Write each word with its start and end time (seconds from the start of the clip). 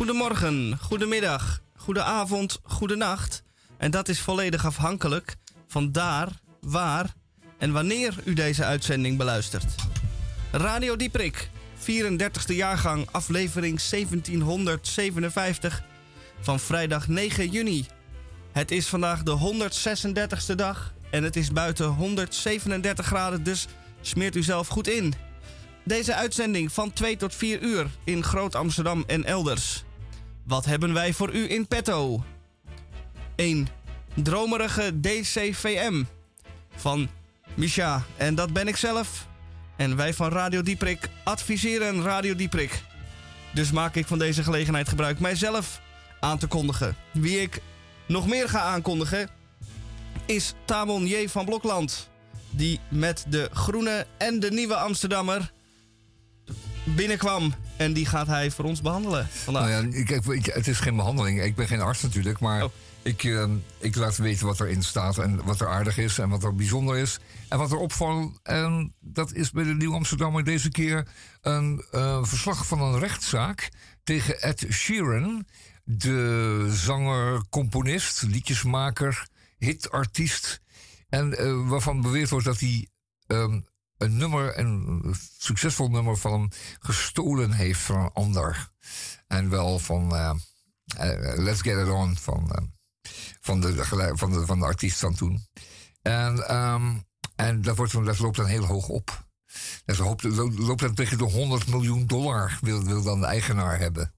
Goedemorgen, 0.00 0.78
goedemiddag, 0.80 1.60
goedenavond, 1.76 2.58
goedenacht. 2.62 3.42
En 3.78 3.90
dat 3.90 4.08
is 4.08 4.20
volledig 4.20 4.66
afhankelijk 4.66 5.36
van 5.68 5.92
daar, 5.92 6.28
waar 6.60 7.14
en 7.58 7.72
wanneer 7.72 8.14
u 8.24 8.34
deze 8.34 8.64
uitzending 8.64 9.18
beluistert. 9.18 9.74
Radio 10.52 10.96
Dieprik, 10.96 11.50
34e 11.78 12.54
jaargang, 12.54 13.08
aflevering 13.10 13.80
1757 13.90 15.82
van 16.40 16.60
vrijdag 16.60 17.08
9 17.08 17.48
juni. 17.48 17.86
Het 18.52 18.70
is 18.70 18.86
vandaag 18.86 19.22
de 19.22 19.38
136e 19.38 20.54
dag 20.54 20.94
en 21.10 21.22
het 21.22 21.36
is 21.36 21.52
buiten 21.52 21.86
137 21.86 23.06
graden, 23.06 23.42
dus 23.42 23.66
smeert 24.00 24.36
u 24.36 24.42
zelf 24.42 24.68
goed 24.68 24.88
in. 24.88 25.14
Deze 25.84 26.14
uitzending 26.14 26.72
van 26.72 26.92
2 26.92 27.16
tot 27.16 27.34
4 27.34 27.62
uur 27.62 27.86
in 28.04 28.22
Groot 28.22 28.54
Amsterdam 28.54 29.04
en 29.06 29.24
elders. 29.24 29.84
Wat 30.44 30.64
hebben 30.64 30.92
wij 30.92 31.12
voor 31.12 31.34
u 31.34 31.50
in 31.50 31.66
petto? 31.66 32.24
1. 33.36 33.68
Dromerige 34.14 35.00
DCVM 35.00 36.04
van 36.76 37.08
Misha. 37.54 38.04
En 38.16 38.34
dat 38.34 38.52
ben 38.52 38.68
ik 38.68 38.76
zelf. 38.76 39.28
En 39.76 39.96
wij 39.96 40.14
van 40.14 40.28
Radio 40.28 40.62
Dieprik 40.62 41.08
adviseren 41.24 42.02
Radio 42.02 42.34
Dieprik. 42.34 42.82
Dus 43.54 43.70
maak 43.70 43.94
ik 43.94 44.06
van 44.06 44.18
deze 44.18 44.42
gelegenheid 44.42 44.88
gebruik 44.88 45.20
mijzelf 45.20 45.80
aan 46.20 46.38
te 46.38 46.46
kondigen. 46.46 46.96
Wie 47.12 47.40
ik 47.40 47.60
nog 48.06 48.26
meer 48.26 48.48
ga 48.48 48.60
aankondigen 48.60 49.28
is 50.26 50.54
Tamon 50.64 51.06
J. 51.06 51.28
van 51.28 51.44
Blokland. 51.44 52.08
Die 52.50 52.80
met 52.88 53.24
de 53.28 53.48
groene 53.52 54.06
en 54.18 54.40
de 54.40 54.50
nieuwe 54.50 54.76
Amsterdammer 54.76 55.52
binnenkwam. 56.84 57.54
En 57.76 57.92
die 57.92 58.06
gaat 58.06 58.26
hij 58.26 58.50
voor 58.50 58.64
ons 58.64 58.80
behandelen 58.82 59.28
vandaag. 59.28 59.68
Nou 59.68 59.96
ja, 59.96 60.04
kijk, 60.04 60.24
ik, 60.24 60.46
het 60.46 60.66
is 60.66 60.78
geen 60.80 60.96
behandeling. 60.96 61.42
Ik 61.42 61.54
ben 61.54 61.66
geen 61.66 61.80
arts 61.80 62.02
natuurlijk, 62.02 62.40
maar 62.40 62.64
Oh. 62.64 62.70
ik, 63.02 63.24
eh, 63.24 63.44
ik 63.78 63.94
laat 63.96 64.16
weten 64.16 64.46
wat 64.46 64.60
erin 64.60 64.82
staat 64.82 65.18
en 65.18 65.44
wat 65.44 65.60
er 65.60 65.68
aardig 65.68 65.98
is 65.98 66.18
en 66.18 66.28
wat 66.28 66.44
er 66.44 66.54
bijzonder 66.54 66.96
is. 66.96 67.18
En 67.48 67.58
wat 67.58 67.70
er 67.72 67.78
opvalt, 67.78 68.38
en 68.42 68.94
dat 69.00 69.32
is 69.32 69.50
bij 69.50 69.64
de 69.64 69.74
Nieuw 69.74 69.94
Amsterdammer 69.94 70.44
deze 70.44 70.68
keer 70.68 71.08
een 71.40 71.84
eh, 71.90 72.24
verslag 72.24 72.66
van 72.66 72.80
een 72.80 72.98
rechtszaak 72.98 73.68
tegen 74.04 74.40
Ed 74.42 74.66
Sheeran, 74.70 75.44
de 75.84 76.66
zanger, 76.70 77.42
componist, 77.48 78.22
liedjesmaker, 78.22 79.26
hitartiest. 79.58 80.60
En 81.08 81.38
eh, 81.38 81.68
waarvan 81.68 82.00
beweerd 82.00 82.30
wordt 82.30 82.46
dat 82.46 82.60
hij 82.60 82.88
ehm, 83.26 83.60
een 84.00 84.16
nummer, 84.16 84.58
een 84.58 85.14
succesvol 85.38 85.88
nummer 85.90 86.16
van 86.16 86.32
hem 86.32 86.48
gestolen 86.80 87.52
heeft 87.52 87.80
van 87.80 87.96
een 88.00 88.12
ander. 88.12 88.70
En 89.26 89.50
wel 89.50 89.78
van 89.78 90.14
eh, 90.16 90.30
eh, 90.96 91.38
Let's 91.38 91.60
Get 91.62 91.78
It 91.86 91.88
On 91.92 92.16
van, 92.16 92.50
eh, 92.50 92.62
van, 93.40 93.60
de, 93.60 93.84
van, 94.14 94.32
de, 94.32 94.46
van 94.46 94.58
de 94.58 94.64
artiest 94.64 94.98
van 94.98 95.14
toen. 95.14 95.46
En, 96.02 96.48
ehm, 96.48 96.92
en 97.36 97.62
dat, 97.62 97.76
wordt, 97.76 98.04
dat 98.04 98.18
loopt 98.18 98.36
dan 98.36 98.46
heel 98.46 98.64
hoog 98.66 98.88
op. 98.88 99.28
Dat 99.84 99.98
loopt, 99.98 100.22
lo- 100.22 100.52
loopt 100.56 100.80
dan 100.80 100.94
tegen 100.94 101.18
de 101.18 101.24
100 101.24 101.66
miljoen 101.66 102.06
dollar 102.06 102.58
wil, 102.60 102.84
wil 102.84 103.02
dan 103.02 103.20
de 103.20 103.26
eigenaar 103.26 103.78
hebben. 103.78 104.14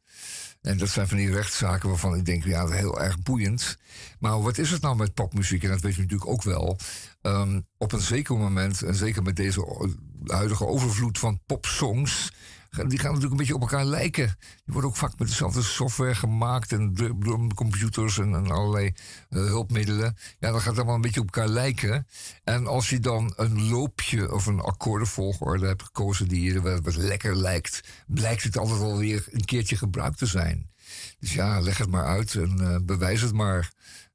En 0.61 0.79
dat 0.79 0.89
zijn 0.89 1.09
van 1.09 1.17
die 1.17 1.33
rechtszaken 1.33 1.89
waarvan 1.89 2.15
ik 2.17 2.25
denk, 2.25 2.45
ja, 2.45 2.69
heel 2.69 3.01
erg 3.01 3.19
boeiend. 3.23 3.79
Maar 4.19 4.43
wat 4.43 4.59
is 4.59 4.71
het 4.71 4.83
nou 4.83 4.97
met 4.97 5.15
popmuziek? 5.15 5.63
En 5.63 5.71
dat 5.71 5.81
weet 5.81 5.95
je 5.95 6.01
natuurlijk 6.01 6.31
ook 6.31 6.43
wel. 6.43 6.79
Ehm, 7.23 7.61
op 7.79 7.93
een 7.93 8.01
zeker 8.01 8.37
moment, 8.37 8.83
en 8.83 8.95
zeker 8.95 9.23
met 9.23 9.37
deze 9.37 9.91
huidige 10.27 10.67
overvloed 10.67 11.19
van 11.19 11.41
popsongs... 11.47 12.33
die 12.71 12.99
gaan 12.99 13.13
natuurlijk 13.13 13.31
een 13.31 13.37
beetje 13.37 13.55
op 13.55 13.61
elkaar 13.61 13.85
lijken. 13.85 14.37
Die 14.39 14.73
worden 14.73 14.91
ook 14.91 14.97
vaak 14.97 15.19
met 15.19 15.29
dezelfde 15.29 15.63
software 15.63 16.15
gemaakt... 16.15 16.73
en 16.73 16.95
drumcomputers 16.95 18.19
en, 18.19 18.51
allerlei 18.51 18.93
eh, 19.29 19.39
hulpmiddelen. 19.39 20.17
Ja, 20.39 20.51
dan 20.51 20.61
gaat 20.61 20.77
allemaal 20.77 20.95
een 20.95 21.01
beetje 21.01 21.21
op 21.21 21.35
elkaar 21.35 21.49
lijken. 21.49 22.07
En 22.45 22.67
als 22.67 22.91
je 22.91 23.01
dan 23.01 23.33
een 23.37 23.69
loopje 23.69 24.33
of 24.33 24.47
een 24.47 24.61
akkoordenvolgorde 24.61 25.67
hebt 25.67 25.83
gekozen... 25.83 26.29
die 26.29 26.43
je 26.43 26.61
wat, 26.61 26.81
wat 26.85 26.97
lekker 26.97 27.37
lijkt... 27.37 27.81
blijkt 28.07 28.43
het 28.43 28.59
altijd 28.59 28.79
wel 28.79 28.99
weer 28.99 29.25
een 29.31 29.45
keertje 29.45 29.77
gebruikt 29.77 30.19
te 30.19 30.27
zijn. 30.27 30.71
Dus 31.19 31.35
ja, 31.35 31.61
leg 31.61 31.79
het 31.79 31.91
maar 31.91 32.07
uit 32.07 32.35
en 32.35 32.61
eh, 32.61 32.77
bewijs 32.83 33.21
het 33.21 33.33
maar. 33.33 33.73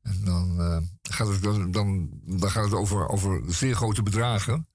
En 0.07 0.22
dan, 0.25 0.59
eh, 0.62 0.78
gaat, 1.12 1.28
het, 1.28 1.44
dan, 1.44 1.72
dan, 1.72 2.09
dan 2.25 2.50
gaat 2.51 2.63
het 2.63 2.73
over, 2.73 3.07
over 3.09 3.41
zeer 3.47 3.75
grote 3.75 4.03
bedragen. 4.03 4.68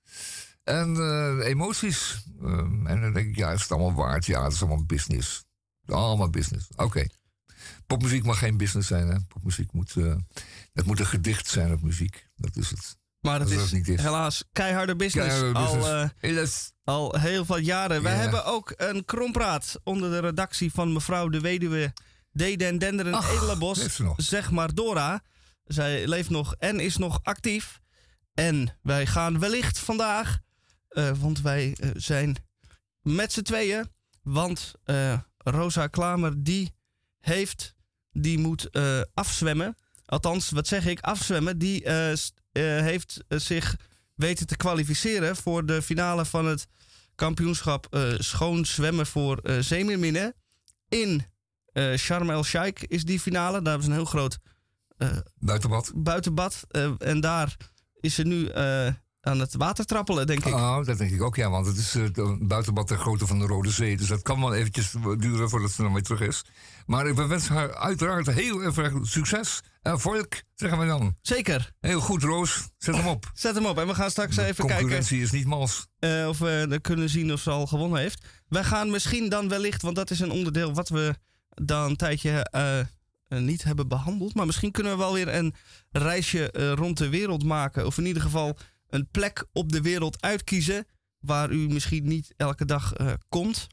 En 0.65 0.97
eh, 0.97 1.47
emoties. 1.49 2.25
Ehm, 2.43 2.87
en 2.87 3.01
dan 3.01 3.13
denk 3.13 3.29
ik, 3.29 3.37
ja, 3.37 3.51
is 3.51 3.63
het 3.63 3.71
allemaal 3.71 3.95
waard? 3.95 4.27
Ja, 4.27 4.43
het 4.45 4.53
is 4.53 4.61
allemaal 4.63 4.85
business. 4.85 5.45
Allemaal 5.87 6.31
business. 6.31 6.69
Oké. 6.77 7.07
Popmuziek 7.87 8.25
mag 8.25 8.39
geen 8.39 8.57
business 8.57 8.89
zijn, 8.89 9.09
hè? 9.09 9.21
Popmuziek 9.29 9.73
moet, 9.73 9.97
eh 9.97 10.15
het 10.73 10.87
moet 10.87 11.01
een 11.01 11.07
gedicht 11.07 11.49
zijn 11.49 11.73
op 11.73 11.83
muziek. 11.83 12.27
Dat 12.37 12.57
is 12.57 12.71
het. 12.71 12.97
Maar 13.21 13.39
dat 13.39 13.51
is 13.51 13.59
dat 13.59 13.73
niet 13.73 13.89
is. 13.89 14.01
helaas 14.01 14.45
keiharde 14.53 14.97
business. 14.97 15.29
Keiharde 15.29 15.59
Al, 15.59 15.75
business. 15.77 16.13
Helaas. 16.19 16.73
al 16.85 17.19
heel 17.19 17.45
wat 17.47 17.65
jaren. 17.65 18.03
Wij 18.03 18.15
Ja. 18.15 18.19
hebben 18.21 18.45
ook 18.45 18.73
een 18.77 19.05
krompraat 19.05 19.81
onder 19.85 20.11
de 20.11 20.19
redactie 20.19 20.73
van 20.73 20.93
mevrouw 20.93 21.29
de 21.29 21.41
weduwe 21.41 21.93
Deden 22.33 22.79
Denderen 22.79 23.15
Ach, 23.15 23.31
Edelenbos. 23.31 23.99
Zeg 24.17 24.51
maar 24.51 24.75
Dora. 24.75 25.23
Zij 25.65 26.07
leeft 26.07 26.31
nog 26.31 26.55
en 26.59 26.81
is 26.81 26.97
nog 26.97 27.21
actief. 27.23 27.81
En 28.35 28.79
wij 28.83 29.07
gaan 29.07 29.39
wellicht 29.39 29.79
vandaag, 29.79 30.39
eh, 30.89 31.11
want 31.19 31.41
wij 31.41 31.77
eh, 31.81 31.91
zijn 31.95 32.37
met 33.03 33.33
z'n 33.33 33.43
tweeën. 33.43 33.89
Want 34.23 34.73
eh, 34.85 35.19
Rosa 35.37 35.87
Klamer, 35.87 36.43
die 36.43 36.75
heeft, 37.21 37.75
die 38.11 38.39
moet 38.39 38.71
eh, 38.71 39.01
afzwemmen. 39.15 39.77
Althans, 40.07 40.51
wat 40.51 40.67
zeg 40.67 40.87
ik, 40.87 41.01
afzwemmen. 41.01 41.59
Die 41.59 41.85
eh, 41.85 42.13
eh, 42.13 42.19
heeft 42.53 43.25
zich 43.29 43.77
weten 44.15 44.47
te 44.47 44.57
kwalificeren 44.57 45.37
voor 45.37 45.67
de 45.67 45.83
finale 45.83 46.25
van 46.25 46.47
het 46.47 46.67
kampioenschap 47.15 47.87
eh, 47.91 48.13
schoon 48.19 48.65
zwemmen 48.67 49.07
voor 49.07 49.39
eh 49.39 49.59
zeemeerminnen. 49.59 50.35
In 50.89 51.25
eh 51.73 51.97
Sharm 51.97 52.31
el-Sheikh 52.31 52.83
is 52.89 53.05
die 53.05 53.21
finale. 53.21 53.63
Daar 53.63 53.73
hebben 53.73 53.83
ze 53.83 53.89
een 53.89 53.97
heel 53.97 54.05
groot 54.05 54.39
eh, 54.97 55.09
Buitenbad. 55.39 55.93
buitenbad. 55.95 56.65
eh, 56.71 56.91
en 56.99 57.21
daar 57.21 57.57
is 58.01 58.15
ze 58.15 58.23
nu 58.23 58.51
aan 59.25 59.41
het 59.41 59.55
water 59.55 59.85
trappelen, 59.85 60.27
denk 60.27 60.45
ik. 60.45 60.55
Oh, 60.55 60.85
dat 60.85 60.99
denk 60.99 61.11
ik 61.11 61.23
ook, 61.23 61.37
ja. 61.37 61.51
Want 61.51 61.67
het 61.67 61.77
is 61.77 61.95
een 61.95 62.49
buitenbad 62.49 62.87
ter 62.87 62.99
grootte 62.99 63.27
van 63.27 63.39
de 63.39 63.47
Rode 63.47 63.71
Zee. 63.71 63.97
Dus 63.97 64.07
dat 64.09 64.23
kan 64.23 64.41
wel 64.41 64.55
eventjes 64.55 64.95
duren 65.19 65.51
voordat 65.51 65.71
ze 65.71 65.83
dan 65.83 65.93
weer 65.93 66.03
terug 66.03 66.21
is. 66.21 66.43
Maar 66.87 67.07
ik 67.07 67.15
wens 67.15 67.49
haar 67.49 67.75
uiteraard 67.77 68.27
heel 68.31 68.61
erg 68.63 68.93
succes. 69.03 69.61
En 69.83 70.01
volk, 70.01 70.43
zeggen 70.55 70.79
we 70.79 70.87
dan. 70.87 71.17
Zeker. 71.21 71.73
Heel 71.81 72.01
goed, 72.01 72.23
Roos. 72.23 72.69
Zet 72.79 72.97
hem 72.97 73.07
op. 73.07 73.31
Zet 73.35 73.55
hem 73.55 73.67
op. 73.67 73.79
En 73.79 73.87
we 73.87 73.95
gaan 73.95 74.11
straks 74.11 74.37
even 74.37 74.55
kijken 74.55 74.77
Concurrentie 74.77 75.23
is 75.23 75.31
niet 75.31 75.47
mals. 75.47 75.87
of 76.29 76.39
we 76.39 76.79
kunnen 76.83 77.09
zien 77.09 77.33
of 77.33 77.41
ze 77.41 77.51
al 77.51 77.67
gewonnen 77.67 78.01
heeft. 78.01 78.25
Wij 78.49 78.65
gaan 78.65 78.91
misschien 78.91 79.29
dan 79.29 79.49
wellicht, 79.49 79.83
want 79.83 79.97
dat 79.97 80.11
is 80.11 80.21
een 80.21 80.31
onderdeel 80.31 80.75
wat 80.75 80.89
we 80.89 81.15
dan 81.55 81.91
een 81.91 81.97
tijdje 81.97 82.31
eh, 82.51 82.79
eh, 82.79 82.87
niet 83.29 83.65
hebben 83.65 83.89
behandeld. 83.89 84.35
Maar 84.35 84.47
misschien 84.47 84.73
kunnen 84.73 84.93
we 84.93 84.99
wel 84.99 85.13
weer 85.13 85.35
een 85.35 85.55
reisje 85.91 86.51
eh, 86.51 86.73
rond 86.73 86.99
de 86.99 87.09
wereld 87.09 87.45
maken. 87.45 87.87
Of 87.87 87.99
in 87.99 88.07
ieder 88.07 88.23
geval 88.23 88.59
een 88.89 89.09
plek 89.11 89.45
op 89.53 89.73
de 89.73 89.81
wereld 89.81 90.23
uitkiezen. 90.23 90.87
Waar 91.19 91.51
u 91.51 91.69
misschien 91.69 92.09
niet 92.09 92.35
elke 92.37 92.65
dag 92.65 92.93
komt. 93.29 93.67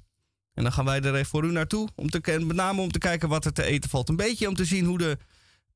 En 0.54 0.64
dan 0.64 0.72
gaan 0.72 0.86
wij 0.86 1.02
er 1.02 1.16
even 1.16 1.26
voor 1.26 1.46
u 1.46 1.52
naartoe. 1.52 1.90
Om 1.96 2.10
te, 2.10 2.40
met 2.46 2.56
name 2.56 2.82
om 2.82 2.92
te 2.92 3.00
kijken 3.00 3.30
wat 3.30 3.46
er 3.46 3.54
te 3.54 3.64
eten 3.64 3.90
valt. 3.90 4.10
Een 4.10 4.16
beetje 4.16 4.48
om 4.48 4.56
te 4.56 4.66
zien 4.66 4.86
hoe 4.86 4.98
de 4.98 5.18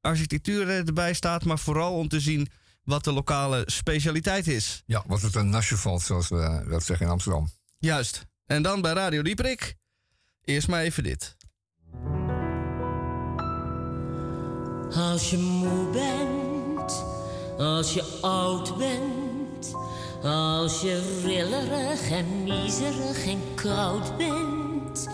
architectuur 0.01 0.69
erbij 0.69 1.13
staat. 1.13 1.45
Maar 1.45 1.59
vooral 1.59 1.93
om 1.93 2.07
te 2.07 2.19
zien 2.19 2.47
wat 2.83 3.03
de 3.03 3.11
lokale 3.11 3.63
specialiteit 3.65 4.47
is. 4.47 4.83
Ja, 4.85 5.03
wat 5.07 5.21
het 5.21 5.35
een 5.35 5.49
nasje 5.49 5.77
valt, 5.77 6.01
zoals 6.01 6.27
we 6.27 6.65
dat 6.69 6.83
zeggen 6.83 7.05
in 7.05 7.11
Amsterdam. 7.11 7.49
Juist. 7.77 8.25
En 8.45 8.61
dan 8.61 8.81
bij 8.81 8.93
Radio 8.93 9.21
Dieprik. 9.21 9.75
Eerst 10.41 10.67
maar 10.67 10.81
even 10.81 11.03
dit. 11.03 11.35
Als 14.95 15.29
je 15.29 15.37
moe 15.37 15.89
bent, 15.91 17.03
als 17.57 17.93
je 17.93 18.03
oud 18.21 18.77
bent, 18.77 19.75
als 20.23 20.81
je 20.81 21.21
rillerig 21.23 22.11
en 22.11 22.43
miserig 22.43 23.27
en 23.27 23.41
koud 23.55 24.17
bent. 24.17 25.07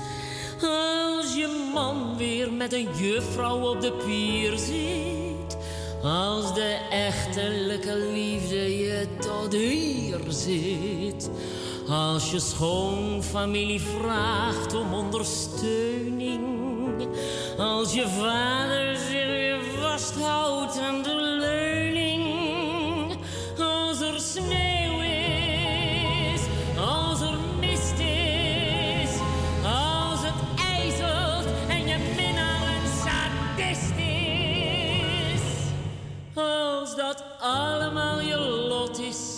Als 0.61 1.35
je 1.35 1.69
man 1.73 2.17
weer 2.17 2.53
met 2.53 2.73
een 2.73 2.87
juffrouw 2.95 3.69
op 3.69 3.81
de 3.81 3.91
pier 3.91 4.57
zit. 4.57 5.57
Als 6.03 6.53
de 6.53 6.77
echtelijke 6.89 7.95
liefde 7.95 8.77
je 8.77 9.07
tot 9.19 9.53
hier 9.53 10.19
zit. 10.27 11.29
Als 11.89 12.31
je 12.31 12.39
schoonfamilie 12.39 13.81
vraagt 13.81 14.73
om 14.73 14.93
ondersteuning. 14.93 17.07
Als 17.57 17.93
je 17.93 18.07
vader 18.07 18.95
zich 18.95 19.27
weer 19.27 19.59
vasthoudt 19.81 20.79
aan 20.79 21.03
de 21.03 21.15
leuning. 21.15 22.27
Als 23.59 24.01
er 24.01 24.19
sneeuw 24.19 24.99
is, 24.99 26.41
als 26.79 27.21
er 27.21 27.37
mist 27.59 27.99
is. 27.99 29.09
Als 29.63 30.19
het 30.21 30.33
ijzelt 30.77 31.45
en 31.67 31.87
je 31.87 31.97
minnaar 32.15 32.61
een 32.61 32.87
sadist 33.05 33.97
is. 33.97 35.41
Als 36.35 36.95
dat 36.95 37.23
allemaal 37.39 38.21
je 38.21 38.37
lot 38.37 38.99
is 38.99 39.28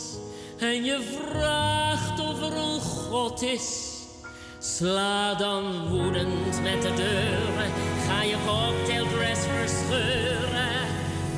en 0.61 0.83
je 0.83 1.19
vraagt 1.29 2.19
of 2.19 2.41
er 2.41 2.57
een 2.57 2.79
God 2.79 3.41
is. 3.41 3.89
Sla 4.59 5.33
dan 5.33 5.87
woedend 5.87 6.61
met 6.61 6.81
de 6.81 6.93
deuren, 6.93 7.71
ga 8.07 8.21
je 8.21 8.35
cocktaildress 8.45 9.39
verscheuren, 9.39 10.87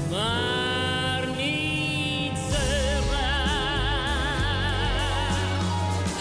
maar 0.09 1.27
niet 1.37 2.37
zeuren. 2.51 3.43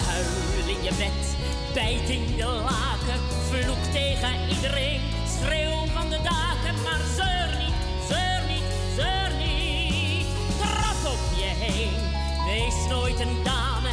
Huil 0.06 0.68
in 0.76 0.82
je 0.82 0.94
bed, 0.98 1.36
bijt 1.74 2.08
in 2.08 2.36
je 2.36 2.44
laken, 2.44 3.20
vloek 3.50 3.84
tegen 3.92 4.48
iedereen, 4.48 5.00
dame 13.44 13.88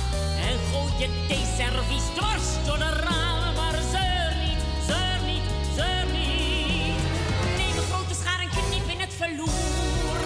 en 0.50 0.58
gooi 0.72 0.92
je 0.98 1.10
theeservies 1.28 2.04
dwars 2.16 2.66
door 2.66 2.78
de 2.78 2.90
ramen, 2.90 3.54
maar 3.56 3.76
zeur 3.92 4.34
niet, 4.46 4.62
zeur 4.88 5.20
niet, 5.26 5.46
zeur 5.76 6.06
niet. 6.12 6.98
Neem 7.58 7.78
een 7.78 7.90
grote 7.92 8.14
schaar 8.14 8.40
en 8.40 8.50
knip 8.50 8.88
in 8.88 9.00
het 9.00 9.14
verloer. 9.14 10.20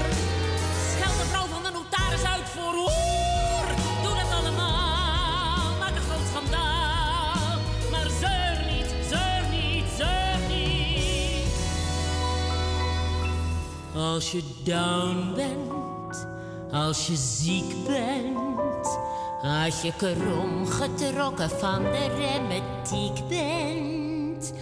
Schel 0.91 1.17
de 1.17 1.25
vrouw 1.31 1.45
van 1.45 1.63
de 1.63 1.71
notaris 1.71 2.23
uit 2.23 2.50
voor 2.55 2.73
hoer. 2.73 3.67
Doe 4.03 4.15
dat 4.15 4.31
allemaal, 4.39 5.77
maak 5.79 5.95
een 5.95 6.01
groot 6.09 6.27
schandaal. 6.31 7.59
Maar 7.91 8.07
zeur 8.19 8.57
niet, 8.73 8.89
zeur 9.09 9.44
niet, 9.51 9.85
zeur 9.97 10.39
niet. 10.47 11.53
Als 13.95 14.31
je 14.31 14.44
down 14.63 15.33
bent, 15.35 15.93
als 16.73 17.07
je 17.07 17.15
ziek 17.15 17.85
bent, 17.85 18.97
als 19.41 19.81
je 19.81 19.93
krom 19.97 20.65
getrokken 20.65 21.49
van 21.49 21.83
de 21.83 22.07
remetiek 22.17 23.27
bent, 23.27 24.53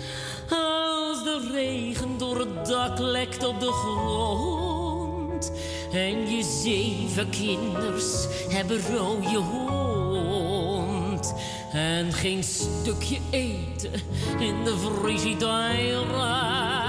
als 0.50 1.24
de 1.24 1.50
regen 1.52 2.18
door 2.18 2.40
het 2.40 2.66
dak 2.66 3.00
lekt 3.00 3.48
op 3.48 3.60
de 3.60 3.72
grond 3.72 5.52
en 5.92 6.30
je 6.30 6.44
zeven 6.44 7.30
kinders 7.30 8.28
hebben 8.50 8.82
rode 8.96 9.38
hond 9.38 11.34
en 11.72 12.14
geen 12.14 12.44
stukje 12.44 13.18
eten 13.30 13.92
in 14.40 14.64
de 14.64 14.78
frigidaire. 14.78 16.81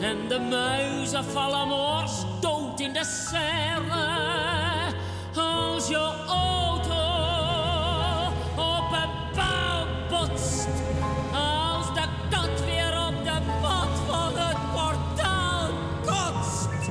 En 0.00 0.28
de 0.28 0.38
muizen 0.38 1.24
vallen 1.24 1.68
mors 1.68 2.12
dood 2.40 2.80
in 2.80 2.92
de 2.92 3.04
serre. 3.04 4.24
Als 5.34 5.88
je 5.88 6.24
auto 6.26 7.04
op 8.56 8.92
een 8.92 9.34
paal 9.34 9.86
botst. 10.08 10.68
Als 11.32 11.86
de 11.94 12.04
kat 12.30 12.64
weer 12.64 13.06
op 13.06 13.24
de 13.24 13.40
mat 13.60 13.98
van 14.06 14.32
het 14.34 14.56
portaal 14.72 15.70
kotst. 16.04 16.88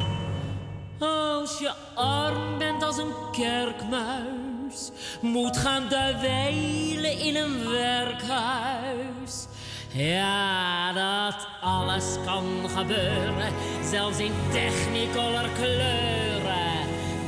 Als 1.00 1.60
je 1.60 1.72
arm 1.96 2.58
bent 2.58 2.84
als 2.84 2.98
een 2.98 3.14
kerkmuis, 3.32 4.92
moet 5.22 5.58
gaan 5.58 5.88
dweilen 5.88 7.20
in 7.20 7.36
een 7.36 7.70
werkhuis. 7.70 9.48
Ja, 9.94 10.94
dat 10.94 11.45
alles 11.66 12.18
kan 12.26 12.46
gebeuren, 12.76 13.54
zelfs 13.84 14.20
in 14.20 14.32
technicolor 14.52 15.50
kleuren. 15.56 16.88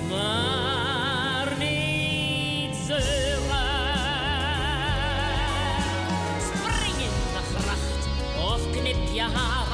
Maar 0.10 1.54
niet 1.57 2.75
zeuren. 2.88 3.95
Spring 6.39 6.98
in 6.98 7.18
de 7.34 7.42
gracht 7.56 8.07
of 8.54 8.72
knip 8.72 9.13
je 9.13 9.22
haar 9.22 9.67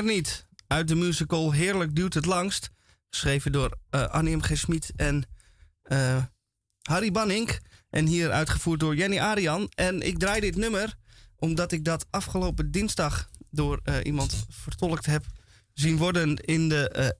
Niet. 0.00 0.46
Uit 0.66 0.88
de 0.88 0.94
musical 0.94 1.52
Heerlijk 1.52 1.96
duurt 1.96 2.14
het 2.14 2.26
langst. 2.26 2.70
Geschreven 3.10 3.52
door 3.52 3.78
eh 3.90 4.06
Annie. 4.06 4.42
G. 4.42 4.56
Smit 4.58 4.92
en 4.96 5.24
eh, 5.82 6.22
Harry 6.82 7.10
Banning. 7.10 7.58
En 7.90 8.06
hier 8.06 8.30
uitgevoerd 8.30 8.80
door 8.80 8.96
Jenny 8.96 9.18
Arian. 9.18 9.70
En 9.74 10.00
ik 10.00 10.18
draai 10.18 10.40
dit 10.40 10.56
nummer 10.56 10.94
omdat 11.36 11.72
ik 11.72 11.84
dat 11.84 12.06
afgelopen 12.10 12.70
dinsdag 12.70 13.28
door 13.50 13.80
eh, 13.84 13.96
iemand 14.02 14.44
vertolkt 14.48 15.06
heb 15.06 15.24
zien 15.72 15.96
worden 15.96 16.36
in, 16.36 16.68
de, 16.68 17.14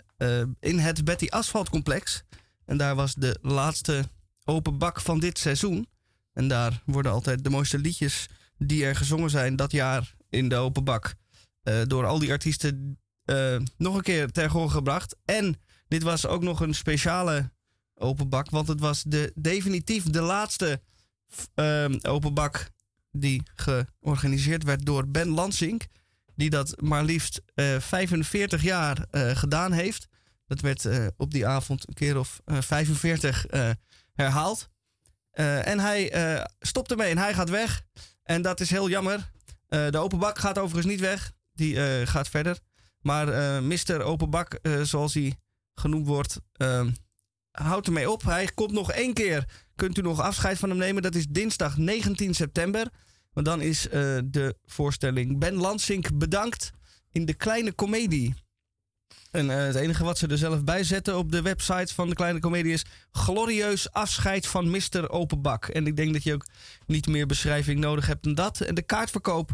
in 0.60 0.78
het 0.78 1.04
Betty 1.04 1.26
Asphalt 1.28 1.68
complex. 1.68 2.22
En 2.64 2.76
daar 2.76 2.94
was 2.94 3.14
de 3.14 3.38
laatste 3.42 4.04
open 4.44 4.78
bak 4.78 5.00
van 5.00 5.20
dit 5.20 5.38
seizoen. 5.38 5.86
En 6.32 6.48
daar 6.48 6.82
worden 6.84 7.12
altijd 7.12 7.44
de 7.44 7.50
mooiste 7.50 7.78
liedjes 7.78 8.28
die 8.58 8.84
er 8.84 8.96
gezongen 8.96 9.30
zijn 9.30 9.56
dat 9.56 9.72
jaar 9.72 10.14
in 10.28 10.48
de 10.48 10.56
open 10.56 10.84
bak. 10.84 11.14
Eh, 11.62 11.80
door 11.86 12.06
al 12.06 12.18
die 12.18 12.30
artiesten 12.30 12.98
eh, 13.24 13.56
nog 13.76 13.94
een 13.94 14.02
keer 14.02 14.30
ter 14.30 14.50
hoor 14.50 14.70
gebracht. 14.70 15.16
En 15.24 15.60
dit 15.88 16.02
was 16.02 16.26
ook 16.26 16.42
nog 16.42 16.60
een 16.60 16.74
speciale 16.74 17.50
open 17.94 18.28
bak, 18.28 18.50
want 18.50 18.68
het 18.68 18.80
was 18.80 19.02
de, 19.02 19.32
definitief 19.34 20.04
de 20.04 20.20
laatste 20.20 20.82
ehm, 21.54 21.98
open 22.02 22.34
bak 22.34 22.70
die 23.10 23.42
georganiseerd 23.54 24.64
werd 24.64 24.86
door 24.86 25.08
Ben 25.08 25.28
Lansing. 25.28 25.82
Die 26.34 26.50
dat 26.50 26.80
maar 26.80 27.04
liefst 27.04 27.42
eh, 27.54 27.78
45 27.78 28.62
jaar 28.62 29.06
eh, 29.10 29.36
gedaan 29.36 29.72
heeft. 29.72 30.08
Dat 30.46 30.60
werd 30.60 31.12
op 31.16 31.30
die 31.30 31.46
avond 31.46 31.88
een 31.88 31.94
keer 31.94 32.18
of 32.18 32.40
eh, 32.44 32.60
45 32.60 33.46
eh, 33.46 33.70
herhaald. 34.14 34.70
En 35.32 35.80
hij 35.80 36.12
stopt 36.60 36.90
ermee 36.90 37.10
en 37.10 37.18
hij 37.18 37.34
gaat 37.34 37.50
weg. 37.50 37.82
En 38.22 38.42
dat 38.42 38.60
is 38.60 38.70
heel 38.70 38.88
jammer. 38.88 39.30
De 39.68 39.98
open 39.98 40.18
bak 40.18 40.38
gaat 40.38 40.58
overigens 40.58 40.92
niet 40.92 41.00
weg. 41.00 41.32
Die 41.54 41.84
eh, 41.84 42.06
gaat 42.06 42.28
verder. 42.28 42.58
Maar 43.00 43.28
eh 43.28 43.60
Mr. 43.60 44.02
Open 44.02 44.30
Bak, 44.30 44.54
eh, 44.54 44.80
zoals 44.80 45.14
hij 45.14 45.36
genoemd 45.74 46.06
wordt, 46.06 46.40
eh, 46.52 46.86
houdt 47.50 47.86
ermee 47.86 48.10
op. 48.10 48.22
Hij 48.22 48.46
komt 48.54 48.72
nog 48.72 48.92
één 48.92 49.14
keer. 49.14 49.48
Kunt 49.74 49.98
u 49.98 50.02
nog 50.02 50.20
afscheid 50.20 50.58
van 50.58 50.68
hem 50.68 50.78
nemen. 50.78 51.02
Dat 51.02 51.14
is 51.14 51.26
dinsdag 51.26 51.76
19 51.76 52.34
september. 52.34 52.86
Maar 53.32 53.44
dan 53.44 53.60
is 53.60 53.82
de 54.24 54.56
voorstelling 54.64 55.38
Ben 55.38 55.54
Lansink 55.54 56.18
bedankt 56.18 56.70
in 57.10 57.24
de 57.24 57.34
Kleine 57.34 57.74
Comedie. 57.74 58.34
En 59.30 59.48
het 59.48 59.74
enige 59.74 60.04
wat 60.04 60.18
ze 60.18 60.26
er 60.26 60.38
zelf 60.38 60.64
bij 60.64 60.84
zetten 60.84 61.18
op 61.18 61.32
de 61.32 61.42
website 61.42 61.94
van 61.94 62.08
de 62.08 62.14
Kleine 62.14 62.40
Comedie 62.40 62.72
is... 62.72 62.84
glorieus 63.12 63.92
afscheid 63.92 64.46
van 64.46 64.70
Mr. 64.70 65.10
Openbak. 65.10 65.66
En 65.66 65.86
ik 65.86 65.96
denk 65.96 66.12
dat 66.12 66.22
je 66.22 66.34
ook 66.34 66.46
niet 66.86 67.06
meer 67.06 67.26
beschrijving 67.26 67.80
nodig 67.80 68.06
hebt 68.06 68.24
dan 68.24 68.34
dat. 68.34 68.60
En 68.60 68.74
de 68.74 68.82
kaartverkoop 68.82 69.50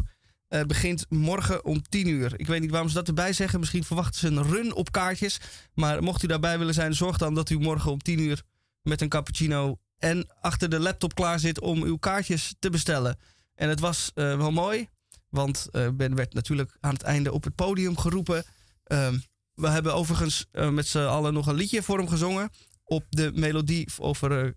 eh, 0.49 0.61
begint 0.61 1.05
morgen 1.09 1.65
om 1.65 1.81
10 1.81 2.07
uur. 2.07 2.39
Ik 2.39 2.47
weet 2.47 2.61
niet 2.61 2.71
waarom 2.71 2.89
ze 2.89 2.95
dat 2.95 3.07
erbij 3.07 3.33
zeggen. 3.33 3.59
Misschien 3.59 3.83
verwachten 3.83 4.19
ze 4.19 4.27
een 4.27 4.43
run 4.43 4.73
op 4.73 4.91
kaartjes. 4.91 5.39
Maar 5.73 6.03
mocht 6.03 6.23
u 6.23 6.27
daarbij 6.27 6.57
willen 6.57 6.73
zijn, 6.73 6.93
zorg 6.93 7.17
dan 7.17 7.35
dat 7.35 7.49
u 7.49 7.59
morgen 7.59 7.91
om 7.91 8.01
10 8.01 8.19
uur 8.19 8.43
met 8.81 9.01
een 9.01 9.09
cappuccino 9.09 9.77
en 9.97 10.27
achter 10.41 10.69
de 10.69 10.79
laptop 10.79 11.15
klaar 11.15 11.39
zit 11.39 11.59
om 11.59 11.83
uw 11.83 11.97
kaartjes 11.97 12.55
te 12.59 12.69
bestellen. 12.69 13.19
En 13.55 13.69
het 13.69 13.79
was 13.79 14.11
eh, 14.13 14.37
wel 14.37 14.51
mooi, 14.51 14.87
want 15.29 15.67
eh, 15.71 15.89
Ben 15.93 16.15
werd 16.15 16.33
natuurlijk 16.33 16.77
aan 16.79 16.93
het 16.93 17.03
einde 17.03 17.31
op 17.31 17.43
het 17.43 17.55
podium 17.55 17.97
geroepen. 17.97 18.43
Ehm, 18.83 19.17
we 19.53 19.69
hebben 19.69 19.93
overigens 19.93 20.45
met 20.51 20.87
z'n 20.87 20.97
allen 20.97 21.33
nog 21.33 21.47
een 21.47 21.55
liedje 21.55 21.83
voor 21.83 21.97
hem 21.97 22.07
gezongen. 22.07 22.49
Op 22.83 23.05
de 23.09 23.31
melodie, 23.33 23.87
over 23.97 24.55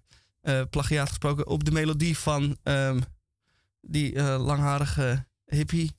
plagiaat 0.70 1.08
gesproken, 1.08 1.46
op 1.46 1.64
de 1.64 1.72
melodie 1.72 2.18
van 2.18 2.56
ehm, 2.62 3.00
die 3.80 4.22
langharige 4.22 5.26
hippie. 5.54 5.92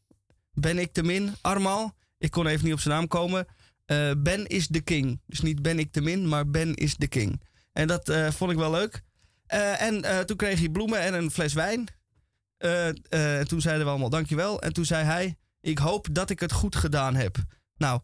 Ben 0.54 0.78
ik 0.78 0.94
de 0.94 1.04
min? 1.04 1.36
Armal. 1.42 1.94
Ik 2.18 2.32
kon 2.32 2.48
even 2.48 2.66
niet 2.66 2.74
op 2.74 2.80
zijn 2.80 2.96
naam 2.96 3.08
komen. 3.08 3.48
Eh, 3.86 4.12
ben 4.18 4.48
is 4.48 4.68
de 4.68 4.82
king. 4.82 5.22
Dus 5.26 5.42
niet 5.42 5.62
ben 5.62 5.80
ik 5.80 5.94
de 5.94 6.02
min, 6.02 6.28
maar 6.28 6.50
Ben 6.50 6.74
is 6.74 6.96
de 6.96 7.08
king. 7.08 7.42
En 7.72 7.88
dat 7.88 8.10
eh, 8.10 8.32
vond 8.32 8.52
ik 8.52 8.58
wel 8.58 8.72
leuk. 8.72 9.02
Eh, 9.46 9.82
en 9.82 10.26
toen 10.26 10.38
kreeg 10.38 10.60
hij 10.60 10.70
bloemen 10.70 11.00
en 11.00 11.14
een 11.14 11.32
fles 11.32 11.54
wijn. 11.54 11.88
En 12.58 13.48
toen 13.48 13.62
zeiden 13.62 13.84
we 13.84 13.90
allemaal 13.90 14.10
dankjewel. 14.10 14.62
En 14.62 14.74
toen 14.74 14.86
zei 14.86 15.04
hij, 15.04 15.38
ik 15.62 15.78
hoop 15.78 16.08
dat 16.12 16.30
ik 16.30 16.40
het 16.40 16.52
goed 16.52 16.76
gedaan 16.76 17.16
heb. 17.16 17.38
Nou, 17.76 18.02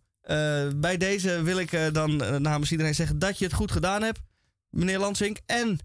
bij 0.75 0.98
deze 0.98 1.41
wil 1.44 1.60
ik 1.60 1.94
dan 1.94 2.41
namens 2.41 2.72
iedereen 2.72 2.96
zeggen 2.96 3.20
dat 3.20 3.38
je 3.38 3.46
het 3.46 3.53
goed 3.53 3.72
gedaan 3.72 4.01
hebt, 4.01 4.20
meneer 4.70 5.00
Lansink. 5.00 5.39
En 5.46 5.79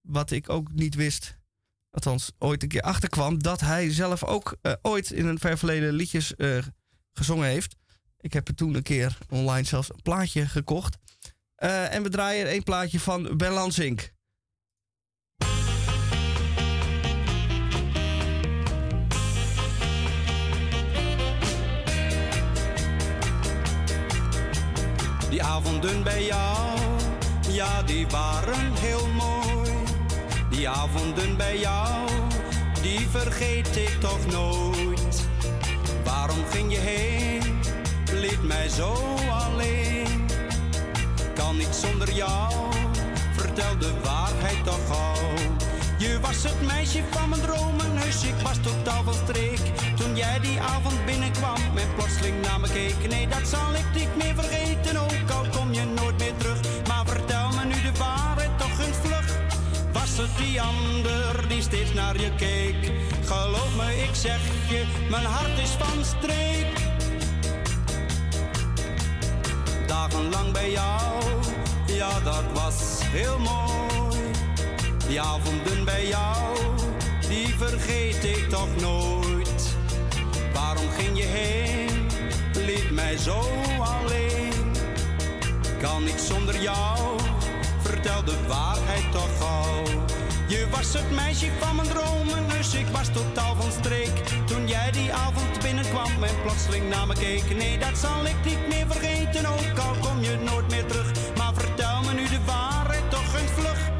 wat 0.00 0.30
ik 0.30 0.48
ook 0.48 0.72
niet 0.72 0.94
wist, 0.94 1.38
althans 1.96 2.32
ooit 2.38 2.62
een 2.62 2.68
keer 2.68 2.80
achterkwam, 2.80 3.42
dat 3.42 3.60
hij 3.60 3.92
zelf 3.92 4.24
ook 4.24 4.56
eh, 4.62 4.72
ooit 4.82 5.10
in 5.10 5.26
een 5.26 5.38
ver 5.38 5.58
verleden 5.58 5.92
liedjes 5.92 6.34
eh, 6.34 6.58
gezongen 7.12 7.48
heeft. 7.48 7.76
Ik 8.20 8.32
heb 8.32 8.48
er 8.48 8.54
toen 8.54 8.74
een 8.74 8.82
keer 8.82 9.18
online 9.28 9.66
zelfs 9.66 9.90
een 9.90 10.02
plaatje 10.02 10.46
gekocht. 10.46 10.96
Eh, 11.54 11.94
en 11.94 12.02
we 12.02 12.08
draaien 12.08 12.46
één 12.46 12.62
plaatje 12.62 13.00
van 13.00 13.36
Ben 13.36 13.52
Lansink. 13.52 14.14
Die 25.30 25.42
avonden 25.42 26.02
bij 26.02 26.24
jou, 26.24 26.78
ja, 27.48 27.82
die 27.82 28.06
waren 28.06 28.74
heel 28.74 29.06
mooi. 29.06 29.35
Die 30.56 30.68
avonden 30.68 31.36
bij 31.36 31.58
jou, 31.58 32.08
die 32.82 33.08
vergeet 33.08 33.76
ik 33.76 33.96
toch 34.00 34.26
nooit. 34.26 35.28
Waarom 36.04 36.44
ging 36.50 36.72
je 36.72 36.78
heen? 36.78 37.42
Liet 38.12 38.42
mij 38.42 38.68
zo 38.68 38.94
alleen. 39.30 40.26
Kan 41.34 41.56
niet 41.56 41.74
zonder 41.74 42.12
jou, 42.12 42.52
vertel 43.32 43.78
de 43.78 43.92
waarheid 44.02 44.64
toch 44.64 44.86
gauw. 44.86 45.34
Je 45.98 46.20
was 46.20 46.42
het 46.42 46.66
meisje 46.66 47.02
van 47.10 47.28
mijn 47.28 47.40
dromen, 47.40 47.96
heus 47.96 48.24
ik 48.24 48.34
was 48.42 48.58
totaal 48.62 49.04
van 49.04 49.14
streek. 49.14 49.60
Toen 49.96 50.16
jij 50.16 50.40
die 50.40 50.60
avond 50.60 51.04
binnenkwam 51.04 51.60
en 51.76 51.94
plotseling 51.96 52.42
naar 52.42 52.60
me 52.60 52.68
keek. 52.68 53.08
Nee, 53.08 53.28
dat 53.28 53.48
zal 53.48 53.74
ik 53.74 53.86
niet 53.94 54.16
meer 54.16 54.34
vergeten, 54.34 54.96
ook 54.96 55.30
al 55.30 55.46
kom 55.60 55.72
je 55.72 55.84
nooit 55.84 56.18
meer 56.18 56.36
terug. 56.36 56.75
Het 60.16 60.36
die 60.36 60.60
ander 60.60 61.48
die 61.48 61.62
steeds 61.62 61.92
naar 61.92 62.20
je 62.20 62.30
keek? 62.34 62.92
Geloof 63.24 63.76
me, 63.76 64.02
ik 64.02 64.14
zeg 64.14 64.40
je, 64.68 64.84
mijn 65.10 65.24
hart 65.24 65.58
is 65.58 65.70
van 65.70 66.04
streek. 66.04 66.78
Dagenlang 69.86 70.52
bij 70.52 70.70
jou, 70.70 71.22
ja 71.86 72.20
dat 72.20 72.44
was 72.52 73.00
heel 73.02 73.38
mooi. 73.38 74.30
Die 75.08 75.20
avonden 75.20 75.84
bij 75.84 76.06
jou, 76.06 76.56
die 77.28 77.54
vergeet 77.58 78.24
ik 78.24 78.48
toch 78.48 78.76
nooit. 78.80 79.76
Waarom 80.52 80.88
ging 80.98 81.18
je 81.18 81.24
heen, 81.24 82.06
liet 82.66 82.90
mij 82.90 83.16
zo 83.16 83.40
alleen? 83.78 84.72
Kan 85.80 86.04
niet 86.04 86.20
zonder 86.20 86.60
jou, 86.60 87.18
vertel 88.06 88.24
de 88.24 88.46
waarheid 88.46 89.12
toch 89.12 89.38
gauw. 89.38 89.82
Je 90.48 90.66
was 90.70 90.92
het 90.92 91.10
meisje 91.10 91.46
van 91.60 91.76
mijn 91.76 91.88
dromen, 91.88 92.48
dus 92.48 92.74
ik 92.74 92.86
was 92.86 93.08
totaal 93.12 93.56
van 93.56 93.72
streek. 93.72 94.22
Toen 94.46 94.68
jij 94.68 94.90
die 94.90 95.12
avond 95.12 95.62
binnenkwam 95.62 96.22
en 96.22 96.42
plotseling 96.42 96.88
naar 96.88 97.06
me 97.06 97.14
keek. 97.14 97.56
Nee, 97.56 97.78
dat 97.78 97.98
zal 97.98 98.26
ik 98.26 98.36
niet 98.44 98.68
meer 98.68 98.86
vergeten, 98.88 99.46
ook 99.46 99.78
al 99.78 99.94
kom 100.00 100.22
je 100.22 100.36
nooit 100.50 100.70
meer 100.70 100.86
terug. 100.86 101.10
Maar 101.36 101.54
vertel 101.54 102.02
me 102.02 102.12
nu 102.12 102.28
de 102.28 102.44
waarheid 102.46 103.10
toch 103.10 103.40
eens 103.40 103.50
vlug. 103.50 103.90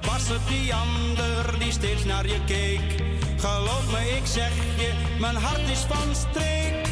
Was 0.00 0.28
het 0.28 0.48
die 0.48 0.74
ander 0.74 1.58
die 1.58 1.72
steeds 1.72 2.04
naar 2.04 2.26
je 2.26 2.44
keek? 2.46 3.02
Geloof 3.36 3.84
me, 3.92 4.16
ik 4.16 4.26
zeg 4.26 4.52
je, 4.76 4.90
mijn 5.20 5.36
hart 5.36 5.68
is 5.70 5.84
van 5.88 6.14
streek. 6.14 6.86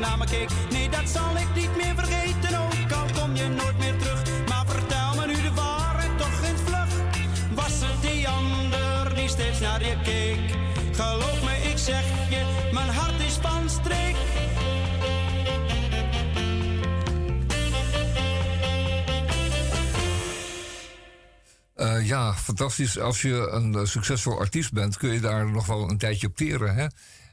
Naar 0.00 0.18
me 0.18 0.24
keek. 0.24 0.48
Nee, 0.70 0.88
dat 0.88 1.08
zal 1.08 1.36
ik 1.36 1.54
niet 1.54 1.76
meer 1.76 1.94
vergeten, 1.94 2.60
ook 2.60 2.92
al 2.92 3.06
kom 3.20 3.36
je 3.36 3.48
nooit 3.48 3.78
meer 3.78 3.96
terug. 3.98 4.22
Maar 4.48 4.66
vertel 4.66 5.14
me 5.14 5.26
nu 5.26 5.42
de 5.42 5.52
waarheid 5.54 6.18
toch 6.18 6.42
eens 6.42 6.60
vlug. 6.64 6.88
Was 7.54 7.80
het 7.80 8.02
die 8.02 8.28
ander 8.28 9.14
die 9.14 9.28
steeds 9.28 9.60
naar 9.60 9.84
je 9.84 9.96
keek? 10.02 10.56
Geloof 10.92 11.42
me, 11.42 11.70
ik 11.70 11.78
zeg 11.78 12.04
je, 12.30 12.68
mijn 12.72 12.88
hart 12.88 13.20
is 13.20 13.34
van 13.34 13.70
streek. 13.70 14.16
Eh, 21.74 22.06
ja, 22.06 22.34
fantastisch. 22.34 22.98
Als 22.98 23.22
je 23.22 23.48
een 23.50 23.74
eh, 23.74 23.84
succesvol 23.84 24.38
artiest 24.38 24.72
bent, 24.72 24.96
kun 24.96 25.12
je 25.12 25.20
daar 25.20 25.50
nog 25.50 25.66
wel 25.66 25.90
een 25.90 25.98
tijdje 25.98 26.26
op 26.26 26.36
teren. 26.36 26.74
Hè? 26.74 26.86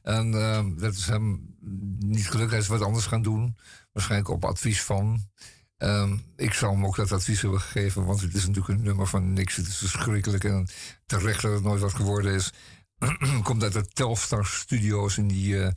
En 0.07 0.33
eh, 0.33 0.65
dat 0.77 0.93
is 0.93 1.07
hem 1.07 1.55
niet 1.99 2.29
gelukt. 2.29 2.51
Hij 2.51 2.59
is 2.59 2.67
wat 2.67 2.81
anders 2.81 3.05
gaan 3.05 3.21
doen. 3.21 3.57
Waarschijnlijk 3.91 4.29
op 4.29 4.45
advies 4.45 4.83
van. 4.83 5.29
Ehm, 5.77 6.17
ik 6.35 6.53
zou 6.53 6.73
hem 6.73 6.85
ook 6.85 6.95
dat 6.95 7.11
advies 7.11 7.41
hebben 7.41 7.61
gegeven, 7.61 8.05
want 8.05 8.21
het 8.21 8.33
is 8.33 8.47
natuurlijk 8.47 8.79
een 8.79 8.85
nummer 8.85 9.07
van 9.07 9.33
niks. 9.33 9.55
Het 9.55 9.67
is 9.67 9.77
verschrikkelijk 9.77 10.43
en 10.43 10.67
terecht 11.05 11.41
dat 11.41 11.51
het 11.53 11.63
nooit 11.63 11.81
wat 11.81 11.93
geworden 11.93 12.33
is. 12.33 12.53
Komt 13.43 13.63
uit 13.63 13.73
de 13.73 13.87
Telstar 13.87 14.45
Studios 14.45 15.17
in, 15.17 15.27
die, 15.27 15.63
eh, 15.63 15.71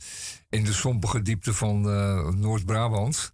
in 0.49 0.63
de 0.63 0.73
sompige 0.73 1.21
diepte 1.21 1.53
van 1.53 1.89
eh, 1.89 2.29
Noord-Brabant. 2.29 3.33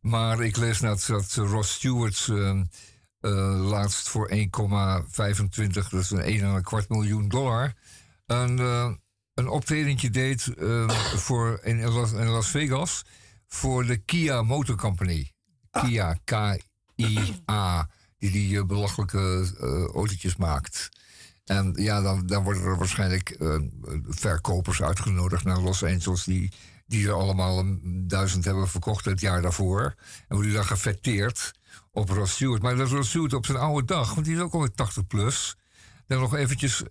Maar 0.00 0.40
ik 0.40 0.56
lees 0.56 0.80
net 0.80 1.06
dat 1.06 1.34
Ross 1.34 1.74
Stewart 1.74 2.26
eh, 2.30 2.60
eh, 3.20 3.68
laatst 3.68 4.08
voor 4.08 4.30
1,25, 4.30 5.88
dat 5.88 6.00
is 6.00 6.10
een 6.10 6.20
1 6.20 6.62
kwart 6.62 6.88
miljoen 6.88 7.28
dollar, 7.28 7.74
een, 8.26 8.56
een 9.38 9.48
optredentje 9.48 10.10
deed 10.10 10.54
eh, 10.58 10.88
voor, 11.16 11.60
in, 11.62 11.84
Las, 11.84 12.12
in 12.12 12.26
Las 12.26 12.48
Vegas 12.48 13.04
voor 13.46 13.86
de 13.86 13.96
Kia 13.96 14.42
Motor 14.42 14.76
Company. 14.76 15.32
Kia, 15.70 16.18
K-I-A, 16.24 17.88
die 18.18 18.30
die 18.30 18.58
eh, 18.58 18.64
belachelijke 18.64 19.52
eh, 19.60 19.68
autootjes 19.94 20.36
maakt. 20.36 20.88
En 21.44 21.72
ja, 21.76 22.00
dan, 22.00 22.26
dan 22.26 22.42
worden 22.42 22.62
er 22.62 22.78
waarschijnlijk 22.78 23.30
eh, 23.30 23.56
verkopers 24.08 24.82
uitgenodigd 24.82 25.44
naar 25.44 25.60
Los 25.60 25.82
Angeles... 25.82 26.24
die, 26.24 26.52
die 26.86 27.06
er 27.06 27.14
allemaal 27.14 27.58
een 27.58 28.04
duizend 28.06 28.44
hebben 28.44 28.68
verkocht 28.68 29.04
het 29.04 29.20
jaar 29.20 29.42
daarvoor. 29.42 29.94
En 30.28 30.36
worden 30.36 30.52
dan 30.52 30.64
gefetteerd 30.64 31.52
op 31.92 32.08
Ross 32.08 32.32
Stewart. 32.34 32.62
Maar 32.62 32.76
dat 32.76 32.90
Ross 32.90 33.08
Stewart 33.08 33.32
op 33.32 33.46
zijn 33.46 33.58
oude 33.58 33.86
dag, 33.86 34.14
want 34.14 34.26
die 34.26 34.36
is 34.36 34.42
ook 34.42 34.52
alweer 34.52 34.74
80 34.74 35.06
plus... 35.06 35.56
dan 36.06 36.20
nog 36.20 36.34
eventjes 36.34 36.82
1,25 36.82 36.88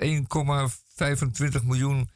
miljoen 1.63 2.10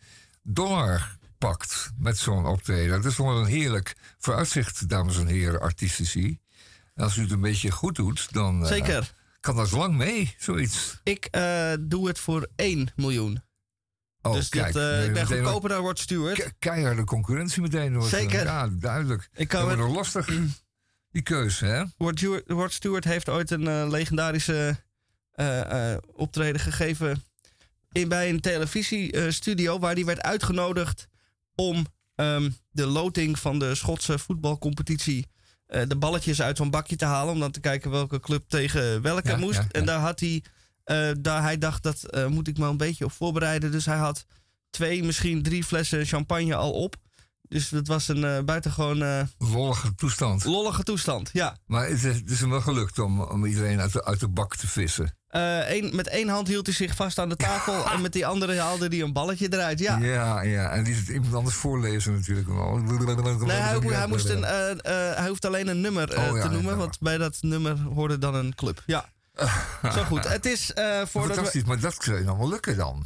dollar 0.43 1.17
pakt 1.37 1.91
met 1.97 2.17
zo'n 2.17 2.45
optreden. 2.45 3.01
Dat 3.01 3.11
is 3.11 3.17
wel 3.17 3.37
een 3.39 3.45
heerlijk 3.45 3.95
vooruitzicht, 4.17 4.89
dames 4.89 5.17
en 5.17 5.27
heren, 5.27 5.61
artistici. 5.61 6.39
En 6.95 7.03
als 7.03 7.17
u 7.17 7.21
het 7.21 7.31
een 7.31 7.41
beetje 7.41 7.71
goed 7.71 7.95
doet, 7.95 8.33
dan... 8.33 8.61
eh, 8.61 8.67
Zeker. 8.67 9.13
kan 9.39 9.55
dat 9.55 9.71
lang 9.71 9.95
mee, 9.95 10.35
zoiets. 10.37 10.99
Ik 11.03 11.25
eh, 11.25 11.73
doe 11.79 12.07
het 12.07 12.19
voor 12.19 12.47
1 12.55 12.91
miljoen. 12.95 13.41
Oh, 14.21 14.33
dus 14.33 14.49
kijk, 14.49 14.73
dat, 14.73 14.83
eh, 14.83 15.05
ik 15.05 15.13
ben 15.13 15.25
goedkoper 15.27 15.69
dan 15.69 15.81
Rod 15.83 15.99
Stewart. 15.99 16.35
ke- 16.43 16.53
Keiharde 16.59 17.03
concurrentie 17.03 17.61
meteen. 17.61 17.93
Hoor. 17.93 18.07
Zeker. 18.07 18.43
Ja, 18.43 18.67
duidelijk. 18.67 19.29
Ik 19.33 19.47
kan 19.47 19.67
dat 19.67 19.77
wordt 19.77 19.93
lastig. 19.95 20.29
Die 21.11 21.21
keuze, 21.21 21.65
hè? 21.65 21.83
Rod 22.47 22.73
Stewart 22.73 23.03
heeft 23.03 23.29
ooit 23.29 23.51
een 23.51 23.89
legendarische 23.89 24.83
optreden 26.13 26.61
gegeven 26.61 27.23
in, 27.91 28.07
bij 28.09 28.29
een 28.29 28.39
televisiestudio 28.39 29.79
waar 29.79 29.93
hij 29.93 30.05
werd 30.05 30.21
uitgenodigd 30.21 31.07
om 31.55 31.85
ehm, 32.15 32.49
de 32.71 32.85
loting 32.85 33.39
van 33.39 33.59
de 33.59 33.75
Schotse 33.75 34.19
voetbalcompetitie 34.19 35.27
eh, 35.71 35.81
de 35.87 35.95
balletjes 35.95 36.41
uit 36.41 36.57
zo'n 36.57 36.69
bakje 36.69 36.95
te 36.95 37.05
halen 37.05 37.33
om 37.33 37.39
dan 37.39 37.51
te 37.51 37.59
kijken 37.59 37.91
welke 37.91 38.19
club 38.19 38.43
tegen 38.47 39.01
welke 39.01 39.29
Ja, 39.29 39.37
moest. 39.37 39.57
ja, 39.57 39.61
ja. 39.61 39.69
En 39.71 39.85
daar 39.85 39.99
had 39.99 40.19
hij, 40.19 40.43
eh, 40.83 41.11
daar 41.19 41.41
hij 41.41 41.57
dacht 41.57 41.83
dat 41.83 42.03
eh, 42.03 42.27
moet 42.27 42.47
ik 42.47 42.57
me 42.57 42.67
een 42.67 42.77
beetje 42.77 43.05
op 43.05 43.11
voorbereiden. 43.11 43.71
Dus 43.71 43.85
hij 43.85 43.97
had 43.97 44.25
twee, 44.69 45.03
misschien 45.03 45.43
drie 45.43 45.63
flessen 45.63 46.05
champagne 46.05 46.55
al 46.55 46.71
op. 46.71 46.95
Dus 47.51 47.69
dat 47.69 47.87
was 47.87 48.07
een 48.07 48.23
eh, 48.23 48.43
buitengewoon 48.43 49.27
Lollige 49.37 49.95
toestand. 49.95 50.43
lollige 50.43 50.83
toestand. 50.83 51.29
Ja. 51.33 51.57
Maar 51.65 51.87
het 51.87 52.03
is, 52.03 52.15
het 52.15 52.29
is 52.29 52.39
hem 52.39 52.49
wel 52.49 52.61
gelukt 52.61 52.99
om, 52.99 53.21
om 53.21 53.45
iedereen 53.45 53.79
uit 53.79 53.93
de, 53.93 54.05
uit 54.05 54.19
de 54.19 54.27
bak 54.27 54.55
te 54.55 54.67
vissen. 54.67 55.15
Één- 55.27 55.95
met 55.95 56.07
één 56.07 56.27
hand 56.27 56.47
hield 56.47 56.65
hij 56.65 56.75
zich 56.75 56.95
vast 56.95 57.19
aan 57.19 57.29
de 57.29 57.35
tafel 57.35 57.85
en 57.91 58.01
met 58.01 58.13
die 58.13 58.25
andere 58.25 58.59
haalde 58.59 58.87
hij 58.87 59.01
een 59.01 59.13
balletje 59.13 59.47
eruit. 59.53 59.79
Ja. 59.79 59.97
ja, 59.97 60.41
ja. 60.41 60.69
En 60.69 60.85
het 60.85 61.07
iemand 61.07 61.33
anders 61.33 61.55
voorlezen 61.55 62.13
natuurlijk. 62.13 62.47
Nee, 62.47 63.57
hij, 63.57 63.79
hij, 63.79 64.07
moest 64.07 64.29
een, 64.29 64.43
hij 65.15 65.27
hoeft 65.27 65.45
alleen 65.45 65.67
een 65.67 65.81
nummer 65.81 66.17
Oh, 66.17 66.35
ja, 66.35 66.41
te 66.41 66.49
noemen, 66.49 66.71
ja. 66.71 66.77
want 66.77 66.99
bij 66.99 67.17
dat 67.17 67.37
nummer 67.41 67.79
hoorde 67.79 68.17
dan 68.17 68.35
een 68.35 68.55
club. 68.55 68.83
Ja. 68.85 69.05
Zo 69.95 70.03
goed. 70.03 70.27
Het 70.27 70.45
is 70.45 70.71
we, 70.73 71.05
Fantastisch, 71.09 71.63
maar 71.63 71.79
dat 71.79 71.95
zou 71.99 72.17
je 72.17 72.23
dan 72.23 72.37
wel 72.37 72.49
lukken 72.49 72.77
dan, 72.77 73.05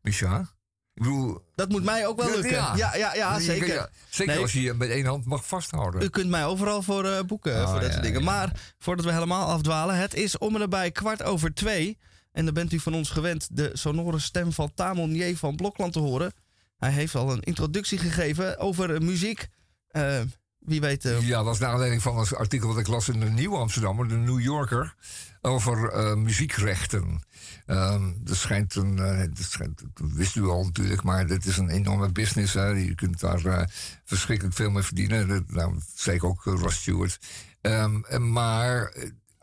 Micha. 0.00 0.54
Ik 0.96 1.02
bedoel... 1.02 1.42
Dat 1.54 1.68
moet 1.68 1.84
mij 1.84 2.06
ook 2.06 2.16
wel 2.16 2.30
lukken. 2.30 2.50
ja. 2.50 2.76
Ja, 2.76 2.94
ja, 3.14 3.38
zeker. 3.40 3.66
ja, 3.74 3.88
zeker 4.08 4.34
Nee. 4.34 4.42
als 4.42 4.52
je 4.52 4.62
je 4.62 4.74
met 4.74 4.90
één 4.90 5.04
hand 5.06 5.24
mag 5.24 5.46
vasthouden. 5.46 6.02
U 6.02 6.08
kunt 6.08 6.28
mij 6.30 6.44
overal 6.44 6.82
voor 6.82 7.04
eh, 7.04 7.22
boeken, 7.22 7.62
Oh, 7.62 7.70
voor 7.70 7.80
dat 7.80 7.90
soort 7.92 8.02
dingen. 8.02 8.24
Maar 8.24 8.60
voordat 8.78 9.04
we 9.04 9.12
helemaal 9.12 9.46
afdwalen, 9.48 9.96
het 9.96 10.14
is 10.14 10.38
om 10.38 10.54
en 10.54 10.60
nabij 10.60 10.90
kwart 10.90 11.22
over 11.22 11.54
twee. 11.54 11.98
En 12.32 12.44
dan 12.44 12.54
bent 12.54 12.72
u 12.72 12.78
van 12.80 12.94
ons 12.94 13.10
gewend 13.10 13.48
de 13.56 13.70
sonore 13.72 14.18
stem 14.18 14.52
van 14.52 14.70
Tamon 14.74 15.14
J. 15.14 15.34
van 15.36 15.56
Blokland 15.56 15.92
te 15.92 15.98
horen. 15.98 16.32
Hij 16.76 16.90
heeft 16.90 17.14
al 17.14 17.32
een 17.32 17.42
introductie 17.42 17.98
gegeven 17.98 18.58
over 18.58 19.02
muziek. 19.02 19.46
Eh, 19.88 20.20
wie 20.58 20.80
weet... 20.80 21.04
eh, 21.04 21.28
Ja, 21.28 21.36
dat 21.36 21.44
was 21.44 21.58
naar 21.58 21.70
aanleiding 21.70 22.02
van 22.02 22.18
een 22.18 22.26
artikel 22.36 22.68
wat 22.68 22.78
ik 22.78 22.86
las 22.86 23.08
in 23.08 23.20
de 23.20 23.30
Nieuwe 23.30 23.56
Amsterdammer, 23.56 24.08
de 24.08 24.14
New 24.14 24.40
Yorker, 24.40 24.94
over 25.40 26.18
muziekrechten. 26.18 27.20
Dat 27.66 28.36
schijnt 28.36 28.74
een, 28.74 28.98
eh, 28.98 29.18
dat, 29.18 29.46
schijnt, 29.48 29.82
dat 29.94 30.12
wist 30.12 30.36
u 30.36 30.44
al 30.44 30.64
natuurlijk, 30.64 31.02
maar 31.02 31.26
dit 31.26 31.46
is 31.46 31.56
een 31.56 31.68
enorme 31.68 32.12
business. 32.12 32.54
Hè. 32.54 32.66
Je 32.66 32.94
kunt 32.94 33.20
daar 33.20 33.44
eh, 33.44 33.66
verschrikkelijk 34.04 34.56
veel 34.56 34.70
mee 34.70 34.82
verdienen. 34.82 35.28
Dat 35.28 35.50
nou, 35.50 35.80
zei 35.94 36.16
ik 36.16 36.24
ook, 36.24 36.46
eh, 36.46 36.54
Ross 36.54 36.76
Stewart. 36.76 37.18
Ehm, 37.60 38.32
maar 38.32 38.92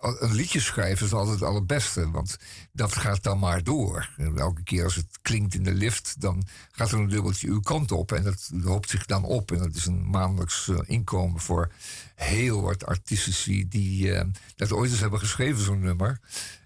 eh, 0.03 0.11
een 0.19 0.33
liedje 0.33 0.59
schrijven 0.59 1.05
is 1.05 1.13
altijd 1.13 1.39
het 1.39 1.49
allerbeste, 1.49 2.11
want 2.11 2.37
dat 2.71 2.95
gaat 2.95 3.23
dan 3.23 3.39
maar 3.39 3.63
door. 3.63 4.09
Elke 4.35 4.63
keer 4.63 4.83
als 4.83 4.95
het 4.95 5.19
klinkt 5.21 5.53
in 5.53 5.63
de 5.63 5.73
lift, 5.73 6.21
dan 6.21 6.43
gaat 6.71 6.91
er 6.91 6.99
een 6.99 7.09
dubbeltje 7.09 7.47
uw 7.47 7.59
kant 7.59 7.91
op. 7.91 8.11
En 8.11 8.23
dat 8.23 8.51
hoopt 8.63 8.89
zich 8.89 9.05
dan 9.05 9.23
op. 9.23 9.51
En 9.51 9.57
dat 9.57 9.75
is 9.75 9.85
een 9.85 10.09
maandelijks 10.09 10.67
eh, 10.67 10.77
inkomen 10.85 11.39
voor 11.39 11.71
heel 12.15 12.61
wat 12.61 12.85
artistici 12.85 13.67
die 13.67 14.13
eh, 14.13 14.25
dat 14.55 14.71
ooit 14.71 14.91
eens 14.91 14.99
hebben 14.99 15.19
geschreven, 15.19 15.63
zo'n 15.63 15.79
nummer. 15.79 16.19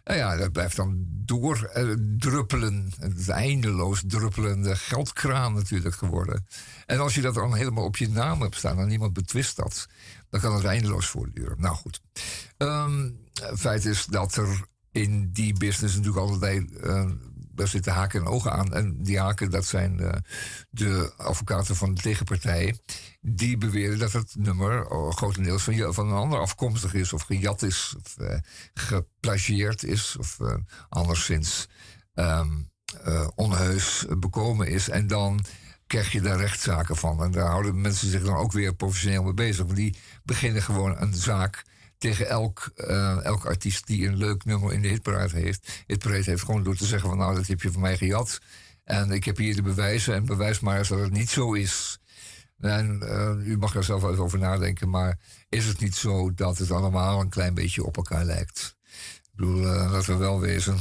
Nou 0.07 0.19
ja, 0.19 0.35
dat 0.35 0.51
blijft 0.51 0.75
dan 0.75 1.05
doordruppelen. 1.09 2.91
Het 2.99 3.29
eindeloos 3.29 4.03
druppelende 4.07 4.75
geldkraan 4.75 5.53
natuurlijk 5.53 5.95
geworden. 5.95 6.45
En 6.85 6.99
als 6.99 7.15
je 7.15 7.21
dat 7.21 7.33
dan 7.33 7.55
helemaal 7.55 7.83
op 7.83 7.97
je 7.97 8.09
naam 8.09 8.41
hebt 8.41 8.55
staan 8.55 8.79
en 8.79 8.87
niemand 8.87 9.13
betwist 9.13 9.55
dat, 9.55 9.87
dan 10.29 10.39
kan 10.39 10.55
het 10.55 10.63
eindeloos 10.65 11.07
voortduren. 11.07 11.61
Nou 11.61 11.75
goed. 11.75 12.01
Ehm, 12.57 13.09
feit 13.55 13.85
is 13.85 14.05
dat 14.05 14.35
er 14.35 14.65
in 14.91 15.29
die 15.31 15.57
business 15.57 15.95
natuurlijk 15.95 16.25
allerlei. 16.25 16.67
eh, 16.83 17.11
daar 17.57 17.67
zitten 17.67 17.93
haken 17.93 18.19
en 18.19 18.27
ogen 18.27 18.51
aan. 18.51 18.73
En 18.73 19.03
die 19.03 19.19
haken, 19.19 19.49
dat 19.49 19.65
zijn 19.65 19.99
eh, 19.99 20.13
de 20.69 21.13
advocaten 21.17 21.75
van 21.75 21.93
de 21.93 22.01
tegenpartij. 22.01 22.77
Die 23.21 23.57
beweren 23.57 23.99
dat 23.99 24.11
het 24.11 24.35
nummer 24.37 24.89
oh, 24.89 25.11
grotendeels 25.15 25.63
van, 25.63 25.93
van 25.93 26.07
een 26.07 26.15
ander 26.15 26.39
afkomstig 26.39 26.93
is. 26.93 27.13
Of 27.13 27.21
gejat 27.21 27.61
is. 27.61 27.95
Of 28.03 28.17
eh, 28.17 28.37
geplagieerd 28.73 29.83
is. 29.83 30.15
Of 30.19 30.39
eh, 30.39 30.53
anderszins 30.89 31.67
ehm, 32.13 32.51
eh, 33.03 33.27
onheus 33.35 34.05
bekomen 34.17 34.67
is. 34.67 34.89
En 34.89 35.07
dan 35.07 35.45
krijg 35.87 36.11
je 36.11 36.21
daar 36.21 36.37
rechtszaken 36.37 36.95
van. 36.95 37.23
En 37.23 37.31
daar 37.31 37.49
houden 37.49 37.81
mensen 37.81 38.09
zich 38.09 38.23
dan 38.23 38.35
ook 38.35 38.51
weer 38.51 38.75
professioneel 38.75 39.23
mee 39.23 39.33
bezig. 39.33 39.65
Want 39.65 39.75
die 39.75 39.97
beginnen 40.23 40.61
gewoon 40.61 41.01
een 41.01 41.13
zaak 41.13 41.63
tegen 41.97 42.29
elk, 42.29 42.71
eh, 42.75 43.25
elk 43.25 43.45
artiest 43.45 43.87
die 43.87 44.07
een 44.07 44.17
leuk 44.17 44.45
nummer 44.45 44.73
in 44.73 44.81
de 44.81 44.87
hitparade 44.87 45.37
heeft. 45.37 45.83
Hitparade 45.87 46.23
heeft 46.23 46.43
gewoon 46.43 46.63
door 46.63 46.75
te 46.75 46.85
zeggen 46.85 47.09
van 47.09 47.17
nou, 47.17 47.35
dat 47.35 47.47
heb 47.47 47.61
je 47.61 47.71
van 47.71 47.81
mij 47.81 47.97
gejat. 47.97 48.39
En 48.83 49.11
ik 49.11 49.23
heb 49.23 49.37
hier 49.37 49.55
de 49.55 49.61
bewijzen 49.61 50.13
en 50.13 50.25
bewijs 50.25 50.59
maar 50.59 50.77
eens 50.77 50.87
dat 50.87 50.99
het 50.99 51.11
niet 51.11 51.29
zo 51.29 51.53
is. 51.53 51.99
En 52.59 53.01
eh, 53.01 53.47
u 53.47 53.57
mag 53.57 53.75
er 53.75 53.83
zelf 53.83 54.03
even 54.03 54.23
over 54.23 54.39
nadenken, 54.39 54.89
maar 54.89 55.19
is 55.49 55.65
het 55.65 55.79
niet 55.79 55.95
zo 55.95 56.33
dat 56.33 56.57
het 56.57 56.71
allemaal 56.71 57.21
een 57.21 57.29
klein 57.29 57.53
beetje 57.53 57.85
op 57.85 57.97
elkaar 57.97 58.25
lijkt? 58.25 58.75
Ik 59.23 59.29
bedoel, 59.35 59.65
eh, 59.65 59.91
laten 59.91 60.13
we 60.13 60.17
wel 60.17 60.39
wezen. 60.39 60.77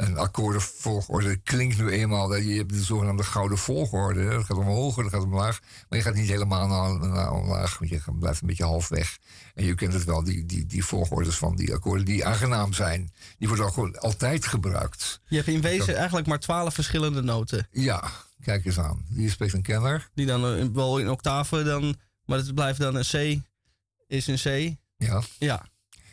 Een 0.00 0.18
akkoordenvolgorde 0.18 1.36
klinkt 1.36 1.78
nu 1.78 1.90
eenmaal. 1.90 2.28
dat 2.28 2.44
Je 2.44 2.54
hebt 2.54 2.70
de 2.72 2.82
zogenaamde 2.82 3.22
gouden 3.22 3.58
volgorde. 3.58 4.28
Dat 4.28 4.44
gaat 4.44 4.56
omhoog, 4.56 4.94
dat 4.94 5.08
gaat 5.08 5.22
omlaag. 5.22 5.60
Maar 5.88 5.98
je 5.98 6.04
gaat 6.04 6.14
niet 6.14 6.28
helemaal 6.28 6.66
naar, 6.66 7.08
naar 7.08 7.32
omlaag. 7.32 7.78
want 7.78 7.90
Je 7.90 8.00
blijft 8.18 8.40
een 8.40 8.46
beetje 8.46 8.64
halfweg. 8.64 9.18
En 9.54 9.64
je 9.64 9.74
kent 9.74 9.92
het 9.92 10.04
wel, 10.04 10.24
die, 10.24 10.46
die, 10.46 10.66
die 10.66 10.84
volgordes 10.84 11.36
van 11.36 11.56
die 11.56 11.74
akkoorden 11.74 12.04
die 12.04 12.26
aangenaam 12.26 12.72
zijn. 12.72 13.12
Die 13.38 13.48
worden 13.48 13.66
ook 13.66 13.72
gewoon 13.72 13.98
altijd 13.98 14.46
gebruikt. 14.46 15.20
je 15.28 15.36
hebt 15.36 15.48
in 15.48 15.60
wezen 15.60 15.96
eigenlijk 15.96 16.26
maar 16.26 16.40
twaalf 16.40 16.74
verschillende 16.74 17.22
noten. 17.22 17.68
Ja, 17.70 18.10
kijk 18.42 18.64
eens 18.64 18.78
aan. 18.78 19.04
Wie 19.08 19.30
spreekt 19.30 19.52
een 19.52 19.62
kenner? 19.62 20.10
Die 20.14 20.26
dan 20.26 20.56
eh, 20.56 20.64
wel 20.72 20.98
in 20.98 21.10
octaven 21.10 21.64
dan... 21.64 21.96
Maar 22.24 22.38
het 22.38 22.54
blijft 22.54 22.80
dan 22.80 22.94
een 22.94 23.40
C. 23.40 23.42
Is 24.06 24.26
een 24.26 24.36
C. 24.36 24.76
Ja. 24.96 25.22
Ja. 25.38 25.66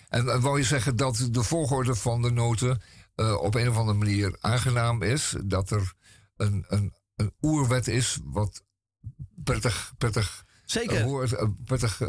En, 0.10 0.30
en 0.30 0.41
wou 0.41 0.58
je 0.58 0.63
zeggen 0.63 0.95
dat 0.95 1.28
de 1.32 1.43
volgorde 1.43 1.95
van 1.95 2.21
de 2.21 2.32
noten 2.32 2.82
eh, 3.17 3.41
op 3.41 3.56
een 3.56 3.69
of 3.69 3.77
andere 3.77 3.97
manier 3.97 4.38
aangenaam 4.39 5.01
is? 5.01 5.36
Dat 5.43 5.69
er 5.69 5.93
een, 6.36 6.65
een, 6.67 6.93
een 7.15 7.32
oerwet 7.41 7.88
is 7.88 8.19
wat 8.23 8.63
prettig, 9.43 9.93
prettig, 9.97 10.45
Zeker. 10.65 10.97
eh, 10.97 11.03
hoort, 11.03 11.34
eh, 11.34 11.47
prettig 11.65 12.01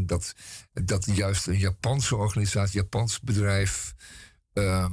dat, 0.00 0.34
dat 0.72 1.06
juist 1.14 1.46
een 1.46 1.58
Japanse 1.58 2.16
organisatie, 2.16 2.78
een 2.78 2.82
Japans 2.82 3.20
bedrijf, 3.20 3.94
ehm, 4.52 4.92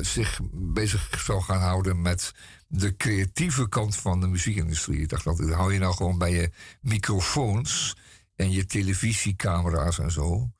zich 0.00 0.40
bezig 0.52 1.22
zou 1.24 1.42
gaan 1.42 1.60
houden 1.60 2.02
met 2.02 2.32
de 2.68 2.96
creatieve 2.96 3.68
kant 3.68 3.96
van 3.96 4.20
de 4.20 4.26
muziekindustrie. 4.26 5.00
Ik 5.00 5.08
dacht, 5.08 5.24
dat 5.24 5.50
hou 5.50 5.72
je 5.72 5.78
nou 5.78 5.94
gewoon 5.94 6.18
bij 6.18 6.32
je 6.32 6.50
microfoons 6.80 7.96
en 8.42 8.52
je 8.52 8.66
televisiecamera's 8.66 9.98
en 9.98 10.10
zo. 10.10 10.50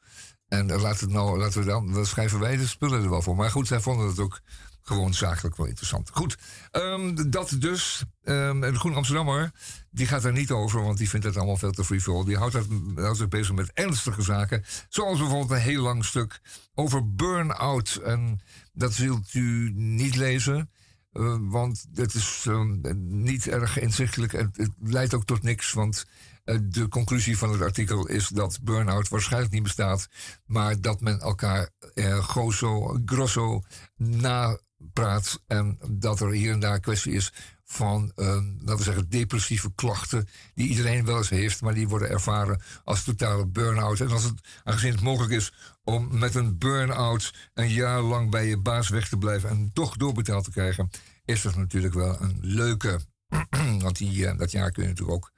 En 0.49 0.67
laten, 0.67 1.05
het 1.07 1.15
nou, 1.15 1.39
laten 1.39 1.61
we 1.61 1.67
dan, 1.67 1.93
dan 1.93 2.07
schrijven 2.07 2.41
wij 2.41 2.57
de 2.57 2.67
spullen 2.67 3.03
er 3.03 3.11
wel 3.11 3.23
voor. 3.23 3.37
Maar 3.37 3.51
goed, 3.51 3.67
zij 3.67 3.81
vonden 3.81 4.07
het 4.07 4.19
ook 4.19 4.41
gewoon 4.83 5.15
zakelijk 5.15 5.57
wel 5.57 5.67
interessant. 5.67 6.11
Goed, 6.13 6.39
um, 6.73 7.31
dat 7.31 7.57
dus. 7.59 8.05
En 8.23 8.79
Groen 8.79 8.95
Amsterdammer, 8.95 9.53
die 9.91 10.07
gaat 10.07 10.25
er 10.25 10.33
niet 10.33 10.51
over, 10.51 10.83
want 10.83 10.99
die 10.99 11.09
vindt 11.09 11.27
het 11.27 11.37
allemaal 11.37 11.57
veel 11.57 11.73
te 11.73 11.85
frivol. 11.85 12.25
Die 12.25 12.37
houdt, 12.37 12.53
dat, 12.95 13.17
zich 13.17 13.29
bezig 13.29 13.55
met 13.55 13.73
ernstige 13.73 14.23
zaken. 14.23 14.65
Zoals 14.89 15.19
bijvoorbeeld 15.19 15.51
een 15.51 15.67
heel 15.67 15.83
lang 15.83 16.05
stuk 16.05 16.41
over 16.75 17.15
burn-out. 17.15 18.01
En 18.05 18.41
dat 18.73 18.93
zult 18.93 19.35
u 19.35 19.73
niet 19.75 20.17
lezen. 20.17 20.71
Uh, 21.13 21.37
want 21.41 21.87
het 21.95 22.15
is 22.15 22.45
um, 22.49 22.81
niet 23.09 23.49
erg 23.49 23.79
inzichtelijk. 23.79 24.33
Het, 24.33 24.57
het 24.57 24.71
leidt 24.79 25.15
ook 25.15 25.25
tot 25.25 25.43
niks, 25.43 25.73
want 25.73 26.07
uh, 26.45 26.59
de 26.63 26.89
conclusie 26.89 27.39
van 27.39 27.53
het 27.53 27.63
artikel 27.63 28.09
is 28.09 28.29
dat 28.29 28.59
burn-out 28.63 29.09
waarschijnlijk 29.09 29.53
niet 29.53 29.63
bestaat, 29.63 30.09
maar 30.47 30.81
dat 30.81 31.01
men 31.01 31.21
elkaar 31.21 31.71
uh, 31.95 32.19
grosso, 32.19 33.01
grosso 33.05 33.63
na 33.97 34.59
praat. 34.93 35.43
En 35.47 35.79
dat 35.91 36.21
er 36.21 36.31
hier 36.31 36.53
en 36.53 36.61
daar 36.61 36.81
kwestie 36.81 37.13
is 37.13 37.33
van, 37.73 38.13
uh, 38.17 38.27
laten 38.59 38.77
we 38.77 38.83
zeggen, 38.83 39.09
depressieve 39.09 39.73
klachten. 39.75 40.29
Die 40.55 40.69
iedereen 40.69 41.05
wel 41.05 41.17
eens 41.17 41.29
heeft, 41.29 41.61
maar 41.61 41.75
die 41.75 41.89
worden 41.89 42.11
ervaren 42.11 42.63
als 42.85 43.05
totale 43.05 43.47
burn-out. 43.47 44.01
En 44.01 44.11
als 44.11 44.25
het, 44.25 44.41
aangezien 44.65 44.93
het 44.93 45.01
mogelijk 45.01 45.33
is 45.33 45.53
om 45.85 46.19
met 46.19 46.35
een 46.35 46.59
burn-out 46.59 47.35
een 47.55 47.69
jaar 47.69 48.01
lang 48.01 48.31
bij 48.31 48.47
je 48.47 48.59
baas 48.59 48.89
weg 48.89 49.09
te 49.09 49.17
blijven 49.17 49.49
en 49.51 49.71
toch 49.75 49.97
doorbetaald 49.97 50.45
te 50.45 50.51
krijgen, 50.51 50.91
is 51.25 51.43
dat 51.43 51.57
natuurlijk 51.57 51.95
wel 51.95 52.21
een 52.21 52.39
leuke. 52.41 53.01
Want 53.85 53.97
die, 53.97 54.17
uh, 54.17 54.39
dat 54.39 54.51
jaar 54.51 54.71
kun 54.71 54.83
je 54.83 54.89
natuurlijk 54.89 55.17
ook 55.17 55.33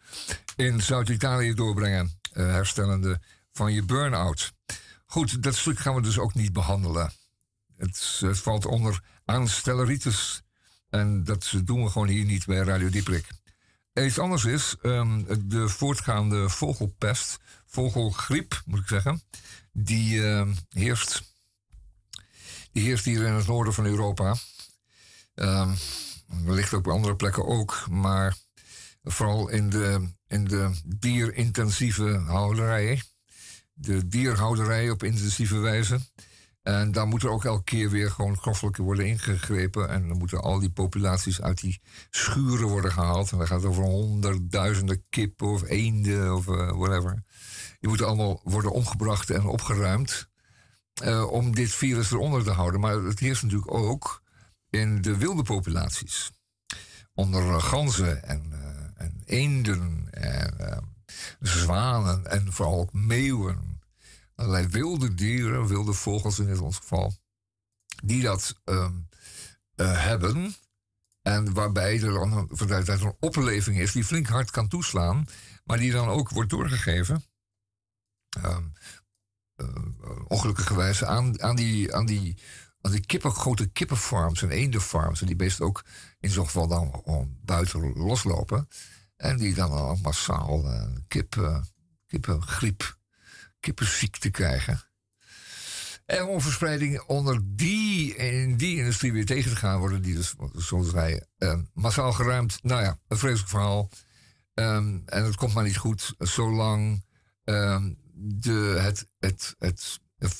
in 0.56 0.82
Zuid-Italië 0.82 1.54
doorbrengen, 1.54 2.18
uh, 2.32 2.46
herstellende 2.46 3.20
van 3.52 3.72
je 3.72 3.84
burn-out. 3.84 4.52
Goed, 5.06 5.42
dat 5.42 5.56
stuk 5.56 5.78
gaan 5.78 5.94
we 5.94 6.02
dus 6.02 6.18
ook 6.18 6.34
niet 6.34 6.52
behandelen. 6.52 7.12
Het, 7.76 8.16
het 8.20 8.38
valt 8.38 8.66
onder 8.66 9.02
aanstelleritis. 9.24 10.43
En 10.94 11.24
dat 11.24 11.52
doen 11.64 11.82
we 11.82 11.90
gewoon 11.90 12.08
hier 12.08 12.24
niet 12.24 12.46
bij 12.46 12.58
Radio 12.58 12.88
Dieprik. 12.88 13.26
Iets 13.94 14.18
anders 14.18 14.44
is 14.44 14.76
um, 14.82 15.26
de 15.48 15.68
voortgaande 15.68 16.48
vogelpest, 16.48 17.38
vogelgriep 17.66 18.62
moet 18.66 18.78
ik 18.78 18.88
zeggen, 18.88 19.22
die 19.72 20.14
uh, 20.14 20.48
heerst. 20.68 21.22
Die 22.72 22.82
heerst 22.82 23.04
hier 23.04 23.26
in 23.26 23.32
het 23.32 23.46
noorden 23.46 23.74
van 23.74 23.84
Europa. 23.84 24.36
Um, 25.34 25.74
wellicht 26.26 26.74
ook 26.74 26.86
op 26.86 26.92
andere 26.92 27.16
plekken 27.16 27.46
ook, 27.46 27.86
maar 27.90 28.36
vooral 29.02 29.48
in 29.48 29.70
de, 29.70 30.12
in 30.26 30.44
de 30.44 30.80
dierintensieve 30.84 32.22
houderijen. 32.26 33.02
De 33.72 34.08
dierhouderij 34.08 34.90
op 34.90 35.02
intensieve 35.02 35.58
wijze. 35.58 36.00
En 36.64 36.92
daar 36.92 37.06
moet 37.06 37.22
er 37.22 37.28
ook 37.28 37.44
elke 37.44 37.64
keer 37.64 37.90
weer 37.90 38.10
gewoon 38.10 38.36
groffelijk 38.36 38.76
worden 38.76 39.06
ingegrepen. 39.06 39.88
En 39.88 40.08
dan 40.08 40.18
moeten 40.18 40.42
al 40.42 40.58
die 40.58 40.70
populaties 40.70 41.42
uit 41.42 41.60
die 41.60 41.80
schuren 42.10 42.68
worden 42.68 42.92
gehaald. 42.92 43.32
En 43.32 43.38
dan 43.38 43.46
gaat 43.46 43.60
het 43.60 43.70
over 43.70 43.82
honderdduizenden 43.82 45.04
kippen 45.08 45.46
of 45.46 45.62
eenden 45.62 46.34
of 46.34 46.46
uh, 46.46 46.70
whatever. 46.70 47.22
Die 47.80 47.88
moeten 47.88 48.06
allemaal 48.06 48.40
worden 48.44 48.72
omgebracht 48.72 49.30
en 49.30 49.44
opgeruimd. 49.44 50.28
Uh, 51.02 51.32
om 51.32 51.54
dit 51.54 51.72
virus 51.72 52.10
eronder 52.10 52.44
te 52.44 52.50
houden. 52.50 52.80
Maar 52.80 52.94
het 52.94 53.18
heerst 53.18 53.42
natuurlijk 53.42 53.74
ook 53.74 54.22
in 54.70 55.02
de 55.02 55.16
wilde 55.16 55.42
populaties. 55.42 56.32
Onder 57.14 57.60
ganzen 57.60 58.22
en, 58.22 58.50
uh, 58.52 59.06
en 59.06 59.22
eenden 59.24 60.08
en 60.10 60.96
zwanen 61.40 62.26
en 62.26 62.52
vooral 62.52 62.80
ook 62.80 62.92
meeuwen 62.92 63.73
allerlei 64.34 64.68
wilde 64.68 65.14
dieren, 65.14 65.66
wilde 65.66 65.92
vogels 65.92 66.38
in 66.38 66.60
ons 66.60 66.76
geval, 66.76 67.14
die 68.04 68.22
dat 68.22 68.54
um, 68.64 69.08
uh, 69.76 70.04
hebben. 70.04 70.54
En 71.22 71.52
waarbij 71.52 72.02
er 72.02 72.12
dan 72.12 72.48
vanuit 72.50 72.88
een 72.88 73.16
opleving 73.20 73.78
is 73.78 73.92
die 73.92 74.04
flink 74.04 74.26
hard 74.26 74.50
kan 74.50 74.68
toeslaan, 74.68 75.26
maar 75.64 75.78
die 75.78 75.92
dan 75.92 76.08
ook 76.08 76.30
wordt 76.30 76.50
doorgegeven. 76.50 77.24
Um, 78.44 78.72
uh, 79.56 80.24
ongelukkigerwijs 80.28 81.04
aan, 81.04 81.42
aan, 81.42 81.56
die, 81.56 81.94
aan, 81.94 82.06
die, 82.06 82.38
aan 82.80 82.90
die 82.90 83.06
kippen, 83.06 83.30
grote 83.30 83.68
kippenfarms 83.68 84.42
en 84.42 84.50
eendenfarms. 84.50 85.20
En 85.20 85.26
die 85.26 85.36
beesten 85.36 85.64
ook 85.64 85.84
in 86.20 86.30
zo'n 86.30 86.44
geval 86.44 86.66
dan 86.66 87.02
buiten 87.44 87.92
loslopen. 87.92 88.68
En 89.16 89.36
die 89.36 89.54
dan 89.54 89.70
al 89.70 89.96
massaal 89.96 90.64
uh, 90.64 90.86
kip, 91.08 91.62
kippengriep 92.06 92.96
kippenziekte 93.64 94.30
krijgen. 94.30 94.82
En 96.06 96.24
om 96.24 96.40
verspreiding 96.40 97.00
onder 97.00 97.40
die, 97.44 98.14
in 98.16 98.56
die 98.56 98.76
industrie 98.76 99.12
weer 99.12 99.26
tegen 99.26 99.50
te 99.50 99.56
gaan, 99.56 99.78
worden 99.78 100.02
die 100.02 100.14
dus, 100.14 100.34
zoals 100.52 100.90
wij, 100.90 101.26
uh, 101.38 101.58
massaal 101.72 102.12
geruimd. 102.12 102.58
Nou 102.62 102.82
ja, 102.82 102.98
een 103.08 103.18
vreselijk 103.18 103.48
verhaal. 103.48 103.90
Um, 104.54 105.02
en 105.06 105.24
het 105.24 105.36
komt 105.36 105.54
maar 105.54 105.64
niet 105.64 105.76
goed 105.76 106.14
zolang 106.18 107.04
um, 107.44 107.98
de, 108.14 108.78
het, 108.80 109.06
het, 109.18 109.54
het, 109.58 110.00
het 110.18 110.34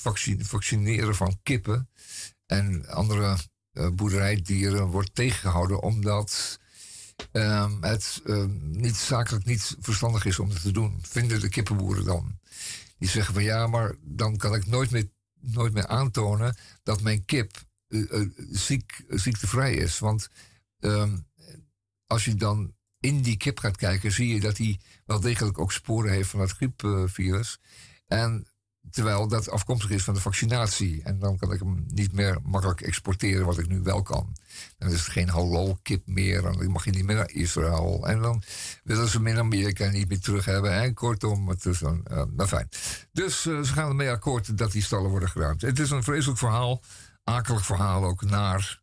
vaccineren 0.47 1.15
van 1.15 1.39
kippen 1.43 1.89
en 2.45 2.87
andere 2.87 3.37
uh, 3.73 3.89
boerderijdieren 3.89 4.85
wordt 4.85 5.15
tegengehouden 5.15 5.81
omdat 5.81 6.59
het 7.81 8.21
niet 8.61 8.95
zakelijk 8.95 9.45
niet 9.45 9.75
verstandig 9.79 10.25
is 10.25 10.39
om 10.39 10.49
dat 10.49 10.61
te 10.61 10.71
doen. 10.71 10.99
Vinden 11.01 11.39
de 11.39 11.49
kippenboeren 11.49 12.05
dan 12.05 12.39
zeggen 13.07 13.33
van 13.33 13.43
ja, 13.43 13.67
maar 13.67 13.95
dan 14.01 14.37
kan 14.37 14.55
ik 14.55 14.65
nooit 14.65 14.91
meer, 14.91 15.09
nooit 15.39 15.73
meer 15.73 15.87
aantonen 15.87 16.55
dat 16.83 17.01
mijn 17.01 17.25
kip 17.25 17.51
uh, 17.87 18.11
uh, 18.11 18.29
ziek, 18.51 19.03
ziektevrij 19.09 19.73
is. 19.73 19.99
Want 19.99 20.29
um, 20.79 21.27
als 22.07 22.25
je 22.25 22.35
dan 22.35 22.73
in 22.99 23.21
die 23.21 23.37
kip 23.37 23.59
gaat 23.59 23.77
kijken, 23.77 24.11
zie 24.11 24.27
je 24.27 24.39
dat 24.39 24.57
hij 24.57 24.79
wel 25.05 25.19
degelijk 25.19 25.59
ook 25.59 25.71
sporen 25.71 26.11
heeft 26.11 26.29
van 26.29 26.39
het 26.39 26.51
griepvirus. 26.51 27.59
En 28.07 28.47
Terwijl 28.95 29.27
dat 29.27 29.49
afkomstig 29.49 29.89
is 29.89 30.03
van 30.03 30.13
de 30.13 30.19
vaccinatie. 30.19 31.01
En 31.03 31.19
dan 31.19 31.37
kan 31.37 31.51
ik 31.51 31.59
hem 31.59 31.85
niet 31.87 32.11
meer 32.11 32.37
makkelijk 32.43 32.81
exporteren, 32.81 33.45
wat 33.45 33.57
ik 33.57 33.67
nu 33.67 33.81
wel 33.81 34.01
kan. 34.01 34.35
Dan 34.77 34.89
is 34.89 34.99
het 34.99 35.11
geen 35.11 35.29
halal 35.29 35.79
kip 35.81 36.07
meer. 36.07 36.41
Dan 36.41 36.71
mag 36.71 36.85
je 36.85 36.91
niet 36.91 37.05
meer 37.05 37.15
naar 37.15 37.31
Israël. 37.31 38.07
En 38.07 38.21
dan 38.21 38.43
willen 38.83 39.07
ze 39.07 39.19
in 39.23 39.37
Amerika 39.37 39.89
niet 39.89 40.09
meer 40.09 40.19
terug 40.19 40.45
hebben. 40.45 40.71
En 40.71 40.93
kortom, 40.93 41.49
het 41.49 41.65
is. 41.65 41.81
Uh, 41.81 41.91
nou 42.07 42.47
fijn. 42.47 42.69
Dus 43.11 43.45
uh, 43.45 43.61
ze 43.61 43.73
gaan 43.73 43.89
ermee 43.89 44.09
akkoord 44.09 44.57
dat 44.57 44.71
die 44.71 44.83
stallen 44.83 45.09
worden 45.09 45.29
geruimd. 45.29 45.61
Het 45.61 45.79
is 45.79 45.89
een 45.89 46.03
vreselijk 46.03 46.39
verhaal. 46.39 46.81
Akelig 47.23 47.65
verhaal 47.65 48.03
ook 48.03 48.23
naar. 48.23 48.81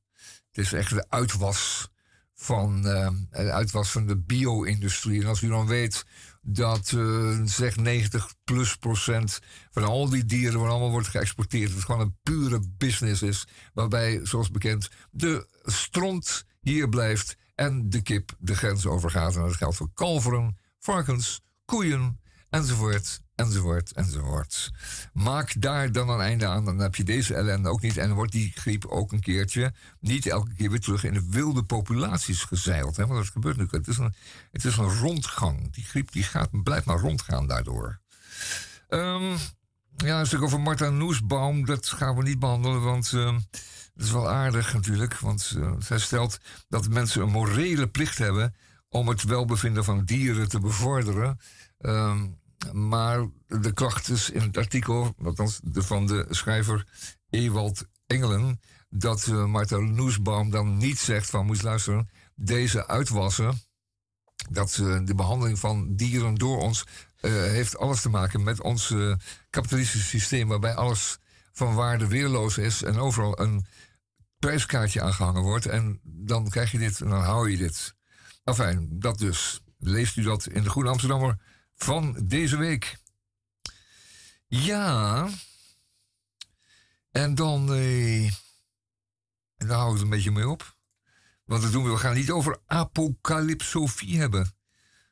Het 0.50 0.64
is 0.64 0.72
echt 0.72 0.90
de 0.90 1.04
uitwas 1.08 1.90
van, 2.34 2.86
uh, 2.86 3.08
de 3.30 3.52
uitwas 3.52 3.90
van 3.90 4.06
de 4.06 4.16
bio-industrie. 4.16 5.22
En 5.22 5.28
als 5.28 5.42
u 5.42 5.48
dan 5.48 5.66
weet 5.66 6.04
dat 6.42 6.92
uh, 6.92 7.40
zeg 7.44 7.76
90 7.76 8.34
plus 8.44 8.76
procent 8.76 9.38
van 9.70 9.84
al 9.84 10.08
die 10.08 10.24
dieren 10.24 10.60
waar 10.60 10.70
allemaal 10.70 10.90
wordt 10.90 11.08
geëxporteerd. 11.08 11.70
Het 11.74 11.84
gewoon 11.84 12.00
een 12.00 12.18
pure 12.22 12.60
business 12.78 13.22
is. 13.22 13.46
Waarbij, 13.74 14.20
zoals 14.22 14.50
bekend, 14.50 14.90
de 15.10 15.46
stront 15.62 16.44
hier 16.60 16.88
blijft 16.88 17.36
en 17.54 17.90
de 17.90 18.02
kip 18.02 18.36
de 18.38 18.54
grens 18.54 18.86
overgaat. 18.86 19.34
En 19.36 19.42
dat 19.42 19.56
geldt 19.56 19.76
voor 19.76 19.90
kalveren, 19.94 20.58
varkens, 20.78 21.40
koeien 21.64 22.20
enzovoort 22.50 23.21
enzovoort, 23.46 23.92
enzovoort. 23.92 24.70
Maak 25.12 25.60
daar 25.60 25.92
dan 25.92 26.08
een 26.08 26.20
einde 26.20 26.46
aan, 26.46 26.64
dan 26.64 26.78
heb 26.78 26.94
je 26.94 27.04
deze 27.04 27.34
ellende 27.34 27.68
ook 27.68 27.80
niet. 27.80 27.96
En 27.96 28.06
dan 28.06 28.16
wordt 28.16 28.32
die 28.32 28.52
griep 28.54 28.86
ook 28.86 29.12
een 29.12 29.20
keertje 29.20 29.72
niet 30.00 30.26
elke 30.26 30.54
keer 30.54 30.70
weer 30.70 30.80
terug 30.80 31.04
in 31.04 31.14
de 31.14 31.26
wilde 31.30 31.64
populaties 31.64 32.42
gezeild. 32.42 32.96
Hè? 32.96 33.06
Want 33.06 33.18
dat 33.18 33.32
gebeurt 33.32 33.56
nu. 33.56 33.66
Het 33.70 33.88
is, 33.88 33.98
een, 33.98 34.14
het 34.52 34.64
is 34.64 34.76
een 34.76 34.98
rondgang. 34.98 35.72
Die 35.72 35.84
griep 35.84 36.12
die 36.12 36.22
gaat, 36.22 36.62
blijft 36.62 36.86
maar 36.86 37.00
rondgaan 37.00 37.46
daardoor. 37.46 38.00
Um, 38.88 39.36
ja, 39.96 40.20
een 40.20 40.26
stuk 40.26 40.42
over 40.42 40.60
Martha 40.60 40.90
Noesbaum, 40.90 41.64
dat 41.64 41.86
gaan 41.86 42.16
we 42.16 42.22
niet 42.22 42.38
behandelen, 42.38 42.82
want 42.82 43.12
uh, 43.12 43.32
dat 43.94 44.04
is 44.06 44.12
wel 44.12 44.30
aardig 44.30 44.72
natuurlijk. 44.72 45.18
Want 45.18 45.54
uh, 45.56 45.72
zij 45.78 45.98
stelt 45.98 46.38
dat 46.68 46.88
mensen 46.88 47.22
een 47.22 47.30
morele 47.30 47.88
plicht 47.88 48.18
hebben 48.18 48.54
om 48.88 49.08
het 49.08 49.22
welbevinden 49.22 49.84
van 49.84 50.04
dieren 50.04 50.48
te 50.48 50.60
bevorderen. 50.60 51.40
Um, 51.78 52.40
maar 52.72 53.28
de 53.46 53.72
kracht 53.72 54.08
is 54.08 54.30
in 54.30 54.40
het 54.40 54.56
artikel, 54.56 55.14
althans 55.24 55.60
de, 55.64 55.82
van 55.82 56.06
de 56.06 56.26
schrijver 56.30 56.86
Ewald 57.30 57.84
Engelen, 58.06 58.60
dat 58.88 59.26
uh, 59.26 59.44
Martha 59.44 59.78
Noesbaum 59.78 60.50
dan 60.50 60.76
niet 60.76 60.98
zegt 60.98 61.30
van, 61.30 61.46
moet 61.46 61.62
luisteren, 61.62 62.08
deze 62.34 62.86
uitwassen 62.88 63.60
dat 64.50 64.70
de 65.04 65.14
behandeling 65.14 65.58
van 65.58 65.94
dieren 65.96 66.34
door 66.34 66.58
ons 66.58 66.84
heeft 67.20 67.78
alles 67.78 68.00
te 68.00 68.08
maken 68.08 68.42
met 68.42 68.60
ons 68.60 68.94
kapitalistische 69.50 70.06
systeem, 70.06 70.48
waarbij 70.48 70.74
alles 70.74 71.18
van 71.52 71.74
waarde 71.74 72.06
weerloos 72.06 72.58
is 72.58 72.82
en 72.82 72.98
overal 72.98 73.40
een 73.40 73.66
prijskaartje 74.38 75.02
aangehangen 75.02 75.42
wordt. 75.42 75.66
En 75.66 76.00
dan 76.02 76.48
krijg 76.48 76.70
je 76.70 76.78
dit 76.78 77.00
en 77.00 77.08
dan 77.08 77.22
hou 77.22 77.50
je 77.50 77.56
dit. 77.56 77.94
Enfin, 78.44 78.88
dat 78.90 79.18
dus. 79.18 79.62
Leest 79.78 80.16
u 80.16 80.22
dat 80.22 80.46
in 80.46 80.62
de 80.62 80.70
Groene 80.70 80.90
Amsterdammer 80.90 81.38
van 81.76 82.16
deze 82.24 82.56
week. 82.56 82.98
Ja. 84.46 85.28
En 87.10 87.34
dan. 87.34 87.72
Eh, 87.72 88.24
en 88.24 89.68
daar 89.68 89.76
houden 89.76 89.92
we 89.92 89.98
het 89.98 90.02
een 90.02 90.16
beetje 90.16 90.30
mee 90.30 90.48
op. 90.48 90.76
Want 91.44 91.62
dat 91.62 91.72
doen 91.72 91.90
we, 91.90 91.96
gaan 91.96 92.14
niet 92.14 92.30
over 92.30 92.60
apocalypsofie 92.66 94.18
hebben. 94.18 94.54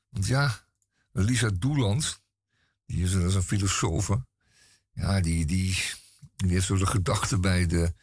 Want 0.08 0.26
ja, 0.26 0.64
Lisa 1.12 1.50
Doeland, 1.54 2.20
die 2.86 3.02
is, 3.02 3.12
een 3.12 3.42
filosoof. 3.42 4.10
Ja, 4.92 5.20
die, 5.20 5.46
die, 5.46 5.76
die 6.36 6.50
heeft 6.50 6.66
zo 6.66 6.76
gedachte 6.76 7.38
bij 7.38 7.66
de, 7.66 7.94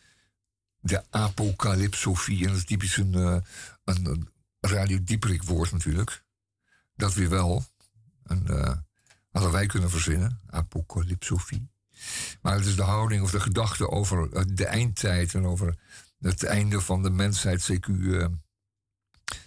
de 0.79 1.03
apocalypsofie. 1.09 2.41
En 2.41 2.47
dat 2.47 2.57
is 2.57 2.65
typisch 2.65 2.97
een, 2.97 3.13
uh, 3.13 3.37
een, 3.83 4.29
Radio 4.59 5.03
Dieperik 5.03 5.43
woord 5.43 5.71
natuurlijk. 5.71 6.23
Dat 6.95 7.13
weer 7.13 7.29
wel. 7.29 7.65
En, 8.27 8.43
uh, 8.49 8.71
hadden 9.31 9.51
wij 9.51 9.65
kunnen 9.65 9.89
verzinnen, 9.89 10.39
apocalypsofie. 10.49 11.69
Maar 12.41 12.55
het 12.55 12.65
is 12.65 12.75
de 12.75 12.83
houding 12.83 13.23
of 13.23 13.31
de 13.31 13.39
gedachte 13.39 13.89
over 13.89 14.33
eh, 14.33 14.43
de 14.53 14.65
eindtijd 14.65 15.33
en 15.33 15.45
over 15.45 15.75
het 16.19 16.43
einde 16.43 16.81
van 16.81 17.03
de 17.03 17.09
mensheid, 17.09 17.71
CQ, 17.71 17.87
uh, 17.87 18.25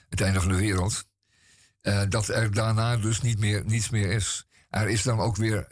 het 0.09 0.21
einde 0.21 0.40
van 0.40 0.51
de 0.51 0.57
wereld. 0.57 1.09
Dat 2.09 2.29
er 2.29 2.53
daarna 2.53 2.97
dus 2.97 3.21
niet 3.21 3.38
meer, 3.38 3.64
niets 3.64 3.90
meer 3.90 4.11
is. 4.11 4.47
Er 4.69 4.88
is 4.88 5.03
dan 5.03 5.21
ook 5.21 5.37
weer, 5.37 5.66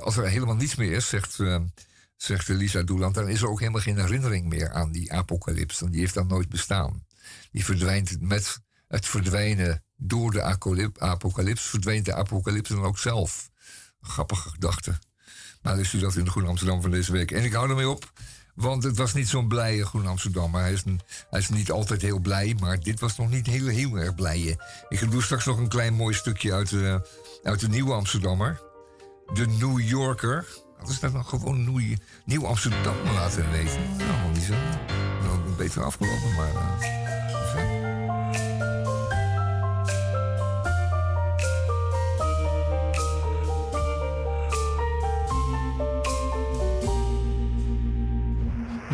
als 0.00 0.16
er 0.16 0.28
helemaal 0.28 0.54
niets 0.54 0.74
meer 0.74 0.92
is, 0.92 1.08
zegt, 1.08 1.38
zegt 2.16 2.48
Lisa 2.48 2.82
Doeland, 2.82 3.14
dan 3.14 3.28
is 3.28 3.40
er 3.40 3.48
ook 3.48 3.58
helemaal 3.58 3.80
geen 3.80 3.98
herinnering 3.98 4.48
meer 4.48 4.72
aan 4.72 4.92
die 4.92 5.12
apocalyps. 5.12 5.78
Die 5.78 6.00
heeft 6.00 6.14
dan 6.14 6.26
nooit 6.26 6.48
bestaan. 6.48 7.06
Die 7.50 7.64
verdwijnt 7.64 8.20
met 8.20 8.60
het 8.88 9.06
verdwijnen 9.06 9.83
door 9.96 10.30
de 10.30 10.42
apocalyps, 10.98 11.62
verdwijnt 11.62 12.04
de 12.04 12.14
apocalyps 12.14 12.68
dan 12.68 12.84
ook 12.84 12.98
zelf. 12.98 13.50
Grappige 14.00 14.48
gedachte. 14.48 14.98
Maar 15.62 15.78
is 15.78 15.92
u 15.92 15.98
dat 15.98 16.16
in 16.16 16.24
de 16.24 16.30
Groen 16.30 16.46
Amsterdam 16.46 16.82
van 16.82 16.90
deze 16.90 17.12
week. 17.12 17.30
En 17.30 17.44
ik 17.44 17.52
hou 17.52 17.68
ermee 17.68 17.88
op, 17.88 18.12
want 18.54 18.82
het 18.82 18.96
was 18.96 19.14
niet 19.14 19.28
zo'n 19.28 19.48
blije 19.48 19.86
Groen 19.86 20.06
Amsterdam. 20.06 20.54
Hij 20.54 20.72
is, 20.72 20.84
een, 20.84 21.00
hij 21.30 21.40
is 21.40 21.48
niet 21.48 21.70
altijd 21.70 22.02
heel 22.02 22.18
blij, 22.18 22.56
maar 22.60 22.80
dit 22.80 23.00
was 23.00 23.16
nog 23.16 23.30
niet 23.30 23.46
heel, 23.46 23.66
heel 23.66 23.96
erg 23.96 24.14
blije. 24.14 24.64
Ik 24.88 25.10
doe 25.10 25.22
straks 25.22 25.44
nog 25.44 25.58
een 25.58 25.68
klein 25.68 25.94
mooi 25.94 26.14
stukje 26.14 26.52
uit 26.52 26.68
de, 26.68 27.08
uit 27.42 27.60
de 27.60 27.68
Nieuwe 27.68 27.92
Amsterdammer. 27.92 28.60
De 29.32 29.46
New 29.46 29.80
Yorker. 29.80 30.46
Dat 30.78 30.88
is 30.88 31.00
dat 31.00 31.12
nog 31.12 31.28
gewoon 31.28 31.64
Nieuw, 31.64 31.96
Nieuw 32.24 32.46
Amsterdam 32.46 32.96
laten 33.14 33.50
weten. 33.50 33.96
Nou, 33.96 34.32
niet 34.32 34.42
zo. 34.42 34.54
Nou, 35.22 35.56
beter 35.56 35.84
afgelopen, 35.84 36.34
maar... 36.34 36.52
Uh, 36.52 37.03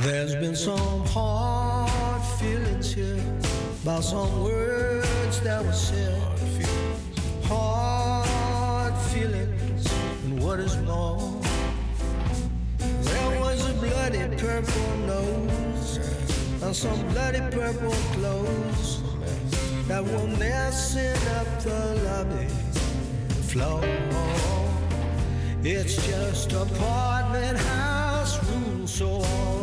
There's 0.02 0.34
been 0.34 0.56
some 0.56 1.04
hard 1.08 2.22
feelings 2.38 2.94
here 2.94 3.22
about 3.82 4.02
some 4.02 4.42
words 4.42 5.40
that 5.42 5.62
were 5.62 5.72
said. 5.72 6.18
Hard 7.44 8.96
feelings, 9.12 9.92
and 10.24 10.42
what 10.42 10.58
is 10.58 10.74
more, 10.78 11.38
there 12.78 13.40
was 13.40 13.68
a 13.68 13.74
bloody 13.74 14.36
purple 14.38 14.96
nose 15.06 15.98
and 16.62 16.74
some 16.74 17.06
bloody 17.08 17.40
purple 17.54 17.92
clothes 18.14 19.02
that 19.86 20.02
were 20.02 20.28
messing 20.38 21.28
up 21.36 21.62
the 21.62 22.00
lobby 22.06 22.48
floor. 23.50 23.84
It's 25.62 25.94
just 26.06 26.52
apartment 26.52 27.58
house 27.58 28.42
rules, 28.48 28.90
so 28.90 29.10
all 29.10 29.59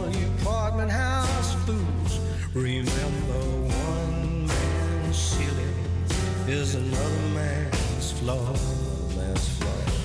apartment 0.78 0.92
house 0.92 1.54
fools 1.66 2.20
remember 2.54 3.40
one 3.68 4.46
man's 4.48 5.18
ceiling 5.18 5.74
is 6.48 6.76
another 6.76 7.28
man's 7.34 8.12
floor. 8.12 8.38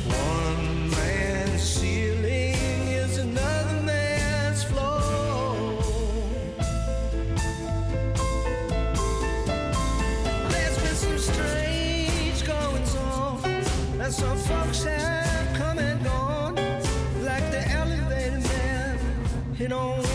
One 0.08 0.90
man's 0.90 1.62
ceiling 1.62 2.88
is 2.88 3.18
another 3.18 3.82
man's 3.82 4.64
floor. 4.64 5.02
There's 10.48 10.78
been 10.78 10.96
some 10.96 11.18
strange 11.18 12.44
on, 12.44 13.44
and 14.00 14.12
some 14.12 14.38
folks 14.38 14.84
have 14.84 15.56
come 15.56 15.78
and 15.78 16.02
gone, 16.04 16.54
like 17.22 17.50
the 17.50 17.62
elevator 17.70 18.40
man. 18.40 18.98
He 19.54 19.66
don't 19.66 20.11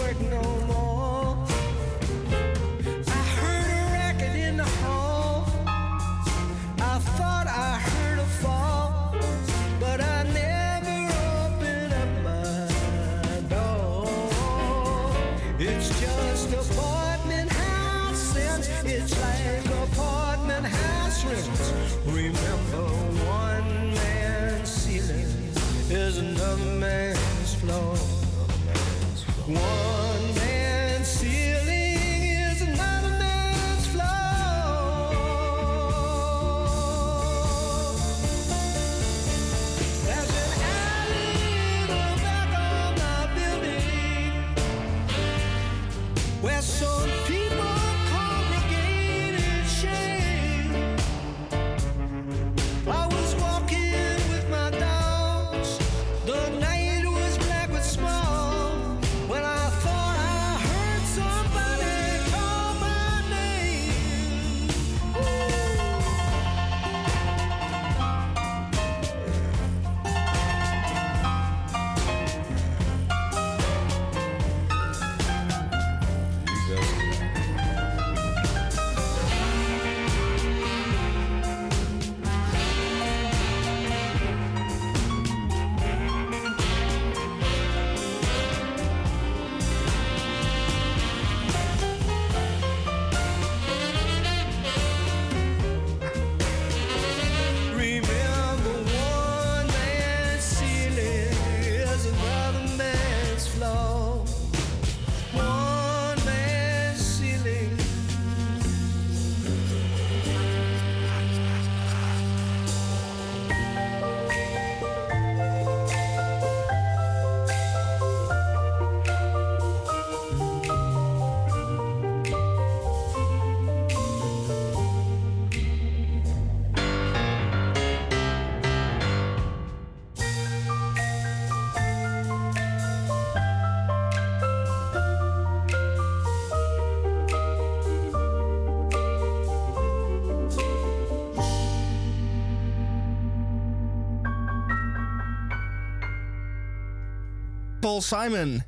Paul 147.98 148.22
Simon. 148.22 148.64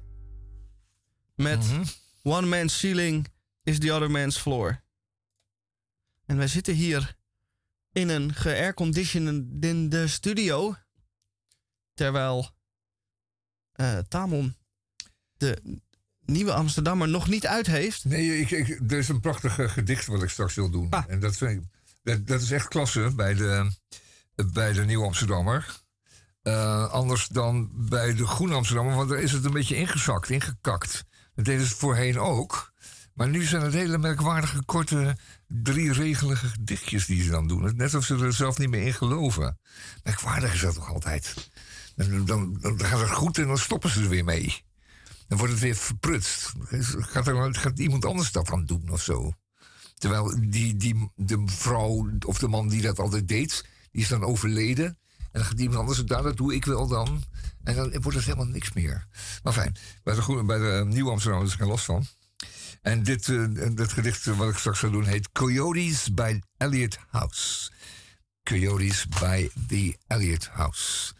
Met 1.36 1.66
One 2.24 2.48
Man's 2.48 2.80
Ceiling 2.80 3.28
is 3.64 3.80
the 3.80 3.92
Other 3.92 4.12
Man's 4.12 4.38
Floor. 4.38 4.82
En 6.26 6.38
wij 6.38 6.48
zitten 6.48 6.74
hier 6.74 7.16
in 7.92 8.10
een 8.10 8.34
geairconditionede 8.34 10.08
studio. 10.08 10.76
Terwijl 11.94 12.50
eh, 13.72 13.98
Tamon 14.08 14.56
de 15.38 15.82
nieuwe 16.26 16.54
Amsterdammer 16.54 17.08
nog 17.08 17.28
niet 17.28 17.48
uit 17.48 17.68
heeft. 17.68 18.06
Nee, 18.06 18.40
ik, 18.40 18.52
ik, 18.52 18.92
er 18.92 18.98
is 18.98 19.10
een 19.10 19.20
prachtig 19.20 19.60
eh, 19.60 19.70
gedicht 19.70 20.06
wat 20.06 20.24
ik 20.24 20.30
straks 20.30 20.56
wil 20.56 20.70
doen. 20.70 20.90
Ah. 20.90 21.04
En 21.08 21.20
dat, 21.20 21.38
vind 21.38 21.52
ik, 21.52 21.68
dat, 22.04 22.28
dat 22.28 22.42
is 22.42 22.52
echt 22.52 22.68
klasse 22.68 23.12
bij 23.16 23.34
de, 23.34 23.72
bij 24.54 24.74
de 24.74 24.86
Nieuwe 24.86 25.06
Amsterdammer. 25.06 25.82
Eh, 26.50 26.90
anders 26.90 27.28
dan 27.28 27.70
bij 27.74 28.16
de 28.16 28.28
Groene 28.28 28.56
Amsterdammer, 28.56 28.96
want 28.96 29.10
daar 29.10 29.20
is 29.20 29.32
het 29.32 29.46
een 29.46 29.52
beetje 29.52 29.76
ingezakt, 29.76 30.30
ingekakt. 30.30 31.06
Dat 31.36 31.46
deden 31.46 31.66
ze 31.66 31.76
voorheen 31.76 32.20
ook. 32.20 32.74
Maar 33.14 33.30
nu 33.30 33.44
zijn 33.44 33.62
het 33.62 33.74
hele 33.74 33.98
merkwaardige, 33.98 34.64
korte, 34.66 35.18
drieregelige 35.48 36.48
gedichtjes 36.48 37.06
die 37.06 37.24
ze 37.24 37.30
dan 37.30 37.48
doen. 37.48 37.64
Net 37.76 37.82
alsof 37.82 38.04
ze 38.04 38.26
er 38.26 38.34
zelf 38.34 38.58
niet 38.58 38.70
meer 38.70 38.86
in 38.86 38.94
geloven. 38.94 39.60
Merkwaardig 40.04 40.54
is 40.54 40.62
dat 40.62 40.74
toch 40.74 40.94
altijd? 40.94 41.50
Dan, 41.96 42.26
dan, 42.26 42.60
gaat 42.62 43.00
het 43.00 43.10
goed 43.10 43.38
en 43.38 43.48
dan 43.48 43.58
stoppen 43.58 43.90
ze 43.90 44.02
er 44.02 44.10
weer 44.10 44.24
mee. 44.24 44.64
Dan 45.28 45.38
wordt 45.38 45.54
het 45.54 45.62
weer 45.62 45.76
verprutst. 45.76 46.54
Gaat, 47.00 47.28
er, 47.28 47.56
gaat 47.56 47.80
iemand 47.80 48.06
anders 48.06 48.32
dat 48.32 48.48
dan 48.48 48.66
doen 48.66 48.90
of 48.90 49.02
zo? 49.02 49.32
Terwijl 49.96 50.50
die, 50.50 50.76
die, 50.76 51.12
de 51.16 51.44
vrouw 51.46 52.10
of 52.26 52.40
de 52.40 52.48
man 52.48 52.68
die 52.70 52.82
dat 52.82 53.00
altijd 53.00 53.28
deed, 53.28 53.66
die 53.92 54.02
is 54.02 54.08
dan 54.08 54.24
overleden. 54.24 54.98
En 55.32 55.40
dan 55.40 55.46
gaat 55.46 55.60
iemand 55.60 55.80
anders 55.80 55.98
het 55.98 56.08
daar, 56.08 56.24
dat 56.24 56.38
doe 56.38 56.56
ik 56.56 56.66
wel 56.66 56.88
dan. 56.88 57.24
En 57.64 57.76
dan 57.76 58.02
wordt 58.02 58.18
het 58.18 58.26
helemaal 58.26 58.46
niks 58.46 58.74
meer. 58.74 59.08
Maar 59.44 59.54
fijn, 59.54 59.76
bij 60.04 60.16
de, 60.16 60.22
Groene- 60.22 60.44
bij 60.44 60.58
de 60.58 60.86
Nieuwe 60.88 61.12
Amsterdam 61.12 61.44
is 61.44 61.52
er 61.52 61.58
geen 61.58 61.68
last 61.68 61.86
van. 61.86 62.06
En 62.82 63.04
dit, 63.04 63.30
eh, 63.30 63.44
dit 63.76 63.94
gedicht 63.94 64.28
eh, 64.28 64.38
wat 64.38 64.50
ik 64.50 64.58
straks 64.58 64.80
ga 64.80 64.88
doen 64.90 65.06
heet 65.06 65.32
Coyotes 65.32 66.14
by 66.14 66.40
Elliot 66.58 66.98
House. 67.10 67.72
Coyotes 68.44 69.08
by 69.08 69.50
the 69.68 69.98
Elliot 70.08 70.48
House. 70.48 71.14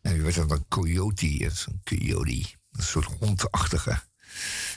En 0.00 0.12
wie 0.12 0.22
weet 0.22 0.34
dat 0.34 0.50
een 0.50 0.64
coyote 0.68 1.26
is, 1.26 1.66
een 1.68 1.80
coyote. 1.84 2.44
Een 2.72 2.82
soort 2.82 3.08
hondachtige. 3.20 4.00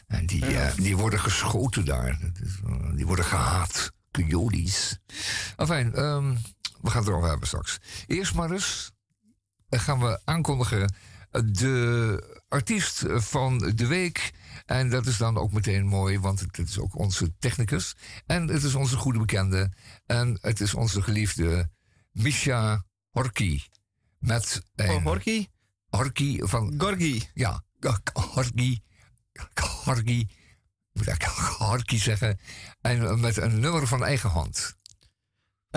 En 0.07 0.25
die, 0.25 0.45
eh, 0.45 0.75
die 0.75 0.97
worden 0.97 1.19
geschoten 1.19 1.85
daar. 1.85 2.07
Eh, 2.09 2.95
Die 2.95 3.05
worden 3.05 3.25
gehaat. 3.25 3.91
Coyotes. 4.11 4.97
Enfin, 5.55 5.93
ehm, 5.93 6.35
we 6.81 6.89
gaan 6.89 6.99
het 7.01 7.09
erover 7.09 7.29
hebben 7.29 7.47
straks. 7.47 7.77
Eerst 8.07 8.33
maar 8.33 8.51
eens 8.51 8.91
eh, 9.69 9.79
gaan 9.79 9.99
we 9.99 10.21
aankondigen 10.23 10.93
eh, 11.31 11.41
de 11.45 12.41
artiest 12.47 13.03
van 13.07 13.57
de 13.57 13.87
week. 13.87 14.31
En 14.65 14.89
dat 14.89 15.05
is 15.05 15.17
dan 15.17 15.37
ook 15.37 15.51
meteen 15.51 15.85
mooi, 15.85 16.19
want 16.19 16.39
het 16.39 16.57
is 16.57 16.79
ook 16.79 16.95
onze 16.95 17.37
technicus. 17.39 17.95
En 18.25 18.47
het 18.47 18.63
is 18.63 18.75
onze 18.75 18.97
goede 18.97 19.19
bekende. 19.19 19.71
En 20.05 20.37
het 20.41 20.59
is 20.61 20.73
onze 20.73 21.01
geliefde 21.01 21.69
Misha 22.11 22.85
Horky. 23.09 23.61
Met 24.19 24.61
een 24.75 24.89
Oh, 24.89 25.03
Horky? 25.03 25.47
Horky 25.89 26.39
van 26.41 26.73
Gorgi. 26.77 27.29
ja. 27.33 27.63
Moet 30.93 31.07
ik 31.07 31.21
Harky 31.57 31.97
zeggen. 31.97 32.39
En 32.81 33.19
met 33.19 33.37
een 33.37 33.59
nummer 33.59 33.87
van 33.87 34.03
eigen 34.03 34.29
hand. 34.29 34.77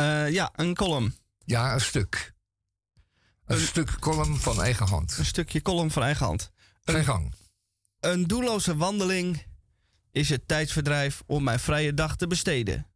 Eh, 0.01 0.31
ja, 0.31 0.51
een 0.55 0.75
column. 0.75 1.15
Ja, 1.45 1.73
een 1.75 1.81
stuk. 1.81 2.35
Een, 3.45 3.57
Een- 3.57 3.67
stuk 3.67 3.99
column 3.99 4.37
van 4.37 4.63
eigen 4.63 4.87
hand. 4.87 5.19
Een 5.19 5.25
stukje 5.25 5.63
column 5.63 5.91
van 5.91 6.03
eigen 6.03 6.27
hand. 6.27 6.51
Ga 6.85 7.03
gang. 7.03 7.35
Een 8.01 8.27
doelloze 8.27 8.77
wandeling 8.77 9.47
is 10.11 10.29
het 10.29 10.49
tijdsverdrijf 10.49 11.23
om 11.27 11.43
mijn 11.43 11.61
vrije 11.61 11.95
dag 11.95 12.17
te 12.17 12.27
besteden. 12.27 12.87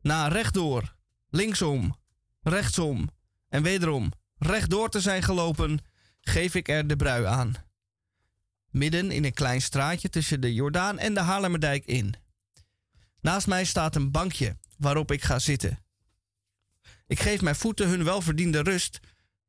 Na 0.00 0.28
rechtdoor, 0.28 0.96
linksom, 1.28 1.96
rechtsom 2.40 3.10
en 3.48 3.62
wederom 3.62 4.12
rechtdoor 4.38 4.88
te 4.88 5.00
zijn 5.00 5.22
gelopen, 5.22 5.78
geef 6.20 6.54
ik 6.54 6.68
er 6.68 6.86
de 6.86 6.96
brui 6.96 7.24
aan. 7.24 7.54
Midden 8.70 9.10
in 9.10 9.24
een 9.24 9.32
klein 9.34 9.62
straatje 9.62 10.08
tussen 10.08 10.40
de 10.40 10.54
Jordaan 10.54 10.98
en 10.98 11.14
de 11.14 11.20
Haarlemmerdijk 11.20 11.84
in. 11.84 12.14
Naast 13.20 13.46
mij 13.46 13.64
staat 13.64 13.96
een 13.96 14.10
bankje 14.10 14.56
waarop 14.78 15.12
ik 15.12 15.22
ga 15.22 15.38
zitten. 15.38 15.84
Ik 17.06 17.20
geef 17.20 17.40
mijn 17.40 17.56
voeten 17.56 17.88
hun 17.88 18.04
welverdiende 18.04 18.62
rust 18.62 19.00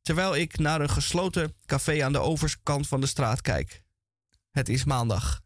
terwijl 0.01 0.35
ik 0.35 0.57
naar 0.57 0.81
een 0.81 0.89
gesloten 0.89 1.53
café 1.65 2.03
aan 2.03 2.11
de 2.11 2.19
overkant 2.19 2.87
van 2.87 3.01
de 3.01 3.07
straat 3.07 3.41
kijk. 3.41 3.81
Het 4.51 4.69
is 4.69 4.83
maandag. 4.83 5.41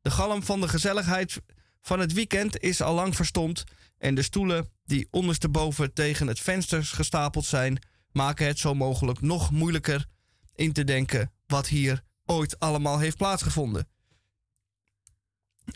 De 0.00 0.10
galm 0.10 0.42
van 0.42 0.60
de 0.60 0.68
gezelligheid 0.68 1.40
van 1.80 2.00
het 2.00 2.12
weekend 2.12 2.58
is 2.58 2.80
al 2.80 2.94
lang 2.94 3.16
verstomd 3.16 3.64
en 3.98 4.14
de 4.14 4.22
stoelen 4.22 4.70
die 4.84 5.08
ondersteboven 5.10 5.92
tegen 5.92 6.26
het 6.26 6.40
venster 6.40 6.84
gestapeld 6.84 7.44
zijn, 7.44 7.78
maken 8.12 8.46
het 8.46 8.58
zo 8.58 8.74
mogelijk 8.74 9.20
nog 9.20 9.50
moeilijker 9.50 10.06
in 10.54 10.72
te 10.72 10.84
denken 10.84 11.32
wat 11.46 11.66
hier 11.68 12.02
ooit 12.24 12.58
allemaal 12.58 12.98
heeft 12.98 13.16
plaatsgevonden. 13.16 13.88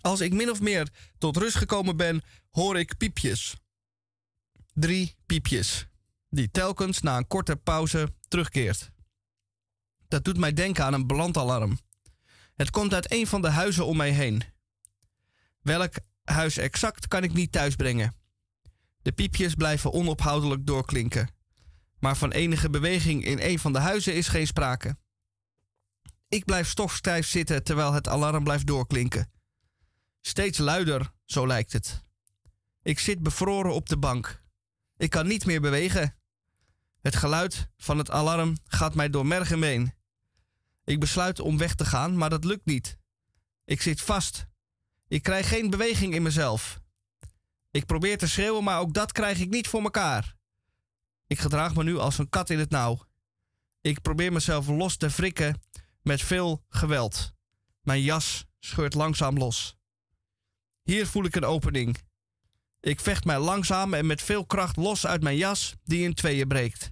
Als 0.00 0.20
ik 0.20 0.32
min 0.32 0.50
of 0.50 0.60
meer 0.60 0.88
tot 1.18 1.36
rust 1.36 1.56
gekomen 1.56 1.96
ben, 1.96 2.22
hoor 2.50 2.78
ik 2.78 2.96
piepjes. 2.96 3.54
Drie 4.72 5.16
piepjes 5.26 5.88
die 6.30 6.50
telkens 6.50 7.00
na 7.00 7.16
een 7.16 7.26
korte 7.26 7.56
pauze 7.56 8.14
terugkeert. 8.28 8.90
Dat 10.08 10.24
doet 10.24 10.38
mij 10.38 10.52
denken 10.52 10.84
aan 10.84 10.94
een 10.94 11.06
brandalarm. 11.06 11.78
Het 12.56 12.70
komt 12.70 12.94
uit 12.94 13.12
een 13.12 13.26
van 13.26 13.42
de 13.42 13.48
huizen 13.48 13.86
om 13.86 13.96
mij 13.96 14.10
heen. 14.10 14.42
Welk 15.62 15.94
huis 16.24 16.56
exact 16.56 17.08
kan 17.08 17.22
ik 17.22 17.32
niet 17.32 17.52
thuisbrengen. 17.52 18.14
De 19.02 19.12
piepjes 19.12 19.54
blijven 19.54 19.92
onophoudelijk 19.92 20.66
doorklinken. 20.66 21.28
Maar 21.98 22.16
van 22.16 22.30
enige 22.30 22.70
beweging 22.70 23.24
in 23.24 23.38
een 23.40 23.58
van 23.58 23.72
de 23.72 23.78
huizen 23.78 24.14
is 24.14 24.28
geen 24.28 24.46
sprake. 24.46 24.96
Ik 26.28 26.44
blijf 26.44 26.68
stofstijf 26.68 27.26
zitten 27.26 27.64
terwijl 27.64 27.92
het 27.92 28.08
alarm 28.08 28.44
blijft 28.44 28.66
doorklinken. 28.66 29.30
Steeds 30.20 30.58
luider, 30.58 31.12
zo 31.24 31.46
lijkt 31.46 31.72
het. 31.72 32.04
Ik 32.82 32.98
zit 32.98 33.22
bevroren 33.22 33.74
op 33.74 33.88
de 33.88 33.98
bank. 33.98 34.42
Ik 34.96 35.10
kan 35.10 35.26
niet 35.26 35.46
meer 35.46 35.60
bewegen. 35.60 36.16
Het 37.00 37.16
geluid 37.16 37.70
van 37.76 37.98
het 37.98 38.10
alarm 38.10 38.56
gaat 38.64 38.94
mij 38.94 39.10
door 39.10 39.26
merg 39.26 39.50
en 39.50 39.60
been. 39.60 39.94
Ik 40.84 41.00
besluit 41.00 41.40
om 41.40 41.58
weg 41.58 41.74
te 41.74 41.84
gaan, 41.84 42.16
maar 42.16 42.30
dat 42.30 42.44
lukt 42.44 42.64
niet. 42.64 42.98
Ik 43.64 43.82
zit 43.82 44.00
vast. 44.00 44.46
Ik 45.08 45.22
krijg 45.22 45.48
geen 45.48 45.70
beweging 45.70 46.14
in 46.14 46.22
mezelf. 46.22 46.80
Ik 47.70 47.86
probeer 47.86 48.18
te 48.18 48.28
schreeuwen, 48.28 48.64
maar 48.64 48.80
ook 48.80 48.94
dat 48.94 49.12
krijg 49.12 49.38
ik 49.38 49.50
niet 49.50 49.68
voor 49.68 49.82
mekaar. 49.82 50.36
Ik 51.26 51.38
gedraag 51.38 51.74
me 51.74 51.82
nu 51.82 51.98
als 51.98 52.18
een 52.18 52.28
kat 52.28 52.50
in 52.50 52.58
het 52.58 52.70
nauw. 52.70 53.06
Ik 53.80 54.00
probeer 54.00 54.32
mezelf 54.32 54.66
los 54.66 54.96
te 54.96 55.08
wrikken 55.08 55.62
met 56.02 56.22
veel 56.22 56.64
geweld. 56.68 57.32
Mijn 57.80 58.02
jas 58.02 58.46
scheurt 58.58 58.94
langzaam 58.94 59.38
los. 59.38 59.79
Hier 60.82 61.06
voel 61.06 61.24
ik 61.24 61.36
een 61.36 61.44
opening. 61.44 61.96
Ik 62.80 63.00
vecht 63.00 63.24
mij 63.24 63.38
langzaam 63.38 63.94
en 63.94 64.06
met 64.06 64.22
veel 64.22 64.46
kracht 64.46 64.76
los 64.76 65.06
uit 65.06 65.22
mijn 65.22 65.36
jas, 65.36 65.74
die 65.84 66.02
in 66.02 66.14
tweeën 66.14 66.48
breekt. 66.48 66.90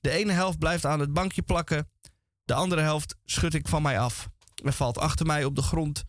De 0.00 0.10
ene 0.10 0.32
helft 0.32 0.58
blijft 0.58 0.84
aan 0.84 1.00
het 1.00 1.12
bankje 1.12 1.42
plakken, 1.42 1.90
de 2.44 2.54
andere 2.54 2.80
helft 2.80 3.16
schud 3.24 3.54
ik 3.54 3.68
van 3.68 3.82
mij 3.82 3.98
af 3.98 4.28
en 4.64 4.72
valt 4.72 4.98
achter 4.98 5.26
mij 5.26 5.44
op 5.44 5.56
de 5.56 5.62
grond 5.62 6.04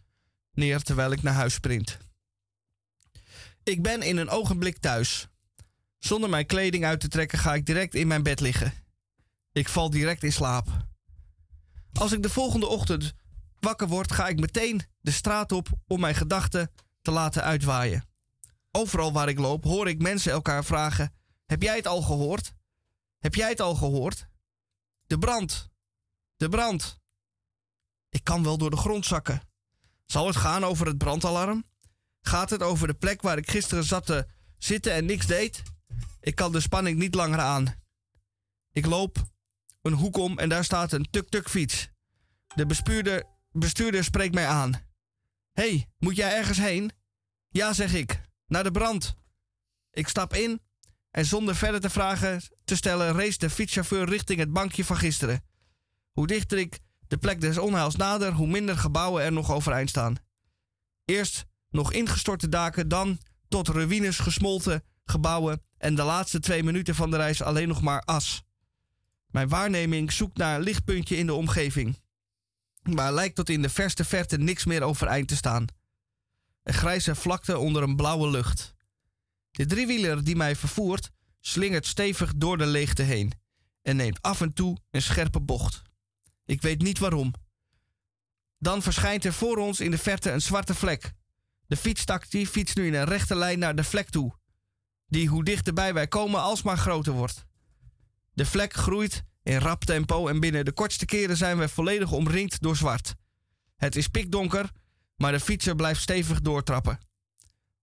neer 0.52 0.82
terwijl 0.82 1.12
ik 1.12 1.22
naar 1.22 1.34
huis 1.34 1.54
sprint. 1.54 1.98
Ik 3.64 3.82
ben 3.82 4.02
in 4.02 4.18
een 4.18 4.30
ogenblik 4.30 4.78
thuis. 4.78 5.28
Zonder 6.00 6.30
mijn 6.30 6.46
kleding 6.46 6.86
uit 6.86 7.00
te 7.00 7.08
trekken 7.08 7.38
ga 7.38 7.54
ik 7.54 7.66
direct 7.66 7.96
in 7.96 8.08
mijn 8.08 8.24
bed 8.24 8.40
liggen. 8.40 8.74
Ik 9.52 9.70
val 9.70 9.90
direct 9.90 10.24
in 10.24 10.32
slaap. 10.32 10.68
Als 11.94 12.12
ik 12.12 12.24
de 12.24 12.30
volgende 12.30 12.68
ochtend 12.68 13.14
wakker 13.60 13.88
word, 13.88 14.12
ga 14.12 14.28
ik 14.28 14.40
meteen 14.40 14.82
de 15.00 15.12
straat 15.12 15.52
op 15.52 15.70
om 15.88 16.00
mijn 16.00 16.16
gedachten 16.16 16.72
te 17.04 17.12
laten 17.12 17.44
uitwaaien. 17.44 18.08
Overal 18.72 19.14
waar 19.14 19.30
ik 19.30 19.40
loop 19.40 19.64
hoor 19.64 19.88
ik 19.88 20.02
mensen 20.02 20.32
elkaar 20.32 20.66
vragen: 20.66 21.14
Heb 21.46 21.62
jij 21.62 21.76
het 21.76 21.88
al 21.88 22.02
gehoord? 22.02 22.54
Heb 23.20 23.36
jij 23.36 23.50
het 23.50 23.62
al 23.62 23.76
gehoord? 23.76 24.28
De 25.08 25.18
brand. 25.18 25.70
De 26.38 26.50
brand. 26.50 27.00
Ik 28.10 28.24
kan 28.24 28.44
wel 28.44 28.58
door 28.58 28.70
de 28.70 28.78
grond 28.78 29.06
zakken. 29.06 29.42
Zal 30.06 30.28
het 30.28 30.36
gaan 30.36 30.64
over 30.64 30.88
het 30.88 30.98
brandalarm? 30.98 31.66
Gaat 32.22 32.50
het 32.50 32.62
over 32.64 32.88
de 32.88 32.94
plek 32.94 33.22
waar 33.22 33.38
ik 33.38 33.50
gisteren 33.50 33.84
zat 33.84 34.06
te 34.06 34.28
zitten 34.58 34.94
en 34.94 35.06
niks 35.06 35.26
deed? 35.26 35.64
Ik 36.20 36.36
kan 36.36 36.52
de 36.52 36.60
spanning 36.60 36.98
niet 36.98 37.16
langer 37.16 37.40
aan. 37.40 37.76
Ik 38.72 38.86
loop 38.86 39.18
een 39.82 39.94
hoek 39.94 40.18
om 40.18 40.40
en 40.40 40.50
daar 40.50 40.64
staat 40.64 40.92
een 40.92 41.08
tuk-tuk 41.10 41.50
fiets. 41.50 41.90
De 42.56 42.66
bestuurder, 42.66 43.24
bestuurder 43.52 44.04
spreekt 44.04 44.34
mij 44.34 44.48
aan. 44.48 44.92
Hey, 45.54 45.88
moet 46.00 46.16
jij 46.16 46.38
ergens 46.38 46.58
heen? 46.58 46.92
Ja, 47.50 47.74
zeg 47.74 47.94
ik. 47.94 48.22
Naar 48.48 48.64
de 48.64 48.72
brand. 48.72 49.16
Ik 49.92 50.08
stap 50.08 50.34
in 50.34 50.62
en 51.12 51.26
zonder 51.26 51.56
verder 51.56 51.82
te 51.82 51.90
vragen 51.90 52.42
te 52.64 52.76
stellen 52.76 53.14
race 53.14 53.38
de 53.38 53.50
fietschauffeur 53.50 54.10
richting 54.10 54.40
het 54.40 54.54
bankje 54.54 54.86
van 54.86 54.98
gisteren. 54.98 55.44
Hoe 56.12 56.28
dichter 56.28 56.58
ik 56.58 56.80
de 57.08 57.18
plek 57.18 57.42
des 57.42 57.58
onheils 57.58 57.96
nader, 57.96 58.32
hoe 58.32 58.48
minder 58.48 58.78
gebouwen 58.78 59.24
er 59.24 59.32
nog 59.32 59.52
overeind 59.52 59.90
staan. 59.90 60.16
Eerst 61.06 61.46
nog 61.70 61.92
ingestorte 61.94 62.50
daken, 62.50 62.88
dan 62.88 63.20
tot 63.48 63.68
ruïnes 63.68 64.20
gesmolten 64.20 64.84
gebouwen 65.06 65.62
en 65.78 65.96
de 65.96 66.04
laatste 66.04 66.40
twee 66.40 66.64
minuten 66.64 66.96
van 66.96 67.12
de 67.12 67.18
reis 67.18 67.42
alleen 67.42 67.68
nog 67.68 67.82
maar 67.82 68.02
as. 68.02 68.44
Mijn 69.28 69.48
waarneming 69.48 70.12
zoekt 70.12 70.38
naar 70.38 70.56
een 70.56 70.62
lichtpuntje 70.64 71.18
in 71.18 71.26
de 71.26 71.34
omgeving. 71.34 72.02
Maar 72.84 73.14
lijkt 73.14 73.36
tot 73.36 73.50
in 73.50 73.62
de 73.62 73.70
verste 73.70 74.06
verte 74.06 74.38
niks 74.38 74.66
meer 74.66 74.82
overeind 74.82 75.28
te 75.28 75.36
staan. 75.36 75.66
Een 76.64 76.74
grijze 76.74 77.16
vlakte 77.16 77.58
onder 77.58 77.84
een 77.84 77.96
blauwe 77.96 78.30
lucht. 78.30 78.74
De 79.52 79.66
driewieler 79.66 80.24
die 80.24 80.36
mij 80.36 80.56
vervoert 80.56 81.12
slingert 81.40 81.86
stevig 81.86 82.34
door 82.36 82.58
de 82.58 82.66
leegte 82.66 83.04
heen 83.04 83.34
en 83.82 83.96
neemt 83.96 84.22
af 84.22 84.42
en 84.42 84.54
toe 84.54 84.78
een 84.92 85.02
scherpe 85.02 85.40
bocht. 85.40 85.82
Ik 86.46 86.62
weet 86.62 86.82
niet 86.82 87.00
waarom. 87.00 87.34
Dan 88.60 88.82
verschijnt 88.82 89.26
er 89.26 89.34
voor 89.34 89.58
ons 89.58 89.80
in 89.80 89.92
de 89.92 89.98
verte 89.98 90.32
een 90.32 90.42
zwarte 90.42 90.76
vlek. 90.76 91.14
De 91.68 91.78
fietstaxi 91.78 92.48
fietst 92.48 92.76
nu 92.76 92.88
in 92.88 92.94
een 92.94 93.06
rechte 93.06 93.36
lijn 93.36 93.60
naar 93.60 93.76
de 93.76 93.84
vlek 93.84 94.10
toe, 94.10 94.34
die 95.08 95.28
hoe 95.28 95.44
dichterbij 95.44 95.94
wij 95.94 96.08
komen 96.08 96.42
alsmaar 96.42 96.78
groter 96.78 97.14
wordt. 97.14 97.46
De 98.34 98.46
vlek 98.46 98.74
groeit 98.74 99.24
in 99.44 99.58
rap 99.58 99.84
tempo 99.84 100.28
en 100.28 100.40
binnen 100.40 100.66
de 100.66 100.72
kortste 100.72 101.06
keren 101.06 101.38
zijn 101.38 101.58
we 101.58 101.70
volledig 101.70 102.12
omringd 102.12 102.62
door 102.62 102.76
zwart. 102.76 103.14
Het 103.76 103.96
is 103.96 104.08
pikdonker, 104.08 104.72
maar 105.16 105.32
de 105.32 105.40
fietser 105.40 105.76
blijft 105.76 106.02
stevig 106.02 106.42
doortrappen. 106.42 107.00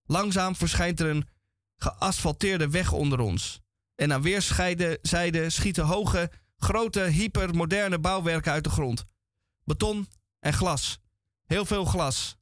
Langzaam 0.04 0.56
verschijnt 0.56 1.00
er 1.00 1.06
een 1.06 1.28
geasfalteerde 1.76 2.68
weg 2.68 2.92
onder 2.92 3.20
ons. 3.20 3.60
En 3.94 4.12
aan 4.12 4.22
weerszijden 4.22 5.52
schieten 5.52 5.84
hoge, 5.84 6.30
grote, 6.56 7.00
hypermoderne 7.00 7.98
bouwwerken 7.98 8.52
uit 8.52 8.64
de 8.64 8.70
grond. 8.70 9.04
Beton 9.64 10.08
en 10.38 10.52
glas. 10.52 10.98
Heel 11.46 11.64
veel 11.64 11.84
glas. 11.84 12.36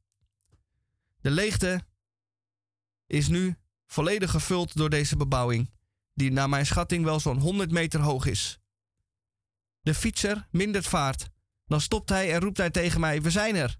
De 1.21 1.31
leegte 1.31 1.81
is 3.07 3.27
nu 3.27 3.55
volledig 3.85 4.31
gevuld 4.31 4.75
door 4.75 4.89
deze 4.89 5.17
bebouwing, 5.17 5.71
die 6.13 6.31
naar 6.31 6.49
mijn 6.49 6.65
schatting 6.65 7.03
wel 7.03 7.19
zo'n 7.19 7.39
100 7.39 7.71
meter 7.71 7.99
hoog 7.99 8.25
is. 8.25 8.58
De 9.89 9.95
fietser 9.95 10.47
mindert 10.51 10.87
vaart. 10.87 11.29
Dan 11.65 11.81
stopt 11.81 12.09
hij 12.09 12.33
en 12.33 12.39
roept 12.39 12.57
hij 12.57 12.69
tegen 12.69 12.99
mij: 12.99 13.21
We 13.21 13.31
zijn 13.31 13.55
er. 13.55 13.77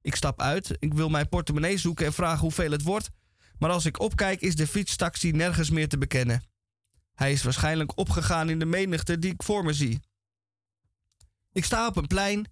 Ik 0.00 0.14
stap 0.14 0.40
uit, 0.40 0.76
ik 0.78 0.94
wil 0.94 1.08
mijn 1.08 1.28
portemonnee 1.28 1.78
zoeken 1.78 2.06
en 2.06 2.12
vraag 2.12 2.40
hoeveel 2.40 2.70
het 2.70 2.82
wordt, 2.82 3.08
maar 3.58 3.70
als 3.70 3.84
ik 3.84 4.00
opkijk 4.00 4.40
is 4.40 4.56
de 4.56 4.66
fietstaxi 4.66 5.30
nergens 5.30 5.70
meer 5.70 5.88
te 5.88 5.98
bekennen. 5.98 6.42
Hij 7.14 7.32
is 7.32 7.42
waarschijnlijk 7.42 7.98
opgegaan 7.98 8.50
in 8.50 8.58
de 8.58 8.64
menigte 8.64 9.18
die 9.18 9.32
ik 9.32 9.42
voor 9.42 9.64
me 9.64 9.72
zie. 9.72 10.00
Ik 11.52 11.64
sta 11.64 11.86
op 11.86 11.96
een 11.96 12.06
plein 12.06 12.46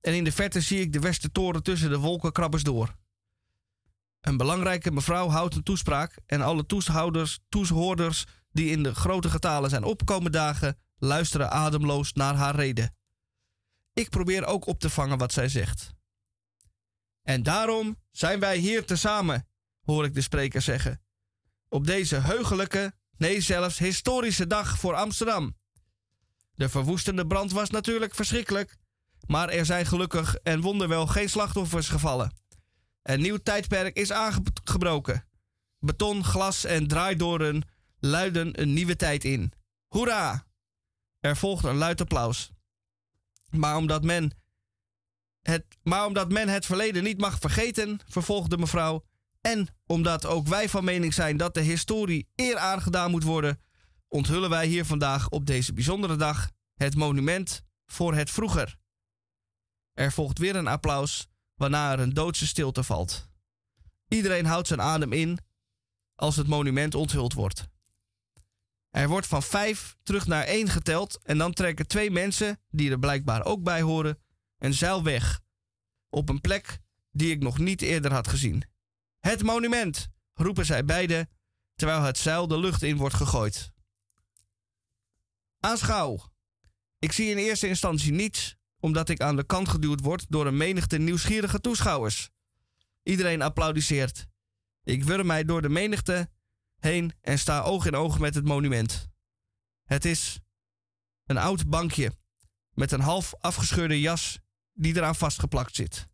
en 0.00 0.14
in 0.14 0.24
de 0.24 0.32
verte 0.32 0.60
zie 0.60 0.80
ik 0.80 0.92
de 0.92 1.00
Westertoren 1.00 1.62
tussen 1.62 1.90
de 1.90 1.98
wolkenkrabbers 1.98 2.62
door. 2.62 2.94
Een 4.20 4.36
belangrijke 4.36 4.90
mevrouw 4.90 5.28
houdt 5.28 5.54
een 5.54 5.62
toespraak 5.62 6.18
en 6.26 6.40
alle 6.40 6.66
toehouders, 6.66 7.38
toehoorders 7.48 8.24
die 8.52 8.70
in 8.70 8.82
de 8.82 8.94
grote 8.94 9.30
getalen 9.30 9.70
zijn 9.70 9.84
opkomen 9.84 10.32
dagen, 10.32 10.76
luisteren 10.98 11.50
ademloos 11.50 12.12
naar 12.12 12.34
haar 12.34 12.54
reden. 12.54 12.96
Ik 13.92 14.08
probeer 14.08 14.44
ook 14.44 14.66
op 14.66 14.80
te 14.80 14.90
vangen 14.90 15.18
wat 15.18 15.32
zij 15.32 15.48
zegt. 15.48 15.92
En 17.22 17.42
daarom 17.42 17.96
zijn 18.10 18.40
wij 18.40 18.56
hier 18.56 18.84
tezamen, 18.84 19.48
hoor 19.84 20.04
ik 20.04 20.14
de 20.14 20.20
spreker 20.20 20.62
zeggen. 20.62 21.02
Op 21.68 21.86
deze 21.86 22.16
heugelijke, 22.16 22.92
nee 23.16 23.40
zelfs 23.40 23.78
historische 23.78 24.46
dag 24.46 24.78
voor 24.78 24.94
Amsterdam. 24.94 25.56
De 26.54 26.68
verwoestende 26.68 27.26
brand 27.26 27.52
was 27.52 27.70
natuurlijk 27.70 28.14
verschrikkelijk, 28.14 28.76
maar 29.26 29.48
er 29.48 29.66
zijn 29.66 29.86
gelukkig 29.86 30.34
en 30.34 30.60
wonderwel 30.60 31.06
geen 31.06 31.28
slachtoffers 31.28 31.88
gevallen. 31.88 32.32
Een 33.02 33.20
nieuw 33.20 33.36
tijdperk 33.36 33.96
is 33.96 34.12
aangebroken. 34.12 35.28
Beton, 35.78 36.24
glas 36.24 36.64
en 36.64 36.86
draaidoren 36.86 37.68
luiden 37.98 38.60
een 38.60 38.72
nieuwe 38.72 38.96
tijd 38.96 39.24
in. 39.24 39.52
Hoera! 39.86 40.47
Er 41.28 41.36
volgt 41.36 41.64
een 41.64 41.76
luid 41.76 42.00
applaus. 42.00 42.50
Maar 43.50 43.76
omdat 43.76 44.04
men 44.04 44.32
het, 45.42 45.64
maar 45.82 46.06
omdat 46.06 46.32
men 46.32 46.48
het 46.48 46.66
verleden 46.66 47.02
niet 47.02 47.20
mag 47.20 47.38
vergeten, 47.38 48.00
vervolgde 48.06 48.58
mevrouw, 48.58 49.04
en 49.40 49.68
omdat 49.86 50.26
ook 50.26 50.46
wij 50.46 50.68
van 50.68 50.84
mening 50.84 51.14
zijn 51.14 51.36
dat 51.36 51.54
de 51.54 51.60
historie 51.60 52.28
eer 52.34 52.56
aangedaan 52.56 53.10
moet 53.10 53.22
worden, 53.22 53.60
onthullen 54.08 54.50
wij 54.50 54.66
hier 54.66 54.84
vandaag 54.84 55.28
op 55.28 55.46
deze 55.46 55.72
bijzondere 55.72 56.16
dag 56.16 56.50
het 56.74 56.94
monument 56.94 57.62
voor 57.86 58.14
het 58.14 58.30
vroeger. 58.30 58.76
Er 59.92 60.12
volgt 60.12 60.38
weer 60.38 60.56
een 60.56 60.66
applaus, 60.66 61.26
waarna 61.54 61.92
er 61.92 62.00
een 62.00 62.14
doodse 62.14 62.46
stilte 62.46 62.82
valt. 62.82 63.28
Iedereen 64.08 64.46
houdt 64.46 64.68
zijn 64.68 64.82
adem 64.82 65.12
in 65.12 65.38
als 66.14 66.36
het 66.36 66.46
monument 66.46 66.94
onthuld 66.94 67.32
wordt. 67.32 67.68
Er 68.90 69.08
wordt 69.08 69.26
van 69.26 69.42
vijf 69.42 69.96
terug 70.02 70.26
naar 70.26 70.44
één 70.44 70.68
geteld 70.68 71.18
en 71.22 71.38
dan 71.38 71.52
trekken 71.52 71.86
twee 71.86 72.10
mensen, 72.10 72.60
die 72.70 72.90
er 72.90 72.98
blijkbaar 72.98 73.44
ook 73.44 73.62
bij 73.62 73.82
horen, 73.82 74.18
een 74.58 74.74
zeil 74.74 75.02
weg. 75.02 75.40
Op 76.08 76.28
een 76.28 76.40
plek 76.40 76.78
die 77.10 77.30
ik 77.30 77.42
nog 77.42 77.58
niet 77.58 77.82
eerder 77.82 78.12
had 78.12 78.28
gezien. 78.28 78.64
Het 79.18 79.42
monument, 79.42 80.08
roepen 80.34 80.66
zij 80.66 80.84
beiden, 80.84 81.28
terwijl 81.74 82.02
het 82.02 82.18
zeil 82.18 82.48
de 82.48 82.58
lucht 82.58 82.82
in 82.82 82.96
wordt 82.96 83.14
gegooid. 83.14 83.72
Aanschouw. 85.60 86.32
Ik 86.98 87.12
zie 87.12 87.30
in 87.30 87.36
eerste 87.36 87.68
instantie 87.68 88.12
niets, 88.12 88.56
omdat 88.80 89.08
ik 89.08 89.20
aan 89.20 89.36
de 89.36 89.44
kant 89.44 89.68
geduwd 89.68 90.00
word 90.00 90.26
door 90.28 90.46
een 90.46 90.56
menigte 90.56 90.98
nieuwsgierige 90.98 91.60
toeschouwers. 91.60 92.30
Iedereen 93.02 93.42
applaudisseert. 93.42 94.26
Ik 94.82 95.04
wurm 95.04 95.26
mij 95.26 95.44
door 95.44 95.62
de 95.62 95.68
menigte 95.68 96.30
heen 96.78 97.12
en 97.20 97.38
sta 97.38 97.60
oog 97.60 97.86
in 97.86 97.94
oog 97.96 98.18
met 98.18 98.34
het 98.34 98.44
monument. 98.44 99.08
Het 99.84 100.04
is 100.04 100.40
een 101.26 101.38
oud 101.38 101.68
bankje 101.68 102.12
met 102.70 102.92
een 102.92 103.00
half 103.00 103.34
afgescheurde 103.40 104.00
jas 104.00 104.38
die 104.72 104.96
eraan 104.96 105.14
vastgeplakt 105.14 105.74
zit. 105.74 106.07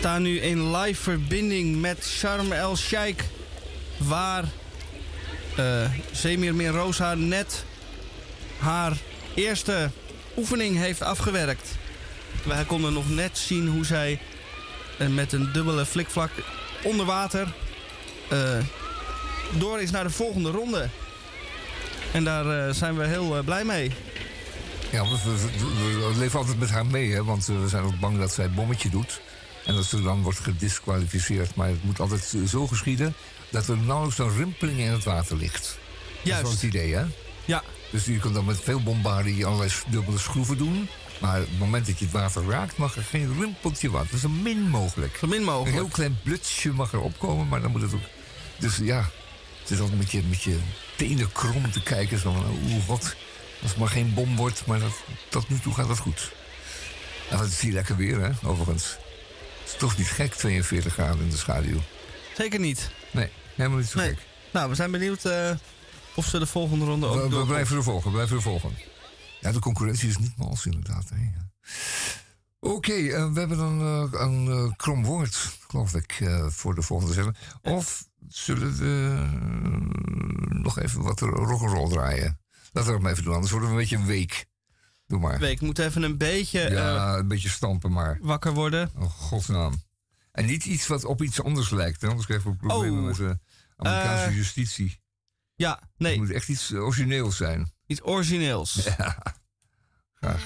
Staan 0.00 0.22
nu 0.22 0.40
in 0.40 0.76
live 0.76 1.02
verbinding 1.02 1.80
met 1.80 2.04
Sharm 2.04 2.52
El 2.52 2.76
Sheikh. 2.76 3.24
Waar 3.96 4.44
eh 5.56 5.90
Zemir 6.12 6.54
Min 6.54 6.70
Rosa 6.70 7.14
net 7.14 7.64
haar 8.58 8.96
eerste 9.34 9.90
oefening 10.36 10.76
heeft 10.76 11.02
afgewerkt. 11.02 11.68
Wij 12.42 12.64
konden 12.64 12.92
nog 12.92 13.10
net 13.10 13.38
zien 13.38 13.68
hoe 13.68 13.84
zij 13.84 14.20
eh, 14.98 15.08
met 15.08 15.32
een 15.32 15.52
dubbele 15.52 15.86
flikvlak 15.86 16.30
onder 16.82 17.06
water 17.06 17.52
eh, 18.28 18.58
door 19.58 19.80
is 19.80 19.90
naar 19.90 20.04
de 20.04 20.10
volgende 20.10 20.50
ronde. 20.50 20.88
En 22.12 22.24
daar 22.24 22.74
zijn 22.74 22.96
we 22.96 23.06
heel 23.06 23.42
blij 23.44 23.64
mee. 23.64 23.92
Ja, 24.90 25.02
we, 25.02 26.14
leven 26.18 26.38
altijd 26.38 26.58
met 26.58 26.70
haar 26.70 26.86
mee, 26.86 27.12
hè, 27.12 27.24
want 27.24 27.46
we 27.46 27.68
zijn 27.68 27.84
ook 27.84 27.98
bang 27.98 28.18
dat 28.18 28.32
zij 28.32 28.44
het 28.44 28.54
bommetje 28.54 28.90
doet. 28.90 29.20
En 29.64 29.74
dat 29.74 29.84
ze 29.84 30.02
dan 30.02 30.22
wordt 30.22 30.38
gedisqualificeerd. 30.38 31.54
Maar 31.54 31.68
het 31.68 31.84
moet 31.84 32.00
altijd 32.00 32.34
zo 32.48 32.66
geschieden 32.66 33.14
dat 33.50 33.68
er 33.68 33.76
nauwelijks 33.76 34.18
een 34.18 34.36
rimpeling 34.36 34.78
in 34.78 34.90
het 34.90 35.04
water 35.04 35.36
ligt. 35.36 35.62
Dat 35.62 36.22
is 36.22 36.30
Juist. 36.30 36.52
het 36.52 36.62
idee, 36.62 36.94
hè? 36.94 37.04
Ja, 37.44 37.62
Dus 37.90 38.04
je 38.04 38.18
kunt 38.18 38.34
dan 38.34 38.44
met 38.44 38.60
veel 38.60 38.82
bombardie 38.82 39.46
allerlei 39.46 39.70
dubbele 39.88 40.18
schroeven 40.18 40.56
doen. 40.58 40.88
Maar 41.20 41.36
het 41.36 41.58
moment 41.58 41.86
dat 41.86 41.98
je 41.98 42.04
het 42.04 42.14
water 42.14 42.44
raakt, 42.48 42.76
mag 42.76 42.96
er 42.96 43.02
geen 43.02 43.38
rimpeltje 43.40 43.90
wat. 43.90 44.04
Dat 44.04 44.12
is 44.12 44.20
zo 44.20 44.28
min 44.28 44.68
mogelijk. 44.68 45.16
zo 45.20 45.26
min 45.26 45.38
Een 45.38 45.44
mogelijk. 45.44 45.74
heel 45.74 45.88
klein 45.88 46.18
blutsje 46.22 46.72
mag 46.72 46.92
er 46.92 47.00
opkomen, 47.00 47.48
maar 47.48 47.60
dan 47.62 47.70
moet 47.70 47.82
het 47.82 47.94
ook... 47.94 48.00
Dus 48.58 48.76
ja, 48.76 49.10
het 49.62 49.70
is 49.70 49.80
altijd 49.80 49.98
met 49.98 50.10
je, 50.10 50.22
met 50.28 50.42
je 50.42 50.58
tenen 50.96 51.32
krom 51.32 51.70
te 51.70 51.82
kijken. 51.82 52.18
Zo 52.18 52.32
van, 52.32 52.58
oeh, 52.72 52.86
wat. 52.86 53.14
Als 53.62 53.70
het 53.70 53.78
maar 53.80 53.88
geen 53.88 54.14
bom 54.14 54.36
wordt, 54.36 54.66
maar 54.66 54.78
dat, 54.78 54.92
tot 55.28 55.48
nu 55.48 55.58
toe 55.58 55.74
gaat 55.74 55.88
het 55.88 55.98
goed. 55.98 56.32
En 57.30 57.36
dat 57.38 57.46
is 57.46 57.60
hier 57.60 57.72
lekker 57.72 57.96
weer, 57.96 58.20
hè, 58.20 58.30
overigens. 58.48 58.96
Het 59.72 59.82
is 59.82 59.88
toch 59.88 59.98
niet 59.98 60.06
gek, 60.10 60.34
42 60.34 60.92
graden 60.92 61.20
in 61.20 61.30
de 61.30 61.36
schaduw. 61.36 61.80
Zeker 62.36 62.60
niet. 62.60 62.90
Nee, 63.12 63.30
helemaal 63.56 63.78
niet 63.78 63.86
zo 63.88 63.98
Nee. 63.98 64.08
gek. 64.08 64.18
Nou, 64.52 64.68
we 64.68 64.74
zijn 64.74 64.90
benieuwd 64.90 65.24
eh, 65.24 65.50
of 66.14 66.26
ze 66.26 66.38
de 66.38 66.46
volgende 66.46 66.84
ronde 66.84 67.06
ook 67.06 67.30
We, 67.30 67.38
we 67.38 67.46
blijven 67.46 67.76
er 67.76 67.82
volgen, 67.82 68.04
we 68.10 68.14
blijven 68.14 68.36
er 68.36 68.42
volgen. 68.42 68.70
Ja, 69.40 69.52
de 69.52 69.58
concurrentie 69.58 70.08
is 70.08 70.18
niet 70.18 70.36
mals, 70.36 70.66
inderdaad. 70.66 71.08
hè, 71.08 71.16
ja. 71.16 71.50
Oké, 72.60 72.92
eh, 72.92 73.32
we 73.32 73.38
hebben 73.38 73.58
een, 73.58 73.80
eh, 74.12 74.20
een 74.20 74.74
krom 74.76 75.04
woord, 75.04 75.56
geloof 75.68 75.94
ik, 75.94 76.20
voor 76.48 76.74
de 76.74 76.82
volgende 76.82 77.12
zender. 77.12 77.36
Of 77.62 78.04
zullen 78.28 78.76
we 78.76 79.26
nog 80.48 80.78
even 80.78 81.02
wat 81.02 81.20
rock'n'roll 81.20 81.88
draaien? 81.88 82.40
Laten 82.72 82.90
we 82.90 82.96
dat 82.96 83.00
maar 83.00 83.10
even 83.12 83.24
doen, 83.24 83.34
anders 83.34 83.52
worden 83.52 83.68
we 83.68 83.74
een 83.74 83.80
beetje 83.80 83.96
een 83.96 84.06
week. 84.06 84.46
Doe 85.10 85.18
maar. 85.20 85.38
Week 85.38 85.60
moet 85.60 85.78
even 85.78 86.02
een 86.02 86.16
beetje 86.18 86.60
eh, 86.60 86.72
Ja, 86.72 87.16
een 87.16 87.28
beetje 87.28 87.48
stampen 87.48 87.92
maar. 87.92 88.18
wakker 88.20 88.52
worden. 88.52 88.90
Oh, 88.98 89.10
godsnaam. 89.10 89.82
En 90.32 90.46
niet 90.46 90.64
iets 90.64 90.86
wat 90.86 91.04
op 91.04 91.22
iets 91.22 91.42
anders 91.42 91.70
lijkt, 91.70 92.00
hè, 92.00 92.08
anders 92.08 92.26
krijgen 92.26 92.50
we 92.50 92.56
problemen 92.56 92.98
Oh. 93.00 93.06
met 93.06 93.16
de 93.16 93.38
Amerikaanse 93.76 94.24
Eh, 94.24 94.36
justitie. 94.36 95.00
Ja, 95.54 95.78
Het 95.80 95.88
nee, 95.96 96.16
moet 96.18 96.30
echt 96.30 96.48
iets 96.48 96.72
origineels 96.74 97.36
zijn. 97.36 97.72
iets 97.86 98.02
origineels. 98.02 98.86
Graag. 100.14 100.42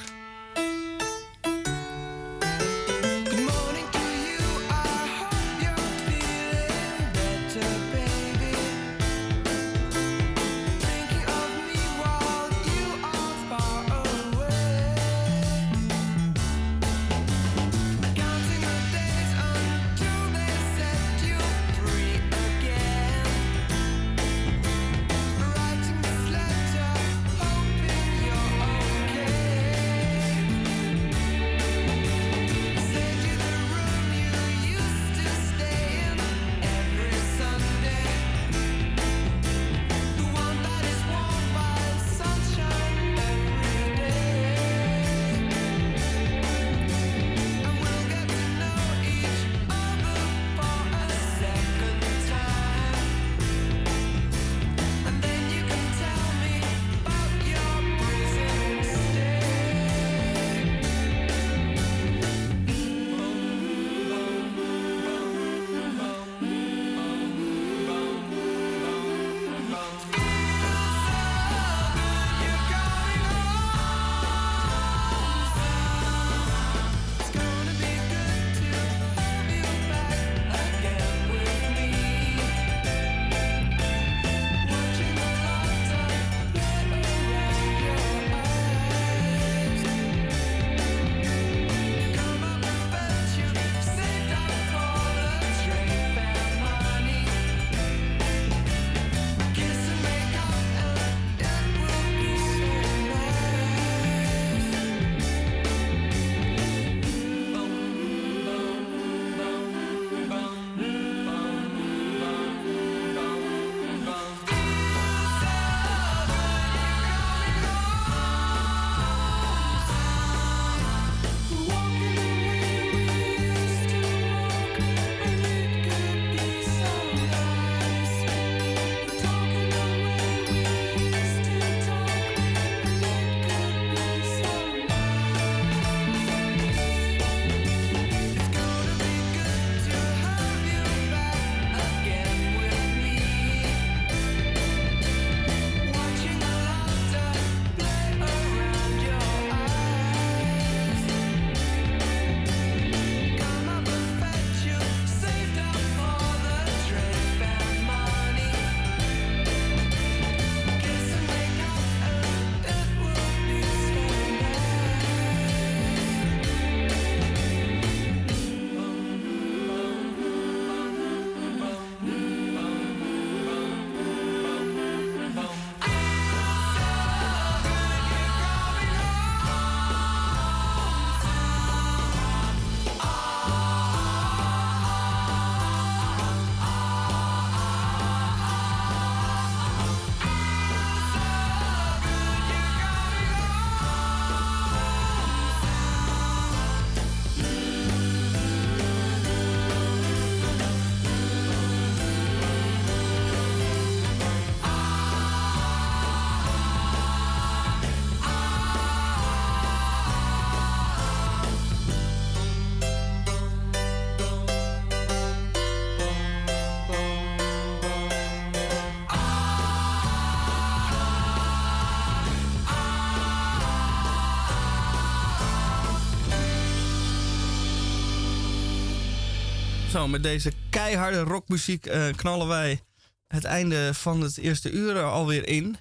Met 229.94 230.22
deze 230.22 230.52
keiharde 230.70 231.20
rockmuziek 231.20 231.86
eh, 231.86 232.14
knallen 232.16 232.46
wij 232.46 232.80
het 233.26 233.44
einde 233.44 233.94
van 233.94 234.20
het 234.20 234.38
eerste 234.38 234.70
uur 234.70 234.96
er 234.96 235.04
alweer 235.04 235.48
in. 235.48 235.76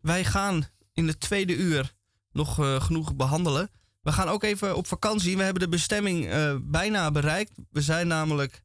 Wij 0.00 0.24
gaan 0.24 0.66
in 0.92 1.06
het 1.06 1.20
tweede 1.20 1.56
uur 1.56 1.94
nog 2.32 2.58
eh, 2.58 2.80
genoeg 2.80 3.16
behandelen. 3.16 3.70
We 4.00 4.12
gaan 4.12 4.28
ook 4.28 4.42
even 4.42 4.76
op 4.76 4.86
vakantie. 4.86 5.36
We 5.36 5.42
hebben 5.42 5.62
de 5.62 5.68
bestemming 5.68 6.28
eh, 6.28 6.56
bijna 6.60 7.10
bereikt. 7.10 7.52
We 7.70 7.82
zijn 7.82 8.06
namelijk 8.06 8.62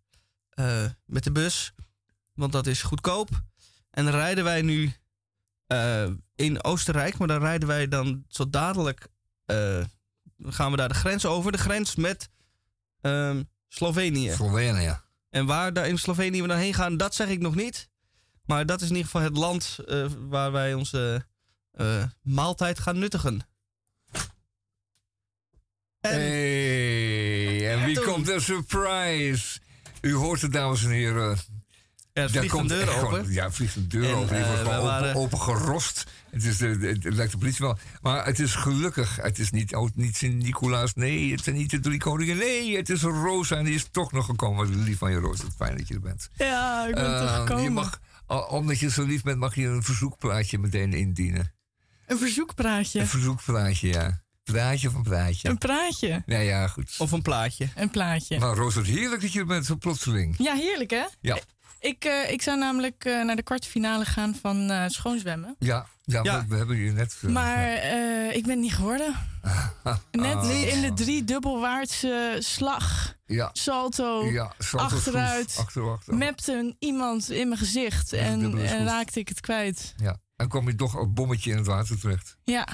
met 1.05 1.23
de 1.23 1.31
bus, 1.31 1.73
want 2.33 2.51
dat 2.51 2.67
is 2.67 2.81
goedkoop. 2.81 3.29
En 3.89 4.05
dan 4.05 4.13
rijden 4.13 4.43
wij 4.43 4.61
nu 4.61 4.93
in 6.35 6.63
Oostenrijk, 6.63 7.17
maar 7.17 7.27
dan 7.27 7.39
rijden 7.39 7.67
wij 7.67 7.87
dan 7.87 8.25
zo 8.27 8.49
dadelijk. 8.49 9.07
gaan 10.39 10.71
we 10.71 10.77
daar 10.77 10.87
de 10.87 10.93
grens 10.93 11.25
over. 11.25 11.51
De 11.51 11.57
grens 11.57 11.95
met 11.95 12.29
ehm, 13.01 13.41
Slovenië. 13.73 14.31
Slovenië. 14.31 14.99
En 15.29 15.45
waar 15.45 15.73
daar 15.73 15.87
in 15.87 15.97
Slovenië 15.99 16.41
we 16.41 16.47
dan 16.47 16.57
heen 16.57 16.73
gaan, 16.73 16.97
dat 16.97 17.15
zeg 17.15 17.27
ik 17.27 17.39
nog 17.39 17.55
niet. 17.55 17.89
Maar 18.45 18.65
dat 18.65 18.81
is 18.81 18.89
in 18.89 18.95
ieder 18.95 19.11
geval 19.11 19.27
het 19.27 19.37
land 19.37 19.77
eh, 19.87 20.05
waar 20.17 20.51
wij 20.51 20.73
onze 20.73 21.25
eh, 21.71 22.03
maaltijd 22.21 22.79
gaan 22.79 22.99
nuttigen. 22.99 23.47
En 25.99 26.11
Hey, 26.19 27.71
en 27.73 27.85
wie 27.85 27.95
toen- 27.95 28.05
komt 28.05 28.29
er 28.29 28.41
surprise? 28.41 29.59
U 30.01 30.13
hoort 30.13 30.41
het, 30.41 30.51
dames 30.53 30.83
en 30.83 30.89
heren. 30.89 31.37
Er 32.13 32.31
Daar 32.31 32.41
vliegt 32.43 32.57
een 32.57 32.67
deur 32.67 32.81
echt 32.81 32.91
gewoon- 32.99 33.19
open. 33.19 33.31
Ja, 33.33 33.51
vliegt 33.51 33.75
een 33.75 33.87
deur 33.87 34.09
En, 34.09 34.15
open. 34.15 34.27
Die 34.27 34.37
eh, 34.37 34.47
wordt 34.47 34.61
we 34.63 34.69
gewoon 34.69 34.85
waren- 34.85 35.09
open, 35.09 35.21
open 35.21 35.39
gerost. 35.39 36.03
Het, 36.29 36.43
is 36.43 36.57
de, 36.57 36.77
de- 36.77 36.87
het 36.87 37.13
lijkt 37.13 37.31
de 37.31 37.37
politie 37.37 37.65
wel. 37.65 37.77
Maar 38.01 38.25
het 38.25 38.39
is 38.39 38.55
gelukkig. 38.55 39.15
Het 39.15 39.39
is 39.39 39.51
niet, 39.51 39.75
oh, 39.75 39.89
niet 39.95 40.17
Sint-Nicolaas. 40.17 40.93
Nee, 40.93 41.31
het 41.31 41.43
zijn 41.43 41.55
niet 41.55 41.69
de 41.69 41.79
drie 41.79 41.99
koningen. 41.99 42.37
Nee, 42.37 42.77
het 42.77 42.89
is 42.89 43.01
Rosa. 43.01 43.55
En 43.55 43.63
die 43.63 43.75
is 43.75 43.87
toch 43.91 44.11
nog 44.11 44.25
gekomen. 44.25 44.83
Lief 44.83 44.97
van 44.97 45.11
je, 45.11 45.17
Roos. 45.17 45.37
Het 45.37 45.47
is 45.47 45.53
fijn 45.55 45.77
dat 45.77 45.87
je 45.87 45.93
er 45.93 45.99
bent. 45.99 46.29
Ja, 46.35 46.87
ik 46.87 46.95
ben 46.95 47.13
Eh, 47.15 47.19
toch 47.21 47.35
gekomen. 47.35 47.63
je 47.63 47.69
mag, 47.69 47.99
al- 48.25 48.43
omdat 48.43 48.79
je 48.79 48.89
zo 48.89 49.03
lief 49.03 49.23
bent, 49.23 49.37
mag 49.39 49.55
je 49.55 49.65
een 49.67 49.83
verzoekplaatje 49.83 50.57
meteen 50.59 50.93
indienen. 50.93 51.53
Een 52.07 52.17
verzoekpraatje. 52.17 52.99
Een 52.99 53.07
verzoekplaatje, 53.07 53.87
ja. 53.87 54.21
Praatje 54.43 54.89
van 54.89 55.03
praatje. 55.03 55.49
Een 55.49 55.57
praatje. 55.57 56.23
Ja, 56.25 56.39
ja, 56.39 56.67
goed. 56.67 56.95
Of 56.97 57.11
een 57.11 57.21
plaatje. 57.21 57.67
Een 57.75 57.89
plaatje. 57.89 58.39
Maar 58.39 58.55
Roos, 58.55 58.75
wat 58.75 58.85
heerlijk 58.85 59.21
dat 59.21 59.33
je 59.33 59.39
er 59.39 59.45
bent, 59.45 59.65
zo 59.65 59.75
plotseling. 59.75 60.35
Ja, 60.37 60.55
heerlijk 60.55 60.89
hè? 60.91 61.03
Ja. 61.21 61.37
Ik, 61.83 62.05
eh, 62.05 62.31
ik 62.31 62.41
zou 62.41 62.57
namelijk 62.57 63.05
eh, 63.05 63.23
naar 63.23 63.35
de 63.35 63.43
kwartfinale 63.43 64.05
gaan 64.05 64.35
van 64.41 64.69
eh, 64.71 64.83
schoonzwemmen. 64.87 65.55
Ja, 65.59 65.85
ja, 66.03 66.19
Ja. 66.23 66.39
We, 66.41 66.47
we 66.47 66.55
hebben 66.55 66.77
je 66.77 66.91
net... 66.91 67.15
Maar 67.21 67.59
ja. 67.69 67.75
eh, 67.77 68.35
ik 68.35 68.45
ben 68.45 68.59
niet 68.59 68.73
geworden. 68.73 69.15
Net 70.11 70.35
Ah. 70.35 70.67
in 70.73 70.81
de 70.81 70.91
drie 70.93 71.23
dubbelwaartse 71.23 72.35
slag, 72.39 73.13
Ja, 73.25 73.49
salto, 73.53 74.25
ja. 74.31 74.53
salto 74.57 74.95
achteruit. 74.95 75.49
schroef, 75.51 75.65
Achter, 75.65 75.91
achter. 75.91 76.15
mepte 76.15 76.53
een 76.53 76.75
iemand 76.79 77.29
in 77.29 77.47
mijn 77.47 77.59
gezicht 77.59 78.13
en, 78.13 78.57
en 78.57 78.85
raakte 78.85 79.19
ik 79.19 79.27
het 79.27 79.39
kwijt. 79.39 79.93
Ja. 79.97 80.17
En 80.35 80.47
kwam 80.47 80.67
je 80.67 80.75
toch 80.75 80.93
een 80.93 81.13
bommetje 81.13 81.51
in 81.51 81.57
het 81.57 81.65
water 81.65 81.99
terecht. 81.99 82.37
Ja, 82.43 82.67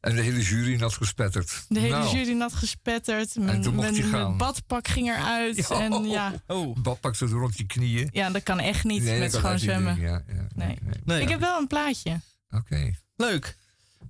En 0.00 0.14
de 0.16 0.22
hele 0.22 0.40
jury 0.42 0.76
nat 0.80 0.92
gespetterd. 0.94 1.64
de 1.68 1.80
hele 1.80 1.98
nou, 1.98 2.16
jury 2.16 2.32
nat 2.32 2.52
gespetterd. 2.52 3.36
Mijn, 3.36 3.62
toen 3.62 3.74
mocht 3.74 3.90
mijn, 3.90 3.96
je 4.02 4.08
gaan. 4.10 4.10
mijn 4.26 4.36
badpak 4.36 4.88
ging 4.88 5.08
eruit. 5.08 5.56
Ja. 5.68 5.80
En 5.80 6.04
ja, 6.04 6.32
Oh, 6.46 6.76
Badpak 6.76 7.14
zo 7.16 7.26
rond 7.26 7.56
je 7.56 7.64
knieën. 7.66 8.08
ja, 8.12 8.30
dat 8.30 8.42
kan 8.42 8.58
echt 8.60 8.84
niet 8.84 9.02
Nee, 9.02 9.18
met 9.18 9.32
schoon 9.32 9.58
zwemmen. 9.58 9.94
ding, 9.94 10.06
Ja, 10.06 10.22
ja, 10.34 10.46
Nee. 10.54 10.78
nee. 11.04 11.22
Ik 11.22 11.28
heb 11.28 11.40
wel 11.40 11.58
een 11.58 11.66
plaatje. 11.66 12.20
Oké. 12.50 12.92
Leuk. 13.16 13.56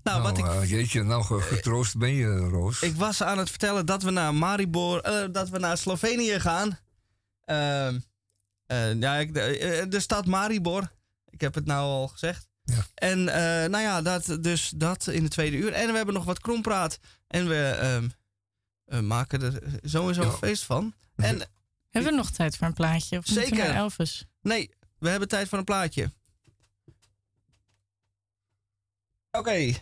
Nou, 0.03 0.21
Nou, 0.21 0.23
wat 0.23 0.39
ik, 0.39 0.47
eh, 0.63 0.71
jeetje, 0.71 1.03
nou 1.03 1.23
ge- 1.25 1.41
getroost 1.41 1.97
ben 1.99 2.13
je, 2.15 2.37
Roos. 2.37 2.83
ik 2.83 2.95
was 2.97 3.23
aan 3.23 3.39
het 3.39 3.51
vertellen 3.51 3.87
dat 3.87 4.03
we 4.03 4.11
naar 4.11 4.35
Maribor, 4.35 5.01
eh, 5.01 5.25
dat 5.33 5.49
we 5.49 5.59
naar 5.59 5.79
Slovenië 5.79 6.41
gaan. 6.41 6.79
Ehm, 7.45 7.99
eh, 8.67 9.01
ja, 9.01 9.15
ik, 9.17 9.35
de, 9.35 9.87
de 9.89 10.01
stad 10.01 10.27
Maribor. 10.27 10.93
Ik 11.31 11.41
heb 11.41 11.55
het 11.55 11.67
nou 11.67 11.83
al 11.85 12.09
gezegd. 12.09 12.49
Ja. 12.71 12.85
En 12.95 13.29
eh, 13.29 13.69
nou 13.71 13.83
ja, 13.83 14.03
dat, 14.03 14.37
dus 14.41 14.73
dat 14.77 15.07
in 15.07 15.23
de 15.23 15.29
tweede 15.29 15.57
uur. 15.57 15.73
En 15.73 15.91
we 15.91 15.97
hebben 15.97 16.15
nog 16.15 16.25
wat 16.25 16.41
krompraat. 16.41 16.99
En 17.27 17.49
we 17.49 17.65
ehm, 17.81 18.09
eh, 18.85 19.01
maken 19.01 19.43
er 19.43 19.63
sowieso 19.83 20.23
een 20.23 20.33
feest 20.33 20.65
van. 20.65 20.95
En 21.17 21.41
Hebben 21.91 22.11
we 22.11 22.17
nog 22.17 22.31
tijd 22.31 22.57
voor 22.57 22.67
een 22.67 22.73
plaatje? 22.73 23.19
Of 23.19 23.27
Zeker. 23.27 23.57
naar 23.57 23.75
Elvis? 23.75 24.27
nee, 24.43 24.71
we 24.99 25.09
hebben 25.09 25.29
tijd 25.29 25.49
voor 25.49 25.59
een 25.59 25.65
plaatje. 25.65 26.13
Oké. 29.31 29.73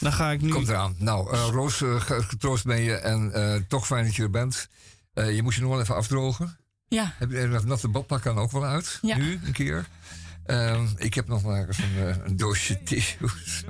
Dan 0.00 0.12
ga 0.12 0.30
ik 0.30 0.40
nu... 0.40 0.48
Komt 0.50 0.68
eraan. 0.68 0.94
Nou, 0.98 1.32
eh, 1.32 1.48
Roos, 1.50 1.82
eh, 1.82 2.00
ge- 2.00 2.22
getroost 2.22 2.64
ben 2.64 2.80
je 2.80 2.94
en 2.96 3.32
eh, 3.32 3.60
toch 3.68 3.86
fijn 3.86 4.04
dat 4.04 4.14
je 4.14 4.22
er 4.22 4.30
bent. 4.30 4.68
Eh, 5.12 5.34
je 5.34 5.42
moet 5.42 5.54
je 5.54 5.60
nog 5.60 5.70
wel 5.70 5.80
even 5.80 5.94
afdrogen. 5.94 6.56
Ja, 6.88 7.14
Heb 7.18 7.30
je 7.30 7.48
dat 7.48 7.64
natte 7.64 7.88
badpak 7.88 8.22
kan 8.22 8.38
ook 8.38 8.50
wel 8.50 8.64
uit? 8.64 8.98
Ja. 9.02 9.16
Nu, 9.16 9.40
een 9.44 9.52
keer. 9.52 9.86
Ehm, 10.46 10.86
ik 10.96 11.14
heb 11.14 11.28
nog 11.28 11.42
maar 11.42 11.66
eens 11.66 11.78
een, 11.78 12.06
eh, 12.08 12.16
een 12.24 12.36
doosje 12.36 12.82
tissues. 12.84 13.64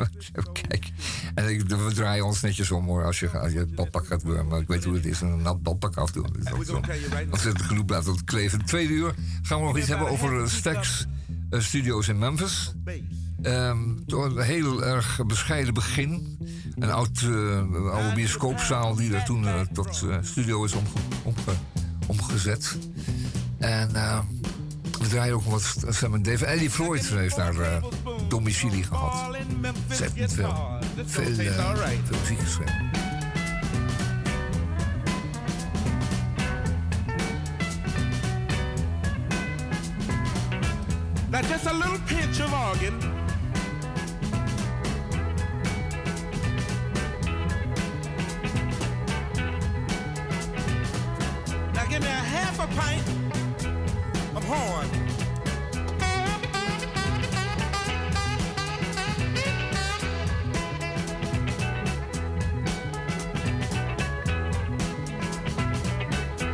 Kijk. 0.53 0.91
En 1.35 1.49
ik, 1.49 1.69
we 1.69 1.93
draaien 1.95 2.25
ons 2.25 2.41
netjes 2.41 2.71
om 2.71 2.87
hoor. 2.87 3.05
Als 3.05 3.21
je, 3.21 3.39
als 3.39 3.53
je 3.53 3.59
het 3.59 3.75
badpak 3.75 4.07
gaat 4.07 4.21
doen. 4.25 4.49
Maar 4.49 4.61
ik 4.61 4.69
weet 4.69 4.85
hoe 4.85 4.95
het 4.95 5.07
is. 5.07 5.21
Een 5.21 5.43
nat 5.43 5.63
badpak 5.63 5.97
afdoen. 5.97 6.27
Als 7.31 7.45
het 7.45 7.63
genoeg 7.63 7.85
blijft 7.85 8.25
kleven. 8.25 8.65
Tweede 8.65 8.93
uur 8.93 9.15
gaan 9.43 9.59
we 9.61 9.65
nog 9.67 9.79
iets 9.79 9.89
hebben 9.89 10.09
over 10.09 10.41
uh, 10.41 10.47
Stax 10.47 11.07
eh, 11.51 11.61
Studios 11.61 12.09
in 12.09 12.19
Memphis. 12.19 12.73
Ehm, 13.43 13.79
door 14.07 14.25
een 14.27 14.41
heel 14.45 14.85
erg 14.85 15.21
bescheiden 15.27 15.75
begin. 15.75 16.39
Een 16.79 16.91
oud, 16.91 17.21
eh, 17.23 17.93
oude 17.93 18.13
bioscoopzaal 18.15 18.95
die 18.95 19.15
er 19.15 19.25
toen 19.25 19.47
eh, 19.47 19.61
tot 19.73 20.03
eh, 20.09 20.17
studio 20.23 20.65
is 20.65 20.73
omge- 20.73 20.91
omge- 21.23 21.57
omgezet. 22.07 22.77
En 23.59 23.95
eh, 23.95 24.19
we 24.99 25.09
draaien 25.09 25.35
ook 25.35 25.43
wat 25.43 25.77
Sam 25.89 26.15
en 26.15 26.23
Dave. 26.23 26.47
Eddie 26.47 26.71
Floyd 26.71 27.07
heeft 27.07 27.37
daar 27.37 27.61
eh, 27.61 27.83
domicilie 28.29 28.83
gehad. 28.83 29.37
Ontzettend 29.89 30.33
veel. 30.33 30.55
Veel, 31.07 31.25
eh, 31.25 31.53
veel 32.05 32.19
muziek 32.21 32.41
geschreven. 32.41 32.91
Now 41.31 41.43
just 41.43 41.67
a 41.67 41.73
little 41.73 41.99
pinch 42.07 42.41
of 42.41 42.53
organ. 42.53 42.99
Now 51.75 51.85
give 51.89 52.01
me 52.01 52.09
a 52.09 52.25
half 52.35 52.61
a 52.61 52.67
pint 52.67 53.26
horn. 54.47 54.89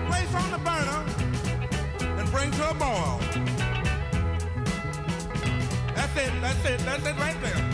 Place 0.08 0.34
on 0.34 0.50
the 0.50 0.58
burner 0.58 1.04
and 2.18 2.30
bring 2.30 2.50
to 2.52 2.70
a 2.70 2.74
boil. 2.74 3.20
That's 5.94 6.16
it, 6.16 6.32
that's 6.40 6.64
it, 6.64 6.80
that's 6.80 7.06
it 7.06 7.16
right 7.18 7.40
there. 7.42 7.71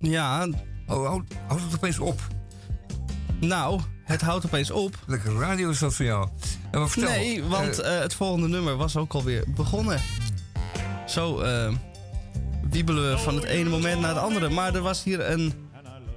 Ja. 0.00 0.48
Oh, 0.86 1.06
houd, 1.06 1.22
houd 1.46 1.60
het 1.60 1.74
opeens 1.74 1.98
op. 1.98 2.20
Nou, 3.40 3.80
het 4.04 4.20
houdt 4.20 4.46
opeens 4.46 4.70
op. 4.70 4.98
Lekker 5.06 5.32
radio 5.32 5.70
is 5.70 5.78
dat 5.78 5.94
voor 5.94 6.04
jou. 6.04 6.28
En 6.70 6.90
vertel, 6.90 7.10
nee, 7.10 7.44
want 7.44 7.78
eh, 7.78 7.96
eh, 7.96 8.02
het 8.02 8.14
volgende 8.14 8.48
nummer 8.48 8.76
was 8.76 8.96
ook 8.96 9.12
alweer 9.12 9.44
begonnen. 9.48 10.00
Zo 11.06 11.40
eh, 11.40 11.74
wiebelen 12.70 13.10
we 13.10 13.18
van 13.18 13.34
het 13.34 13.44
ene 13.44 13.70
moment 13.70 14.00
naar 14.00 14.14
het 14.14 14.22
andere. 14.22 14.48
Maar 14.48 14.74
er 14.74 14.82
was 14.82 15.04
hier 15.04 15.30
een 15.30 15.54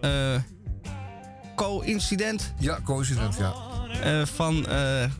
eh 0.01 0.35
co-incident. 1.55 2.53
Ja, 2.59 2.79
co-incident, 2.83 3.37
ja. 3.37 4.25
van 4.25 4.65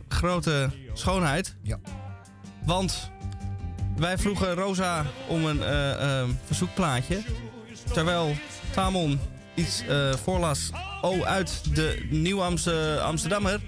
grote 0.08 0.70
schoonheid. 0.92 1.56
Ja. 1.62 1.78
Want 2.64 3.10
wij 3.96 4.18
vroegen 4.18 4.54
Rosa 4.54 5.04
om 5.28 5.44
een 5.44 6.38
verzoekplaatje. 6.46 7.22
Terwijl 7.92 8.36
Tamon 8.70 9.20
iets 9.54 9.82
eh, 9.86 10.12
voorlas 10.14 10.70
oh, 11.02 11.22
uit 11.22 11.74
de 11.74 12.06
Nieuw 12.10 12.42
Amste- 12.42 13.00
Amsterdammer. 13.02 13.60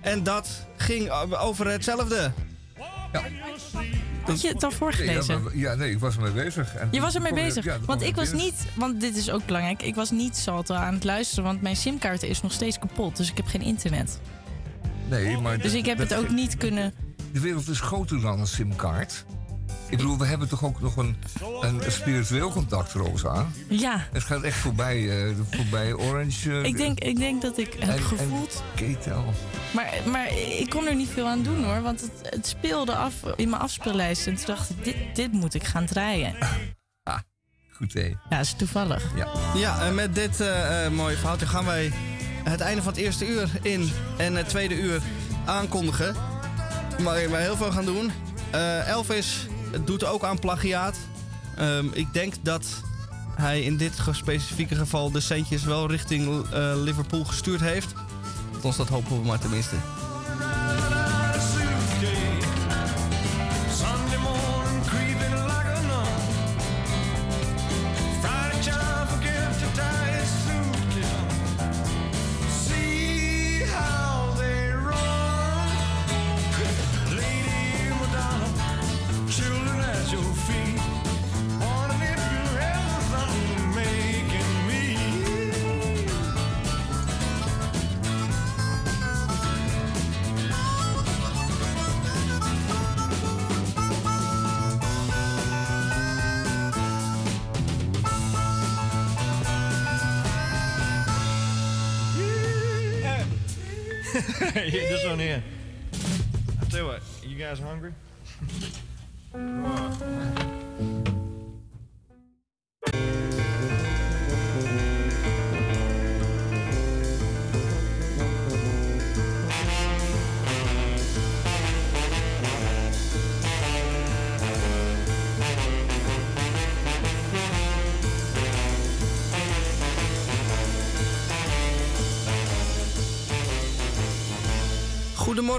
En 0.00 0.22
dat 0.22 0.66
ging 0.76 1.10
over 1.40 1.66
hetzelfde. 1.70 2.32
Ja. 3.12 3.22
Had 4.22 4.40
je 4.40 4.48
het 4.48 4.62
al 4.62 4.68
nee, 4.68 4.78
voorgelezen? 4.78 5.34
ja, 5.34 5.40
maar- 5.40 5.56
ja, 5.56 5.74
nee, 5.74 5.90
ik 5.90 5.98
was 5.98 6.14
ermee 6.16 6.32
bezig. 6.32 6.74
En 6.74 6.88
Je 6.90 7.00
was 7.00 7.14
ermee 7.14 7.32
bezig. 7.32 7.64
ja, 7.64 7.78
want 7.86 8.02
ik 8.02 8.16
was 8.16 8.32
niet, 8.32 8.66
want 8.74 9.00
dit 9.00 9.16
is 9.16 9.30
ook 9.30 9.46
belangrijk. 9.46 9.82
Ik 9.82 9.94
was 9.94 10.10
niet 10.10 10.36
Salto 10.36 10.74
aan 10.74 10.94
het 10.94 11.04
luisteren, 11.04 11.44
want 11.44 11.62
mijn 11.62 11.76
simkaart 11.76 12.22
is 12.22 12.42
nog 12.42 12.52
steeds 12.52 12.78
kapot. 12.78 13.16
Dus 13.16 13.30
ik 13.30 13.36
heb 13.36 13.46
geen 13.46 13.62
internet. 13.62 14.20
Nee, 15.08 15.38
maar... 15.38 15.58
Dus 15.58 15.72
ik 15.72 15.86
heb 15.86 15.98
het 15.98 16.14
ook 16.14 16.28
niet 16.30 16.56
kunnen. 16.56 16.94
De 17.32 17.40
wereld 17.40 17.68
is 17.68 17.80
groter 17.80 18.20
dan 18.20 18.40
een 18.40 18.46
simkaart. 18.46 19.24
Ik 19.90 19.96
bedoel, 19.96 20.18
we 20.18 20.26
hebben 20.26 20.48
toch 20.48 20.64
ook 20.64 20.80
nog 20.80 20.96
een, 20.96 21.16
een 21.60 21.80
spiritueel 21.88 22.50
contact, 22.50 22.92
Rosa? 22.92 23.46
Ja. 23.68 24.06
Het 24.12 24.22
gaat 24.22 24.42
echt 24.42 24.56
voorbij, 24.56 25.26
eh, 25.26 25.34
voorbij 25.50 25.92
Orange. 25.94 26.50
eh, 26.50 26.64
Ik 26.64 26.76
denk, 26.76 26.98
ik 27.00 27.16
denk 27.16 27.42
dat 27.42 27.58
ik 27.58 27.72
heb 27.78 27.88
en- 27.88 28.02
gevoeld. 28.02 28.62
En 28.76 28.84
Ketel. 28.86 29.24
Maar, 29.74 29.94
maar 30.06 30.28
ik 30.58 30.66
kon 30.70 30.86
er 30.86 30.94
niet 30.94 31.08
veel 31.08 31.26
aan 31.26 31.42
doen 31.42 31.64
hoor. 31.64 31.82
Want 31.82 32.00
het, 32.00 32.10
het 32.22 32.46
speelde 32.46 32.94
af 32.96 33.14
in 33.36 33.48
mijn 33.50 33.62
afspeellijst. 33.62 34.26
En 34.26 34.34
toen 34.34 34.46
dacht 34.46 34.70
ik, 34.70 34.84
dit, 34.84 34.96
dit 35.14 35.32
moet 35.32 35.54
ik 35.54 35.64
gaan 35.64 35.86
draaien. 35.86 36.34
Goed, 37.72 37.92
hé. 37.92 38.00
Ja, 38.04 38.16
dat 38.28 38.40
is 38.40 38.52
toevallig. 38.56 39.04
Ja. 39.16 39.28
Ja, 39.54 39.80
en 39.82 39.94
met 39.94 40.14
dit 40.14 40.40
eh, 40.40 40.84
eh, 40.86 40.92
mooie 40.92 41.16
verhaaltje 41.16 41.46
gaan 41.46 41.64
wij 41.64 41.92
het 42.44 42.60
einde 42.60 42.82
van 42.82 42.92
het 42.92 43.00
eerste 43.02 43.28
uur 43.28 43.50
in 43.62 43.90
en 44.16 44.34
het 44.34 44.48
tweede 44.48 44.74
uur 44.80 45.00
aankondigen. 45.44 46.14
Maar 47.02 47.14
we 47.30 47.36
heel 47.36 47.56
veel 47.56 47.70
gaan 47.72 47.84
doen. 47.84 48.10
Eh, 48.50 48.88
Elvis 49.72 49.86
doet 49.86 50.04
ook 50.04 50.24
aan 50.24 50.38
plagiaat. 50.38 50.96
Ehm, 51.56 51.86
ik 51.92 52.12
denk 52.12 52.34
dat 52.42 52.66
hij 53.34 53.62
in 53.62 53.76
dit 53.76 53.92
specifieke 54.10 54.74
geval 54.74 55.10
de 55.10 55.20
centjes 55.20 55.64
wel 55.64 55.90
richting 55.90 56.44
eh, 56.52 56.72
Liverpool 56.76 57.24
gestuurd 57.24 57.60
heeft. 57.60 57.94
Althans, 58.54 58.76
dat 58.76 58.88
hopen 58.88 59.20
we 59.20 59.26
maar 59.26 59.38
tenminste. 59.38 59.74
this 104.54 105.04
one 105.04 105.18
here. 105.20 105.42
I 106.60 106.64
tell 106.64 106.80
you 106.80 106.86
what, 106.86 107.02
you 107.22 107.36
guys 107.36 107.60
hungry? 107.60 107.92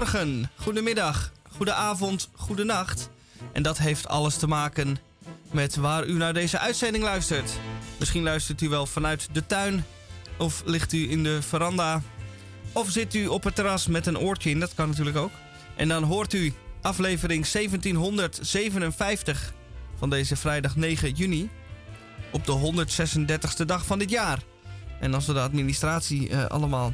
Goedemorgen, 0.00 0.50
goedemiddag, 0.56 1.32
goedenavond, 1.56 2.28
goedenacht. 2.34 3.10
En 3.52 3.62
dat 3.62 3.78
heeft 3.78 4.08
alles 4.08 4.36
te 4.36 4.46
maken 4.46 4.98
met 5.50 5.76
waar 5.76 6.06
u 6.06 6.12
naar 6.12 6.34
deze 6.34 6.58
uitzending 6.58 7.04
luistert. 7.04 7.52
Misschien 7.98 8.22
luistert 8.22 8.60
u 8.60 8.68
wel 8.68 8.86
vanuit 8.86 9.28
de 9.32 9.46
tuin, 9.46 9.84
of 10.38 10.62
ligt 10.64 10.92
u 10.92 11.10
in 11.10 11.22
de 11.22 11.42
veranda, 11.42 12.02
of 12.72 12.90
zit 12.90 13.14
u 13.14 13.26
op 13.26 13.44
het 13.44 13.54
terras 13.54 13.86
met 13.86 14.06
een 14.06 14.18
oortje 14.18 14.50
in, 14.50 14.60
dat 14.60 14.74
kan 14.74 14.88
natuurlijk 14.88 15.16
ook. 15.16 15.32
En 15.76 15.88
dan 15.88 16.02
hoort 16.02 16.32
u 16.32 16.52
aflevering 16.80 17.48
1757 17.48 19.52
van 19.98 20.10
deze 20.10 20.36
vrijdag 20.36 20.76
9 20.76 21.12
juni 21.12 21.50
op 22.32 22.46
de 22.46 22.84
136e 23.60 23.64
dag 23.66 23.86
van 23.86 23.98
dit 23.98 24.10
jaar. 24.10 24.42
En 25.00 25.14
als 25.14 25.26
we 25.26 25.32
de 25.32 25.40
administratie 25.40 26.28
eh, 26.28 26.44
allemaal 26.44 26.92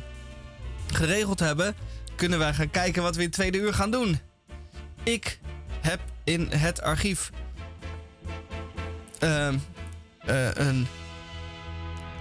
geregeld 0.92 1.40
hebben, 1.40 1.74
kunnen 2.16 2.38
wij 2.38 2.54
gaan 2.54 2.70
kijken 2.70 3.02
wat 3.02 3.14
we 3.14 3.20
in 3.20 3.26
het 3.26 3.34
tweede 3.34 3.58
uur 3.58 3.74
gaan 3.74 3.90
doen. 3.90 4.18
Ik 5.02 5.38
heb 5.80 6.00
in 6.24 6.48
het 6.50 6.82
archief 6.82 7.30
ehm, 9.18 9.56
eh, 10.18 10.54
een 10.54 10.86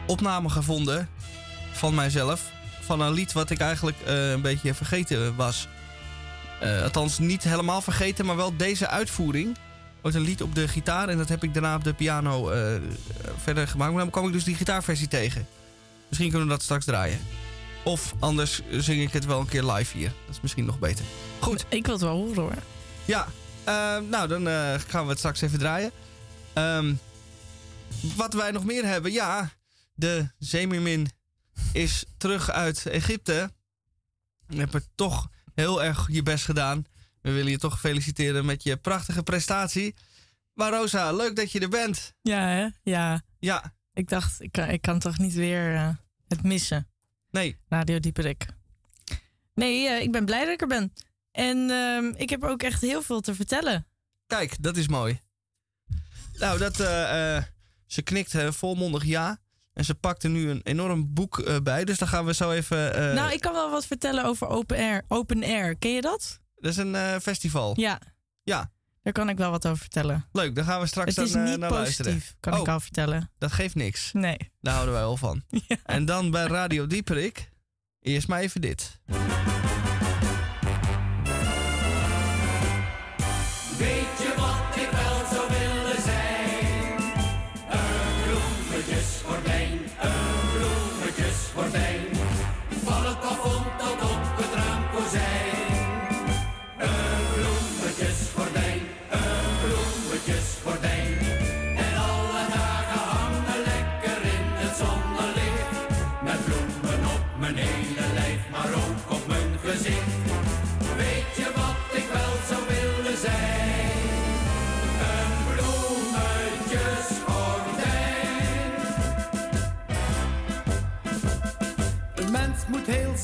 opname 0.08 0.50
gevonden 0.50 1.10
van 1.72 1.96
mijzelf. 1.96 2.52
Van 2.82 3.02
een 3.02 3.12
lied 3.12 3.34
wat 3.34 3.50
ik 3.50 3.60
eigenlijk 3.60 3.98
eh, 4.06 4.32
een 4.32 4.42
beetje 4.42 4.74
vergeten 4.74 5.36
was. 5.36 5.68
Eh, 6.62 6.82
althans, 6.82 7.20
niet 7.20 7.44
helemaal 7.44 7.82
vergeten, 7.82 8.26
maar 8.26 8.36
wel 8.36 8.58
deze 8.58 8.88
uitvoering. 8.88 9.58
Ooit 10.02 10.16
een 10.16 10.22
lied 10.22 10.42
op 10.42 10.56
de 10.56 10.68
gitaar 10.68 11.10
en 11.10 11.18
dat 11.18 11.30
heb 11.30 11.44
ik 11.44 11.54
daarna 11.54 11.76
op 11.76 11.84
de 11.84 11.94
piano 11.94 12.52
verder 13.44 13.68
gemaakt. 13.68 13.92
Maar 13.92 14.02
dan 14.02 14.12
kwam 14.12 14.28
ik 14.28 14.34
dus 14.34 14.44
die 14.44 14.56
gitaarversie 14.56 15.08
tegen. 15.08 15.48
Misschien 16.08 16.30
kunnen 16.30 16.48
we 16.48 16.54
dat 16.54 16.64
straks 16.64 16.86
draaien. 16.86 17.20
Of 17.86 18.14
anders 18.20 18.62
zing 18.72 19.02
ik 19.02 19.14
het 19.14 19.26
wel 19.26 19.40
een 19.40 19.48
keer 19.48 19.64
live 19.64 19.98
hier. 19.98 20.12
Dat 20.26 20.36
is 20.36 20.42
misschien 20.42 20.66
nog 20.66 20.80
beter. 20.80 21.06
Goed. 21.40 21.66
Ik 21.70 21.86
wil 21.86 21.94
het 21.94 22.04
wel 22.04 22.16
horen 22.16 22.42
hoor. 22.42 22.56
Ja, 23.06 23.28
eh, 23.64 23.98
nou 24.10 24.28
dan 24.28 24.48
eh, 24.48 24.74
gaan 24.88 25.04
we 25.04 25.10
het 25.10 25.18
straks 25.18 25.42
even 25.42 25.60
draaien. 25.60 25.92
Ehm, 26.54 26.94
wat 28.16 28.34
wij 28.34 28.52
nog 28.52 28.66
meer 28.66 28.86
hebben, 28.86 29.12
ja, 29.12 29.52
de 29.94 30.30
Zeemermin 30.38 31.10
is 31.74 32.06
terug 32.18 32.50
uit 32.50 32.86
Egypte. 32.86 33.52
Je 34.48 34.60
hebt 34.60 34.74
er 34.74 34.84
toch 34.96 35.28
heel 35.54 35.84
erg 35.84 36.08
je 36.12 36.24
best 36.24 36.46
gedaan. 36.46 36.86
We 37.22 37.32
willen 37.32 37.52
je 37.52 37.58
toch 37.58 37.80
feliciteren 37.80 38.46
met 38.46 38.64
je 38.64 38.78
prachtige 38.78 39.24
prestatie. 39.24 39.96
Maar 40.54 40.72
Rosa, 40.72 41.12
leuk 41.12 41.36
dat 41.36 41.52
je 41.52 41.60
er 41.60 41.70
bent. 41.70 42.14
Ja, 42.22 42.48
hè? 42.48 42.68
Ja. 42.84 43.22
Ja. 43.40 43.74
Ik 43.94 44.10
dacht, 44.10 44.42
ik 44.42 44.52
kan, 44.52 44.70
ik 44.70 44.82
kan 44.82 45.00
toch 45.00 45.18
niet 45.18 45.34
weer 45.34 45.76
eh, 45.76 45.90
het 46.28 46.44
missen. 46.44 46.88
Nee. 47.36 47.58
Radio 47.70 48.00
Dieperik. 48.00 48.46
Nee, 49.54 49.88
eh, 49.88 50.02
ik 50.02 50.12
ben 50.12 50.26
blij 50.26 50.44
dat 50.44 50.54
ik 50.54 50.62
er 50.62 50.68
ben. 50.68 50.94
En 51.32 51.70
ehm, 51.70 52.06
ik 52.16 52.30
heb 52.30 52.44
ook 52.44 52.64
echt 52.64 52.82
heel 52.82 53.02
veel 53.02 53.22
te 53.22 53.36
vertellen. 53.36 53.88
Kijk, 54.28 54.64
dat 54.64 54.78
is 54.78 54.88
mooi. 54.88 55.20
Nou, 56.34 56.60
dat, 56.60 56.80
eh, 56.80 57.36
eh, 57.36 57.44
ze 57.86 58.02
knikt 58.02 58.36
volmondig 58.50 59.06
ja. 59.06 59.38
En 59.74 59.86
ze 59.86 59.96
pakt 59.96 60.24
er 60.24 60.30
nu 60.30 60.50
een 60.50 60.62
enorm 60.64 61.14
boek 61.14 61.64
bij. 61.64 61.86
Dus 61.86 61.98
dan 61.98 62.08
gaan 62.08 62.26
we 62.26 62.34
zo 62.34 62.52
even... 62.52 63.16
nou, 63.16 63.32
ik 63.32 63.40
kan 63.40 63.54
wel 63.54 63.70
wat 63.70 63.86
vertellen 63.86 64.26
over 64.26 64.48
Open 64.48 64.78
Air. 64.78 65.04
Open 65.08 65.44
Air, 65.44 65.78
ken 65.78 65.92
je 65.92 66.02
dat? 66.02 66.40
Dat 66.56 66.72
is 66.72 66.78
een 66.78 67.22
festival. 67.22 67.80
Ja. 67.80 68.00
Ja. 68.44 68.72
Daar 69.06 69.14
kan 69.14 69.30
ik 69.30 69.38
wel 69.38 69.52
wat 69.52 69.66
over 69.66 69.78
vertellen. 69.78 70.26
Leuk, 70.32 70.56
daar 70.56 70.66
gaan 70.66 70.80
we 70.80 70.86
straks 70.88 71.16
Het 71.16 71.26
is 71.26 71.32
dan, 71.32 71.44
eh, 71.44 71.50
niet 71.50 71.60
naar 71.60 71.70
positief, 71.70 71.98
luisteren. 72.06 72.22
kan 72.40 72.54
ik 72.54 72.60
Oh, 72.68 72.74
al 72.74 72.80
vertellen. 72.80 73.32
Dat 73.38 73.52
geeft 73.52 73.76
niks. 73.76 74.10
Nee. 74.14 74.38
Daar 74.62 74.74
houden 74.74 74.94
wij 74.94 75.04
wel 75.04 75.18
van. 75.18 75.44
En 75.84 76.06
dan 76.06 76.32
bij 76.32 76.46
Radio 76.46 76.88
Dieperik. 76.88 77.50
Eerst 78.00 78.28
maar 78.28 78.40
even 78.40 78.62
dit. 78.62 79.00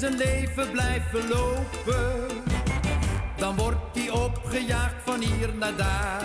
Zijn 0.01 0.17
leven 0.17 0.71
blijven 0.71 1.27
lopen. 1.27 2.27
Dan 3.37 3.55
wordt 3.55 3.77
hij 3.93 4.09
opgejaagd 4.09 4.95
van 5.03 5.19
hier 5.19 5.53
naar 5.55 5.75
daar. 5.75 6.23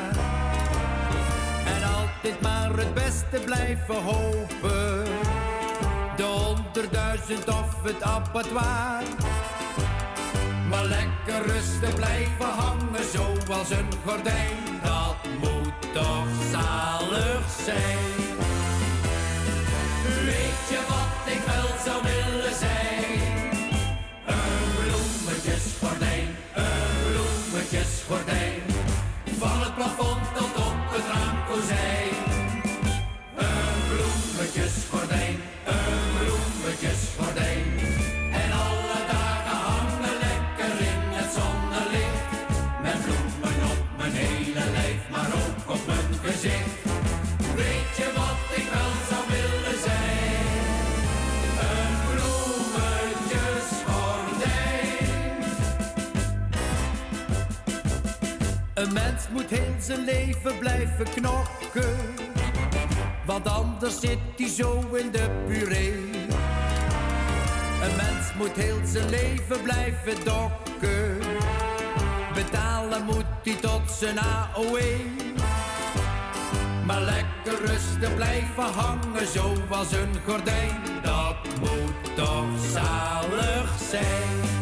En 1.67 1.83
altijd 1.83 2.41
maar 2.41 2.77
het 2.77 2.95
beste 2.95 3.41
blijven 3.45 3.95
hopen. 3.95 5.05
De 6.17 6.23
honderdduizend 6.23 7.49
of 7.49 7.83
het 7.83 8.03
abattoir. 8.03 9.03
Maar 10.71 10.85
lekker 10.85 11.53
rustig 11.53 11.95
blijven 11.95 12.51
hangen 12.59 13.05
zoals 13.13 13.71
een 13.71 13.93
gordijn. 14.07 14.57
Dat 14.83 15.17
moet 15.39 15.93
toch 15.93 16.29
zalig 16.53 17.45
zijn. 17.65 18.37
Weet 20.25 20.63
je 20.69 20.81
wat 20.89 21.35
ik 21.35 21.43
wel 21.47 21.85
zou 21.85 22.03
willen 22.03 22.55
zijn? 22.55 23.36
Bloemetjesgordijn, 25.27 26.37
een 26.55 27.13
bloemetjesgordijn. 27.13 28.63
Van 29.39 29.61
het 29.61 29.75
plafond 29.75 30.35
tot 30.35 30.57
op 30.57 30.75
het 30.77 31.05
raamkozijn. 31.13 32.06
Moet 59.37 59.51
heel 59.51 59.75
zijn 59.79 60.05
leven 60.05 60.59
blijven 60.59 61.05
knokken. 61.15 61.97
Want 63.25 63.49
anders 63.49 64.01
zit 64.01 64.19
hij 64.37 64.49
zo 64.49 64.81
in 64.93 65.11
de 65.11 65.31
puree. 65.47 65.95
Een 67.83 67.97
mens 67.97 68.35
moet 68.37 68.57
heel 68.57 68.81
zijn 68.85 69.09
leven 69.09 69.63
blijven 69.63 70.25
dokken. 70.25 71.19
Betalen 72.35 73.05
moet 73.05 73.25
hij 73.43 73.55
tot 73.55 73.91
zijn 73.91 74.19
AOE. 74.19 74.97
Maar 76.87 77.01
lekker 77.01 77.67
rustig 77.67 78.15
blijven 78.15 78.65
hangen 78.65 79.27
zoals 79.27 79.93
een 79.93 80.15
gordijn. 80.27 80.81
Dat 81.03 81.37
moet 81.61 82.17
toch 82.17 82.71
zalig 82.73 83.71
zijn. 83.91 84.56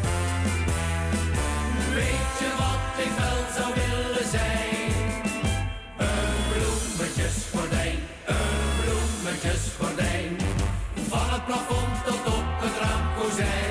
Plafond 11.55 12.05
tot 12.05 12.34
op 12.34 12.44
het 12.61 12.78
raamkozijn. 12.80 13.64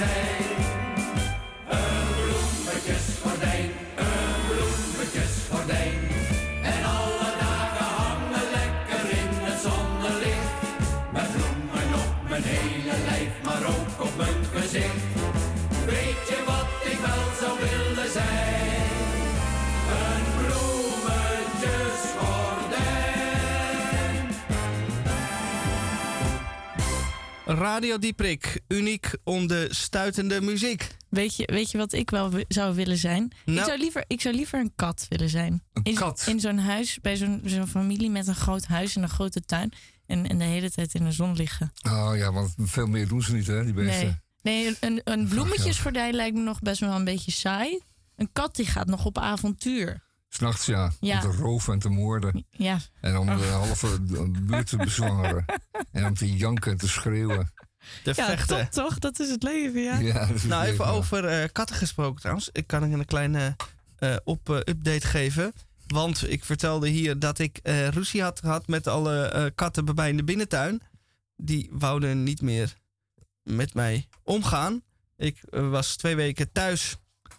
Raamkozijn. 0.00 0.53
Radio 27.54 27.98
Dieprik, 27.98 28.60
uniek 28.68 29.10
om 29.24 29.46
de 29.46 29.66
stuitende 29.70 30.40
muziek. 30.40 30.96
Weet 31.08 31.36
je, 31.36 31.48
weet 31.52 31.70
je 31.70 31.78
wat 31.78 31.92
ik 31.92 32.10
wel 32.10 32.30
zou 32.48 32.74
willen 32.74 32.96
zijn? 32.96 33.24
Ik, 33.44 33.54
Nou. 33.54 33.66
zou 33.66 33.78
liever, 33.78 34.04
ik 34.06 34.20
zou 34.20 34.34
liever 34.34 34.58
een 34.60 34.72
kat 34.76 35.06
willen 35.08 35.28
zijn. 35.28 35.62
Een 35.72 35.82
in, 35.82 35.94
kat? 35.94 36.24
In 36.28 36.40
zo'n 36.40 36.58
huis, 36.58 36.98
bij 37.00 37.16
zo'n 37.16 37.40
zo'n 37.44 37.66
familie 37.66 38.10
met 38.10 38.26
een 38.26 38.34
groot 38.34 38.64
huis 38.66 38.96
en 38.96 39.02
een 39.02 39.08
grote 39.08 39.40
tuin. 39.40 39.72
En, 40.06 40.28
en 40.28 40.38
de 40.38 40.44
hele 40.44 40.70
tijd 40.70 40.94
in 40.94 41.04
de 41.04 41.12
zon 41.12 41.36
liggen. 41.36 41.72
Oh 41.86 42.12
ja, 42.16 42.32
want 42.32 42.54
veel 42.58 42.86
meer 42.86 43.08
doen 43.08 43.22
ze 43.22 43.34
niet, 43.34 43.46
hè, 43.46 43.64
die 43.64 43.72
beesten. 43.72 44.22
Nee, 44.42 44.64
nee 44.64 44.66
een, 44.66 44.76
een, 44.80 45.00
een 45.04 45.28
bloemetjesgordijn 45.28 46.14
lijkt 46.14 46.36
me 46.36 46.42
nog 46.42 46.60
best 46.60 46.80
wel 46.80 46.94
een 46.94 47.04
beetje 47.04 47.30
saai. 47.32 47.80
Een 48.16 48.28
kat 48.32 48.56
die 48.56 48.66
gaat 48.66 48.86
nog 48.86 49.04
op 49.04 49.18
avontuur. 49.18 50.02
S'nachts, 50.36 50.66
ja. 50.66 50.92
Ja. 51.00 51.14
Om 51.14 51.30
te 51.30 51.36
roven 51.36 51.72
en 51.72 51.78
te 51.78 51.88
moorden. 51.88 52.46
Ja. 52.50 52.78
En 53.00 53.16
om 53.16 53.26
de 53.26 53.46
halve 53.46 54.00
buurt 54.42 54.68
te 54.68 54.76
bezwangeren. 54.76 55.44
en 55.92 56.06
om 56.06 56.14
te 56.14 56.36
janken 56.36 56.72
en 56.72 56.78
te 56.78 56.88
schreeuwen. 56.88 57.52
De 58.02 58.12
ja, 58.16 58.26
vechten. 58.26 58.56
top 58.56 58.70
toch? 58.70 58.98
Dat 58.98 59.20
is 59.20 59.30
het 59.30 59.42
leven, 59.42 59.82
ja. 59.82 60.00
Nou, 60.00 60.26
even 60.30 60.48
leven. 60.48 60.86
over 60.86 61.24
eh, 61.24 61.48
katten 61.52 61.76
gesproken 61.76 62.20
trouwens. 62.20 62.48
Ik 62.52 62.66
kan 62.66 62.82
een 62.82 63.04
kleine 63.04 63.56
eh, 64.04 64.16
op, 64.24 64.50
eh, 64.50 64.56
update 64.56 65.06
geven. 65.06 65.52
Want 65.86 66.30
ik 66.30 66.44
vertelde 66.44 66.88
hier 66.88 67.18
dat 67.18 67.38
ik 67.38 67.58
eh 67.62 67.88
ruzie 67.88 68.22
had 68.22 68.40
gehad 68.40 68.66
met 68.66 68.86
alle 68.86 69.24
eh, 69.24 69.44
katten 69.54 69.84
bij 69.84 69.94
mij 69.94 70.08
in 70.08 70.16
de 70.16 70.24
binnentuin. 70.24 70.82
Die 71.36 71.68
wouden 71.72 72.22
niet 72.22 72.42
meer 72.42 72.74
met 73.42 73.74
mij 73.74 74.08
omgaan. 74.22 74.82
Ik 75.16 75.40
was 75.50 75.96
twee 75.96 76.16
weken 76.16 76.52
thuis. 76.52 76.96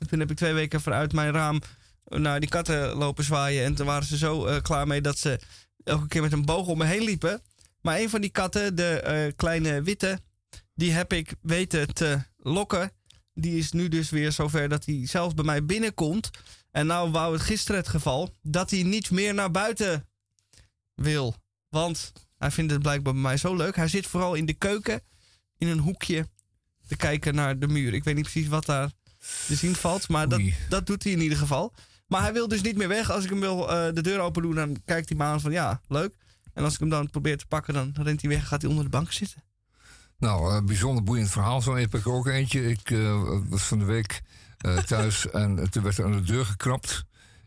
Toen 0.10 0.20
heb 0.20 0.32
ik 0.32 0.38
twee 0.38 0.54
weken 0.54 0.82
vanuit 0.82 1.14
mijn 1.14 1.32
raam 1.34 1.62
naar 2.06 2.40
die 2.40 2.50
katten 2.50 2.94
lopen 2.94 3.24
zwaaien. 3.24 3.64
En 3.64 3.76
toen 3.76 3.86
waren 3.86 4.08
ze 4.08 4.18
zo 4.18 4.46
eh, 4.46 4.62
klaar 4.62 4.88
mee 4.88 5.02
dat 5.02 5.18
ze 5.18 5.40
elke 5.84 6.08
keer 6.08 6.22
met 6.22 6.32
een 6.32 6.46
boog 6.46 6.68
om 6.68 6.78
me 6.78 6.86
heen 6.86 7.04
liepen. 7.04 7.42
Maar 7.82 8.00
een 8.00 8.10
van 8.10 8.22
die 8.22 8.30
katten, 8.30 8.76
de 8.76 9.00
eh, 9.00 9.32
kleine 9.36 9.82
witte, 9.82 10.20
die 10.74 10.92
heb 10.92 11.14
ik 11.14 11.34
weten 11.42 11.94
te 11.94 12.20
lokken. 12.38 12.92
Die 13.34 13.58
is 13.58 13.72
nu 13.72 13.88
dus 13.88 14.10
weer 14.10 14.32
zover 14.32 14.70
dat 14.70 14.86
hij 14.86 15.08
zelfs 15.08 15.34
bij 15.34 15.46
mij 15.46 15.66
binnenkomt. 15.66 16.30
En 16.72 16.88
nou 16.88 17.12
wou 17.12 17.34
het 17.34 17.42
gisteren 17.42 17.82
het 17.82 17.90
geval 17.90 18.34
dat 18.42 18.70
hij 18.70 18.84
niet 18.84 19.12
meer 19.12 19.34
naar 19.34 19.52
buiten 19.52 20.08
wil. 20.96 21.36
Want 21.70 22.12
hij 22.38 22.52
vindt 22.52 22.72
het 22.72 22.82
blijkbaar 22.82 23.14
bij 23.14 23.22
mij 23.22 23.38
zo 23.38 23.56
leuk. 23.56 23.76
Hij 23.76 23.88
zit 23.88 24.08
vooral 24.08 24.34
in 24.34 24.46
de 24.46 24.54
keuken, 24.54 25.02
in 25.58 25.68
een 25.68 25.80
hoekje, 25.80 26.28
te 26.88 26.96
kijken 26.96 27.36
naar 27.36 27.60
de 27.60 27.68
muur. 27.68 27.94
Ik 27.94 28.04
weet 28.04 28.16
niet 28.16 28.30
precies 28.32 28.48
wat 28.48 28.66
daar 28.66 28.92
te 29.48 29.56
zien 29.56 29.76
valt, 29.76 30.10
maar 30.10 30.30
dat, 30.30 30.42
dat 30.70 30.86
doet 30.86 31.04
hij 31.04 31.12
in 31.12 31.22
ieder 31.22 31.38
geval. 31.38 31.74
Maar 32.08 32.22
hij 32.22 32.34
wil 32.34 32.48
dus 32.48 32.62
niet 32.62 32.78
meer 32.78 32.88
weg. 32.88 33.12
Als 33.12 33.24
ik 33.24 33.30
hem 33.30 33.40
wil 33.40 33.72
eh, 33.72 33.94
de 33.94 34.02
deur 34.02 34.20
open 34.20 34.42
doen, 34.42 34.56
dan 34.56 34.82
kijkt 34.86 35.10
hij 35.10 35.18
me 35.18 35.24
aan 35.24 35.42
van 35.42 35.52
ja, 35.52 35.82
leuk. 35.88 36.16
En 36.54 36.64
als 36.64 36.74
ik 36.74 36.80
hem 36.80 36.90
dan 36.90 37.10
probeer 37.10 37.38
te 37.38 37.46
pakken, 37.46 37.74
dan 37.74 37.92
rent 37.94 38.22
hij 38.22 38.30
weg 38.30 38.40
en 38.40 38.46
gaat 38.46 38.62
hij 38.62 38.70
onder 38.70 38.86
de 38.86 38.92
bank 38.92 39.12
zitten. 39.12 39.44
Nou, 40.18 40.54
een 40.54 40.66
bijzonder 40.66 41.04
boeiend 41.04 41.30
verhaal. 41.30 41.62
Zo 41.62 41.76
heb 41.76 41.96
ik 41.96 42.08
ook 42.08 42.28
eentje. 42.28 42.70
Ik 42.70 42.92
eh, 42.92 43.40
was 43.50 43.62
van 43.64 43.80
de 43.80 43.86
week 43.86 44.22
thuis 44.86 45.30
en 45.32 45.70
toen 45.70 45.84
werd 45.84 45.98
er 45.98 46.06
aan 46.06 46.12
de 46.12 46.22
deur 46.22 46.46
gekrapt. 46.46 47.04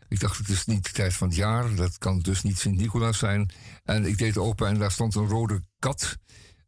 Ik 0.07 0.19
dacht, 0.19 0.37
het 0.37 0.49
is 0.49 0.65
niet 0.65 0.83
de 0.83 0.91
tijd 0.91 1.13
van 1.13 1.27
het 1.27 1.37
jaar. 1.37 1.75
Dat 1.75 1.97
kan 1.97 2.19
dus 2.19 2.41
niet 2.43 2.59
Sint-Nicolaas 2.59 3.17
zijn. 3.17 3.51
En 3.83 4.05
ik 4.05 4.17
deed 4.17 4.37
open 4.37 4.67
en 4.67 4.79
daar 4.79 4.91
stond 4.91 5.15
een 5.15 5.27
rode 5.27 5.63
kat. 5.79 6.17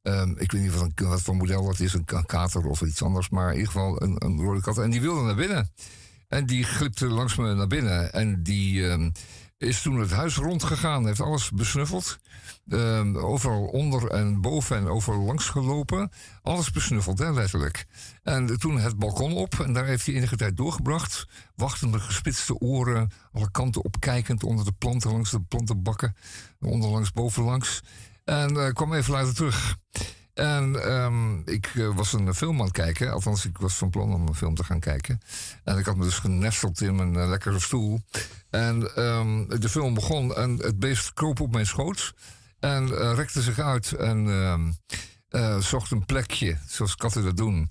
Ehm, 0.02 0.30
ik 0.38 0.52
weet 0.52 0.62
niet 0.62 0.74
wat, 0.76 0.92
een, 0.96 1.08
wat 1.08 1.22
voor 1.22 1.36
model 1.36 1.66
dat 1.66 1.80
is, 1.80 1.94
een 1.94 2.06
ka- 2.06 2.22
kater 2.22 2.66
of 2.66 2.82
iets 2.82 3.04
anders. 3.04 3.30
Maar 3.30 3.48
in 3.52 3.58
ieder 3.58 3.72
geval 3.72 4.02
een, 4.02 4.26
een 4.26 4.42
rode 4.42 4.62
kat. 4.62 4.78
En 4.78 4.90
die 4.90 5.02
wilde 5.02 5.22
naar 5.22 5.36
binnen. 5.36 5.72
En 6.32 6.46
die 6.46 6.64
glipte 6.64 7.08
langs 7.08 7.36
me 7.36 7.54
naar 7.54 7.68
binnen. 7.68 8.14
En 8.14 8.44
die, 8.44 8.90
ehm, 8.90 9.10
is 9.58 9.82
toen 9.82 10.00
het 10.00 10.12
huis 10.12 10.36
rondgegaan, 10.36 11.06
heeft 11.06 11.20
alles 11.20 11.52
besnuffeld. 11.52 12.20
Ehm, 12.68 13.18
overal 13.18 13.66
onder 13.66 14.08
en 14.08 14.42
boven 14.42 14.78
en 14.78 14.88
overal 14.88 15.22
langs 15.22 15.50
gelopen. 15.50 16.12
Alles 16.42 16.72
besnuffeld, 16.72 17.20
hè, 17.20 17.32
letterlijk. 17.32 17.86
En 18.24 18.60
toen 18.60 18.80
het 18.80 18.98
balkon 18.98 19.34
op 19.34 19.60
en 19.60 19.74
daar 19.74 19.86
heeft 19.86 20.06
hij 20.06 20.16
enige 20.16 20.36
tijd 20.36 20.58
doorgebracht. 20.58 21.28
Wachtende, 21.56 22.00
gespitste 22.00 22.60
oren, 22.60 23.12
alle 23.32 23.52
kanten 23.52 23.84
opkijkend 23.84 24.44
onder 24.44 24.66
de 24.66 24.74
planten, 24.78 25.12
langs 25.12 25.32
de 25.32 25.42
plantenbakken. 25.42 26.16
Onderlangs, 26.60 27.12
bovenlangs. 27.12 27.82
En 28.24 28.58
eh, 28.58 28.74
kwam 28.74 28.94
even 28.94 29.14
later 29.14 29.34
terug. 29.34 29.78
En 30.34 30.84
ehm, 30.84 31.40
ik 31.40 31.66
eh, 31.76 31.96
was 31.96 32.14
een 32.14 32.34
film 32.34 32.60
aan 32.60 32.66
het 32.66 32.74
kijken. 32.74 33.12
Althans, 33.12 33.46
ik 33.46 33.58
was 33.58 33.76
van 33.76 33.90
plan 33.90 34.14
om 34.14 34.28
een 34.28 34.36
film 34.36 34.56
te 34.56 34.64
gaan 34.64 34.80
kijken. 34.80 35.22
En 35.64 35.78
ik 35.78 35.86
had 35.86 35.96
me 35.96 36.04
dus 36.04 36.20
genesteld 36.20 36.82
in 36.82 36.96
mijn 36.96 37.16
eh, 37.16 37.30
lekkere 37.30 37.60
stoel. 37.60 38.02
En 38.50 38.96
ehm, 38.96 39.60
de 39.60 39.70
film 39.70 39.94
begon 39.94 40.36
en 40.36 40.58
het 40.58 40.80
beest 40.80 41.14
kroop 41.14 41.40
op 41.40 41.52
mijn 41.52 41.66
schoot. 41.66 42.14
En 42.62 43.00
eh, 43.00 43.14
rekte 43.16 43.42
zich 43.42 43.60
uit 43.60 43.92
en 43.92 44.30
ehm, 44.30 44.72
eh, 45.30 45.58
zocht 45.58 45.92
een 45.92 46.06
plekje, 46.06 46.58
zoals 46.68 46.96
katten 46.96 47.24
dat 47.24 47.38
doen. 47.38 47.70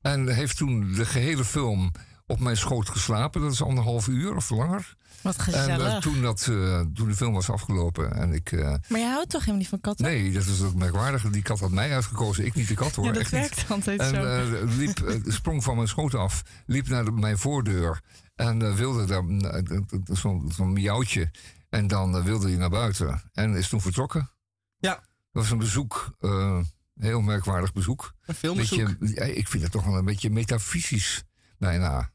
En 0.00 0.28
heeft 0.28 0.56
toen 0.56 0.92
de 0.92 1.06
gehele 1.06 1.44
film 1.44 1.92
op 2.26 2.40
mijn 2.40 2.56
schoot 2.56 2.88
geslapen. 2.88 3.40
Dat 3.40 3.52
is 3.52 3.62
anderhalf 3.62 4.08
uur 4.08 4.36
of 4.36 4.50
langer. 4.50 4.96
Wat 5.22 5.36
En 5.46 5.80
eh, 5.80 5.96
toen, 6.00 6.22
dat, 6.22 6.40
eh, 6.50 6.80
toen 6.94 7.08
de 7.08 7.14
film 7.14 7.32
was 7.32 7.50
afgelopen 7.50 8.14
en 8.14 8.32
ik... 8.32 8.52
eh, 8.52 8.74
Maar 8.88 8.98
je 9.00 9.06
houdt 9.06 9.30
toch 9.30 9.40
helemaal 9.40 9.60
niet 9.60 9.68
van 9.68 9.80
katten? 9.80 10.04
Nee, 10.06 10.32
dat 10.32 10.44
is 10.46 10.62
ook 10.62 10.74
merkwaardig. 10.74 11.30
Die 11.30 11.42
kat 11.42 11.60
had 11.60 11.70
mij 11.70 11.94
uitgekozen, 11.94 12.44
ik 12.44 12.54
niet 12.54 12.68
de 12.68 12.74
kat 12.74 12.94
hoor. 12.94 13.04
Ja, 13.04 13.12
dat 13.12 13.22
echt 13.22 13.32
niet. 13.32 13.40
werkt 13.40 13.70
altijd 13.70 14.00
en, 14.00 14.08
zo. 14.14 14.24
eh, 14.24 14.76
liep, 14.76 15.20
sprong 15.26 15.62
van 15.64 15.76
mijn 15.76 15.88
schoot 15.88 16.14
af, 16.14 16.42
liep 16.66 16.88
naar 16.88 17.04
de- 17.04 17.10
mijn 17.12 17.38
voordeur 17.38 18.00
en 18.34 18.74
wilde 18.76 19.04
daar 19.04 19.22
eh, 19.24 19.78
zo'n 20.04 20.52
zo'n 20.54 20.72
miauwtje. 20.72 21.30
En 21.68 21.86
dan 21.86 22.22
wilde 22.22 22.48
hij 22.48 22.56
naar 22.56 22.70
buiten 22.70 23.22
en 23.32 23.54
is 23.56 23.68
toen 23.68 23.80
vertrokken. 23.80 24.30
Ja. 24.76 24.94
Dat 24.94 25.42
was 25.42 25.50
een 25.50 25.58
bezoek, 25.58 26.14
eh, 26.20 26.58
heel 26.98 27.20
merkwaardig 27.20 27.72
bezoek. 27.72 28.12
Een 28.26 28.34
filmbezoek. 28.34 28.98
Beetje, 28.98 29.34
ik 29.34 29.48
vind 29.48 29.62
het 29.62 29.72
toch 29.72 29.84
wel 29.84 29.96
een 29.96 30.04
beetje 30.04 30.30
metafysisch, 30.30 31.22
bijna. 31.58 32.11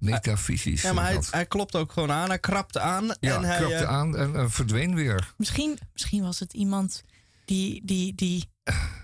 Metafysisch. 0.00 0.82
Ja, 0.82 0.92
maar 0.92 1.04
hij, 1.04 1.22
hij 1.30 1.46
klopt 1.46 1.76
ook 1.76 1.92
gewoon 1.92 2.12
aan. 2.12 2.28
Hij 2.28 2.38
krapte 2.38 2.80
aan. 2.80 3.16
ja, 3.20 3.36
en 3.36 3.44
hij, 3.44 3.56
krapte 3.56 3.76
eh, 3.76 3.88
aan 3.88 4.16
en 4.16 4.50
verdween 4.50 4.94
weer. 4.94 5.32
Misschien, 5.36 5.78
misschien 5.92 6.22
was 6.22 6.38
het 6.38 6.52
iemand 6.52 7.02
die, 7.44 7.82
die, 7.84 8.14
die 8.14 8.48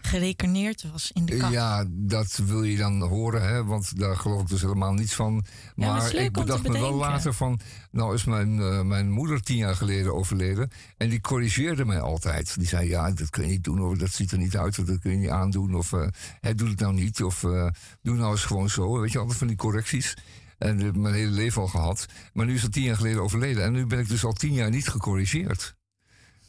gerecarneerd 0.03 0.91
was 0.93 1.13
in 1.13 1.25
de 1.25 1.37
kat. 1.37 1.51
Ja, 1.51 1.85
dat 1.89 2.37
wil 2.37 2.63
je 2.63 2.77
dan 2.77 3.03
horen, 3.03 3.49
hè? 3.49 3.65
want 3.65 3.99
daar 3.99 4.17
geloof 4.17 4.41
ik 4.41 4.49
dus 4.49 4.61
helemaal 4.61 4.93
niets 4.93 5.15
van. 5.15 5.45
maar 5.75 6.15
ik 6.15 6.33
bedacht 6.33 6.69
me 6.69 6.73
wel 6.73 6.95
later 6.95 7.35
van... 7.35 7.61
Nou 7.91 8.15
is 8.15 8.25
mijn, 8.25 8.61
eh, 8.61 8.83
mijn 8.83 9.11
moeder 9.11 9.43
tien 9.43 9.57
jaar 9.57 9.75
geleden 9.75 10.15
overleden... 10.15 10.71
en 10.97 11.09
die 11.09 11.21
corrigeerde 11.21 11.85
mij 11.85 12.01
altijd. 12.01 12.59
Die 12.59 12.69
zei, 12.69 12.89
ja, 12.89 13.11
dat 13.11 13.31
kun 13.31 13.43
je 13.43 13.49
niet 13.49 13.65
doen, 13.65 13.83
of 13.83 13.99
dat 13.99 14.11
ziet 14.11 14.33
er 14.33 14.39
niet 14.39 14.57
uit... 14.57 14.79
of 14.79 14.85
dat 14.85 14.99
kun 14.99 15.11
je 15.11 15.17
niet 15.17 15.31
aandoen, 15.31 15.75
of 15.75 15.93
eh, 15.93 16.07
hè, 16.41 16.55
doe 16.55 16.69
het 16.69 16.81
nou 16.81 16.95
niet... 16.95 17.23
of 17.23 17.45
eh, 17.45 17.69
doe 18.03 18.17
nou 18.17 18.31
eens 18.31 18.45
gewoon 18.45 18.71
zo. 18.71 19.01
Weet 19.01 19.13
je, 19.13 19.19
altijd 19.19 19.39
van 19.39 19.47
die 19.47 19.57
correcties. 19.57 20.15
En 20.59 20.77
dat 20.77 20.87
heb 20.87 20.95
ik 20.95 21.01
mijn 21.01 21.15
hele 21.15 21.31
leven 21.31 21.63
al 21.63 21.69
gehad. 21.69 22.07
Maar 22.33 22.47
nu 22.47 22.55
is 22.55 22.63
dat 22.63 22.73
tien 22.73 22.83
jaar 22.83 22.97
geleden 22.97 23.23
overleden... 23.23 23.65
en 23.65 23.73
nu 23.73 23.87
ben 23.87 23.99
ik 23.99 24.09
dus 24.09 24.25
al 24.25 24.33
tien 24.33 24.53
jaar 24.53 24.71
niet 24.71 24.89
gecorrigeerd. 24.89 25.75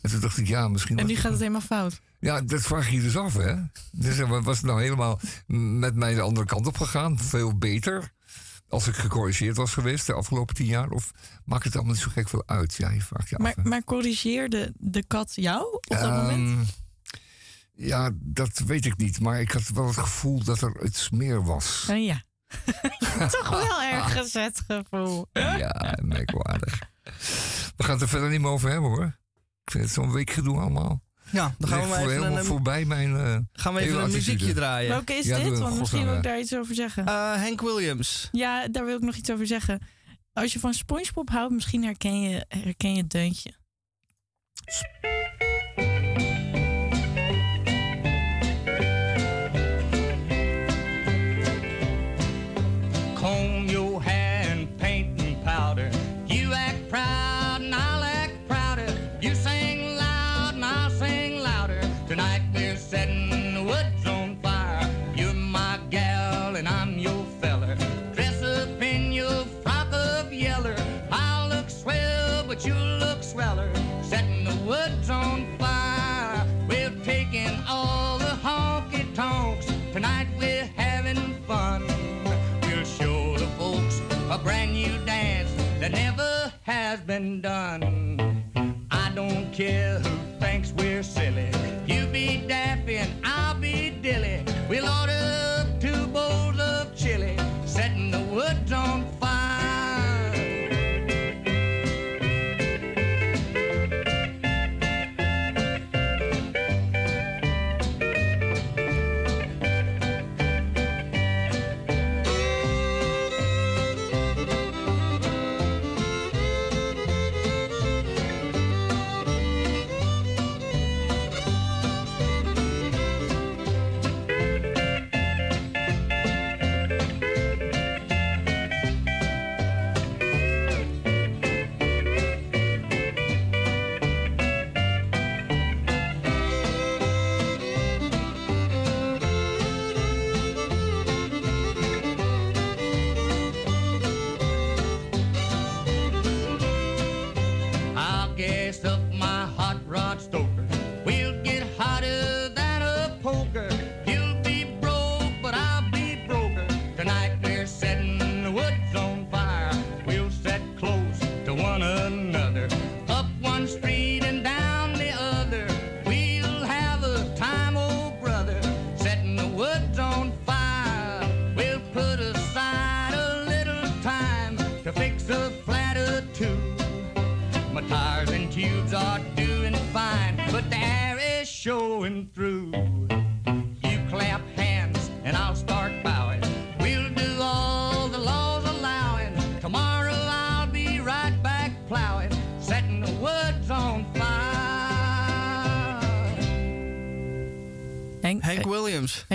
En 0.01 0.09
toen 0.09 0.19
dacht 0.19 0.37
ik, 0.37 0.47
ja, 0.47 0.67
misschien... 0.67 0.97
En 0.99 1.05
nu 1.05 1.15
gaat 1.15 1.31
het 1.31 1.39
helemaal 1.39 1.61
fout. 1.61 1.99
ja, 2.19 2.41
dat 2.41 2.61
vraag 2.61 2.89
je 2.89 2.95
je 2.95 3.01
dus 3.01 3.17
af, 3.17 3.33
hè? 3.33 3.55
Dus 3.91 4.19
eh, 4.19 4.41
was 4.43 4.57
het 4.57 4.65
nou 4.65 4.81
helemaal 4.81 5.19
met 5.79 5.95
mij 5.95 6.13
de 6.13 6.21
andere 6.21 6.45
kant 6.45 6.67
op 6.67 6.77
gegaan? 6.77 7.19
Veel 7.19 7.57
beter? 7.57 8.13
Als 8.69 8.87
ik 8.87 8.95
gecorrigeerd 8.95 9.57
was 9.57 9.73
geweest 9.73 10.05
de 10.05 10.13
afgelopen 10.13 10.55
tien 10.55 10.65
jaar? 10.65 10.89
Of 10.89 11.11
maakt 11.45 11.63
het 11.63 11.75
allemaal 11.75 11.93
niet 11.93 12.01
zo 12.01 12.09
gek 12.09 12.29
veel 12.29 12.43
uit? 12.45 12.75
Ja, 12.75 12.89
je 12.89 13.01
vraagt 13.01 13.29
je 13.29 13.35
af. 13.35 13.41
Maar, 13.41 13.53
hè. 13.55 13.69
maar 13.69 13.83
corrigeerde 13.83 14.73
de 14.77 15.03
kat 15.07 15.35
jou 15.35 15.73
op 15.73 15.85
dat 15.99 16.11
moment? 16.11 16.49
Ehm, 16.49 16.63
Ja, 17.73 18.11
dat 18.15 18.59
weet 18.65 18.85
ik 18.85 18.97
niet. 18.97 19.19
Maar 19.19 19.41
ik 19.41 19.51
had 19.51 19.69
wel 19.73 19.87
het 19.87 19.97
gevoel 19.97 20.43
dat 20.43 20.61
er 20.61 20.85
iets 20.85 21.09
meer 21.09 21.43
was. 21.43 21.87
Oh 21.89 22.03
ja. 22.03 22.21
Toch 23.39 23.49
wel 23.49 23.81
erg 23.93 24.13
gezet 24.13 24.61
gevoel. 24.67 25.27
Ja, 25.33 25.97
merkwaardig. 26.03 26.79
We 27.75 27.83
gaan 27.83 27.93
het 27.93 28.01
er 28.01 28.07
verder 28.07 28.29
niet 28.29 28.41
meer 28.41 28.49
over 28.51 28.69
hebben, 28.69 28.89
hoor. 28.89 29.17
Ik 29.63 29.71
vind 29.71 29.83
het 29.83 29.93
zo'n 29.93 30.11
weekgedoe 30.11 30.57
allemaal. 30.59 31.05
Ja, 31.31 31.55
dan 31.57 31.69
gaan 31.69 31.81
we 31.81 31.87
maar 31.87 31.99
even 31.99 32.11
helemaal 32.11 32.37
een, 32.37 32.45
voorbij 32.45 32.85
mijn 32.85 33.15
eh, 33.17 33.37
gaan 33.51 33.73
we 33.73 33.79
even 33.79 33.95
een 33.95 34.01
attitude. 34.01 34.31
muziekje 34.31 34.53
draaien. 34.53 34.89
Welke 34.89 35.13
is 35.13 35.25
Ja, 35.25 35.37
dit? 35.39 35.59
Want 35.59 35.79
misschien 35.79 36.05
wil 36.05 36.15
ik 36.15 36.23
daar 36.23 36.39
iets 36.39 36.55
over 36.55 36.75
zeggen. 36.75 37.05
Eh, 37.05 37.41
Hank 37.41 37.61
Williams. 37.61 38.29
Ja, 38.31 38.67
daar 38.67 38.85
wil 38.85 38.95
ik 38.95 39.01
nog 39.03 39.15
iets 39.15 39.31
over 39.31 39.47
zeggen. 39.47 39.81
Als 40.33 40.53
je 40.53 40.59
van 40.59 40.73
SpongeBob 40.73 41.29
houdt, 41.29 41.53
misschien 41.53 41.83
herken 41.83 42.21
je, 42.21 42.45
herken 42.47 42.91
je 42.93 43.01
het 43.01 43.09
deuntje. 43.09 43.53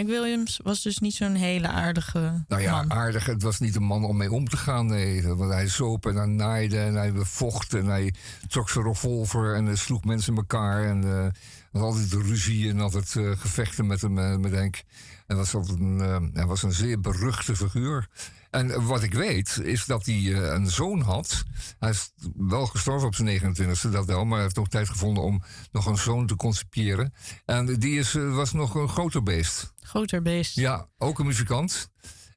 Hank 0.02 0.14
Williams 0.14 0.60
was 0.62 0.82
dus 0.82 0.98
niet 0.98 1.14
zo'n 1.14 1.34
hele 1.34 1.68
aardige 1.68 2.44
Nou 2.48 2.62
ja, 2.62 2.72
man. 2.72 2.92
aardig. 2.92 3.26
Het 3.26 3.42
was 3.42 3.60
niet 3.60 3.76
een 3.76 3.82
man 3.82 4.04
om 4.04 4.16
mee 4.16 4.32
om 4.32 4.48
te 4.48 4.56
gaan. 4.56 4.86
Nee, 4.86 5.26
want 5.26 5.52
hij 5.52 5.68
zoop 5.68 6.06
en 6.06 6.16
hij 6.16 6.26
naaide 6.26 6.78
en 6.78 6.94
hij 6.94 7.12
vocht 7.14 7.74
en 7.74 7.86
hij 7.86 8.14
trok 8.48 8.70
zijn 8.70 8.84
revolver 8.84 9.54
en 9.54 9.66
hij 9.66 9.76
sloeg 9.76 10.04
mensen 10.04 10.32
in 10.32 10.38
elkaar. 10.38 10.84
En 10.84 11.04
eh 11.04 11.26
had 11.72 11.82
altijd 11.82 12.12
ruzie 12.12 12.70
en 12.70 12.80
altijd 12.80 13.16
eh, 13.16 13.30
gevechten 13.30 13.86
met 13.86 14.00
hem, 14.00 14.18
eh, 14.18 14.36
met 14.36 14.52
Henk. 14.52 14.82
Hij 15.26 15.36
was, 15.36 15.54
altijd 15.54 15.78
een, 15.78 16.30
hij 16.32 16.46
was 16.46 16.62
een 16.62 16.72
zeer 16.72 17.00
beruchte 17.00 17.56
figuur. 17.56 18.08
En 18.52 18.86
wat 18.86 19.02
ik 19.02 19.14
weet, 19.14 19.60
is 19.62 19.84
dat 19.84 20.06
hij 20.06 20.14
eh, 20.14 20.52
een 20.52 20.70
zoon 20.70 21.00
had. 21.00 21.42
Hij 21.78 21.90
is 21.90 22.12
wel 22.36 22.66
gestorven 22.66 23.06
op 23.06 23.14
zijn 23.14 23.56
29e, 23.56 23.90
dat 23.90 24.06
wel. 24.06 24.24
Maar 24.24 24.34
hij 24.34 24.42
heeft 24.42 24.56
nog 24.56 24.68
tijd 24.68 24.88
gevonden 24.88 25.22
om 25.22 25.42
nog 25.72 25.86
een 25.86 25.96
zoon 25.96 26.26
te 26.26 26.36
concipiëren. 26.36 27.14
En 27.44 27.74
die 27.78 27.98
is, 27.98 28.14
eh, 28.14 28.34
was 28.34 28.52
nog 28.52 28.74
een 28.74 28.88
groter 28.88 29.22
beest. 29.22 29.72
Groter 29.80 30.22
beest. 30.22 30.54
Ja, 30.54 30.88
ook 30.98 31.18
een 31.18 31.26
muzikant. 31.26 31.88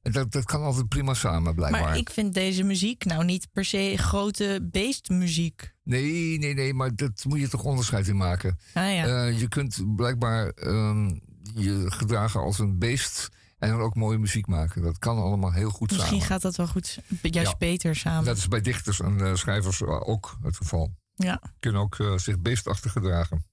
En 0.02 0.12
dat, 0.12 0.32
dat 0.32 0.46
kan 0.46 0.62
altijd 0.62 0.90
prima 0.90 1.14
samen, 1.14 1.56
blijkbaar. 1.56 1.82
Maar 1.82 1.98
ik 1.98 2.10
vind 2.10 2.34
deze 2.34 2.64
muziek 2.64 3.06
nou 3.06 3.26
niet 3.26 3.48
per 3.52 3.66
se 3.66 3.94
grote 3.98 4.68
beestmuziek. 4.72 5.74
Nee, 5.84 6.40
nee, 6.40 6.54
nee, 6.54 6.74
maar 6.74 6.96
dat 6.96 7.26
moet 7.28 7.40
je 7.40 7.48
toch 7.48 7.64
onderscheid 7.64 8.08
in 8.08 8.18
maken. 8.18 8.60
Ah, 8.74 8.94
ja. 8.94 9.06
Eh, 9.06 9.40
je 9.40 9.48
kunt 9.48 9.96
blijkbaar 9.96 10.50
ehm, 10.50 11.08
je 11.56 11.86
gedragen 11.88 12.40
als 12.40 12.60
een 12.60 12.80
beest 12.80 13.30
en 13.66 13.72
dan 13.78 13.82
ook 13.82 13.96
mooie 13.96 14.18
muziek 14.18 14.48
maken. 14.48 14.82
Dat 14.82 15.00
kan 15.00 15.18
allemaal 15.18 15.52
heel 15.52 15.70
goed 15.70 15.90
Misschien 15.92 16.10
samen. 16.12 16.26
gaat 16.28 16.42
dat 16.42 16.56
wel 16.56 16.68
goed, 16.68 17.00
juist 17.22 17.52
Ja. 17.52 17.58
beter 17.58 17.96
samen. 17.96 18.26
Dat 18.26 18.38
is 18.38 18.48
bij 18.48 18.62
dichters 18.62 19.00
en 19.02 19.22
eh, 19.26 19.36
schrijvers 19.36 19.84
ook 19.84 20.38
het 20.44 20.56
geval. 20.58 20.94
Ja. 21.16 21.42
Kunnen 21.60 21.82
ook 21.82 22.00
eh, 22.00 22.18
zich 22.18 22.40
beestachtig 22.40 22.92
gedragen. 22.92 23.46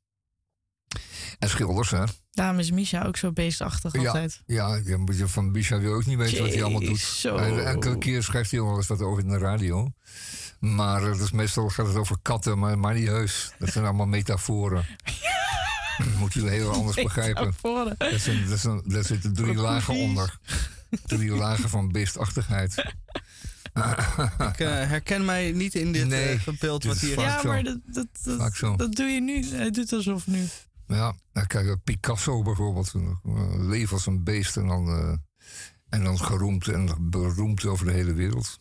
En 1.38 1.48
schilders, 1.48 1.90
hè? 1.90 2.04
Daarom 2.30 2.58
is 2.58 2.70
Misha 2.70 3.04
ook 3.04 3.16
zo 3.16 3.32
beestachtig 3.32 3.92
Ja, 3.92 4.06
altijd. 4.06 4.42
ja, 4.46 4.74
ja, 4.84 5.26
van 5.26 5.52
Bisha 5.52 5.78
wil 5.78 5.94
ook 5.94 6.06
niet 6.06 6.18
weten 6.18 6.42
wat 6.42 6.52
hij 6.52 6.62
allemaal 6.62 6.80
doet. 6.80 6.98
Zo. 6.98 7.36
En 7.36 7.66
enkele 7.66 7.98
keer 7.98 8.22
schrijft 8.22 8.50
hij 8.50 8.62
wel 8.62 8.76
eens 8.76 8.86
wat 8.86 9.00
over 9.00 9.22
in 9.22 9.28
de 9.28 9.38
radio. 9.38 9.92
Maar 10.58 11.10
eh, 11.10 11.18
dus 11.18 11.30
meestal 11.30 11.68
gaat 11.68 11.86
het 11.86 11.96
over 11.96 12.16
katten, 12.22 12.58
maar, 12.58 12.78
maar 12.78 12.94
niet 12.94 13.08
heus. 13.08 13.52
Dat 13.58 13.68
zijn 13.68 13.84
allemaal 13.84 14.06
metaforen. 14.06 14.86
Moet 16.18 16.32
je 16.32 16.48
heel 16.48 16.70
anders 16.70 17.02
begrijpen. 17.02 17.54
Zijn, 18.18 18.58
zijn, 18.58 18.82
daar 18.84 19.04
zitten 19.04 19.34
drie 19.34 19.54
lagen 19.54 19.94
onder. 19.94 20.38
Drie 21.06 21.34
lagen 21.44 21.68
van 21.68 21.92
beestachtigheid. 21.92 22.76
Ik 24.52 24.58
eh, 24.58 24.68
herken 24.68 25.24
mij 25.24 25.52
niet 25.52 25.74
in 25.74 25.92
dit 25.92 26.06
Nee, 26.06 26.40
eh, 26.46 26.58
beeld 26.60 26.82
dit 26.82 26.92
wat 26.92 27.02
is 27.02 27.08
hier 27.08 27.14
vaak 27.14 27.26
Ja, 27.26 27.40
zo. 27.40 27.48
maar 27.48 27.62
dat, 27.62 27.78
dat, 27.84 28.78
dat, 28.78 28.94
doe 28.94 29.06
je 29.06 29.20
nu. 29.20 29.44
Hij 29.44 29.70
doet 29.70 29.92
alsof 29.92 30.26
nu. 30.26 30.48
Ja, 30.86 31.14
nou, 31.32 31.46
kijk, 31.46 31.66
eh, 31.66 31.74
Picasso 31.84 32.42
bijvoorbeeld. 32.42 32.92
Leef 33.58 33.92
als 33.92 34.06
een 34.06 34.24
beest 34.24 34.56
en 34.56 34.66
dan, 34.66 34.88
eh, 34.88 35.14
en 35.88 36.04
dan 36.04 36.18
geroemd 36.18 36.68
en 36.68 37.10
beroemd 37.10 37.64
over 37.64 37.86
de 37.86 37.92
hele 37.92 38.12
wereld. 38.12 38.60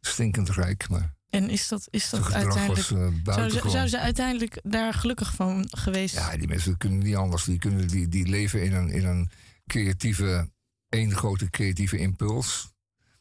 Stinkend 0.00 0.50
rijk, 0.50 0.88
maar 0.88 1.15
En 1.30 1.50
is 1.50 1.68
dat, 1.68 1.86
is 1.90 2.10
dat 2.10 2.22
zijn 2.22 2.34
uiteindelijk... 2.34 2.88
was 2.88 3.34
eh, 3.34 3.34
zou, 3.34 3.50
ze, 3.50 3.70
zou 3.70 3.88
ze 3.88 3.98
uiteindelijk 4.00 4.60
daar 4.62 4.94
gelukkig 4.94 5.34
van 5.34 5.66
geweest 5.70 6.14
Ja, 6.14 6.36
die 6.36 6.48
mensen 6.48 6.76
kunnen 6.76 6.98
niet 6.98 7.16
anders. 7.16 7.44
Die, 7.44 7.58
kunnen, 7.58 7.88
die, 7.88 8.08
die 8.08 8.26
leven 8.26 8.62
in 8.64 8.72
een, 8.74 8.88
in 8.88 9.04
een 9.06 9.30
creatieve, 9.66 10.50
één 10.88 11.12
grote 11.12 11.50
creatieve 11.50 11.96
impuls. 11.98 12.74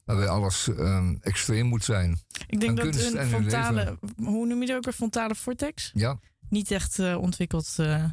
Waarbij 0.03 0.27
alles 0.27 0.67
ehm, 0.67 1.15
extreem 1.21 1.65
moet 1.65 1.83
zijn. 1.83 2.19
Ik 2.47 2.59
denk 2.59 2.77
dat 2.77 2.85
een 2.95 3.43
leven. 3.45 3.99
hoe 4.15 4.45
noem 4.47 4.61
je 4.61 4.67
dat 4.67 4.75
ook 4.77 4.83
weer, 4.85 4.93
fontale 4.93 5.35
vortex? 5.35 5.91
Ja, 5.93 6.19
Niet 6.49 6.71
echt 6.71 6.99
eh, 6.99 7.17
ontwikkeld. 7.17 7.73
eh. 7.77 8.03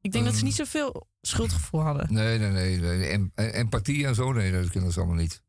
ik 0.00 0.12
denk 0.12 0.24
dat 0.24 0.32
ze 0.32 0.38
Ehm. 0.38 0.46
niet 0.48 0.54
zoveel 0.54 1.08
schuldgevoel 1.20 1.80
hadden. 1.80 2.12
nee, 2.12 2.38
nee, 2.38 2.50
nee. 2.50 2.78
nee. 2.78 3.08
Em- 3.08 3.32
em- 3.34 3.50
empathie 3.50 4.06
en 4.06 4.14
zo, 4.14 4.32
nee, 4.32 4.52
dat 4.52 4.70
kunnen 4.70 4.92
ze 4.92 4.98
allemaal 4.98 5.16
niet. 5.18 5.42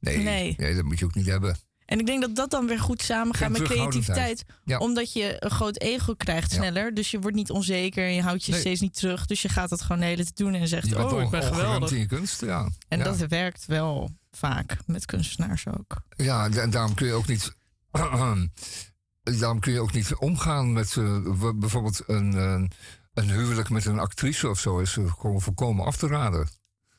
Nee, 0.00 0.18
Nee. 0.18 0.54
nee, 0.58 0.74
dat 0.74 0.84
moet 0.84 0.98
je 0.98 1.04
ook 1.04 1.14
niet 1.14 1.26
hebben. 1.26 1.56
En 1.90 1.98
ik 1.98 2.06
denk 2.06 2.20
dat 2.20 2.34
dat 2.36 2.50
dan 2.50 2.66
weer 2.66 2.80
goed 2.80 3.02
samengaat 3.02 3.50
met 3.50 3.62
creativiteit. 3.62 4.44
Ja. 4.64 4.78
Omdat 4.78 5.12
je 5.12 5.36
een 5.44 5.50
groot 5.50 5.80
ego 5.80 6.14
krijgt 6.14 6.50
Ja. 6.52 6.56
sneller. 6.56 6.94
Dus 6.94 7.10
je 7.10 7.18
wordt 7.20 7.36
niet 7.36 7.50
onzeker 7.50 8.04
en 8.04 8.14
je 8.14 8.22
houdt 8.22 8.44
je 8.44 8.50
Nee. 8.52 8.60
steeds 8.60 8.80
niet 8.80 8.94
terug. 8.94 9.26
Dus 9.26 9.42
je 9.42 9.48
gaat 9.48 9.70
het 9.70 9.80
gewoon 9.82 9.98
de 10.00 10.04
hele 10.06 10.22
tijd 10.22 10.36
doen 10.36 10.54
en 10.54 10.68
zegt: 10.68 10.94
Oh, 10.94 11.22
ik 11.22 11.30
ben 11.30 11.42
geweldig. 11.42 11.92
in 11.92 12.06
kunst, 12.06 12.40
ja. 12.40 12.68
En 12.88 12.98
ja. 12.98 13.04
dat 13.04 13.16
werkt 13.16 13.66
wel 13.66 14.10
vaak 14.30 14.76
met 14.86 15.04
kunstenaars 15.06 15.66
ook. 15.68 16.02
Ja, 16.16 16.48
en 16.50 16.70
daarom 16.70 16.94
kun 16.94 17.06
je 17.06 17.12
ook 17.12 17.26
niet. 17.26 17.52
daarom 19.40 19.60
kun 19.60 19.72
je 19.72 19.80
ook 19.80 19.92
niet 19.92 20.14
omgaan 20.14 20.72
met 20.72 20.94
w- 20.94 21.52
bijvoorbeeld 21.54 22.02
een, 22.06 22.32
een, 22.32 22.70
een 23.14 23.30
huwelijk 23.30 23.70
met 23.70 23.84
een 23.84 23.98
actrice 23.98 24.48
of 24.48 24.58
zo. 24.60 24.78
Is 24.78 24.92
gewoon 24.92 25.40
volkomen 25.40 25.84
af 25.86 25.96
te 25.96 26.06
raden. 26.06 26.48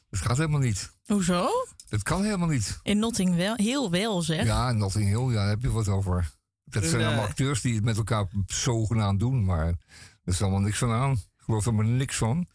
Dat 0.09 0.19
gaat 0.19 0.37
helemaal 0.37 0.59
niet. 0.59 0.91
Hoezo? 1.11 1.49
Dat 1.89 2.03
kan 2.03 2.23
helemaal 2.23 2.47
niet. 2.47 2.79
In 2.83 2.99
Notting 2.99 3.35
wel, 3.35 3.53
heel 3.55 3.91
wel 3.91 4.21
zeg. 4.21 4.45
Ja, 4.45 4.71
Notting 4.71 5.07
Hill, 5.07 5.27
ja, 5.27 5.33
daar 5.33 5.49
heb 5.49 5.61
je 5.61 5.71
wat 5.71 5.87
over. 5.87 6.31
Dat 6.63 6.83
zijn 6.83 7.05
allemaal 7.05 7.25
acteurs 7.25 7.61
die 7.61 7.75
het 7.75 7.83
met 7.83 7.97
elkaar 7.97 8.27
zogenaamd 8.45 9.19
doen, 9.19 9.45
maar 9.45 9.67
er 9.67 9.77
is 10.23 10.41
allemaal 10.41 10.59
niks 10.59 10.77
van 10.77 10.91
aan. 10.91 11.11
Ik 11.11 11.43
geloof 11.45 11.65
er 11.65 11.73
maar 11.73 11.85
niks 11.85 12.17
van. 12.17 12.47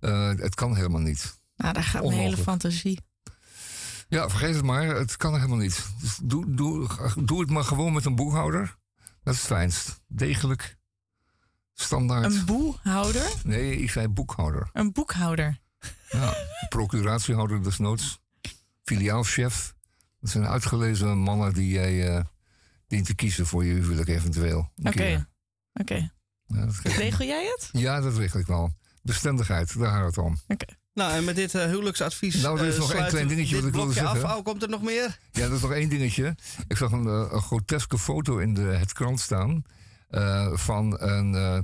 Eh, 0.00 0.28
het 0.28 0.54
kan 0.54 0.76
helemaal 0.76 1.00
niet. 1.00 1.40
Nou, 1.56 1.72
daar 1.72 1.82
gaat 1.82 2.02
mijn 2.02 2.18
hele 2.18 2.36
fantasie. 2.36 3.00
Ja, 4.08 4.28
vergeet 4.28 4.54
het 4.54 4.64
maar. 4.64 4.86
Het 4.86 5.16
kan 5.16 5.34
helemaal 5.34 5.56
niet. 5.56 5.86
Dus 6.00 6.18
doe, 6.22 6.54
doe, 6.54 6.88
doe 7.24 7.40
het 7.40 7.50
maar 7.50 7.64
gewoon 7.64 7.92
met 7.92 8.04
een 8.04 8.16
boekhouder. 8.16 8.76
Dat 9.22 9.34
is 9.34 9.40
het 9.40 9.48
fijnst. 9.48 10.00
Degelijk. 10.06 10.76
Standaard. 11.74 12.24
Een 12.24 12.44
boehouder? 12.44 13.32
Nee, 13.42 13.76
ik 13.76 13.90
zei 13.90 14.08
boekhouder. 14.08 14.68
Een 14.72 14.92
boekhouder. 14.92 15.64
Ja, 16.10 16.34
procuratiehouder 16.68 17.62
desnoods. 17.62 18.18
Filiaalchef. 18.84 19.74
Dat 20.20 20.30
zijn 20.30 20.46
uitgelezen 20.46 21.18
mannen 21.18 21.54
die 21.54 21.68
jij 21.68 22.08
eh, 22.16 22.24
dient 22.88 23.06
te 23.06 23.14
kiezen 23.14 23.46
voor 23.46 23.64
je 23.64 23.72
huwelijk 23.72 24.08
eventueel. 24.08 24.70
Oké. 24.84 25.26
Oké. 25.74 26.10
Ja, 26.46 26.66
geeft- 26.70 26.96
Regel 26.96 27.24
jij 27.26 27.44
het? 27.44 27.68
ja, 27.72 28.00
dat 28.00 28.16
regel 28.16 28.40
ik 28.40 28.46
wel. 28.46 28.72
Bestendigheid, 29.02 29.78
daar 29.78 29.90
gaat 29.90 30.06
het 30.06 30.18
om. 30.18 30.38
Nou, 30.94 31.12
en 31.12 31.24
met 31.24 31.36
dit 31.36 31.54
eh, 31.54 31.64
huwelijksadvies. 31.66 32.42
Nou, 32.42 32.58
er 32.58 32.66
is 32.66 32.74
eh, 32.74 32.80
nog 32.80 32.92
één 32.92 33.06
klein 33.08 33.28
dingetje 33.28 33.56
wat 33.56 33.64
ik 33.64 33.72
wilde 33.72 33.92
zeggen. 33.92 34.24
Af. 34.24 34.36
Oh, 34.36 34.44
komt 34.44 34.62
er 34.62 34.68
nog 34.68 34.82
meer? 34.82 35.18
Ja, 35.32 35.42
dat 35.42 35.52
is 35.52 35.60
nog 35.60 35.72
één 35.72 35.88
dingetje. 35.88 36.36
Ik 36.68 36.76
zag 36.76 36.92
een, 36.92 37.06
een 37.06 37.40
groteske 37.42 37.98
foto 37.98 38.38
in 38.38 38.54
de, 38.54 38.60
het 38.60 38.92
krant 38.92 39.20
staan 39.20 39.62
eh, 40.08 40.50
van 40.52 41.00
een, 41.00 41.34
eh, 41.34 41.58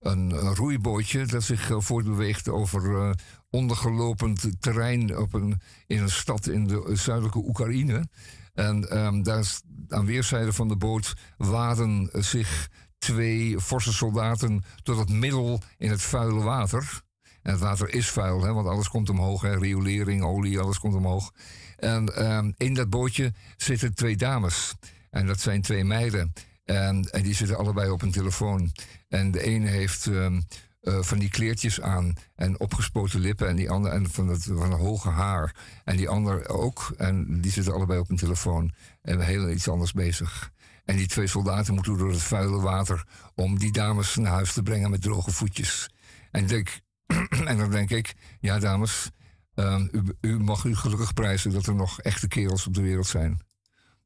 een, 0.00 0.30
een 0.30 0.54
roeibootje 0.54 1.26
dat 1.26 1.42
zich 1.42 1.70
voortbeweegt 1.76 2.48
over 2.48 3.14
ondergelopend 3.56 4.48
terrein 4.60 5.18
op 5.18 5.34
een, 5.34 5.60
in 5.86 6.02
een 6.02 6.10
stad 6.10 6.46
in 6.46 6.66
de 6.66 6.90
zuidelijke 6.92 7.38
Oekraïne. 7.38 8.08
En 8.54 8.90
ehm, 8.90 9.22
daar 9.22 9.44
aan 9.88 10.06
weerszijden 10.06 10.54
van 10.54 10.68
de 10.68 10.76
boot 10.76 11.14
waden 11.36 12.08
zich 12.12 12.68
twee 12.98 13.60
forse 13.60 13.92
soldaten 13.92 14.64
tot 14.82 14.98
het 14.98 15.08
middel 15.08 15.60
in 15.78 15.90
het 15.90 16.02
vuile 16.02 16.42
water. 16.42 17.02
En 17.42 17.52
het 17.52 17.60
water 17.60 17.94
is 17.94 18.10
vuil, 18.10 18.42
hè, 18.42 18.52
want 18.52 18.66
alles 18.66 18.88
komt 18.88 19.10
omhoog. 19.10 19.42
Hè, 19.42 19.58
riolering, 19.58 20.22
olie, 20.22 20.58
alles 20.58 20.78
komt 20.78 20.94
omhoog. 20.94 21.32
En 21.76 22.16
ehm, 22.16 22.52
in 22.56 22.74
dat 22.74 22.90
bootje 22.90 23.32
zitten 23.56 23.94
twee 23.94 24.16
dames. 24.16 24.74
En 25.10 25.26
dat 25.26 25.40
zijn 25.40 25.62
twee 25.62 25.84
meiden. 25.84 26.32
En, 26.64 27.10
en 27.10 27.22
die 27.22 27.34
zitten 27.34 27.56
allebei 27.56 27.90
op 27.90 28.02
een 28.02 28.10
telefoon. 28.10 28.72
En 29.08 29.30
de 29.30 29.42
ene 29.42 29.68
heeft 29.68 30.06
ehm, 30.06 30.40
eh, 30.86 31.02
van 31.02 31.18
die 31.18 31.28
kleertjes 31.28 31.80
aan 31.80 32.14
en 32.34 32.60
opgespoten 32.60 33.20
lippen. 33.20 33.48
En 33.48 33.56
die 33.56 33.70
andere 33.70 33.94
en 33.94 34.10
van 34.10 34.28
het 34.28 34.42
van 34.42 34.72
een 34.72 34.78
hoge 34.78 35.08
haar. 35.08 35.54
En 35.84 35.96
die 35.96 36.08
ander 36.08 36.48
ook. 36.48 36.94
En 36.96 37.40
die 37.40 37.50
zitten 37.50 37.72
allebei 37.72 37.98
op 37.98 38.10
een 38.10 38.16
telefoon. 38.16 38.72
En 39.02 39.20
heel 39.20 39.50
iets 39.50 39.68
anders 39.68 39.92
bezig. 39.92 40.52
En 40.84 40.96
die 40.96 41.06
twee 41.06 41.26
soldaten 41.26 41.74
moeten 41.74 41.98
door 41.98 42.10
het 42.10 42.22
vuile 42.22 42.60
water 42.60 43.06
om 43.34 43.58
die 43.58 43.72
dames 43.72 44.16
naar 44.16 44.32
huis 44.32 44.52
te 44.52 44.62
brengen 44.62 44.90
met 44.90 45.02
droge 45.02 45.30
voetjes. 45.30 45.90
En, 46.30 46.46
denk, 46.46 46.80
en 47.50 47.58
dan 47.58 47.70
denk 47.70 47.90
ik, 47.90 48.14
ja 48.40 48.58
dames, 48.58 49.10
ehm, 49.54 49.88
u, 49.92 50.02
u 50.20 50.38
mag 50.38 50.64
u 50.64 50.76
gelukkig 50.76 51.12
prijzen 51.12 51.52
dat 51.52 51.66
er 51.66 51.74
nog 51.74 52.00
echte 52.00 52.28
kerels 52.28 52.66
op 52.66 52.74
de 52.74 52.82
wereld 52.82 53.06
zijn. 53.06 53.40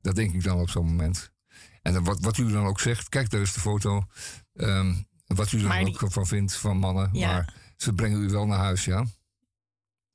Dat 0.01 0.15
denk 0.15 0.35
ik 0.35 0.43
dan 0.43 0.61
op 0.61 0.71
zo'n 0.71 0.87
moment. 0.87 1.31
En 1.83 1.93
dan 1.93 2.05
wat, 2.05 2.21
wat 2.21 2.39
u 2.39 2.53
dan 2.53 2.67
ook 2.67 2.81
zegt, 2.81 3.09
kijk, 3.09 3.31
daar 3.31 3.41
is 3.41 3.53
de 3.53 3.61
foto. 3.61 4.05
Ehm, 4.55 4.95
wat 5.37 5.53
u 5.53 5.65
er 5.67 5.87
ook 6.03 6.13
van 6.13 6.27
vindt 6.27 6.55
van 6.57 6.77
mannen. 6.77 7.11
Ja. 7.13 7.33
Maar 7.33 7.55
ze 7.77 7.93
brengen 7.93 8.23
u 8.23 8.29
wel 8.29 8.47
naar 8.47 8.59
huis, 8.59 8.85
ja? 8.85 9.05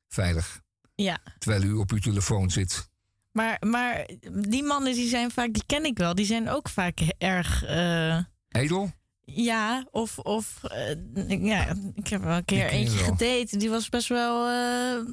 Veilig. 0.08 0.62
Ja. 0.96 1.18
Terwijl 1.40 1.64
u 1.64 1.74
op 1.74 1.92
uw 1.92 2.00
telefoon 2.00 2.50
zit. 2.52 2.90
Maar, 3.32 3.58
maar 3.68 4.10
die 4.32 4.64
mannen 4.64 4.94
die 4.94 5.10
zijn 5.10 5.32
vaak, 5.32 5.54
die 5.54 5.64
ken 5.66 5.86
ik 5.86 5.98
wel, 5.98 6.16
die 6.16 6.26
zijn 6.26 6.50
ook 6.50 6.70
vaak 6.70 7.00
erg. 7.18 7.64
eh, 7.64 8.18
Edel? 8.50 8.92
ja, 9.26 9.86
of. 9.92 10.20
of 10.20 10.64
eh, 10.64 11.44
ja, 11.44 11.76
ik 11.96 12.08
heb 12.08 12.24
wel 12.24 12.38
een 12.38 12.46
keer 12.46 12.68
eentje 12.68 12.98
gedate. 12.98 13.58
Die 13.58 13.70
was 13.70 13.90
best 13.90 14.08
wel. 14.08 14.48
eh, 14.50 15.06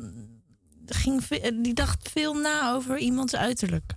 ging, 0.87 1.27
die 1.63 1.75
dacht 1.75 2.09
veel 2.11 2.35
na 2.35 2.73
over 2.73 2.99
iemands 2.99 3.35
uiterlijk. 3.37 3.95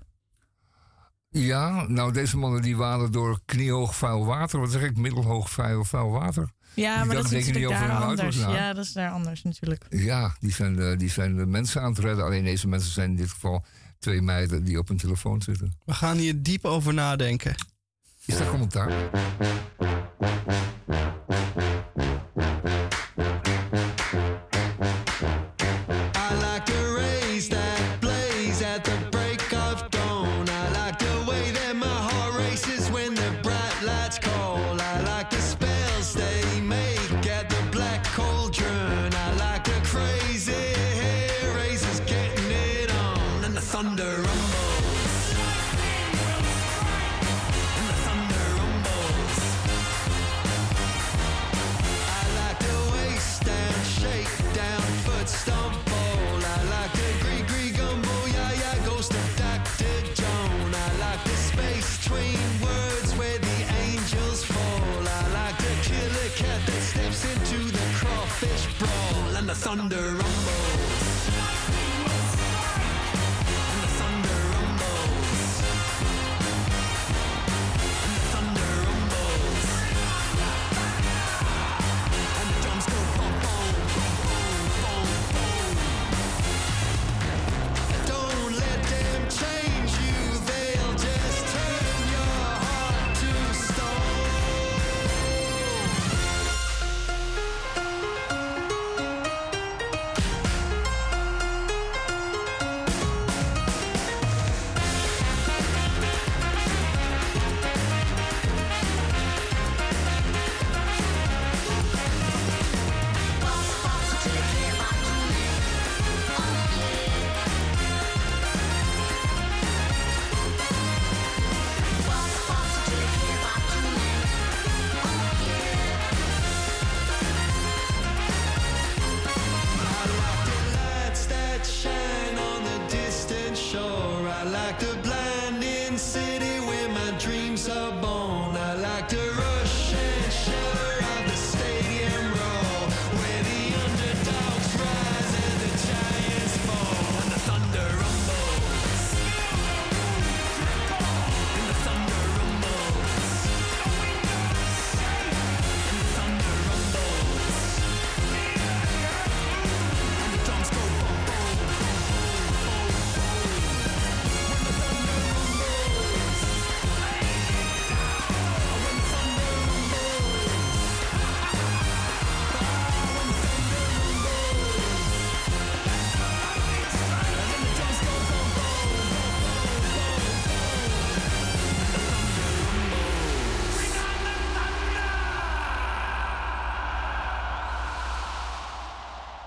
Ja, 1.40 1.86
nou 1.88 2.12
deze 2.12 2.38
mannen 2.38 2.62
die 2.62 2.76
waden 2.78 3.12
door 3.12 3.40
kniehoog 3.46 3.96
vuil 3.96 4.26
water. 4.26 4.60
Wat 4.60 4.72
zeg 4.72 4.82
ik? 4.82 4.98
Middelhoog 4.98 5.50
vuil, 5.50 5.84
vuil 5.84 6.10
water. 6.12 6.50
Ja, 6.74 6.98
Die 6.98 7.06
maar 7.06 7.16
dat 7.16 7.26
is 7.26 7.32
natuurlijk 7.32 7.58
niet 7.58 7.66
over 7.66 7.88
daar 7.88 7.98
hun 7.98 8.08
anders. 8.08 8.38
Ja, 8.38 8.74
dat 8.74 8.86
is 8.86 8.94
daar 8.94 9.12
anders 9.12 9.44
natuurlijk. 9.44 9.86
Ja, 9.90 10.36
die 10.40 10.52
zijn, 10.52 10.80
eh, 10.80 10.98
die 10.98 11.10
zijn 11.10 11.36
de 11.36 11.46
mensen 11.46 11.82
aan 11.82 11.90
het 11.90 12.00
redden. 12.00 12.26
Alleen 12.26 12.44
deze 12.44 12.68
mensen 12.68 12.92
zijn 12.92 13.10
in 13.10 13.16
dit 13.16 13.30
geval 13.30 13.66
twee 14.00 14.22
meiden 14.22 14.64
die 14.64 14.78
op 14.78 14.90
een 14.90 14.98
telefoon 14.98 15.42
zitten. 15.42 15.78
We 15.86 15.94
gaan 15.94 16.18
hier 16.18 16.42
diep 16.42 16.66
over 16.66 16.94
nadenken. 16.94 17.56
Is 18.26 18.38
dat 18.38 18.50
commentaar? 18.50 18.92
Thunder 69.66 70.25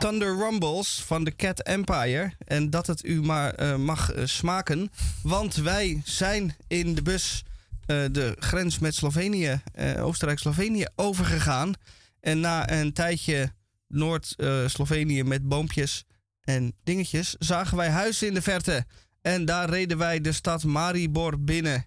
Thunder 0.09 0.37
Rumbles 0.37 1.03
van 1.07 1.25
de 1.25 1.37
Cat 1.37 1.61
Empire. 1.61 2.33
En 2.39 2.71
dat 2.71 2.87
het 2.87 3.05
u 3.05 3.23
maar 3.23 3.55
eh, 3.55 3.77
mag 3.77 4.13
eh, 4.13 4.27
smaken. 4.27 4.91
Want 5.23 5.55
wij 5.55 6.01
zijn 6.05 6.57
in 6.67 6.95
de 6.95 7.03
bus 7.03 7.43
eh, 7.87 8.05
de 8.11 8.37
grens 8.39 8.79
met 8.79 8.95
Slovenië, 8.95 9.61
Oostenrijk-Slovenië, 9.99 10.87
overgegaan. 10.97 11.73
En 12.21 12.41
na 12.41 12.71
een 12.71 12.93
tijdje 12.93 13.53
Noord-Slovenië 13.89 15.23
met 15.23 15.49
boompjes 15.49 16.05
en 16.41 16.75
dingetjes, 16.85 17.35
zagen 17.39 17.77
wij 17.77 17.91
huizen 17.91 18.29
in 18.29 18.35
de 18.35 18.43
verte. 18.43 18.85
En 19.23 19.45
daar 19.45 19.71
reden 19.71 19.99
wij 19.99 20.21
de 20.21 20.33
stad 20.33 20.65
Maribor 20.65 21.41
binnen. 21.41 21.87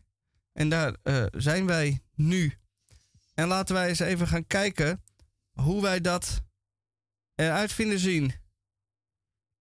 En 0.53 0.69
daar 0.69 0.95
zijn 1.31 1.65
wij 1.65 2.01
nu. 2.15 2.53
En 3.33 3.47
laten 3.47 3.75
wij 3.75 3.87
eens 3.87 3.99
even 3.99 4.27
gaan 4.27 4.47
kijken 4.47 5.03
hoe 5.53 5.81
wij 5.81 6.01
dat 6.01 6.41
eruit 7.41 7.71
vinden 7.71 7.99
zien. 7.99 8.33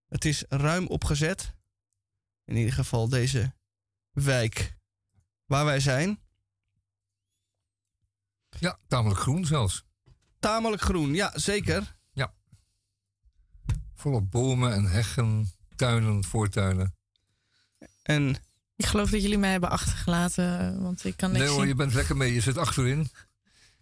Het 0.08 0.24
is 0.24 0.44
ruim 0.48 0.86
opgezet. 0.86 1.54
In 2.44 2.56
ieder 2.56 2.72
geval 2.72 3.08
deze 3.08 3.52
wijk 4.10 4.76
waar 5.46 5.64
wij 5.64 5.80
zijn. 5.80 6.20
Ja, 8.58 8.78
tamelijk 8.86 9.20
groen 9.20 9.46
zelfs. 9.46 9.84
Tamelijk 10.38 10.82
groen, 10.82 11.14
ja 11.14 11.32
zeker. 11.38 11.96
Ja. 12.12 12.34
Volop 13.94 14.30
bomen 14.30 14.72
en 14.74 14.84
heggen, 14.90 15.50
tuinen, 15.76 16.24
voortuinen. 16.24 16.94
En 18.02 18.36
Ik 18.76 18.86
geloof 18.86 19.10
dat 19.10 19.22
jullie 19.22 19.38
mij 19.38 19.50
hebben 19.50 19.70
achtergelaten, 19.70 20.82
want 20.82 21.04
ik 21.04 21.16
kan 21.16 21.28
niks 21.30 21.42
Nee 21.42 21.50
hoor, 21.52 21.60
zien. 21.60 21.68
je 21.68 21.74
bent 21.74 21.94
lekker 21.94 22.16
mee. 22.16 22.32
Je 22.32 22.40
zit 22.40 22.56
achterin 22.56 23.10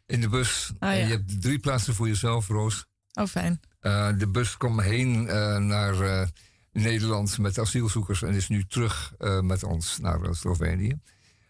in 0.06 0.20
de 0.20 0.28
bus. 0.28 0.72
Ah, 0.78 0.90
en 0.90 0.96
ja. 0.98 1.06
je 1.06 1.12
hebt 1.12 1.40
drie 1.42 1.58
plaatsen 1.58 1.94
voor 1.94 2.08
jezelf, 2.08 2.48
Roos. 2.48 2.86
Oh, 3.12 3.26
fijn. 3.26 3.60
Eh, 3.80 4.08
de 4.18 4.28
bus 4.28 4.56
kwam 4.56 4.80
heen 4.80 5.28
eh, 5.28 5.56
naar 5.56 6.00
eh, 6.00 6.28
Nederland 6.72 7.38
met 7.38 7.58
asielzoekers 7.58 8.22
en 8.22 8.34
is 8.34 8.48
nu 8.48 8.64
terug 8.64 9.14
met 9.42 9.62
ons 9.62 9.98
naar 9.98 10.34
Slovenië. 10.34 11.00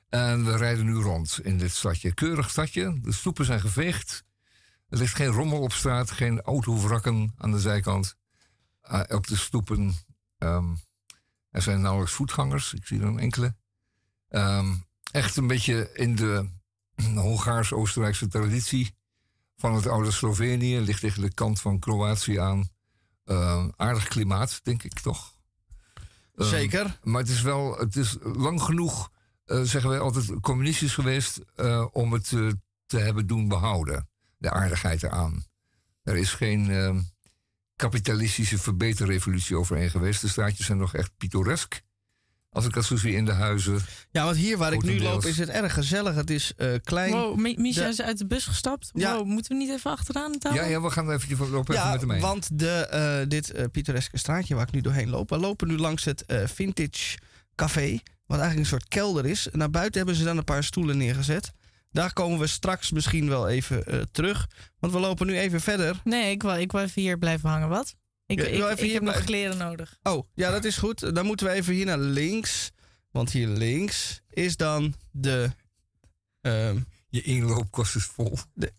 En 0.09 0.45
we 0.45 0.57
rijden 0.57 0.85
nu 0.85 0.95
rond 0.95 1.41
in 1.43 1.59
dit 1.59 1.71
stadje. 1.71 2.15
Keurig 2.15 2.51
stadje. 2.51 3.01
De 3.01 3.13
stoepen 3.13 3.45
zijn 3.45 3.61
geveegd. 3.61 4.25
Er 4.89 4.99
ligt 4.99 5.15
geen 5.15 5.27
rommel 5.27 5.61
op 5.61 5.73
straat, 5.73 6.11
geen 6.11 6.41
autovrakken 6.41 7.35
aan 7.37 7.51
de 7.51 7.61
zijkant. 7.61 8.17
Eh, 8.81 9.01
op 9.09 9.27
de 9.27 9.37
stoepen. 9.37 9.95
ehm, 10.39 10.75
er 11.51 11.63
zijn 11.63 11.81
nauwelijks 11.81 12.15
voetgangers. 12.15 12.75
Ik 12.75 12.87
zie 12.87 13.01
er 13.01 13.07
een 13.07 13.19
enkele. 13.19 13.57
Ehm, 14.29 14.75
echt 15.13 15.37
een 15.37 15.47
beetje 15.47 15.91
in 15.93 16.17
de 16.17 16.49
Hongaars-Oostenrijkse 17.15 18.29
traditie 18.29 18.95
van 19.59 19.75
het 19.75 19.87
oude 19.87 20.11
Slovenië. 20.11 20.81
Ligt 20.81 21.01
tegen 21.01 21.23
de 21.23 21.35
kant 21.35 21.61
van 21.61 21.79
Kroatië 21.79 22.39
aan. 22.39 22.69
Ehm, 23.25 23.69
aardig 23.77 24.09
klimaat, 24.09 24.61
denk 24.63 24.83
ik 24.83 25.01
toch? 25.01 25.33
Ehm, 26.35 26.49
Zeker. 26.49 26.99
Maar 27.03 27.21
het 27.21 27.31
is 27.31 27.43
wel, 27.43 27.79
het 27.79 27.97
is 27.97 28.17
lang 28.23 28.63
genoeg, 28.63 29.11
eh, 29.45 29.63
zeggen 29.63 29.91
wij 29.91 29.99
altijd, 29.99 30.41
communistisch 30.41 30.95
geweest 30.95 31.41
eh, 31.55 31.87
om 31.93 32.13
het 32.13 32.33
eh, 32.33 32.49
te 32.87 32.99
hebben 32.99 33.27
doen 33.27 33.49
behouden. 33.49 34.09
De 34.37 34.51
aardigheid 34.51 35.03
eraan. 35.03 35.45
Er 36.03 36.17
is 36.17 36.33
geen 36.33 36.71
ehm, 36.71 37.01
kapitalistische 37.77 38.59
verbeterrevolutie 38.59 39.57
overheen 39.57 39.91
geweest. 39.91 40.21
De 40.21 40.29
straatjes 40.29 40.67
zijn 40.67 40.79
nog 40.79 40.95
echt 40.95 41.17
pittoresk. 41.17 41.83
Als 42.51 42.65
ik 42.67 42.73
dat 42.73 42.85
zo 42.85 42.97
zie 42.97 43.13
in 43.13 43.25
de 43.25 43.33
huizen. 43.33 43.81
Ja, 44.11 44.25
want 44.25 44.37
hier 44.37 44.57
waar 44.59 44.73
ik 44.73 44.83
nu 44.83 45.01
loop 45.01 45.25
is 45.25 45.39
het 45.39 45.49
erg 45.49 45.75
gezellig. 45.75 46.15
Het 46.15 46.31
is 46.31 46.53
eh, 46.57 46.69
klein. 46.85 47.13
Wow, 47.13 47.37
Mi- 47.39 47.55
Misha 47.59 47.83
De- 47.83 47.89
is 47.89 48.01
uit 48.01 48.19
de 48.19 48.27
bus 48.27 48.45
gestapt. 48.47 48.91
Ja. 48.95 49.17
Wow, 49.17 49.27
moeten 49.27 49.53
we 49.53 49.59
niet 49.65 49.71
even 49.71 49.91
achteraan 49.91 50.33
de 50.33 50.39
tafel? 50.39 50.59
Ja, 50.59 50.65
ja, 50.67 50.81
we 50.83 50.91
gaan 50.91 51.11
even 51.11 51.39
lopen 51.51 51.75
even 51.75 51.87
Ja, 51.87 51.91
met 51.91 52.01
hem 52.01 52.09
mee. 52.09 52.21
want 52.21 52.59
de, 52.59 52.71
eh, 52.71 53.29
dit 53.29 53.51
eh, 53.51 53.65
pittoreske 53.73 54.19
straatje 54.19 54.55
waar 54.55 54.67
ik 54.67 54.73
nu 54.73 54.81
doorheen 54.81 55.09
loop... 55.09 55.31
we 55.31 55.39
lopen 55.39 55.69
nu 55.69 55.77
langs 55.79 56.05
het 56.05 56.25
eh, 56.27 56.47
Vintage 56.47 57.19
Café... 57.55 57.99
wat 58.27 58.39
eigenlijk 58.39 58.59
een 58.59 58.67
soort 58.79 58.89
kelder 58.89 59.27
is. 59.27 59.49
Naar 59.53 59.71
buiten 59.71 59.97
hebben 59.97 60.15
ze 60.17 60.25
dan 60.25 60.37
een 60.37 60.45
paar 60.45 60.65
stoelen 60.65 60.97
neergezet. 60.97 61.53
Daar 61.91 62.13
komen 62.13 62.39
we 62.39 62.47
straks 62.47 62.91
misschien 62.91 63.29
wel 63.29 63.49
even 63.49 63.85
eh, 63.87 64.01
terug. 64.13 64.47
Want 64.79 64.93
we 64.93 64.99
lopen 64.99 65.27
nu 65.27 65.39
even 65.39 65.61
verder. 65.61 66.01
Nee, 66.05 66.31
ik 66.31 66.43
wil, 66.43 66.55
ik 66.55 66.73
wil 66.73 66.81
even 66.81 67.03
hier 67.03 67.19
blijven 67.19 67.49
hangen. 67.49 67.69
Wat? 67.69 67.95
Ik, 68.29 68.39
Ja, 68.57 68.71
ik, 68.71 68.93
heb 68.93 69.03
nog 69.03 69.25
kleren 69.25 69.57
nodig. 69.57 69.99
Oh, 70.03 70.29
ja, 70.35 70.51
dat 70.51 70.65
is 70.65 70.77
goed. 70.77 71.15
Dan 71.15 71.27
moeten 71.27 71.47
we 71.47 71.53
even 71.53 71.75
hier 71.75 71.85
naar 71.87 71.99
links. 71.99 72.71
Want 73.11 73.31
hier 73.31 73.47
links 73.49 74.21
is 74.31 74.57
dan 74.57 74.95
de... 75.11 75.51
ehm, 76.41 76.79
Je 77.09 77.23
inloopkost 77.23 77.97
is 77.97 78.05
vol. 78.05 78.39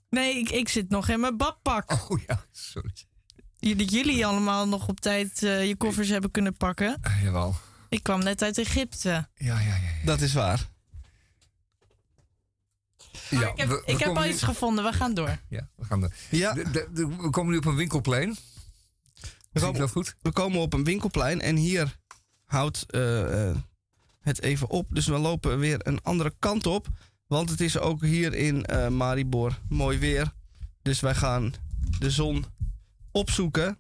Nee, 0.10 0.38
ik, 0.38 0.50
ik 0.50 0.70
zit 0.70 0.90
nog 0.90 1.08
in 1.10 1.20
mijn 1.20 1.38
badpak. 1.38 1.92
Oh 2.10 2.20
ja, 2.28 2.46
sorry. 2.52 2.92
J- 3.60 3.76
Dat 3.76 3.92
jullie 3.92 4.26
allemaal 4.26 4.68
nog 4.68 4.88
op 4.88 5.00
tijd 5.00 5.44
eh, 5.44 5.68
je 5.68 5.76
koffers 5.76 6.10
hebben 6.10 6.32
kunnen 6.32 6.56
pakken. 6.58 6.98
Ah, 7.02 7.24
jawel. 7.24 7.56
Ik 7.90 8.04
kwam 8.04 8.24
net 8.24 8.42
uit 8.42 8.58
Egypte. 8.58 9.10
Ja, 9.10 9.28
ja, 9.36 9.60
ja. 9.60 9.76
ja. 9.76 10.06
dat 10.06 10.22
is 10.22 10.34
waar. 10.34 10.70
ja 13.30 13.50
ik 13.52 13.58
heb, 13.58 13.68
we- 13.68 13.82
we 13.86 13.92
ik 13.92 14.00
heb 14.00 14.18
al 14.18 14.24
nu- 14.24 14.30
iets 14.30 14.44
gevonden. 14.44 14.84
We 14.84 14.94
gaan 14.94 15.14
door. 15.14 15.40
Ja, 15.50 15.70
we 15.76 15.86
gaan. 15.86 16.12
Ja. 16.30 16.54
De- 16.54 16.72
de- 16.72 16.88
de- 16.94 17.08
we 17.08 17.30
komen 17.30 17.52
nu 17.52 17.58
op 17.58 17.66
een 17.66 17.76
winkelplein. 17.76 18.36
We 19.52 19.60
komen, 19.60 19.80
dat 19.80 19.92
goed? 19.92 20.16
we 20.22 20.32
komen 20.32 20.60
op 20.60 20.74
een 20.74 20.84
winkelplein 20.84 21.42
en 21.42 21.56
hier 21.56 21.98
houdt 22.46 22.92
eh, 22.92 23.50
eh, 23.50 23.58
het 24.20 24.42
even 24.42 24.70
op. 24.70 24.88
Dus 24.90 25.08
we 25.08 25.18
lopen 25.18 25.60
weer 25.60 25.88
een 25.88 26.02
andere 26.02 26.36
kant 26.40 26.66
op. 26.66 26.88
Want 27.28 27.50
het 27.50 27.62
is 27.62 27.78
ook 27.78 28.02
hier 28.02 28.34
in 28.34 28.66
eh, 28.66 28.88
Maribor 28.88 29.60
mooi 29.70 29.98
weer. 29.98 30.34
Dus 30.82 31.00
wij 31.00 31.16
gaan 31.16 31.54
de 32.00 32.12
zon 32.12 32.46
opzoeken. 33.12 33.78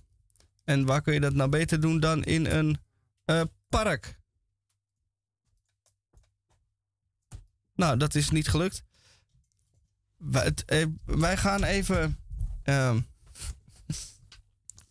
En 0.63 0.85
waar 0.85 1.01
kun 1.01 1.13
je 1.13 1.19
dat 1.19 1.33
nou 1.33 1.49
beter 1.49 1.81
doen 1.81 1.99
dan 1.99 2.23
in 2.23 2.45
een 2.45 2.77
park? 3.69 4.19
Nou, 7.75 7.97
dat 7.97 8.15
is 8.15 8.29
niet 8.29 8.47
gelukt. 8.47 8.83
Wij, 10.17 10.43
het, 10.43 10.87
wij 11.05 11.37
gaan 11.37 11.63
even. 11.63 12.17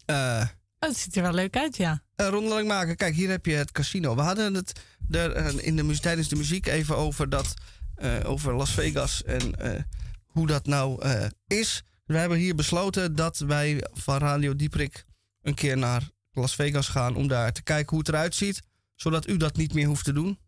eh, 0.04 0.48
Oh, 0.80 0.88
het 0.88 0.98
ziet 0.98 1.16
er 1.16 1.22
wel 1.22 1.32
leuk 1.32 1.56
uit, 1.56 1.76
ja. 1.76 2.02
een 2.16 2.28
rondeling 2.28 2.68
maken. 2.68 2.96
Kijk, 2.96 3.14
hier 3.14 3.28
heb 3.28 3.46
je 3.46 3.54
het 3.54 3.72
casino. 3.72 4.14
We 4.14 4.20
hadden 4.20 4.54
het 4.54 4.80
er 5.10 5.32
eh, 5.32 5.66
in 5.66 5.76
de, 5.76 5.98
tijdens 5.98 6.28
de 6.28 6.36
muziek 6.36 6.66
even 6.66 6.96
over, 6.96 7.28
dat, 7.28 7.54
eh, 7.94 8.20
over 8.24 8.54
Las 8.54 8.70
Vegas 8.70 9.24
en 9.24 9.54
eh, 9.54 9.82
hoe 10.26 10.46
dat 10.46 10.66
nou 10.66 11.02
eh, 11.02 11.26
is. 11.46 11.82
We 12.04 12.16
hebben 12.16 12.38
hier 12.38 12.54
besloten 12.54 13.14
dat 13.14 13.38
wij 13.38 13.86
van 13.92 14.18
Radio 14.18 14.56
Dieprik 14.56 15.04
een 15.42 15.54
keer 15.54 15.78
naar 15.78 16.10
Las 16.32 16.54
Vegas 16.54 16.88
gaan 16.88 17.16
om 17.16 17.28
daar 17.28 17.52
te 17.52 17.62
kijken 17.62 17.90
hoe 17.90 17.98
het 17.98 18.08
eruit 18.08 18.34
ziet. 18.34 18.62
Zodat 18.94 19.28
u 19.28 19.36
dat 19.36 19.56
niet 19.56 19.74
meer 19.74 19.86
hoeft 19.86 20.04
te 20.04 20.12
doen. 20.12 20.38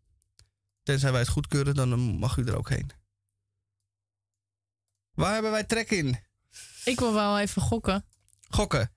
Tenzij 0.82 1.10
wij 1.10 1.20
het 1.20 1.28
goedkeuren, 1.28 1.74
dan 1.74 1.98
mag 1.98 2.36
u 2.36 2.44
er 2.44 2.56
ook 2.56 2.68
heen. 2.68 2.90
Waar 5.14 5.32
hebben 5.32 5.50
wij 5.50 5.64
trek 5.64 5.90
in? 5.90 6.18
Ik 6.84 6.98
wil 6.98 7.14
wel 7.14 7.38
even 7.38 7.62
gokken. 7.62 8.04
Gokken. 8.48 8.90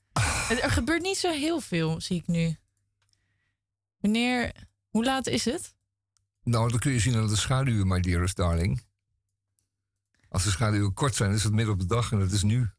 Er 0.49 0.71
gebeurt 0.71 1.01
niet 1.01 1.17
zo 1.17 1.31
heel 1.31 1.59
veel, 1.59 2.01
zie 2.01 2.17
ik 2.17 2.27
nu. 2.27 2.57
Wanneer... 3.97 4.53
Hoe 4.89 5.03
laat 5.03 5.27
is 5.27 5.45
het? 5.45 5.75
Nou, 6.43 6.69
dan 6.69 6.79
kun 6.79 6.91
je 6.91 6.99
zien 6.99 7.15
aan 7.15 7.27
de 7.27 7.35
schaduwen, 7.35 7.87
my 7.87 7.99
dearest 7.99 8.35
darling. 8.35 8.83
Als 10.29 10.43
de 10.43 10.49
schaduwen 10.51 10.93
kort 10.93 11.15
zijn, 11.15 11.31
is 11.31 11.43
het 11.43 11.53
midden 11.53 11.73
op 11.73 11.79
de 11.79 11.85
dag 11.85 12.11
en 12.11 12.19
dat 12.19 12.31
is 12.31 12.43
nu. 12.43 12.69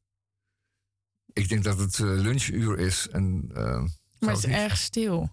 Ik 1.33 1.49
denk 1.49 1.65
dat 1.65 1.79
het 1.79 1.95
eh, 1.95 2.05
lunchuur 2.07 2.79
is. 2.79 3.09
En, 3.09 3.51
eh, 3.55 3.65
Maar 4.19 4.31
het 4.31 4.39
is 4.39 4.45
niet- 4.45 4.55
erg 4.55 4.77
stil. 4.77 5.33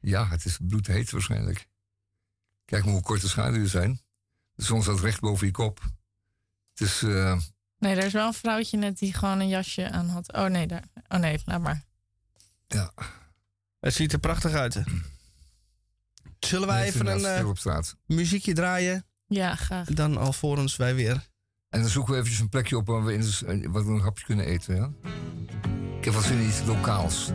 Ja, 0.00 0.28
het 0.28 0.44
is 0.44 0.58
bloedheet 0.62 1.10
waarschijnlijk. 1.10 1.68
Kijk 2.64 2.84
maar 2.84 2.92
hoe 2.92 3.02
kort 3.02 3.20
de 3.20 3.28
schaduwen 3.28 3.68
zijn. 3.68 4.00
De 4.54 4.64
zon 4.64 4.82
staat 4.82 5.00
recht 5.00 5.20
boven 5.20 5.46
je 5.46 5.52
kop. 5.52 5.80
Het 6.70 6.80
is... 6.80 7.02
eh, 7.02 7.40
Nee, 7.80 7.96
er 7.96 8.04
is 8.04 8.12
wel 8.12 8.26
een 8.26 8.32
vrouwtje 8.34 8.76
net 8.76 8.98
die 8.98 9.14
gewoon 9.14 9.40
een 9.40 9.48
jasje 9.48 9.90
aan 9.90 10.08
had. 10.08 10.32
Oh 10.32 10.44
nee, 10.44 10.66
daar. 10.66 10.84
Oh 11.08 11.18
nee, 11.18 11.40
laat 11.44 11.60
maar. 11.60 11.84
ja, 12.66 12.92
Het 13.80 13.94
ziet 13.94 14.12
er 14.12 14.18
prachtig 14.18 14.52
uit. 14.52 14.82
Zullen 16.38 16.68
wij 16.68 16.84
even 16.86 17.06
een 17.06 17.24
eh, 17.24 17.34
stil 17.34 17.48
op 17.48 17.58
straat. 17.58 17.96
muziekje 18.06 18.52
draaien? 18.54 19.04
Ja, 19.26 19.54
graag. 19.54 19.88
Dan 19.88 20.16
alvorens 20.16 20.76
wij 20.76 20.94
weer. 20.94 21.28
En 21.68 21.80
dan 21.80 21.90
zoeken 21.90 22.12
we 22.12 22.18
eventjes 22.18 22.40
een 22.40 22.48
plekje 22.48 22.76
op 22.76 22.86
waar 22.86 23.04
we 23.04 23.12
in 23.12 23.20
de, 23.20 23.68
wat 23.70 23.84
we 23.84 23.90
een 23.90 24.00
hapje 24.00 24.24
kunnen 24.24 24.46
eten. 24.46 24.74
Ja? 24.76 24.90
Ik 25.98 26.04
heb 26.04 26.14
wel 26.14 26.22
zin 26.22 26.38
in 26.38 26.46
iets 26.48 26.62
lokaals. 26.64 27.30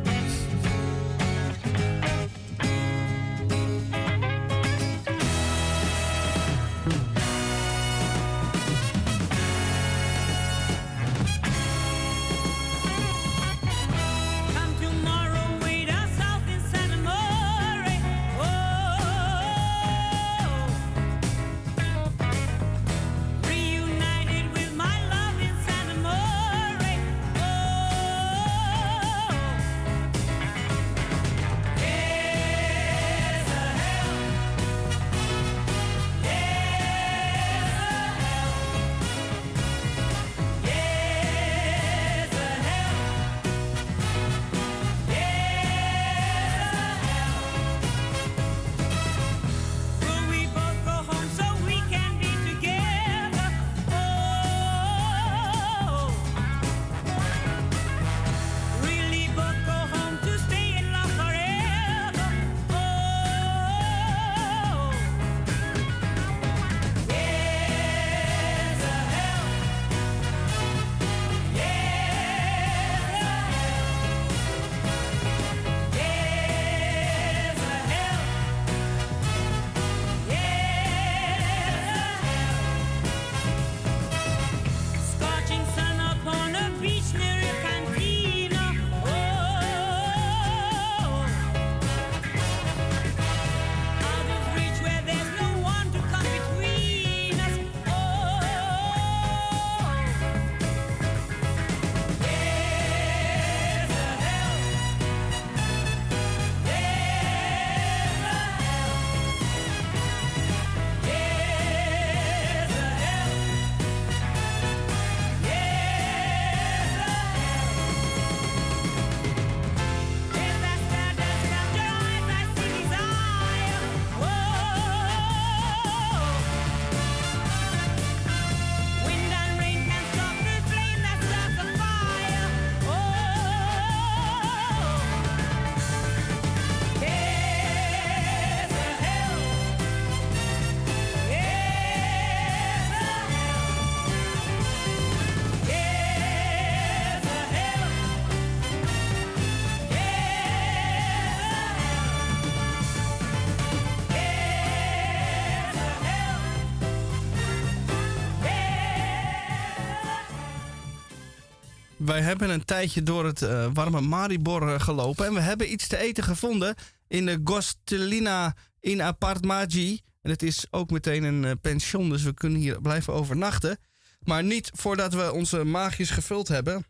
Wij 162.05 162.21
hebben 162.21 162.49
een 162.49 162.65
tijdje 162.65 163.03
door 163.03 163.25
het 163.25 163.41
eh, 163.41 163.67
warme 163.73 164.01
Maribor 164.01 164.73
eh, 164.73 164.79
gelopen. 164.79 165.25
En 165.25 165.33
we 165.33 165.39
hebben 165.39 165.71
iets 165.71 165.87
te 165.87 165.97
eten 165.97 166.23
gevonden 166.23 166.75
in 167.07 167.25
de 167.25 167.41
Gostelina 167.43 168.55
in 168.79 169.01
Apartmagi. 169.01 170.01
En 170.21 170.29
het 170.29 170.43
is 170.43 170.65
ook 170.69 170.91
meteen 170.91 171.23
een 171.23 171.45
eh, 171.45 171.51
pension, 171.61 172.09
dus 172.09 172.23
we 172.23 172.33
kunnen 172.33 172.59
hier 172.59 172.81
blijven 172.81 173.13
overnachten. 173.13 173.77
Maar 174.19 174.43
niet 174.43 174.71
voordat 174.73 175.13
we 175.13 175.31
onze 175.31 175.63
maagjes 175.63 176.09
gevuld 176.09 176.47
hebben. 176.47 176.85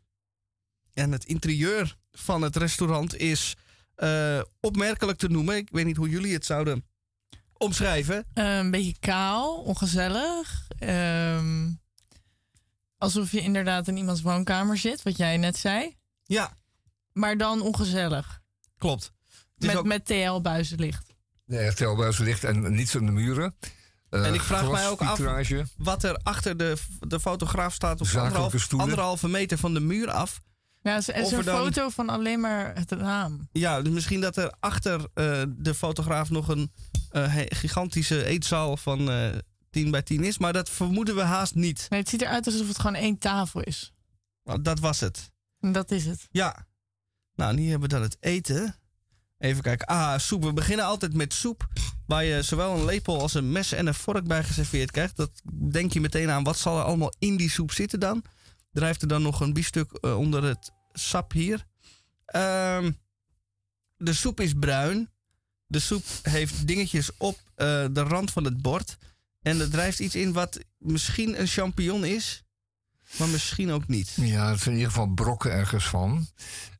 En 0.93 1.11
het 1.11 1.25
interieur 1.25 1.95
van 2.11 2.41
het 2.41 2.55
restaurant 2.55 3.17
is 3.17 3.55
opmerkelijk 4.59 5.17
te 5.17 5.27
noemen. 5.27 5.55
Ik 5.55 5.69
weet 5.71 5.85
niet 5.85 5.97
hoe 5.97 6.09
jullie 6.09 6.33
het 6.33 6.45
zouden 6.45 6.85
omschrijven. 7.57 8.25
Een 8.33 8.71
beetje 8.71 8.99
kaal, 8.99 9.55
ongezellig. 9.55 10.67
Ehm, 10.77 11.67
alsof 13.05 13.31
je 13.31 13.41
inderdaad 13.41 13.87
in 13.87 13.97
iemands 13.97 14.21
woonkamer 14.21 14.77
zit, 14.77 15.03
wat 15.03 15.17
jij 15.17 15.37
net 15.37 15.57
zei. 15.57 15.95
Ja. 16.23 16.57
Maar 17.13 17.37
dan 17.37 17.61
ongezellig. 17.61 18.41
Klopt. 18.77 19.11
Met, 19.55 19.83
met 19.83 20.05
TL-buizenlicht. 20.05 21.13
Nee, 21.45 21.73
telbuislicht 21.73 22.43
en 22.43 22.73
niets 22.75 22.95
aan 22.95 23.05
de 23.05 23.11
muren. 23.11 23.55
Eh, 24.09 24.27
En 24.27 24.33
ik 24.33 24.41
vraag 24.41 24.71
mij 24.71 24.89
ook 24.89 25.01
af 25.01 25.19
wat 25.77 26.03
er 26.03 26.15
achter 26.23 26.57
de, 26.57 26.77
de 26.99 27.19
fotograaf 27.19 27.73
staat 27.73 28.01
op 28.01 28.07
anderhalf, 28.07 28.73
anderhalve 28.73 29.27
meter 29.27 29.57
van 29.57 29.73
de 29.73 29.79
muur 29.79 30.11
af. 30.11 30.41
Ja, 30.81 30.97
is 30.97 31.07
een 31.07 31.43
dan- 31.43 31.57
foto 31.57 31.89
van 31.89 32.09
alleen 32.09 32.39
maar 32.39 32.75
het 32.75 32.91
raam. 32.91 33.49
Ja, 33.51 33.81
dus 33.81 33.93
misschien 33.93 34.21
dat 34.21 34.37
er 34.37 34.53
achter 34.59 34.99
eh, 35.13 35.43
de 35.47 35.73
fotograaf 35.73 36.29
nog 36.29 36.47
een 36.47 36.71
eh, 37.09 37.33
he- 37.33 37.45
gigantische 37.55 38.25
eetzaal 38.25 38.77
van 38.77 39.09
eh 39.11 39.29
10 39.75 39.91
bij 39.91 40.01
10 40.01 40.23
is. 40.23 40.37
Maar 40.37 40.53
dat 40.53 40.69
vermoeden 40.69 41.15
we 41.15 41.21
haast 41.21 41.55
niet. 41.55 41.85
Nee, 41.89 41.99
het 41.99 42.09
ziet 42.09 42.21
eruit 42.21 42.45
alsof 42.45 42.67
het 42.67 42.79
gewoon 42.79 42.95
één 42.95 43.17
tafel 43.17 43.61
is. 43.61 43.93
Nou, 44.43 44.61
Dat 44.61 44.79
was 44.79 44.99
het. 44.99 45.31
Dat 45.59 45.91
is 45.91 46.05
het. 46.05 46.27
Ja. 46.31 46.67
Nou, 47.35 47.51
en 47.51 47.57
hier 47.57 47.69
hebben 47.69 47.89
we 47.89 47.95
dan 47.95 48.03
het 48.03 48.17
eten. 48.19 48.75
Even 49.37 49.63
kijken. 49.63 49.87
Ah, 49.87 50.17
soep. 50.17 50.43
We 50.43 50.53
beginnen 50.53 50.85
altijd 50.85 51.13
met 51.13 51.33
soep. 51.33 51.67
Waar 52.07 52.23
je 52.23 52.41
zowel 52.41 52.77
een 52.77 52.85
lepel 52.85 53.21
als 53.21 53.33
een 53.33 53.51
mes 53.51 53.71
en 53.71 53.87
een 53.87 53.93
vork 53.93 54.27
bij 54.27 54.43
geserveerd 54.43 54.91
krijgt. 54.91 55.15
Dat 55.15 55.41
denk 55.71 55.93
je 55.93 56.01
meteen 56.01 56.29
aan. 56.29 56.43
Wat 56.43 56.57
zal 56.57 56.77
er 56.77 56.83
allemaal 56.83 57.13
in 57.19 57.37
die 57.37 57.49
soep 57.49 57.71
zitten 57.71 57.99
dan? 57.99 58.23
Drijft 58.71 59.01
er 59.01 59.07
dan 59.07 59.21
nog 59.21 59.39
een 59.39 59.53
biefstuk 59.53 59.91
eh, 59.91 60.17
onder 60.17 60.43
het 60.43 60.71
sap 60.93 61.31
hier. 61.31 61.65
Ehm, 62.25 62.91
de 63.97 64.13
soep 64.13 64.39
is 64.39 64.53
bruin. 64.59 65.09
De 65.67 65.79
soep 65.79 66.03
heeft 66.21 66.67
dingetjes 66.67 67.17
op 67.17 67.39
eh, 67.55 67.85
de 67.91 68.01
rand 68.01 68.31
van 68.31 68.43
het 68.43 68.61
bord. 68.61 68.97
En 69.45 69.59
er 69.59 69.69
drijft 69.69 69.99
iets 69.99 70.15
in 70.15 70.33
wat 70.33 70.59
misschien 70.77 71.39
een 71.39 71.47
champignon 71.47 72.05
is. 72.05 72.43
Maar 73.17 73.27
misschien 73.27 73.71
ook 73.71 73.87
niet. 73.87 74.11
Ja, 74.15 74.49
het 74.49 74.59
zijn 74.59 74.69
in 74.75 74.81
ieder 74.81 74.93
geval 74.93 75.13
brokken 75.13 75.51
ergens 75.51 75.85
van. 75.85 76.27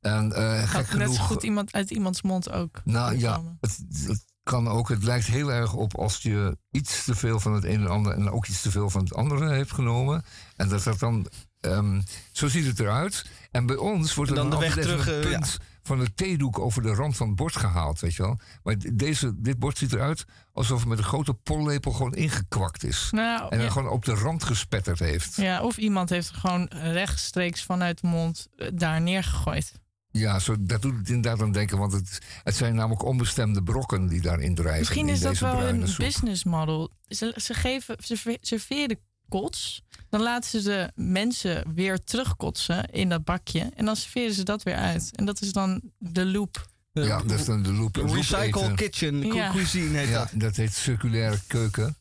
En 0.02 0.34
eh, 0.34 0.70
gek 0.70 0.78
net 0.78 0.88
genoeg... 0.88 1.16
zo 1.16 1.24
goed 1.24 1.44
iemand 1.44 1.74
uit 1.74 1.92
iemands 1.92 2.22
mond 2.22 2.52
ook. 2.52 2.82
Nou 2.84 3.18
ja, 3.18 3.58
het, 3.60 3.80
het 4.06 4.26
kan 4.44 4.68
ook. 4.68 4.90
Het 4.90 5.04
lijkt 5.04 5.26
heel 5.26 5.52
erg 5.52 5.74
op 5.74 5.98
als 5.98 6.18
je 6.18 6.58
iets 6.72 7.04
te 7.04 7.16
veel 7.16 7.40
van 7.40 7.54
het 7.54 7.64
een 7.64 7.80
en 7.80 7.88
ander 7.88 8.14
en 8.14 8.30
ook 8.30 8.48
iets 8.48 8.62
te 8.62 8.72
veel 8.72 8.90
van 8.90 9.04
het 9.04 9.14
andere 9.14 9.54
heeft 9.54 9.72
genomen. 9.72 10.26
En 10.56 10.70
dat 10.70 10.84
dat 10.84 11.00
dan. 11.00 11.28
ehm, 11.60 12.02
zo 12.32 12.48
ziet 12.48 12.66
het 12.66 12.80
eruit. 12.80 13.26
En 13.52 13.66
bij 13.66 13.76
ons 13.76 14.14
wordt 14.14 14.32
er 14.32 14.38
En 14.38 14.50
dan, 14.50 14.52
dan 14.52 14.60
de 14.60 14.66
weg 14.76 14.86
terug, 14.86 15.08
een 15.08 15.14
eh, 15.14 15.30
punt 15.30 15.58
van 15.88 16.00
de 16.00 16.14
theedoek 16.14 16.60
over 16.60 16.82
de 16.82 16.94
rand 16.94 17.18
van 17.18 17.28
het 17.28 17.36
bord 17.36 17.56
gehaald, 17.56 18.00
weet 18.00 18.16
je 18.16 18.22
wel. 18.22 18.40
Maar 18.64 18.76
deze, 18.94 19.42
dit 19.42 19.60
bord 19.60 19.78
ziet 19.78 19.94
eruit 19.94 20.26
alsof 20.54 20.80
het 20.80 20.88
met 20.88 20.98
een 20.98 21.04
grote 21.04 21.34
pollepel 21.34 21.92
gewoon 21.92 22.14
ingekwakt 22.14 22.84
is. 22.84 23.08
Nou, 23.12 23.42
en 23.42 23.58
dan 23.58 23.66
ja. 23.66 23.72
gewoon 23.72 23.90
op 23.90 24.06
de 24.06 24.14
rand 24.14 24.44
gespetterd 24.44 25.00
heeft. 25.00 25.36
Ja, 25.36 25.62
of 25.62 25.78
iemand 25.78 26.10
heeft 26.10 26.30
er 26.30 26.36
gewoon 26.36 26.66
rechtstreeks 26.70 27.64
vanuit 27.64 28.02
de 28.02 28.08
mond 28.08 28.48
eh, 28.58 28.68
daar 28.74 29.02
neergegooid. 29.02 29.72
Ja, 30.12 30.40
zo, 30.40 30.56
dat 30.60 30.82
doet 30.82 30.98
het 30.98 31.10
inderdaad 31.10 31.42
aan 31.42 31.52
denken, 31.52 31.78
want 31.78 31.92
het, 31.92 32.20
het 32.44 32.56
zijn 32.56 32.76
namelijk 32.76 33.04
onbestemde 33.04 33.64
brokken 33.64 34.08
die 34.08 34.22
daarin 34.22 34.56
drijven. 34.56 34.80
Misschien 34.80 35.10
is 35.10 35.20
dat 35.20 35.38
wel 35.38 35.64
een 35.64 35.90
business 35.98 36.44
model. 36.44 36.92
Ze, 37.08 37.34
ze, 37.36 37.54
geven, 37.54 37.96
ze 38.04 38.18
ver- 38.18 38.38
serveren 38.42 39.00
kots. 39.30 39.82
Dan 40.10 40.22
laten 40.22 40.50
ze 40.50 40.62
de 40.70 40.92
mensen 40.96 41.74
weer 41.74 42.04
terugkotsen 42.04 42.90
in 42.92 43.10
dat 43.10 43.24
bakje. 43.24 43.72
En 43.76 43.86
dan 43.86 43.96
serveren 43.96 44.34
ze 44.34 44.44
dat 44.44 44.64
weer 44.64 44.76
uit. 44.76 45.12
En 45.16 45.26
dat 45.26 45.42
is 45.42 45.52
dan 45.54 45.82
de 45.98 46.26
loop. 46.26 46.66
Ja, 46.92 47.22
dat 47.22 47.40
is 47.40 47.46
dan 47.46 47.64
de 47.64 47.74
loop. 47.74 47.96
loop 47.96 48.10
Recycle 48.10 48.62
eten. 48.62 48.76
kitchen, 48.76 49.22
Ja. 49.34 49.52
cuisine 49.52 49.98
heet 49.98 50.10
ja, 50.10 50.20
dat. 50.20 50.30
dat 50.34 50.56
heet 50.56 50.74
circulaire 50.74 51.40
keuken. 51.48 51.96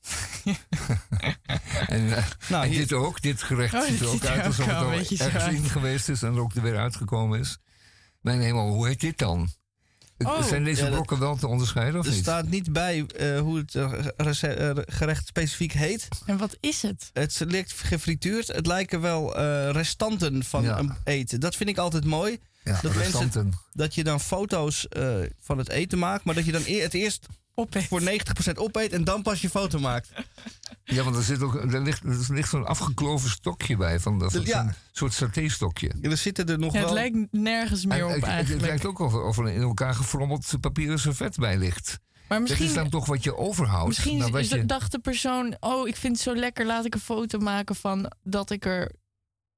en 1.87 2.17
eh, 2.17 2.25
Nou, 2.49 2.65
en 2.65 2.71
hier- 2.71 2.79
dit 2.79 2.93
ook, 2.93 3.23
dit 3.23 3.43
gerecht 3.43 3.75
Oh, 3.75 3.83
ziet 3.83 4.01
er 4.01 4.09
ook 4.09 4.25
uit 4.25 4.47
alsof 4.47 4.67
het 4.67 4.75
al 4.75 4.93
ergens 4.93 5.45
in 5.55 5.65
geweest 5.65 6.09
is 6.09 6.23
en 6.23 6.35
er 6.35 6.41
ook 6.41 6.55
er 6.55 6.63
weer 6.63 6.77
uitgekomen 6.79 7.41
is. 7.41 7.59
Mijn 8.21 8.41
hemel, 8.41 8.69
hoe 8.69 8.87
heet 8.87 9.01
dit 9.01 9.19
dan? 9.19 9.49
Oh, 10.19 10.43
Zijn 10.43 10.65
deze 10.65 10.87
brokken 10.87 11.19
wel 11.19 11.37
te 11.37 11.47
onderscheiden 11.49 12.01
of 12.01 12.07
Er 12.07 12.13
niet? 12.13 12.21
staat 12.23 12.49
niet 12.49 12.73
bij 12.73 13.07
eh, 13.07 13.41
hoe 13.41 13.57
het 13.59 13.75
eh, 13.75 14.71
eh, 14.71 14.77
gerecht 14.87 15.27
specifiek 15.27 15.73
heet. 15.73 16.09
En 16.27 16.37
wat 16.37 16.57
is 16.61 16.83
het? 16.83 17.11
Het 17.13 17.43
ligt 17.47 17.73
gefrituurd. 17.73 18.47
Het 18.47 18.67
lijken 18.67 19.01
wel 19.01 19.37
eh, 19.37 19.71
restanten 19.71 20.45
van 20.45 20.63
Ja. 20.63 20.79
een 20.79 20.93
eten. 21.05 21.41
Dat 21.41 21.57
vind 21.57 21.69
ik 21.71 21.79
altijd 21.79 22.05
mooi. 22.05 22.39
Ja, 22.65 22.79
dat, 22.83 22.93
restanten. 22.93 23.53
dat 23.73 23.95
je 23.95 24.05
dan 24.05 24.21
foto's 24.21 24.89
eh, 24.89 25.15
van 25.43 25.59
het 25.59 25.69
eten 25.69 25.99
maakt, 25.99 26.25
maar 26.25 26.35
dat 26.35 26.45
je 26.45 26.53
dan 26.53 26.63
eer- 26.67 26.83
het 26.83 26.95
eerst 26.95 27.27
Opeet. 27.55 27.85
voor 27.85 28.01
90% 28.03 28.53
opeet 28.55 28.93
en 28.93 29.05
dan 29.05 29.23
pas 29.23 29.41
je 29.41 29.51
foto 29.51 29.79
maakt. 29.79 30.09
Ja, 30.85 31.03
want 31.03 31.17
er, 31.17 31.23
zit 31.23 31.43
ook, 31.43 31.55
er 31.55 31.81
ligt, 31.83 32.05
er 32.05 32.27
ligt 32.35 32.49
zo'n 32.49 32.67
afgekloven 32.67 33.31
stokje 33.31 33.77
bij, 33.77 34.01
van, 34.01 34.19
dat- 34.19 34.33
van 34.33 34.43
Ja. 34.45 34.63
zo'n 34.63 34.73
soort 34.93 35.13
satéstokje. 35.13 35.93
Ja, 36.01 36.11
er 36.11 36.17
zitten 36.17 36.47
er 36.47 36.59
nog 36.59 36.73
Ja, 36.73 36.79
het 36.79 36.87
wel... 36.87 36.95
lijkt 36.95 37.17
nergens 37.31 37.85
meer 37.87 37.99
En 37.99 38.05
op 38.05 38.09
het- 38.11 38.17
het, 38.17 38.25
het 38.27 38.35
eigenlijk. 38.35 38.67
lijkt 38.67 38.85
ook 38.85 38.99
of, 38.99 39.15
of 39.15 39.39
er 39.39 39.49
in 39.49 39.61
elkaar 39.63 39.95
gefrommeld 39.95 40.53
papieren 40.61 40.99
servet 40.99 41.37
bij 41.37 41.59
ligt. 41.59 41.99
maar 42.29 42.39
Dat 42.41 42.51
is 42.51 42.59
misschien, 42.59 42.75
dan 42.81 42.91
toch 42.91 43.07
wat 43.07 43.25
je 43.25 43.37
overhoudt. 43.37 43.89
misschien 43.89 44.35
is- 44.39 44.49
je, 44.49 44.65
dacht 44.67 44.93
de 44.93 44.99
persoon... 44.99 45.57
Oh, 45.61 45.89
ik 45.89 45.97
vind 45.97 46.13
het 46.17 46.23
zo 46.25 46.35
lekker. 46.35 46.67
Laat 46.67 46.85
ik 46.85 46.95
een 46.95 47.01
foto 47.01 47.39
maken 47.39 47.75
van 47.77 48.13
dat 48.23 48.51
ik 48.51 48.65
er 48.65 48.93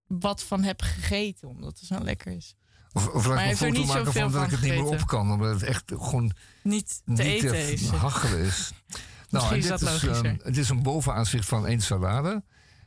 wat 0.07 0.43
van 0.43 0.63
heb 0.63 0.81
gegeten. 0.83 1.49
Omdat 1.49 1.79
het 1.79 1.89
zo 1.89 1.99
lekker 2.03 2.33
is. 2.33 2.55
Of, 2.97 3.27
laat 3.27 3.41
ik 3.41 3.51
een 3.51 3.57
foto 3.57 3.79
niet 3.79 3.87
maken 3.87 4.13
van 4.13 4.33
dat 4.33 4.45
ik 4.45 4.51
het 4.51 4.61
niet 4.61 4.73
meer 4.73 4.85
op 4.85 5.07
kan. 5.07 5.33
Omdat 5.33 5.53
het 5.53 5.63
echt 5.63 5.83
gewoon 5.97 6.33
Niet 6.63 6.89
te 6.89 7.03
niet 7.05 7.19
eten 7.21 7.51
te 7.51 7.73
is. 7.73 7.89
hachelen 7.89 8.39
is. 8.39 8.73
nou, 9.31 9.55
is 9.57 9.67
dit 9.67 9.81
is, 9.83 10.05
ehm, 10.07 10.37
het 10.43 10.57
is 10.57 10.69
een 10.69 10.83
bovenaanzicht 10.83 11.49
van 11.49 11.67
één 11.67 11.81
salade. 11.81 12.43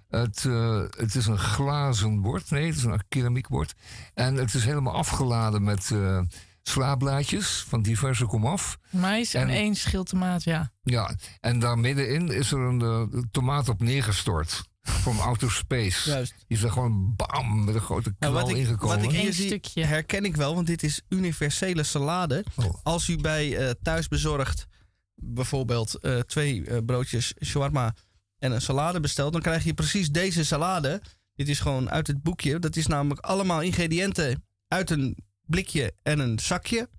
Het, 0.09 0.45
eh, 0.45 0.81
het 0.97 1.15
is 1.15 1.25
een 1.25 1.37
glazen 1.37 2.21
bord. 2.21 2.51
Nee, 2.51 2.67
het 2.67 2.75
is 2.77 2.83
een 2.83 3.01
keramiekbord. 3.09 3.73
En 4.13 4.35
het 4.35 4.53
is 4.53 4.65
helemaal 4.65 4.93
afgeladen 4.93 5.63
met 5.63 5.91
eh 5.91 6.19
slaablaadjes 6.63 7.65
van 7.67 7.81
diverse 7.81 8.25
komaf. 8.25 8.77
Mais 8.89 9.33
en, 9.33 9.41
En- 9.41 9.55
één 9.55 9.75
schil 9.75 10.03
tomaat, 10.03 10.43
ja. 10.43 10.71
Ja, 10.83 11.15
en 11.39 11.59
daar 11.59 11.77
middenin 11.79 12.31
is 12.31 12.51
er 12.51 12.59
een 12.59 12.81
eh, 12.81 13.21
tomaat 13.31 13.69
op 13.69 13.81
neergestort. 13.81 14.68
Van 14.81 15.19
outer 15.19 15.51
space. 15.51 16.09
Juist. 16.09 16.33
Die 16.47 16.57
is 16.57 16.63
er 16.63 16.71
gewoon 16.71 17.15
bam 17.15 17.63
met 17.63 17.75
een 17.75 17.81
grote 17.81 18.13
knal 18.15 18.31
Nou, 18.31 18.43
wat, 18.43 18.51
ik, 18.51 18.57
ingekomen. 18.57 18.95
wat 18.95 19.13
ik 19.13 19.19
hier 19.19 19.33
stukje. 19.33 19.85
herken 19.85 20.25
ik 20.25 20.35
wel, 20.35 20.55
want 20.55 20.67
dit 20.67 20.83
is 20.83 21.01
universele 21.09 21.83
salade. 21.83 22.43
Oh. 22.55 22.73
Als 22.83 23.07
u 23.07 23.17
bij 23.17 23.57
eh 23.57 23.69
thuis 23.81 24.07
bezorgd 24.07 24.67
bijvoorbeeld 25.15 25.95
eh, 25.99 26.19
twee 26.19 26.65
eh, 26.65 26.77
broodjes 26.85 27.33
shawarma 27.45 27.95
en 28.37 28.51
een 28.51 28.61
salade 28.61 28.99
bestelt, 28.99 29.31
dan 29.33 29.41
krijg 29.41 29.63
je 29.63 29.73
precies 29.73 30.09
deze 30.11 30.45
salade. 30.45 31.01
Dit 31.35 31.49
is 31.49 31.59
gewoon 31.59 31.89
uit 31.89 32.07
het 32.07 32.23
boekje. 32.23 32.59
Dat 32.59 32.75
is 32.75 32.87
namelijk 32.87 33.19
allemaal 33.25 33.61
ingrediënten 33.61 34.43
uit 34.67 34.89
een 34.89 35.17
blikje 35.45 35.93
en 36.03 36.19
een 36.19 36.39
zakje. 36.39 36.89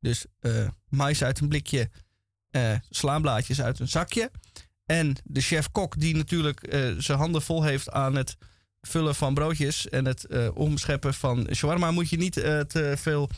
Dus 0.00 0.26
eh 0.40 0.68
mais 0.88 1.22
uit 1.24 1.40
een 1.40 1.48
blikje, 1.48 1.90
eh 2.50 2.74
slaanblaadjes 2.90 3.60
uit 3.62 3.78
een 3.78 3.88
zakje. 3.88 4.30
En 4.90 5.16
de 5.24 5.40
chef-kok 5.40 6.00
die 6.00 6.16
natuurlijk 6.16 6.62
eh, 6.62 6.90
zijn 6.98 7.18
handen 7.18 7.42
vol 7.42 7.62
heeft 7.62 7.90
aan 7.90 8.14
het 8.14 8.36
vullen 8.80 9.14
van 9.14 9.34
broodjes 9.34 9.88
en 9.88 10.04
het 10.04 10.24
eh, 10.24 10.48
omscheppen 10.54 11.14
van 11.14 11.48
shawarma, 11.54 11.90
moet 11.90 12.08
je 12.10 12.16
niet 12.16 12.36
eh, 12.36 12.60
te 12.60 12.94
veel 12.96 13.30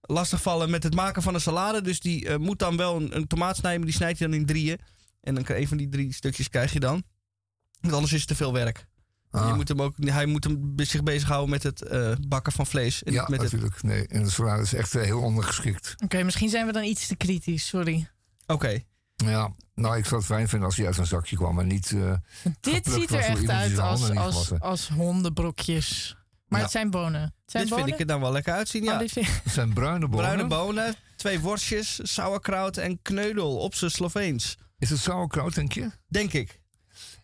lastigvallen 0.00 0.70
met 0.70 0.82
het 0.82 0.94
maken 0.94 1.22
van 1.22 1.34
een 1.34 1.40
salade. 1.40 1.82
Dus 1.82 2.00
die 2.00 2.28
eh, 2.28 2.36
moet 2.36 2.58
dan 2.58 2.76
wel 2.76 2.96
een, 2.96 3.16
een 3.16 3.26
tomaat 3.26 3.56
snijden, 3.56 3.80
maar 3.80 3.88
die 3.88 3.98
snijdt 3.98 4.18
hij 4.18 4.28
dan 4.28 4.36
in 4.36 4.46
drieën. 4.46 4.78
En 5.20 5.34
dan 5.34 5.44
een 5.46 5.68
van 5.68 5.76
die 5.76 5.88
drie 5.88 6.12
stukjes 6.12 6.48
krijg 6.48 6.72
je 6.72 6.80
dan. 6.80 7.02
Want 7.80 7.94
anders 7.94 8.12
is 8.12 8.18
het 8.18 8.28
te 8.28 8.34
veel 8.34 8.52
werk. 8.52 8.86
Ah. 9.30 9.48
Je 9.48 9.54
moet 9.54 9.68
hem 9.68 9.82
ook, 9.82 9.94
hij 9.98 10.26
moet 10.26 10.44
hem 10.44 10.72
zich 10.76 11.02
bezighouden 11.02 11.50
met 11.50 11.62
het 11.62 11.82
eh, 11.82 12.12
bakken 12.28 12.52
van 12.52 12.66
vlees. 12.66 13.02
En 13.02 13.12
Ja, 13.12 13.20
niet 13.20 13.30
met 13.30 13.40
het, 13.42 13.52
natuurlijk. 13.52 13.82
Nee, 13.82 14.06
en 14.06 14.22
de 14.22 14.30
salade 14.30 14.62
is 14.62 14.74
echt 14.74 14.92
heel 14.92 15.20
ondergeschikt. 15.20 15.94
Oké, 16.04 16.22
misschien 16.22 16.48
zijn 16.48 16.66
we 16.66 16.72
dan 16.72 16.84
iets 16.84 17.06
te 17.06 17.16
kritisch, 17.16 17.66
sorry. 17.66 18.10
Oké. 18.46 18.82
Ja, 19.24 19.50
nou, 19.74 19.96
ik 19.96 20.04
zou 20.04 20.16
het 20.16 20.24
fijn 20.30 20.48
vinden 20.48 20.66
als 20.68 20.76
hij 20.76 20.86
uit 20.86 20.98
een 20.98 21.06
zakje 21.06 21.36
kwam 21.36 21.58
en 21.58 21.66
niet... 21.66 21.92
eh, 21.92 22.12
Dit 22.60 22.86
ziet 22.86 23.10
er 23.10 23.18
echt 23.18 23.48
uit 23.48 23.78
als, 23.78 24.10
als, 24.16 24.60
als 24.60 24.88
hondenbrokjes. 24.88 26.16
Maar 26.46 26.58
Ja. 26.58 26.64
het 26.64 26.74
zijn 26.74 26.90
bonen. 26.90 27.20
Het 27.20 27.32
zijn 27.46 27.62
Dit 27.62 27.72
bonen? 27.72 27.84
vind 27.88 28.00
ik 28.00 28.00
er 28.00 28.12
dan 28.12 28.20
wel 28.20 28.32
lekker 28.32 28.52
uitzien. 28.52 28.82
Ja. 28.84 28.92
Oh, 28.92 28.98
dit 28.98 29.12
vind- 29.12 29.26
Het 29.44 29.52
zijn 29.52 29.72
bruine 29.72 30.08
bonen. 30.08 30.24
Bruine 30.26 30.46
bonen, 30.48 30.94
twee 31.16 31.40
worstjes, 31.40 32.00
sauerkraut 32.02 32.76
en 32.76 32.98
kneudel 33.02 33.56
op 33.58 33.74
zijn 33.74 33.90
Sloveens. 33.90 34.56
Is 34.78 34.90
het 34.90 34.98
sauerkraut, 34.98 35.54
denk 35.54 35.72
je? 35.72 35.90
Denk 36.08 36.32
ik. 36.32 36.60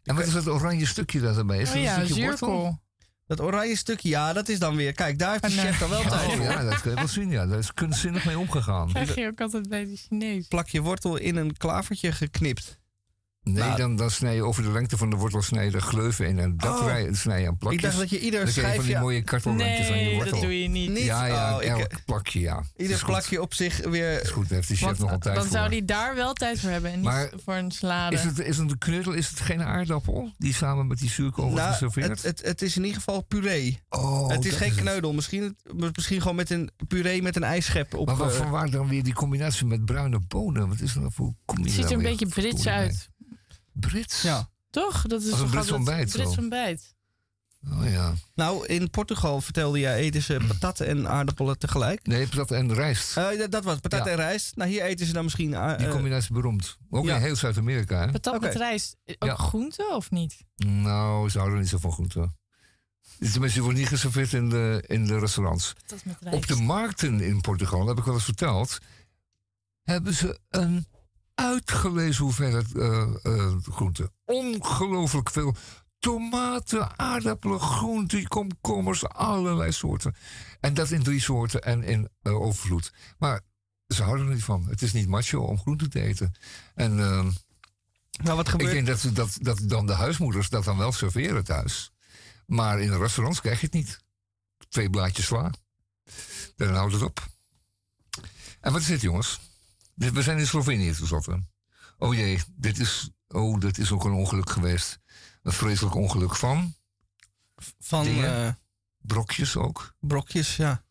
En 0.02 0.14
wat 0.14 0.26
is 0.26 0.32
dat 0.32 0.46
oranje 0.48 0.86
stukje 0.86 1.20
dat 1.20 1.36
erbij 1.36 1.58
is? 1.60 1.68
Oh 1.68 1.74
dat 1.74 1.82
ja, 1.82 1.98
een 2.00 2.04
stukje 2.06 2.24
wortel? 2.24 2.80
Dat 3.28 3.40
oranje 3.40 3.76
stukje, 3.76 4.08
ja, 4.08 4.32
dat 4.32 4.48
is 4.48 4.58
dan 4.58 4.76
weer. 4.76 4.92
Kijk, 4.92 5.18
daar 5.18 5.30
heeft 5.30 5.42
de 5.42 5.60
chef 5.60 5.78
dan 5.78 5.88
wel 5.90 6.02
tijd 6.02 6.28
Oh 6.28 6.42
ja, 6.42 6.62
dat 6.64 6.80
kun 6.80 6.90
je 6.90 6.96
wel 6.96 7.08
zien. 7.08 7.30
Ja. 7.30 7.46
Daar 7.46 7.58
is 7.58 7.74
kunstzinnig 7.74 8.24
mee 8.24 8.38
omgegaan. 8.38 8.88
Krijg 8.88 9.14
je 9.14 9.26
ook 9.26 9.40
altijd 9.40 9.68
bij 9.68 9.84
die 9.84 9.96
Chinees. 9.96 10.46
Plakje 10.48 10.80
wortel 10.80 11.16
in 11.16 11.36
een 11.36 11.56
klavertje 11.56 12.12
geknipt. 12.12 12.78
Nee, 13.42 13.54
Nou, 13.56 13.76
dan, 13.76 13.96
dan 13.96 14.10
snij 14.10 14.34
je 14.34 14.42
over 14.42 14.62
de 14.62 14.70
lengte 14.70 14.96
van 14.96 15.10
de 15.10 15.16
wortel 15.16 15.42
snij 15.42 15.64
je 15.64 15.70
de 15.70 15.80
gleuven 15.80 16.26
in. 16.28 16.38
En 16.38 16.56
dat 16.56 16.80
Oh. 16.80 17.12
snij 17.12 17.40
je 17.40 17.46
aan 17.48 17.56
plakjes. 17.58 17.82
Ik 17.82 17.88
dacht 17.88 17.98
dat 17.98 18.10
je 18.10 18.20
ieder 18.20 18.44
dan 18.44 18.52
krijg 18.52 18.66
je 18.66 18.74
van 18.74 18.80
die 18.80 18.82
schijfje- 18.84 19.00
mooie 19.04 19.22
kartelrandjes 19.22 19.88
aan 19.90 19.98
je 19.98 20.04
Nee, 20.04 20.14
wortel. 20.14 20.32
dat 20.32 20.40
doe 20.42 20.62
je 20.62 20.68
niet. 20.68 20.90
Niet? 20.90 20.98
Ja, 21.04 21.26
ja, 21.26 21.56
Oh, 21.56 21.62
ik- 21.62 21.68
elk 21.68 22.04
plakje, 22.04 22.40
ja. 22.40 22.62
Ieder 22.76 23.02
plakje 23.04 23.40
op 23.42 23.54
zich 23.54 23.78
weer. 23.88 24.22
Is 24.22 24.30
goed, 24.30 24.48
daar 24.48 24.56
heeft 24.56 24.68
de 24.68 24.74
chef 24.76 24.84
Want 24.86 24.98
nog 24.98 25.10
altijd 25.10 25.34
dan 25.34 25.44
voor. 25.44 25.52
zou 25.52 25.68
hij 25.68 25.84
daar 25.84 26.14
wel 26.14 26.32
tijd 26.32 26.60
voor 26.60 26.70
hebben 26.70 26.90
en 26.90 26.96
niet 26.96 27.04
Maar 27.04 27.30
voor 27.44 27.54
een 27.54 27.70
salade. 27.70 28.16
Is 28.16 28.22
het, 28.22 28.38
is 28.38 28.56
het 28.58 28.70
een 28.70 28.78
knuddel? 28.78 29.12
Is 29.12 29.28
het 29.28 29.40
geen 29.40 29.62
aardappel? 29.62 30.32
Die 30.38 30.54
samen 30.54 30.86
met 30.86 30.98
die 30.98 31.10
zuurkool 31.10 31.44
wordt 31.44 31.60
Nou, 31.60 31.72
geserveerd? 31.72 32.08
het, 32.08 32.22
het, 32.22 32.42
het 32.42 32.62
is 32.62 32.76
in 32.76 32.82
ieder 32.82 32.96
geval 32.98 33.20
puree. 33.20 33.80
oh, 33.88 34.28
het 34.28 34.44
is 34.44 34.50
dat 34.50 34.60
geen 34.60 34.70
het. 34.70 34.80
kneudel. 34.80 35.12
Misschien, 35.12 35.56
misschien 35.92 36.20
gewoon 36.20 36.36
met 36.36 36.50
een 36.50 36.70
puree 36.88 37.22
met 37.22 37.36
een 37.36 37.44
ijsschep 37.44 37.94
op. 37.94 38.06
Maar 38.06 38.20
eh, 38.20 38.28
van 38.30 38.50
waar 38.50 38.70
dan 38.70 38.88
weer 38.88 39.02
die 39.02 39.14
combinatie 39.14 39.66
met 39.66 39.84
bruine 39.84 40.18
bonen? 40.28 40.68
Wat 40.68 40.80
is 40.80 40.94
nou 40.94 41.08
voor 41.12 41.26
Het 41.26 41.36
combinatie? 41.46 41.80
ziet 41.82 41.90
er 41.90 41.96
een 41.96 42.02
beetje 42.02 42.26
Brits 42.26 42.66
uit. 42.66 43.08
Brits? 43.80 44.22
ja. 44.22 44.48
Toch? 44.70 45.02
Dat 45.06 45.22
is 45.22 45.32
een 45.32 45.50
Brits 45.50 45.70
ontbijt, 45.70 46.12
Brits 46.12 46.34
zo. 46.34 46.40
ontbijt. 46.40 46.96
Oh 47.72 47.90
ja. 47.90 48.14
Nou, 48.34 48.66
in 48.66 48.90
Portugal 48.90 49.40
vertelde 49.40 49.78
jij 49.78 49.94
eten 49.98 50.22
ze 50.22 50.40
patatten 50.48 50.86
en 50.86 51.08
aardappelen 51.08 51.58
tegelijk. 51.58 52.06
Nee, 52.06 52.26
patat 52.28 52.50
en 52.50 52.74
rijst. 52.74 53.16
Eh, 53.16 53.46
dat- 53.50 53.64
was 53.64 53.78
patat 53.78 54.04
Ja. 54.04 54.10
en 54.10 54.16
rijst. 54.16 54.56
Nou, 54.56 54.70
hier 54.70 54.82
eten 54.82 55.06
ze 55.06 55.12
dan 55.12 55.24
misschien. 55.24 55.54
ah, 55.54 55.78
Die 55.78 55.86
eh, 55.86 55.92
combinatie 55.92 56.32
beroemd. 56.32 56.76
Ook 56.90 57.04
ja. 57.04 57.16
in 57.16 57.22
heel 57.22 57.36
Zuid-Amerika, 57.36 58.00
hè? 58.06 58.10
Patat 58.12 58.40
met 58.40 58.54
rijst. 58.54 58.96
Ook 59.06 59.28
Ja. 59.28 59.34
groente 59.34 59.88
of 59.94 60.10
niet? 60.10 60.36
Nou, 60.56 61.28
ze 61.30 61.38
houden 61.38 61.58
niet 61.58 61.68
zo 61.68 61.78
van 61.78 61.92
groente. 61.92 62.30
Tenminste, 63.18 63.40
het 63.46 63.58
wordt 63.58 63.78
niet 63.78 63.88
geserveerd 63.88 64.32
in 64.32 64.48
de, 64.48 64.84
in 64.86 65.06
de 65.06 65.18
restaurants. 65.18 65.72
Patat 65.72 66.04
met 66.04 66.16
rijst. 66.20 66.36
Op 66.36 66.46
de 66.46 66.62
markten 66.62 67.20
in 67.20 67.40
Portugal, 67.40 67.86
heb 67.86 67.98
ik 67.98 68.04
wel 68.04 68.14
eens 68.14 68.24
verteld, 68.24 68.78
hebben 69.82 70.14
ze 70.14 70.38
een 70.48 70.86
uitgelezen 71.38 72.24
hoeveelheid 72.24 72.74
eh 72.74 73.14
eh, 73.22 73.56
groenten. 73.62 74.12
Ongelooflijk 74.24 75.30
veel. 75.30 75.54
Tomaten, 75.98 76.98
aardappelen, 76.98 77.60
groenten, 77.60 78.28
komkommers, 78.28 79.08
allerlei 79.08 79.72
soorten. 79.72 80.14
En 80.60 80.74
dat 80.74 80.90
in 80.90 81.02
drie 81.02 81.20
soorten 81.20 81.62
en 81.62 81.82
in 81.82 82.08
eh, 82.22 82.40
overvloed. 82.40 82.92
Maar 83.18 83.40
ze 83.86 84.02
houden 84.02 84.26
er 84.26 84.34
niet 84.34 84.44
van. 84.44 84.66
Het 84.68 84.82
is 84.82 84.92
niet 84.92 85.08
macho 85.08 85.40
om 85.40 85.58
groenten 85.58 85.90
te 85.90 86.00
eten. 86.00 86.34
En 86.74 86.94
nou, 86.96 88.36
wat 88.36 88.46
ik 88.46 88.48
gebeurt 88.48 88.72
denk 88.72 88.86
dat, 88.86 89.10
dat, 89.12 89.38
dat 89.40 89.60
dan 89.62 89.86
de 89.86 89.92
huismoeders 89.92 90.48
dat 90.48 90.64
dan 90.64 90.78
wel 90.78 90.92
serveren 90.92 91.44
thuis. 91.44 91.92
Maar 92.46 92.80
in 92.80 92.90
de 92.90 92.98
restaurants 92.98 93.40
krijg 93.40 93.60
je 93.60 93.66
het 93.66 93.74
niet. 93.74 93.98
Twee 94.68 94.90
blaadjes 94.90 95.26
sla. 95.26 95.52
Dan 96.56 96.74
houdt 96.74 96.92
het 96.92 97.02
op. 97.02 97.26
En 98.60 98.72
wat 98.72 98.80
is 98.80 98.86
dit, 98.86 99.00
jongens? 99.00 99.47
We 99.98 100.22
zijn 100.22 100.38
in 100.38 100.46
Slovenië 100.46 100.92
tenslotte. 100.92 101.42
Oh 101.98 102.14
jee, 102.14 102.42
dit 102.56 102.78
is, 102.78 103.10
oh, 103.28 103.60
dit 103.60 103.78
is 103.78 103.92
ook 103.92 104.04
een 104.04 104.12
ongeluk 104.12 104.50
geweest. 104.50 104.98
Een 105.42 105.52
vreselijk 105.52 105.94
ongeluk 105.94 106.36
van 106.36 106.74
van 107.78 108.06
eh, 108.06 108.48
brokjes 108.98 109.56
ook. 109.56 109.94
brokjes, 110.00 110.56
ja. 110.56 110.82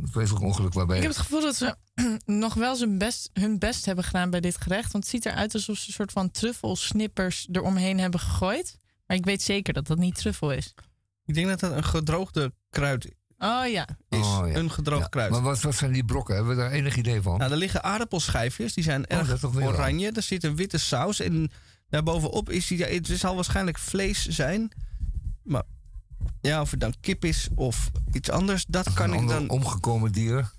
Een 0.00 0.08
vreselijk 0.08 0.44
ongeluk 0.44 0.72
waarbij... 0.72 0.96
Ik 0.96 1.02
heb 1.02 1.12
het 1.12 1.20
gevoel 1.20 1.40
dat 1.40 1.56
ze 1.56 1.76
nog 2.24 2.54
wel 2.54 2.76
zijn 2.76 2.98
best, 2.98 3.30
hun 3.32 3.58
best 3.58 3.84
hebben 3.84 4.04
gedaan 4.04 4.30
bij 4.30 4.40
dit 4.40 4.56
gerecht. 4.56 4.92
Want 4.92 5.04
het 5.04 5.12
ziet 5.12 5.26
eruit 5.26 5.54
alsof 5.54 5.76
ze 5.76 5.86
een 5.86 5.92
soort 5.92 6.12
van 6.12 6.30
truffelsnippers 6.30 7.48
eromheen 7.52 7.98
hebben 7.98 8.20
gegooid. 8.20 8.78
Maar 9.06 9.16
ik 9.16 9.24
weet 9.24 9.42
zeker 9.42 9.72
dat 9.72 9.86
dat 9.86 9.98
niet 9.98 10.14
truffel 10.14 10.52
is. 10.52 10.74
Ik 11.24 11.34
denk 11.34 11.46
dat 11.46 11.60
dat 11.60 11.72
een 11.72 11.84
gedroogde 11.84 12.52
kruid 12.70 13.14
Oh 13.38 13.66
ja. 13.66 13.86
is. 14.08 14.18
Oh, 14.18 14.42
ja. 14.48 14.54
Een 14.54 14.70
gedroogd 14.70 15.02
Ja, 15.02 15.08
kruid. 15.08 15.30
Maar 15.30 15.42
wat, 15.42 15.60
wat 15.60 15.74
zijn 15.74 15.92
die 15.92 16.04
brokken? 16.04 16.34
Hebben 16.34 16.56
we 16.56 16.62
daar 16.62 16.70
enig 16.70 16.96
idee 16.96 17.22
van? 17.22 17.38
Nou, 17.38 17.50
er 17.50 17.56
liggen 17.56 17.82
aardappelschijfjes, 17.82 18.74
die 18.74 18.84
zijn 18.84 19.10
Oh, 19.10 19.18
erg 19.18 19.44
oranje. 19.44 20.12
Er 20.12 20.22
zit 20.22 20.44
een 20.44 20.56
witte 20.56 20.78
saus 20.78 21.20
en 21.20 21.50
daarbovenop 21.88 22.50
is 22.50 22.66
die. 22.66 22.84
Het 22.84 23.06
zal 23.06 23.34
waarschijnlijk 23.34 23.78
vlees 23.78 24.26
zijn. 24.26 24.72
Maar 25.42 25.62
ja, 26.40 26.60
of 26.60 26.70
het 26.70 26.80
dan 26.80 26.94
kip 27.00 27.24
is 27.24 27.48
of 27.54 27.90
iets 28.12 28.30
anders, 28.30 28.64
dat 28.68 28.92
kan 28.92 29.12
ik 29.14 29.28
dan. 29.28 29.48
omgekomen 29.48 30.12
dier. 30.12 30.50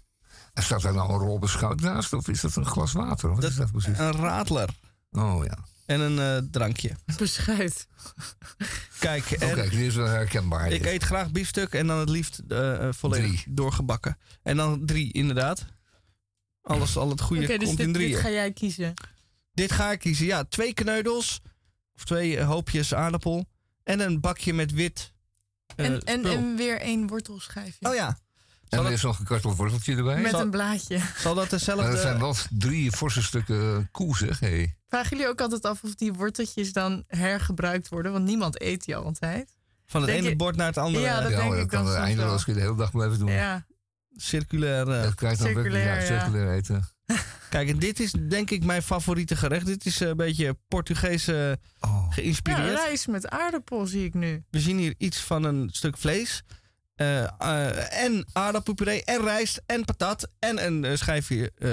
En 0.54 0.64
staat 0.64 0.82
daar 0.82 0.94
nou 0.94 1.12
een 1.14 1.20
rol 1.20 1.40
beschouwd 1.40 1.80
naast? 1.82 2.14
Of 2.14 2.28
is 2.28 2.42
dat 2.42 2.56
een 2.56 2.66
glas 2.66 2.92
water? 2.92 3.30
Wat 3.30 3.42
Dat- 3.42 3.50
is 3.52 3.56
dat 3.58 3.72
precies? 3.72 3.98
Een 3.98 4.12
radler 4.12 4.70
Oh 5.12 5.46
ja. 5.46 5.58
En 5.88 6.00
een 6.00 6.20
eh, 6.20 6.50
drankje. 6.52 6.92
Beschuit. 7.18 7.88
Kijk, 9.00 9.32
en 9.32 9.70
die 9.70 9.86
is 9.86 9.96
wel 9.96 10.06
herkenbaar. 10.08 10.72
ik 10.72 10.84
dit. 10.84 10.92
eet 10.92 11.04
graag 11.04 11.32
biefstuk 11.32 11.74
en 11.74 11.88
dan 11.88 12.00
het 12.00 12.10
liefst 12.10 12.42
eh, 12.48 12.88
eh, 12.88 12.94
volledig 12.94 13.42
Drie. 13.42 13.54
doorgebakken. 13.56 14.18
En 14.44 14.58
dan 14.58 14.86
drie, 14.86 15.14
inderdaad. 15.14 15.66
Alles, 16.62 16.98
al 16.98 17.10
het 17.10 17.22
goede 17.22 17.58
dus 17.58 17.68
komt 17.68 17.80
in 17.80 17.94
drieën. 17.94 18.12
dit 18.12 18.20
ga 18.20 18.30
jij 18.30 18.52
kiezen. 18.54 18.94
Dit 19.54 19.72
ga 19.72 19.92
ik 19.92 20.00
kiezen. 20.00 20.26
Ja, 20.26 20.44
twee 20.44 20.74
kneudels. 20.74 21.42
Of 21.96 22.04
twee 22.06 22.38
eh, 22.38 22.48
hoopjes 22.48 22.94
aardappel. 22.94 23.46
En 23.84 24.00
een 24.00 24.20
bakje 24.20 24.54
met 24.54 24.72
wit. 24.72 25.14
eh, 25.76 25.86
En, 25.86 26.00
en, 26.02 26.26
en 26.26 26.56
weer 26.56 26.80
één 26.82 27.08
wortelschijfje. 27.08 27.90
Oh 27.90 27.96
ja. 27.96 28.18
En 28.70 28.86
er 28.86 28.92
is 28.92 29.02
nog 29.02 29.20
een 29.20 29.26
kartelworteltje 29.26 29.96
erbij. 29.96 30.22
Met 30.22 30.32
Zal- 30.32 30.42
een 30.42 30.50
blaadje. 30.50 31.00
zal 31.18 31.34
dat 31.36 31.50
Maar 31.50 31.60
dezelfde... 31.60 31.92
dat 31.92 32.00
zijn 32.00 32.20
wel 32.20 32.36
drie 32.50 32.92
forse 32.92 33.24
stukken 33.24 33.90
koe, 33.92 34.18
zeg. 34.18 34.40
Hey. 34.40 34.76
Vragen 34.88 35.10
jullie 35.10 35.28
ook 35.32 35.42
altijd 35.42 35.64
af 35.66 35.84
of 35.84 35.96
die 35.96 36.14
worteltjes 36.14 36.74
dan 36.74 37.04
hergebruikt 37.08 37.90
worden? 37.90 38.12
Want 38.12 38.26
niemand 38.26 38.62
eet 38.62 38.86
die 38.86 38.96
altijd. 38.96 39.56
van 39.86 40.02
het 40.02 40.10
denk 40.10 40.22
ene 40.22 40.30
je- 40.30 40.36
bord 40.36 40.56
naar 40.56 40.68
het 40.68 40.78
andere. 40.78 41.04
Ja, 41.04 41.22
dat 41.22 41.32
ja, 41.32 41.38
denk 41.38 41.52
dat 41.52 41.62
ik 41.62 41.68
kan 41.68 41.84
dan 41.84 41.94
soms 41.94 42.06
eindeloos 42.06 42.30
wel. 42.36 42.44
kun 42.44 42.54
je 42.54 42.60
de 42.60 42.66
hele 42.66 42.78
dag 42.78 42.92
blijven 42.92 43.20
doen. 43.20 43.32
Ja, 43.32 43.66
Circulair. 44.16 44.88
eh. 44.90 45.04
Dat 45.04 45.16
krijg 45.16 45.38
je 45.38 45.44
dan 45.44 45.48
ja, 45.54 45.60
Circulair, 45.62 46.02
ja. 46.02 46.20
circulair 46.20 46.52
eten. 46.56 46.88
Kijk, 47.50 47.70
en 47.70 47.80
dit 47.80 48.00
is 48.00 48.12
denk 48.12 48.50
ik 48.52 48.64
mijn 48.64 48.82
favoriete 48.84 49.36
gerecht. 49.36 49.66
Dit 49.66 49.86
is 49.86 50.02
eh, 50.02 50.08
een 50.08 50.18
beetje 50.18 50.58
Portugees 50.68 51.28
eh, 51.28 51.36
Oh. 51.80 52.06
ja 52.08 52.12
geïnspireerd. 52.14 52.74
rijst 52.74 53.08
met 53.08 53.28
aardappel 53.30 53.86
zie 53.86 54.06
ik 54.06 54.14
nu. 54.14 54.44
We 54.50 54.60
zien 54.60 54.78
hier 54.78 54.94
iets 54.98 55.20
van 55.20 55.44
een 55.44 55.70
stuk 55.72 55.98
vlees. 55.98 56.44
Eh, 56.98 57.24
eh, 57.24 58.04
en 58.04 58.26
aardappelpuree 58.34 59.04
en 59.04 59.22
rijst 59.22 59.62
en 59.66 59.86
patat. 59.86 60.30
En 60.40 60.66
een 60.66 60.86
eh, 60.86 60.96
schijfje 60.96 61.52
eh, 61.58 61.70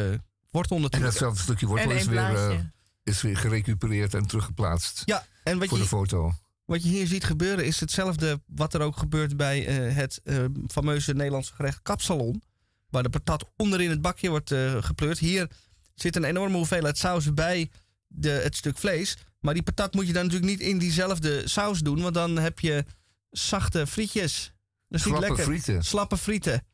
wortel 0.51 0.77
En 0.77 0.83
natuurlijk. 0.83 1.11
datzelfde 1.13 1.43
stukje 1.43 1.67
wortel 1.67 1.91
en 1.91 1.97
is 1.97 2.07
weer, 2.07 2.73
is 3.03 3.23
weer 3.23 3.37
gerecupereerd 3.37 4.15
en 4.15 4.27
teruggeplaatst 4.27 5.03
Ja, 5.05 5.27
en 5.43 5.59
wat 5.59 5.69
voor 5.69 5.77
de 5.79 5.83
je, 5.83 5.89
foto. 5.89 6.33
wat 6.65 6.83
je 6.83 6.89
hier 6.89 7.07
ziet 7.07 7.25
gebeuren 7.25 7.65
is 7.67 7.81
hetzelfde 7.81 8.41
wat 8.47 8.75
er 8.75 8.81
ook 8.81 8.97
gebeurt 8.97 9.37
bij 9.37 9.67
eh, 9.67 9.97
het 9.97 10.21
eh, 10.25 10.45
fameuze 10.69 11.15
Nederlandse 11.15 11.55
gerecht 11.55 11.83
kapsalon. 11.83 12.43
Waar 12.91 13.03
de 13.03 13.09
patat 13.11 13.51
onderin 13.57 13.91
het 13.91 14.01
bakje 14.03 14.29
wordt 14.29 14.51
eh, 14.51 14.77
gepleurd. 14.83 15.19
Hier 15.19 15.51
zit 15.95 16.17
een 16.17 16.25
enorme 16.25 16.57
hoeveelheid 16.57 16.99
saus 16.99 17.35
bij 17.35 17.71
de, 18.07 18.31
het 18.31 18.57
stuk 18.57 18.79
vlees. 18.79 19.17
Maar 19.41 19.55
die 19.55 19.63
patat 19.63 19.95
moet 19.95 20.07
je 20.07 20.13
dan 20.13 20.23
natuurlijk 20.23 20.51
niet 20.51 20.69
in 20.69 20.79
diezelfde 20.79 21.49
saus 21.49 21.79
doen. 21.81 22.03
Want 22.03 22.15
dan 22.15 22.37
heb 22.39 22.61
je 22.61 22.85
zachte 23.31 23.87
frietjes. 23.87 24.54
Dat 24.89 25.01
is 25.01 25.07
niet 25.07 25.15
Slappe 25.17 25.27
lekker. 25.27 25.45
frieten. 25.45 25.85
Slappe 25.85 26.17
frieten. 26.17 26.67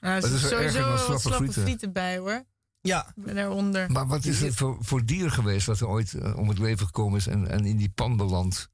Nou, 0.00 0.14
er 0.22 0.38
sowieso 0.38 0.78
wel 0.78 0.88
wat 0.90 0.98
slappe 1.00 1.20
slappe 1.20 1.36
frieten? 1.42 1.62
frieten 1.62 1.92
bij 1.92 2.18
hoor. 2.18 2.44
Ja, 2.80 3.12
Daaronder. 3.16 3.90
Maar 3.90 4.06
wat 4.06 4.24
is 4.24 4.40
het 4.40 4.54
voor, 4.54 4.76
voor 4.80 5.04
dier 5.04 5.30
geweest 5.30 5.66
wat 5.66 5.80
er 5.80 5.86
ooit 5.88 6.14
eh, 6.14 6.36
om 6.36 6.48
het 6.48 6.58
leven 6.58 6.86
gekomen 6.86 7.18
is 7.18 7.26
en, 7.26 7.48
en 7.48 7.64
in 7.64 7.76
die 7.76 7.88
pan 7.90 8.16
belandt? 8.16 8.68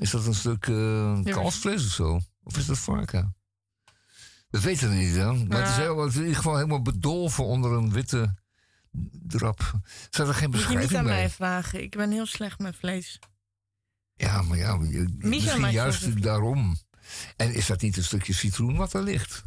Is 0.00 0.10
dat 0.10 0.26
een 0.26 0.34
stuk 0.34 0.66
eh 0.66 1.20
Ja, 1.24 1.32
kalfsvlees 1.32 1.86
of 1.86 1.92
zo? 1.92 2.20
Of 2.42 2.56
is 2.56 2.66
dat 2.66 2.78
varken? 2.78 3.36
Dat 4.50 4.62
weten 4.62 4.88
we 4.88 4.94
niet, 4.94 5.14
hè? 5.14 5.32
Maar 5.32 5.58
het, 5.60 5.68
is 5.68 5.76
Ja. 5.76 5.80
heel, 5.82 5.98
het 6.00 6.08
is 6.10 6.14
in 6.14 6.20
ieder 6.20 6.36
geval 6.36 6.54
helemaal 6.56 6.82
bedolven 6.82 7.44
onder 7.44 7.72
een 7.72 7.92
witte 7.92 8.34
drap. 9.26 9.72
Staat 10.10 10.28
er 10.28 10.34
geen 10.34 10.50
Moet 10.50 10.60
je 10.60 10.68
niet 10.68 10.78
beschrijving 10.78 10.98
aan 10.98 11.04
bij? 11.04 11.14
mij 11.14 11.30
vragen. 11.30 11.82
Ik 11.82 11.96
ben 11.96 12.10
heel 12.10 12.26
slecht 12.26 12.58
met 12.58 12.76
vlees. 12.76 13.18
Ja, 14.14 14.42
maar 14.42 14.58
ja, 14.58 14.78
je- 14.82 15.14
misschien 15.18 15.70
juist 15.70 16.22
daarom. 16.22 16.76
En 17.36 17.54
is 17.54 17.66
dat 17.66 17.80
niet 17.80 17.96
een 17.96 18.04
stukje 18.04 18.32
citroen 18.32 18.76
wat 18.76 18.92
er 18.92 19.02
ligt? 19.02 19.44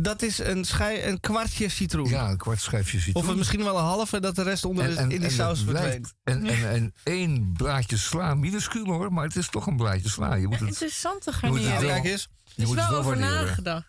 dat 0.00 0.22
is 0.22 0.38
een, 0.38 0.64
schij, 0.64 1.08
een 1.08 1.20
kwartje 1.20 1.68
citroen. 1.68 2.08
Ja, 2.08 2.30
een 2.30 2.36
kwart 2.36 2.60
schijfje 2.60 2.98
citroen. 3.00 3.22
Of 3.22 3.28
het 3.28 3.36
misschien 3.36 3.64
wel 3.64 3.78
een 3.78 3.84
halve, 3.84 4.20
dat 4.20 4.36
de 4.36 4.42
rest 4.42 4.64
onder 4.64 4.96
de, 4.96 5.14
in 5.14 5.20
die 5.20 5.30
saus 5.30 5.62
verdwijnt. 5.62 6.14
En, 6.24 6.46
en, 6.46 6.70
en 6.70 6.94
één 7.02 7.52
blaadje 7.52 7.96
sla, 7.96 8.34
minuscuul 8.34 8.84
hoor, 8.84 9.12
maar 9.12 9.24
het 9.24 9.36
is 9.36 9.48
toch 9.48 9.66
een 9.66 9.76
blaadje 9.76 10.08
sla. 10.08 10.34
Je 10.34 10.46
moet 10.46 10.58
het, 10.58 10.68
Interessante 10.68 11.32
garnering. 11.32 11.78
Kijk 11.78 12.04
eens. 12.04 12.28
je 12.44 12.52
Er 12.54 12.62
is 12.62 12.66
moet 12.66 12.74
wel 12.74 12.84
het 12.84 12.92
wel 12.92 13.00
over 13.00 13.18
waarderen. 13.18 13.44
nagedacht. 13.46 13.86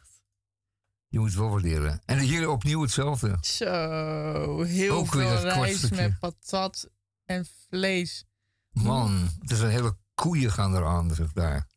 Je 1.07 1.19
moet 1.19 1.27
het 1.29 1.37
wel 1.37 1.49
waarderen. 1.49 2.01
En 2.05 2.19
hier 2.19 2.49
opnieuw 2.49 2.81
hetzelfde. 2.81 3.37
Zo, 3.41 4.61
heel 4.61 4.95
Ook 4.95 5.11
veel 5.11 5.39
rijst 5.39 5.91
met 5.91 6.19
patat 6.19 6.89
en 7.25 7.47
vlees. 7.69 8.25
Man, 8.71 9.29
het 9.41 9.51
is 9.51 9.59
een 9.59 9.69
hele 9.69 9.97
koeien 10.15 10.51
gaan 10.51 10.75
eraan, 10.75 11.15
zeg 11.15 11.31
daar. 11.33 11.67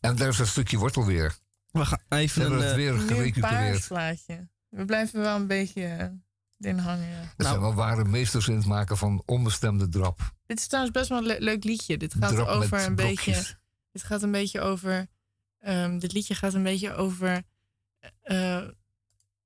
En 0.00 0.16
daar 0.16 0.28
is 0.28 0.36
dat 0.36 0.46
stukje 0.46 0.78
wortel 0.78 1.04
weer. 1.04 1.34
We 1.70 1.84
gaan 1.84 2.00
even 2.08 2.40
hebben 2.40 2.58
een... 2.58 2.64
het 2.64 2.72
eh, 2.72 2.78
weer 2.78 2.92
een 2.94 3.08
gerecupereerd. 3.08 3.86
We 4.68 4.84
blijven 4.84 5.20
wel 5.20 5.36
een 5.36 5.46
beetje 5.46 5.84
eh, 5.84 6.06
in 6.70 6.78
hangen. 6.78 7.08
ja. 7.08 7.20
Dat 7.20 7.36
Nou. 7.36 7.48
zijn 7.50 7.60
wel 7.60 7.74
ware 7.74 8.04
meesters 8.04 8.48
in 8.48 8.56
het 8.56 8.66
maken 8.66 8.96
van 8.96 9.22
onbestemde 9.26 9.88
drap. 9.88 10.34
Dit 10.46 10.58
is 10.58 10.66
trouwens 10.66 10.94
best 10.96 11.08
wel 11.08 11.18
een 11.18 11.24
le- 11.26 11.36
leuk 11.38 11.64
liedje. 11.64 11.96
Dit 11.96 12.14
gaat 12.14 12.30
drap 12.32 12.48
over 12.48 12.70
met 12.76 12.86
een 12.86 12.94
beetje. 12.94 13.56
Dit 13.92 14.02
gaat 14.02 14.22
een 14.22 14.30
beetje 14.30 14.60
over 14.60 15.06
ehm, 15.58 15.98
dit 15.98 16.12
liedje 16.12 16.34
gaat 16.34 16.54
een 16.54 16.62
beetje 16.62 16.94
over 16.94 17.42
eh, 18.22 18.66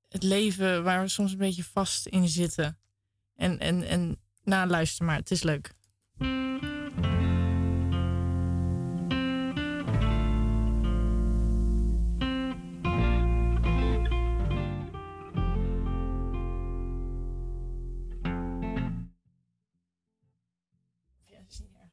het 0.09 0.23
leven 0.23 0.83
waar 0.83 1.01
we 1.01 1.07
soms 1.07 1.31
een 1.31 1.37
beetje 1.37 1.63
vast 1.63 2.05
in 2.05 2.27
zitten. 2.27 2.79
En, 3.35 3.59
en, 3.59 3.83
en 3.87 4.19
nou, 4.43 4.67
luister 4.69 5.05
maar, 5.05 5.15
het 5.17 5.31
is 5.31 5.43
leuk. 5.43 5.73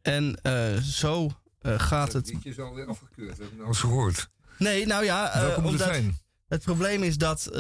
En 0.08 0.38
eh, 0.42 0.76
zo 0.82 1.30
eh, 1.58 1.80
gaat 1.80 2.12
het. 2.12 2.26
Het 2.26 2.34
liedje 2.34 2.50
is 2.50 2.58
alweer 2.58 2.86
afgekeurd. 2.86 3.38
Heb 3.38 3.46
ik 3.46 3.56
nou 3.56 3.68
eens 3.68 3.80
gehoord. 3.80 4.30
Nee, 4.58 4.86
nou 4.86 5.04
ja, 5.04 5.30
eh, 5.30 5.64
omdat 5.64 6.00
het 6.48 6.62
probleem 6.62 7.02
is 7.02 7.18
dat 7.18 7.50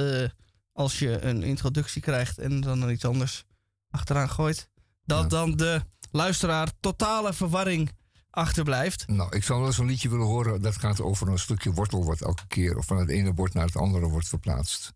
als 0.72 0.98
je 0.98 1.20
een 1.20 1.42
introductie 1.42 2.02
krijgt 2.02 2.38
en 2.38 2.60
dan 2.60 2.82
er 2.82 2.90
iets 2.90 3.04
anders 3.04 3.44
achteraan 3.90 4.30
gooit, 4.30 4.68
dat 5.04 5.30
dan 5.30 5.56
de 5.56 5.82
luisteraar 6.10 6.68
totale 6.80 7.32
verwarring 7.32 7.90
achterblijft. 8.30 9.06
Nou, 9.06 9.36
ik 9.36 9.44
zou 9.44 9.58
wel 9.58 9.68
eens 9.68 9.78
een 9.78 9.86
liedje 9.86 10.08
willen 10.08 10.26
horen. 10.26 10.62
Dat 10.62 10.76
gaat 10.76 11.00
over 11.00 11.28
een 11.28 11.38
stukje 11.38 11.72
wortel 11.72 12.04
wat 12.04 12.20
elke 12.20 12.46
keer 12.46 12.76
of 12.76 12.86
van 12.86 12.96
het 12.96 13.08
ene 13.08 13.32
bord 13.32 13.54
naar 13.54 13.66
het 13.66 13.76
andere 13.76 14.08
wordt 14.08 14.28
verplaatst. 14.28 14.92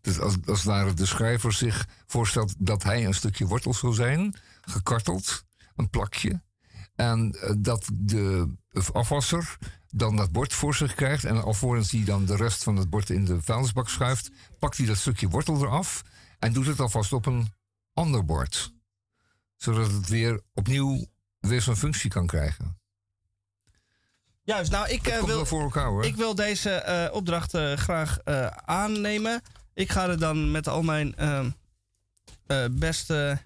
Dus 0.00 0.20
als, 0.20 0.34
als 0.46 0.62
daar 0.62 0.94
de 0.94 1.06
schrijver 1.06 1.52
zich 1.52 1.88
voorstelt 2.06 2.54
dat 2.58 2.82
hij 2.82 3.06
een 3.06 3.14
stukje 3.14 3.46
wortel 3.46 3.74
zou 3.74 3.94
zijn, 3.94 4.34
gekarteld, 4.60 5.44
een 5.76 5.90
plakje. 5.90 6.40
En 7.00 7.32
eh, 7.32 7.54
dat 7.58 7.90
de 7.92 8.48
afwasser 8.92 9.56
dan 9.88 10.16
dat 10.16 10.32
bord 10.32 10.52
voor 10.52 10.74
zich 10.74 10.94
krijgt. 10.94 11.24
En 11.24 11.42
alvorens 11.42 11.90
hij 11.90 12.04
dan 12.04 12.24
de 12.24 12.36
rest 12.36 12.62
van 12.62 12.76
het 12.76 12.90
bord 12.90 13.10
in 13.10 13.24
de 13.24 13.42
vuilnisbak 13.42 13.88
schuift, 13.88 14.30
pakt 14.58 14.76
hij 14.76 14.86
dat 14.86 14.96
stukje 14.96 15.28
wortel 15.28 15.62
eraf 15.62 16.02
en 16.38 16.52
doet 16.52 16.66
het 16.66 16.80
alvast 16.80 17.12
op 17.12 17.26
een 17.26 17.52
ander 17.92 18.24
bord. 18.24 18.72
Zodat 19.56 19.92
het 19.92 20.08
weer 20.08 20.40
opnieuw 20.54 21.06
weer 21.38 21.62
zijn 21.62 21.76
functie 21.76 22.10
kan 22.10 22.26
krijgen. 22.26 22.78
Juist, 24.42 24.70
nou, 24.70 24.88
ik, 24.88 25.06
eh, 25.06 25.18
wil, 25.18 25.26
wel 25.26 25.46
voor 25.46 25.62
elkaar 25.62 25.86
hoor. 25.86 26.04
ik 26.04 26.16
wil 26.16 26.34
deze 26.34 26.70
eh, 26.70 27.14
opdracht 27.14 27.56
graag 27.74 28.24
aannemen. 28.64 29.42
Ik 29.74 29.90
ga 29.90 30.08
er 30.08 30.18
dan 30.18 30.50
met 30.50 30.68
al 30.68 30.82
mijn 30.82 31.14
beste 32.70 33.40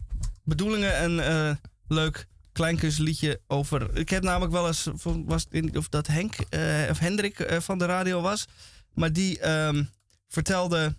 bedoelingen 0.45 1.05
een 1.05 1.21
eh, 1.21 1.57
leuk 1.89 2.27
kleinkunstliedje 2.55 3.41
over. 3.47 3.97
Ik 3.97 4.09
heb 4.09 4.23
namelijk 4.23 4.53
wel 4.53 4.67
eens, 4.67 4.89
was 5.27 5.47
in, 5.51 5.77
of 5.77 5.89
dat 5.89 6.07
Henk 6.07 6.35
eh, 6.35 6.61
of 6.91 6.99
Hendrik 6.99 7.39
eh, 7.39 7.61
van 7.61 7.79
de 7.79 7.85
radio 7.85 8.21
was, 8.21 8.47
maar 8.95 9.13
die 9.13 9.39
ehm, 9.39 9.85
vertelde 10.29 10.97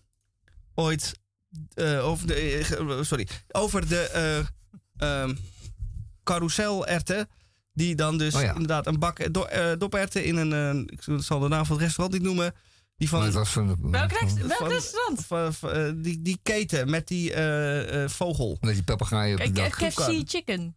ooit 0.76 1.20
eh, 1.74 2.08
over 2.08 2.28
de, 2.28 3.00
sorry, 3.02 3.28
over 3.52 3.88
de 3.88 4.00
eh 4.00 4.40
ehm, 5.24 5.36
carouselerwten. 6.24 7.30
Die 7.74 7.96
dan 7.96 8.18
dus 8.18 8.36
Oh 8.36 8.42
ja. 8.42 8.52
inderdaad 8.52 8.88
een 8.88 9.00
bak 9.00 9.34
do, 9.34 9.46
doperwten 9.78 10.24
in 10.24 10.36
een, 10.36 10.88
ik 10.88 11.02
zal 11.24 11.40
de 11.40 11.48
naam 11.48 11.66
van 11.66 11.76
het 11.76 11.86
restaurant 11.86 12.14
niet 12.18 12.28
noemen. 12.28 12.54
Die 12.98 13.10
van, 13.10 13.20
Welk, 13.20 14.12
restaurant? 14.68 15.26
van- 15.26 15.54
van, 15.54 16.02
die, 16.02 16.22
die 16.22 16.40
keten 16.44 16.90
met 16.90 17.08
die 17.08 17.34
eh, 17.34 18.04
eh, 18.04 18.10
vogel. 18.10 18.58
Met 18.62 18.74
die 18.74 18.84
papegaaien 18.84 19.40
op 19.40 19.46
de 19.46 19.52
dak. 19.52 19.72
KFC 19.72 20.22
Chicken. 20.26 20.76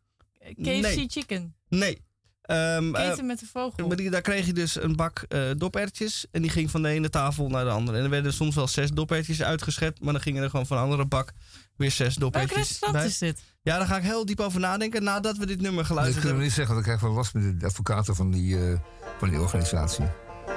KFC 0.55 0.65
Nee. 0.97 1.07
Chicken. 1.09 1.55
Nee. 1.69 2.07
Ehm, 2.43 2.95
eh, 2.95 3.09
Keten 3.09 3.27
met 3.27 3.39
de 3.41 3.47
vogel. 3.47 3.87
maar 3.87 3.97
die, 3.97 4.11
daar 4.11 4.21
kreeg 4.21 4.47
je 4.47 4.53
dus 4.53 4.83
een 4.83 4.97
bak 4.97 5.25
eh 5.29 5.41
dopertjes. 5.57 6.27
En 6.31 6.43
die 6.43 6.51
ging 6.51 6.71
van 6.71 6.83
de 6.83 6.89
ene 6.89 7.09
tafel 7.11 7.49
naar 7.49 7.65
de 7.65 7.71
andere. 7.71 7.99
En 7.99 8.05
er 8.05 8.11
werden 8.11 8.33
soms 8.33 8.55
wel 8.55 8.69
zes 8.69 8.91
dopertjes 8.91 9.43
uitgeschept. 9.43 10.01
Maar 10.01 10.13
dan 10.13 10.23
gingen 10.23 10.43
er 10.43 10.51
gewoon 10.51 10.67
van 10.67 10.77
een 10.77 10.83
andere 10.83 11.07
bak 11.07 11.33
weer 11.77 11.91
zes 11.91 12.17
Welk 12.17 12.33
dopertjes 12.33 12.69
restaurant 12.69 12.99
bij. 12.99 13.07
is 13.07 13.19
dit? 13.19 13.43
Ja, 13.63 13.79
daar 13.79 13.87
ga 13.87 13.97
ik 13.97 14.03
heel 14.03 14.25
diep 14.25 14.41
over 14.41 14.61
nadenken 14.61 15.03
nadat 15.03 15.37
we 15.37 15.47
dit 15.47 15.61
nummer 15.61 15.79
Dat 15.79 15.87
geluisterd 15.87 16.25
kunnen 16.25 16.39
we 16.39 16.45
hebben. 16.45 16.45
niet 16.45 16.55
zeggen, 16.69 16.75
want 16.75 16.87
dan 16.87 16.97
krijgen 16.97 17.09
we 17.09 17.21
last 17.23 17.35
met 17.35 17.61
de 17.61 17.67
advocaten 17.67 18.15
van 18.17 18.31
die, 18.31 18.71
eh, 18.71 18.79
van 19.19 19.29
die 19.31 19.41
organisatie. 19.41 20.05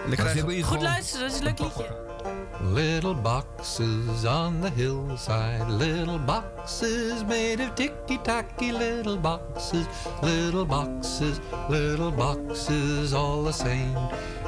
Hebben 0.07 0.49
ieder 0.49 0.65
Goed 0.65 0.81
luisteren, 0.81 1.22
dat 1.26 1.31
is 1.31 1.38
een 1.38 1.43
leuk 1.45 1.59
liedje. 1.59 2.09
Little 2.64 3.14
boxes 3.14 4.26
on 4.26 4.62
the 4.62 4.70
hillside, 4.70 5.68
little 5.70 6.20
boxes 6.20 7.24
made 7.24 7.60
of 7.60 7.76
ticky 7.76 8.18
tacky, 8.20 8.72
little 8.72 9.18
boxes, 9.18 9.88
little 10.22 10.66
boxes, 10.66 11.42
little 11.70 12.12
boxes, 12.12 13.14
all 13.14 13.44
the 13.44 13.52
same. 13.52 13.98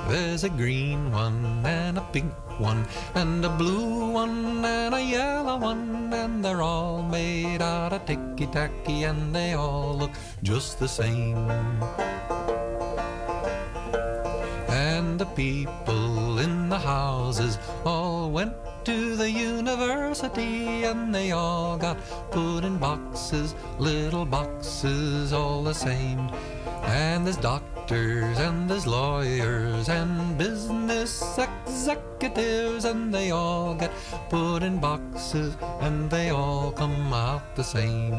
There's 0.07 0.43
a 0.43 0.49
green 0.49 1.11
one 1.11 1.65
and 1.65 1.97
a 1.97 2.01
pink 2.13 2.33
one, 2.59 2.85
and 3.15 3.43
a 3.43 3.49
blue 3.49 4.11
one 4.11 4.63
and 4.63 4.93
a 4.93 5.01
yellow 5.01 5.57
one, 5.57 6.13
and 6.13 6.45
they're 6.45 6.61
all 6.61 7.01
made 7.01 7.61
out 7.61 7.93
of 7.93 8.05
ticky 8.05 8.47
tacky, 8.47 9.03
and 9.03 9.35
they 9.35 9.53
all 9.53 9.97
look 9.97 10.11
just 10.43 10.79
the 10.79 10.87
same. 10.87 11.49
And 14.69 15.19
the 15.19 15.25
people 15.25 16.12
in 16.43 16.67
the 16.67 16.77
houses 16.77 17.57
all 17.85 18.29
went 18.29 18.53
to 18.83 19.15
the 19.15 19.31
university 19.31 20.83
and 20.83 21.15
they 21.15 21.31
all 21.31 21.77
got 21.77 21.97
put 22.31 22.65
in 22.65 22.77
boxes, 22.77 23.55
little 23.79 24.25
boxes 24.25 25.31
all 25.31 25.63
the 25.63 25.73
same. 25.73 26.29
And 26.83 27.25
there's 27.25 27.37
doctors 27.37 28.37
and 28.39 28.69
there's 28.69 28.85
lawyers 28.85 29.87
and 29.87 30.37
business 30.37 31.39
executives 31.39 32.83
and 32.83 33.13
they 33.13 33.31
all 33.31 33.73
get 33.73 33.91
put 34.29 34.63
in 34.63 34.79
boxes 34.79 35.55
and 35.79 36.09
they 36.09 36.31
all 36.31 36.71
come 36.71 37.13
out 37.13 37.55
the 37.55 37.63
same. 37.63 38.13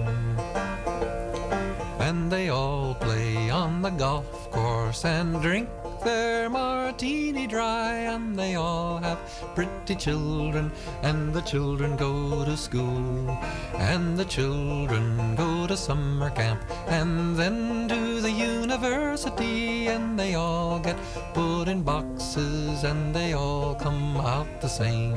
And 2.01 2.32
they 2.32 2.48
all 2.48 2.94
play 2.94 3.51
on 3.51 3.82
the 3.82 3.90
golf 3.90 4.51
course 4.51 5.05
and 5.05 5.42
drink 5.42 5.68
their 6.05 6.48
martini 6.48 7.47
dry. 7.47 7.94
And 8.14 8.39
they 8.39 8.55
all 8.55 8.98
have 8.98 9.18
pretty 9.55 9.94
children, 9.94 10.70
and 11.02 11.32
the 11.32 11.40
children 11.40 11.97
go 11.97 12.44
to 12.44 12.56
school. 12.56 13.39
And 13.74 14.16
the 14.16 14.24
children 14.24 15.35
go 15.35 15.66
to 15.66 15.76
summer 15.76 16.31
camp, 16.31 16.62
and 16.86 17.36
then 17.36 17.89
to 17.89 18.20
the 18.20 18.31
university. 18.31 19.89
And 19.89 20.18
they 20.18 20.35
all 20.35 20.78
get 20.78 20.97
put 21.32 21.68
in 21.68 21.82
boxes, 21.82 22.85
and 22.85 23.14
they 23.14 23.32
all 23.32 23.74
come 23.74 24.16
out 24.18 24.60
the 24.60 24.68
same. 24.68 25.16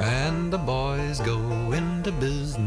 And 0.00 0.52
the 0.52 0.58
boys 0.58 1.20
go 1.20 1.38
into 1.72 1.91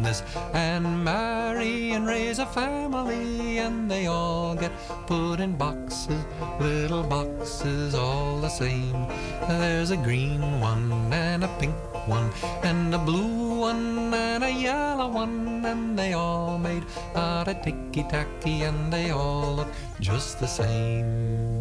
business 0.05 0.23
and 0.53 1.03
marry 1.03 1.91
and 1.91 2.07
raise 2.07 2.39
a 2.39 2.45
family, 2.45 3.59
and 3.59 3.89
they 3.89 4.07
all 4.07 4.55
get 4.55 4.71
put 5.07 5.39
in 5.39 5.55
boxes, 5.55 6.23
little 6.59 7.03
boxes 7.03 7.95
all 7.95 8.39
the 8.39 8.49
same. 8.49 9.07
There's 9.47 9.91
a 9.91 9.97
green 9.97 10.41
one 10.59 10.91
and 11.11 11.43
a 11.43 11.47
pink 11.59 11.75
one, 12.07 12.29
and 12.63 12.93
a 12.93 12.97
blue 12.97 13.59
one 13.59 14.13
and 14.13 14.43
a 14.43 14.51
yellow 14.51 15.09
one, 15.09 15.65
and 15.65 15.97
they 15.97 16.13
all 16.13 16.57
made 16.57 16.83
out 17.15 17.47
of 17.47 17.61
ticky 17.61 18.03
tacky, 18.03 18.63
and 18.63 18.93
they 18.93 19.11
all 19.11 19.55
look 19.55 19.71
just 19.99 20.39
the 20.39 20.47
same. 20.47 21.53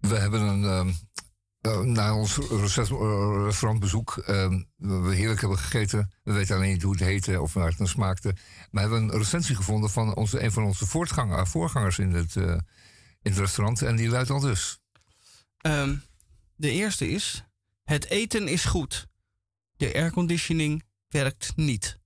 We 0.00 0.20
hebben 0.20 0.40
een, 0.40 0.64
ehm, 0.64 0.88
eh, 1.64 1.80
na 1.80 2.16
ons 2.16 2.38
eh, 2.38 2.64
restaurantbezoek, 3.44 4.22
waar 4.76 5.02
we 5.02 5.14
heerlijk 5.14 5.40
hebben 5.40 5.58
gegeten. 5.58 6.10
We 6.22 6.32
weten 6.32 6.56
alleen 6.56 6.72
niet 6.72 6.82
hoe 6.82 6.92
het 6.92 7.00
heette 7.00 7.40
of 7.40 7.52
waar 7.52 7.68
het 7.68 7.78
naar 7.78 7.88
smaakte. 7.88 8.34
Maar 8.70 8.70
we 8.70 8.80
hebben 8.80 9.02
een 9.02 9.18
recensie 9.18 9.56
gevonden 9.56 9.90
van 9.90 10.28
een 10.30 10.52
van 10.52 10.64
onze 10.64 10.86
voortganger, 10.86 11.46
voorgangers 11.46 11.98
in 11.98 12.12
het, 12.12 12.36
eh, 12.36 12.58
in 13.22 13.32
restaurant. 13.32 13.82
En 13.82 13.96
die 13.96 14.08
luidt 14.08 14.30
al 14.30 14.40
dus. 14.40 14.78
Ehm, 15.56 15.96
de 16.56 16.70
eerste 16.70 17.08
is: 17.08 17.44
Het 17.84 18.04
eten 18.04 18.48
is 18.48 18.64
goed. 18.64 19.06
De 19.76 19.94
airconditioning 19.94 20.82
werkt 21.08 21.52
niet. 21.56 21.98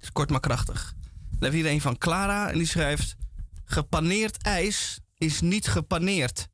Is 0.00 0.12
kort 0.12 0.30
maar 0.30 0.40
krachtig. 0.40 0.94
Dan 0.94 1.30
hebben 1.30 1.50
we 1.50 1.56
hier 1.56 1.66
een 1.66 1.80
van 1.80 1.98
Clara 1.98 2.50
en 2.50 2.58
die 2.58 2.66
schrijft: 2.66 3.16
Gepaneerd 3.64 4.42
ijs 4.42 5.00
is 5.18 5.40
niet 5.40 5.66
gepaneerd. 5.68 6.50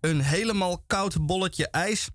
Een 0.00 0.20
helemaal 0.20 0.82
koud 0.86 1.26
bolletje 1.26 1.68
ijs 1.70 2.08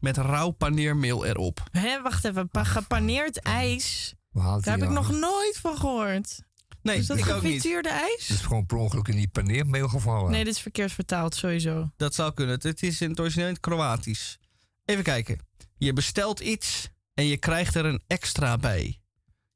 met 0.00 0.16
rauw 0.16 0.50
paneermeel 0.50 1.26
erop. 1.26 1.62
Hé, 1.70 2.02
wacht 2.02 2.24
even. 2.24 2.48
Pa 2.48 2.64
gepaneerd 2.64 3.40
ijs. 3.40 4.14
Daar 4.32 4.60
heb 4.62 4.82
ik 4.82 4.88
nog 4.88 5.10
nooit 5.10 5.58
van 5.60 5.76
gehoord. 5.76 6.40
Nee, 6.82 6.98
is 6.98 7.06
dat 7.06 7.18
ik 7.18 7.28
ook 7.28 7.42
niet. 7.42 7.52
gefrituurde 7.52 7.88
ijs? 7.88 8.28
Het 8.28 8.38
is 8.38 8.44
gewoon 8.44 8.66
per 8.66 8.76
ongeluk 8.76 9.08
in 9.08 9.16
die 9.16 9.28
paneermeel 9.28 9.88
gevallen. 9.88 10.30
Nee, 10.30 10.44
dit 10.44 10.54
is 10.54 10.60
verkeerd 10.60 10.92
vertaald, 10.92 11.34
sowieso. 11.34 11.90
Dat 11.96 12.14
zou 12.14 12.34
kunnen. 12.34 12.58
Het 12.62 12.82
is 12.82 13.00
in 13.00 13.10
het 13.10 13.20
origineel 13.20 13.46
in 13.46 13.52
het 13.52 13.62
Kroatisch. 13.62 14.38
Even 14.84 15.04
kijken. 15.04 15.38
Je 15.76 15.92
bestelt 15.92 16.40
iets 16.40 16.88
en 17.14 17.26
je 17.26 17.36
krijgt 17.36 17.74
er 17.74 17.84
een 17.84 18.02
extra 18.06 18.56
bij. 18.56 19.00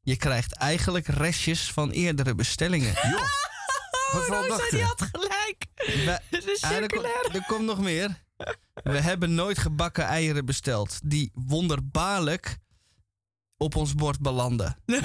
Je 0.01 0.17
krijgt 0.17 0.55
eigenlijk 0.55 1.07
restjes 1.07 1.73
van 1.73 1.91
eerdere 1.91 2.35
bestellingen. 2.35 2.95
Wat 2.95 3.42
zei 4.21 4.49
dachten. 4.49 4.71
die 4.71 4.83
had 4.85 5.09
gelijk. 5.13 5.67
We- 5.77 6.21
Ah, 6.61 6.71
er, 6.71 7.35
er 7.35 7.45
komt 7.47 7.65
nog 7.65 7.81
meer. 7.81 8.23
We 8.75 9.01
hebben 9.01 9.35
nooit 9.35 9.59
gebakken 9.59 10.05
eieren 10.05 10.45
besteld 10.45 11.01
die 11.05 11.31
wonderbaarlijk 11.35 12.59
op 13.57 13.77
ons 13.77 13.95
bord 13.95 14.21
belanden. 14.21 14.77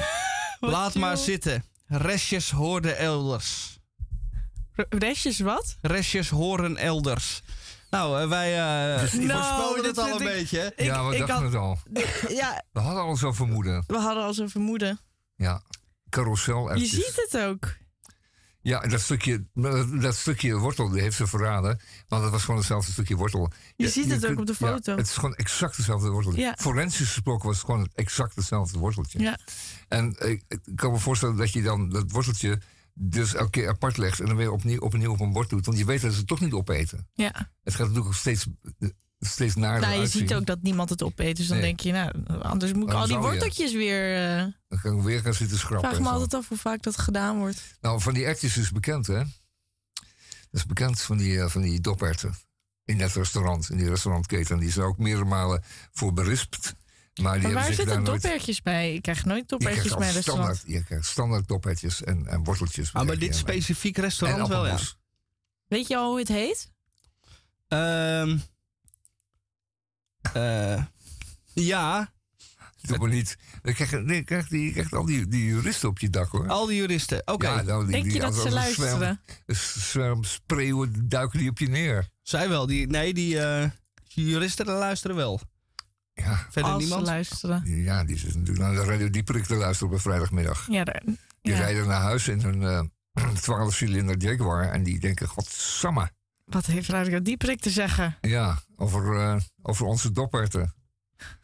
Laat 0.59 0.95
maar 0.95 1.15
joh. 1.15 1.23
zitten. 1.23 1.63
Restjes 1.85 2.51
hoorden 2.51 2.97
elders. 2.97 3.77
Restjes 4.89 5.39
wat? 5.39 5.77
Restjes 5.81 6.29
horen 6.29 6.77
elders. 6.77 7.41
Nou, 7.89 8.21
eh, 8.21 8.27
wij 8.29 8.53
eh 8.53 9.13
Nou, 9.13 9.43
voorspelden 9.43 9.75
dit 9.83 9.85
het 9.85 9.97
al 9.97 10.07
een 10.21 10.27
ik- 10.27 10.33
beetje. 10.33 10.73
Ik- 10.75 10.85
ja, 10.85 11.07
we 11.07 11.15
ik 11.15 11.27
dachten 11.27 11.35
had- 11.35 11.43
het 11.45 11.55
al. 11.61 11.77
Ja, 12.35 12.63
We 12.73 12.79
hadden 12.79 13.03
al 13.03 13.15
zo'n 13.15 13.35
vermoeden. 13.35 13.83
we 13.87 13.97
hadden 13.97 14.23
al 14.23 14.33
zo'n 14.33 14.49
vermoeden. 14.49 14.99
Ja, 15.35 15.61
carousel 16.09 16.75
Je 16.75 16.85
ziet 16.85 17.27
het 17.29 17.41
ook. 17.41 17.75
Ja, 18.67 18.79
dat 18.79 19.01
stukje, 19.01 19.45
dat 19.99 20.15
stukje 20.15 20.55
wortel 20.57 20.89
die 20.89 21.01
heeft 21.01 21.15
ze 21.15 21.27
verraden. 21.27 21.79
Want 22.07 22.23
het 22.23 22.31
was 22.31 22.41
gewoon 22.41 22.57
hetzelfde 22.57 22.91
stukje 22.91 23.15
wortel. 23.15 23.51
Je 23.75 23.83
Ja, 23.85 23.91
ziet 23.91 24.11
het 24.11 24.25
ook 24.25 24.39
op 24.39 24.45
de 24.45 24.55
ja, 24.59 24.67
foto. 24.67 24.95
het 24.95 25.05
is 25.05 25.13
gewoon 25.13 25.35
exact 25.35 25.75
hetzelfde 25.75 26.09
worteltje. 26.09 26.41
Ja. 26.41 26.55
Forensisch 26.59 27.07
gesproken 27.07 27.47
was 27.47 27.55
het 27.57 27.65
gewoon 27.65 27.89
exact 27.95 28.35
hetzelfde 28.35 28.79
worteltje. 28.79 29.19
Ja. 29.19 29.37
En 29.87 30.15
ik, 30.19 30.43
ik 30.47 30.59
kan 30.75 30.91
me 30.91 30.97
voorstellen 30.97 31.35
dat 31.35 31.51
je 31.53 31.61
dan 31.61 31.89
dat 31.89 32.11
worteltje 32.11 32.61
dus 32.93 33.33
elke 33.33 33.49
keer 33.49 33.69
apart 33.69 33.97
legt... 33.97 34.19
en 34.19 34.25
dan 34.25 34.35
weer 34.35 34.51
opnieuw, 34.51 34.79
opnieuw 34.79 35.11
op 35.11 35.19
een 35.19 35.33
bord 35.33 35.49
doet. 35.49 35.65
Want 35.65 35.77
je 35.77 35.85
weet 35.85 36.01
dat 36.01 36.11
ze 36.11 36.17
het 36.17 36.27
toch 36.27 36.39
niet 36.39 36.53
opeten. 36.53 37.07
Ja. 37.13 37.49
Het 37.63 37.75
gaat 37.75 37.87
natuurlijk 37.87 38.07
ook 38.07 38.13
steeds, 38.13 38.47
steeds 39.19 39.55
naarder 39.55 39.81
Nou, 39.81 39.93
je 39.93 39.99
uitzien. 39.99 40.21
ziet 40.27 40.33
ook 40.37 40.45
dat 40.45 40.61
niemand 40.61 40.89
het 40.89 41.03
opeet. 41.03 41.37
Dus 41.37 41.47
dan 41.47 41.57
Nee. 41.57 41.65
denk 41.65 41.79
je, 41.79 41.91
nou, 41.91 42.41
anders 42.41 42.73
moet 42.73 42.89
ik 42.89 42.93
al 42.95 43.05
die 43.05 43.15
je? 43.15 43.21
worteltjes 43.21 43.73
weer... 43.73 44.15
eh 44.37 44.45
Dan 44.67 44.79
kan 44.81 44.97
ik 44.97 45.03
weer 45.03 45.21
gaan 45.21 45.33
zitten 45.33 45.57
schrappen. 45.57 45.89
vraag 45.89 45.99
me 46.01 46.05
zo. 46.05 46.11
altijd 46.11 46.33
af 46.33 46.47
hoe 46.47 46.57
vaak 46.57 46.81
dat 46.83 46.97
gedaan 46.97 47.37
wordt. 47.37 47.61
Nou, 47.81 48.01
van 48.01 48.13
die 48.13 48.25
erwtjes 48.25 48.57
is 48.57 48.71
bekend, 48.71 49.07
hè? 49.07 49.17
Dat 50.49 50.61
is 50.61 50.65
bekend 50.65 51.01
van 51.01 51.17
die, 51.17 51.39
eh, 51.41 51.49
van 51.49 51.61
die 51.61 51.81
doperwten. 51.81 52.35
In 52.85 52.97
dat 52.97 53.11
restaurant, 53.13 53.69
in 53.69 53.77
die 53.77 53.89
restaurantketen. 53.89 54.59
Die 54.59 54.71
zijn 54.71 54.85
ook 54.85 54.97
meerdere 54.97 55.25
malen 55.25 55.63
voor 55.91 56.13
berispt. 56.13 56.73
Maar, 57.21 57.33
die 57.33 57.43
Maar 57.43 57.53
waar 57.53 57.65
zich 57.65 57.75
zitten 57.75 58.03
dopertjes 58.03 58.61
bij? 58.61 58.93
Ik 58.93 59.01
krijg 59.01 59.25
nooit 59.25 59.39
Je 59.49 59.57
dopertjes 59.57 59.95
bij 59.95 60.11
restaurant. 60.11 60.23
standaard, 60.55 60.61
je 60.65 60.83
krijgt 60.83 61.05
standaard 61.05 61.47
doperwtjes 61.47 62.03
en, 62.03 62.27
en 62.27 62.43
worteltjes. 62.43 62.93
Ah, 62.93 63.05
maar 63.05 63.17
dit 63.19 63.35
specifiek 63.35 63.97
restaurant 63.97 64.47
wel, 64.47 64.65
ja. 64.67 64.77
Weet 65.67 65.87
je 65.87 65.97
al 65.97 66.09
hoe 66.09 66.19
het 66.19 66.27
heet? 66.27 66.71
Ehm 67.67 68.37
eh, 70.33 70.83
ja, 71.53 72.11
Doe 72.81 72.97
maar 72.97 73.09
niet. 73.09 73.37
Dan 73.61 73.73
krijg 73.73 73.89
je, 73.89 73.97
nee, 73.97 74.17
je 74.49 74.71
krijgt 74.71 74.93
al 74.93 75.05
die, 75.05 75.27
die 75.27 75.45
juristen 75.45 75.89
op 75.89 75.99
je 75.99 76.09
dak, 76.09 76.29
hoor. 76.31 76.47
al 76.47 76.65
die 76.65 76.77
juristen. 76.77 77.21
Oké. 77.27 77.47
Ja, 77.47 77.61
nou, 77.61 77.83
die- 77.83 77.91
Denk 77.91 78.03
die- 78.03 78.13
je 78.13 78.19
dat 78.19 78.33
als- 78.33 78.41
ze 78.41 78.51
luisteren? 78.51 78.89
zwerm- 78.97 79.19
Een 79.45 79.55
zwerm 79.81 80.23
spreeuwen 80.23 81.09
duiken 81.09 81.39
die 81.39 81.49
op 81.49 81.57
je 81.59 81.67
neer. 81.69 82.09
Zij 82.21 82.49
wel. 82.49 82.65
Die, 82.65 82.87
nee, 82.87 83.13
die 83.13 83.39
eh, 83.39 83.69
juristen 84.05 84.65
luisteren 84.65 85.15
wel. 85.15 85.39
Ja. 86.13 86.45
Verder 86.49 86.71
Als 86.71 86.79
niemand? 86.81 87.05
ze 87.05 87.11
luisteren. 87.13 87.61
Ja, 87.83 88.03
die 88.03 88.17
zitten 88.17 88.39
natuurlijk 88.39 88.67
naar 88.67 88.75
de 88.85 88.91
Radio 88.91 89.09
Dieperik 89.09 89.45
te 89.45 89.55
luisteren 89.55 89.87
op 89.87 89.93
een 89.95 90.01
vrijdagmiddag. 90.01 90.67
Ja, 90.69 90.83
daar, 90.83 91.01
Die 91.41 91.53
ja. 91.53 91.59
rijden 91.59 91.87
naar 91.87 92.01
huis 92.01 92.27
in 92.27 92.43
een 92.43 92.63
eh 92.63 92.81
12-cilinder 93.45 94.15
Jaguar 94.17 94.69
en 94.71 94.83
die 94.83 94.99
denken, 94.99 95.27
godsamme. 95.27 96.11
Wat 96.47 96.65
heeft 96.65 96.89
Radio 96.89 97.21
Dieprik 97.21 97.59
te 97.59 97.69
zeggen? 97.69 98.17
Ja, 98.21 98.59
over, 98.75 99.19
eh, 99.19 99.35
over 99.61 99.85
onze 99.85 100.11
dopperten. 100.11 100.73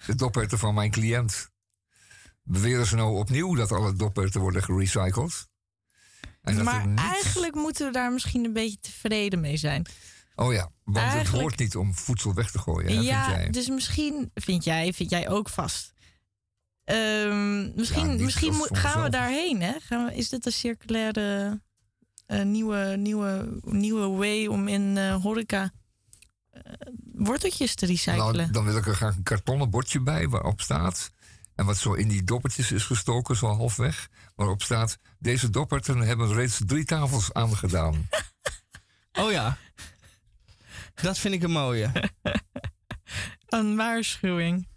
De 0.05 0.15
dopperten 0.15 0.59
van 0.59 0.73
mijn 0.73 0.91
cliënt. 0.91 1.49
Beweren 2.43 2.85
ze 2.85 2.95
nou 2.95 3.17
opnieuw 3.17 3.55
dat 3.55 3.71
alle 3.71 3.93
dopperten 3.93 4.41
worden 4.41 4.63
gerecycled? 4.63 5.47
En 6.41 6.57
er 6.57 6.63
Maar 6.63 6.87
niets- 6.87 7.01
eigenlijk 7.03 7.55
moeten 7.55 7.85
we 7.87 7.91
daar 7.91 8.11
misschien 8.11 8.45
een 8.45 8.53
beetje 8.53 8.77
tevreden 8.79 9.39
mee 9.39 9.57
zijn. 9.57 9.85
Oh 10.35 10.53
ja, 10.53 10.69
want 10.83 11.13
het 11.13 11.27
hoort 11.27 11.57
niet 11.59 11.75
om 11.75 11.93
voedsel 11.93 12.33
weg 12.33 12.51
te 12.51 12.59
gooien, 12.59 12.95
hè, 12.95 13.01
ja, 13.01 13.25
vind 13.25 13.37
jij? 13.37 13.49
dus 13.49 13.69
misschien 13.69 14.31
vind 14.33 14.63
jij, 14.63 14.93
vind 14.93 15.09
jij 15.09 15.29
ook 15.29 15.49
vast. 15.49 15.93
Ehm, 16.83 17.75
misschien 17.75 18.17
Ja, 18.17 18.23
misschien 18.23 18.53
moet- 18.55 18.77
gaan 18.77 19.03
we 19.03 19.09
daarheen, 19.09 19.61
hè? 19.61 19.73
Gaan 19.79 20.05
we, 20.05 20.15
is 20.15 20.29
dit 20.29 20.45
een 20.45 20.51
circulaire 20.51 21.61
eh, 22.25 22.41
nieuwe, 22.41 22.95
nieuwe, 22.97 23.59
nieuwe 23.63 24.07
way 24.07 24.45
om 24.45 24.67
in 24.67 24.97
eh, 24.97 25.21
horeca 25.21 25.71
eh, 26.49 26.61
worteltjes 27.13 27.75
te 27.75 27.85
recyclen? 27.85 28.35
Nou, 28.35 28.51
dan 28.51 28.65
wil 28.65 28.77
ik 28.77 28.87
er 28.87 28.95
graag 28.95 29.15
een 29.15 29.23
kartonnen 29.23 29.69
bordje 29.69 30.01
bij 30.01 30.29
waarop 30.29 30.61
staat. 30.61 31.11
En 31.55 31.65
wat 31.65 31.77
zo 31.77 31.93
in 31.93 32.07
die 32.07 32.23
doppertjes 32.23 32.71
is 32.71 32.85
gestoken, 32.85 33.35
zo 33.35 33.47
halfweg. 33.47 34.09
Waarop 34.35 34.61
staat: 34.61 34.97
Deze 35.19 35.49
dopperten 35.49 35.99
hebben 35.99 36.33
reeds 36.33 36.61
drie 36.65 36.85
tafels 36.85 37.33
aangedaan. 37.33 38.07
Oh 39.19 39.31
ja. 39.31 39.57
Dat 40.93 41.17
vind 41.17 41.33
ik 41.33 41.43
een 41.43 41.51
mooie. 41.51 41.91
Een 43.47 43.75
waarschuwing. 43.75 44.67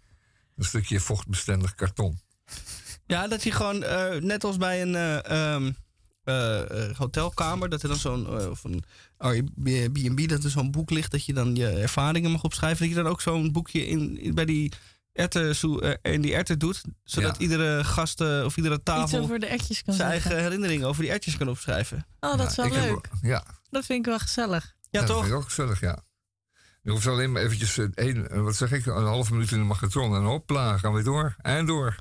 Een 0.55 0.65
stukje 0.65 0.99
vochtbestendig 0.99 1.75
karton. 1.75 2.19
Ja, 3.05 3.27
dat 3.27 3.43
je 3.43 3.51
gewoon, 3.51 3.83
eh, 3.83 4.21
net 4.21 4.43
als 4.43 4.57
bij 4.57 4.81
een 4.81 4.95
eh, 4.95 5.25
ehm, 5.25 5.71
eh, 6.27 6.89
eh, 6.89 6.95
hotelkamer, 6.97 7.69
dat 7.69 7.81
er 7.83 7.87
dan 7.89 7.97
zo'n, 7.97 8.39
eh, 8.39 8.49
of 8.49 8.63
een 8.63 8.83
Airbnb, 9.17 10.27
dat 10.27 10.43
er 10.43 10.49
zo'n 10.49 10.71
boek 10.71 10.89
ligt, 10.89 11.11
dat 11.11 11.25
je 11.25 11.33
dan 11.33 11.55
je 11.55 11.67
ervaringen 11.69 12.31
mag 12.31 12.43
opschrijven. 12.43 12.79
Dat 12.87 12.95
je 12.95 13.01
dan 13.03 13.11
ook 13.11 13.21
zo'n 13.21 13.51
boekje 13.51 13.87
in, 13.87 14.19
in- 14.19 14.33
bij 14.35 14.45
die 14.45 14.71
erten, 15.13 15.55
zo- 15.55 15.79
in 16.01 16.21
die 16.21 16.33
erten 16.35 16.59
doet, 16.59 16.81
zodat 17.03 17.35
Ja. 17.35 17.41
iedere 17.41 17.83
gast 17.83 18.21
of 18.21 18.57
iedere 18.57 18.75
Iets 18.75 18.83
tafel 18.83 19.19
over 19.19 19.39
de 19.39 19.45
ertjes 19.45 19.83
kan 19.83 19.93
zijn 19.93 20.09
eigen 20.09 20.37
herinneringen 20.41 20.87
over 20.87 21.01
die 21.01 21.11
ertjes 21.11 21.37
kan 21.37 21.49
opschrijven. 21.49 22.05
Oh, 22.19 22.37
dat 22.37 22.49
is 22.49 22.55
wel 22.55 22.65
heb- 22.71 22.89
leuk. 22.89 23.09
ja, 23.21 23.43
Dat 23.69 23.85
vind 23.85 23.99
ik 23.99 24.05
wel 24.05 24.19
gezellig. 24.19 24.75
Ja, 24.89 24.99
dat 24.99 25.09
toch? 25.09 25.17
vind 25.19 25.29
ik 25.31 25.37
ook 25.37 25.43
gezellig, 25.45 25.79
ja. 25.79 25.99
Je 26.81 26.91
hoeft 26.91 27.07
alleen 27.07 27.31
maar 27.31 27.41
eventjes 27.41 27.77
één, 27.93 28.43
wat 28.43 28.55
zeg 28.55 28.71
ik, 28.71 28.85
een 28.85 29.03
half 29.05 29.31
minuut 29.31 29.51
in 29.51 29.57
de 29.57 29.63
magnetron 29.63 30.15
en 30.15 30.23
hopla, 30.23 30.77
gaan 30.77 30.93
we 30.93 31.03
door. 31.03 31.35
En 31.41 31.65
door. 31.65 31.95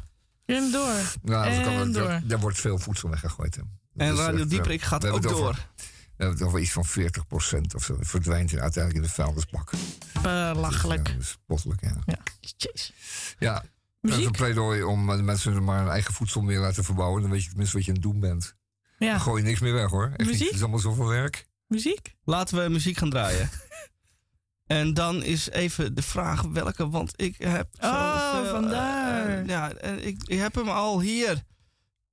En 0.47 0.70
door. 0.73 0.94
Nou, 1.23 1.62
kan- 1.64 1.93
door. 1.93 2.20
Daar 2.24 2.39
wordt 2.40 2.60
veel 2.60 2.78
voedsel 2.78 3.10
weggegooid. 3.10 3.55
Hè. 3.55 3.62
En 3.97 4.10
Dus, 4.10 4.18
Radio 4.18 4.43
eh, 4.44 4.48
Dieperik 4.48 4.81
we 4.81 4.86
gaat 4.86 5.06
ook 5.06 5.14
het 5.23 5.27
over- 5.32 5.39
door. 5.44 5.55
We 5.55 6.23
hebben 6.23 6.39
het 6.39 6.47
over 6.48 6.60
iets 6.60 6.73
van 6.73 6.85
40% 6.86 7.74
of 7.74 7.85
zo. 7.85 7.97
Verdwijnt 8.01 8.52
in- 8.52 8.60
uiteindelijk 8.60 9.05
in 9.05 9.10
de 9.10 9.14
vuilnisbak. 9.14 9.70
Belachelijk. 10.23 11.06
Ja, 11.09 11.12
dat 11.12 11.23
is 11.23 11.28
spottelijk, 11.28 11.81
ja. 11.81 11.97
Ja, 12.06 12.18
jeez. 12.40 12.90
Ja, 13.39 13.52
dat 13.55 13.62
is 13.62 13.70
een 14.01 14.16
Muziek? 14.18 14.36
pleidooi 14.36 14.82
om 14.82 15.10
eh, 15.10 15.16
de 15.16 15.23
mensen 15.23 15.64
maar 15.64 15.78
hun 15.78 15.89
eigen 15.89 16.14
voedsel 16.14 16.40
meer 16.43 16.59
laten 16.59 16.85
verbouwen. 16.85 17.23
Dan 17.23 17.31
weet 17.31 17.43
je 17.43 17.48
tenminste 17.48 17.77
wat 17.77 17.85
je 17.86 17.90
aan 17.93 17.97
het 17.98 18.06
doen 18.06 18.20
bent. 18.20 18.55
Ja. 18.98 19.10
Dan 19.10 19.20
gooi 19.20 19.43
je 19.43 19.48
niks 19.48 19.60
meer 19.60 19.73
weg 19.73 19.90
hoor. 19.90 20.06
Echt 20.06 20.18
niet. 20.18 20.27
Muziek? 20.28 20.47
Het 20.47 20.55
is 20.55 20.60
allemaal 20.60 20.78
zoveel 20.78 21.06
werk. 21.06 21.47
Muziek? 21.66 22.14
Laten 22.24 22.62
we 22.62 22.68
muziek 22.70 22.97
gaan 22.97 23.10
draaien. 23.10 23.51
En 24.66 24.94
dan 24.94 25.22
is 25.22 25.51
even 25.51 25.94
de 25.94 26.02
vraag 26.02 26.43
welke, 26.43 26.88
want 26.88 27.12
ik 27.16 27.34
heb 27.38 27.68
Oh, 27.80 28.32
zoveel, 28.32 28.51
vandaar. 28.52 29.28
eh, 29.38 29.47
ja, 29.47 29.72
en 29.72 30.06
ik, 30.06 30.22
ik 30.26 30.38
heb 30.38 30.55
hem 30.55 30.68
al 30.68 31.01
hier. 31.01 31.43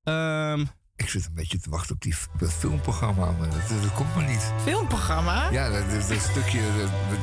Ehm, 0.04 0.66
Ik 0.96 1.10
zit 1.10 1.26
een 1.26 1.34
beetje 1.34 1.60
te 1.60 1.70
wachten 1.70 1.96
op, 1.96 2.02
die, 2.02 2.16
op 2.34 2.40
dat 2.40 2.54
filmprogramma, 2.54 3.32
maar 3.32 3.50
dat, 3.50 3.82
dat 3.82 3.94
komt 3.94 4.16
maar 4.16 4.28
niet. 4.28 4.52
Filmprogramma? 4.64 5.50
Ja, 5.52 5.70
dat, 5.70 5.90
dat, 5.92 6.08
dat 6.08 6.20
stukje... 6.20 6.60
eh, 6.60 6.76
Dat, 6.78 6.90
dat, 7.10 7.20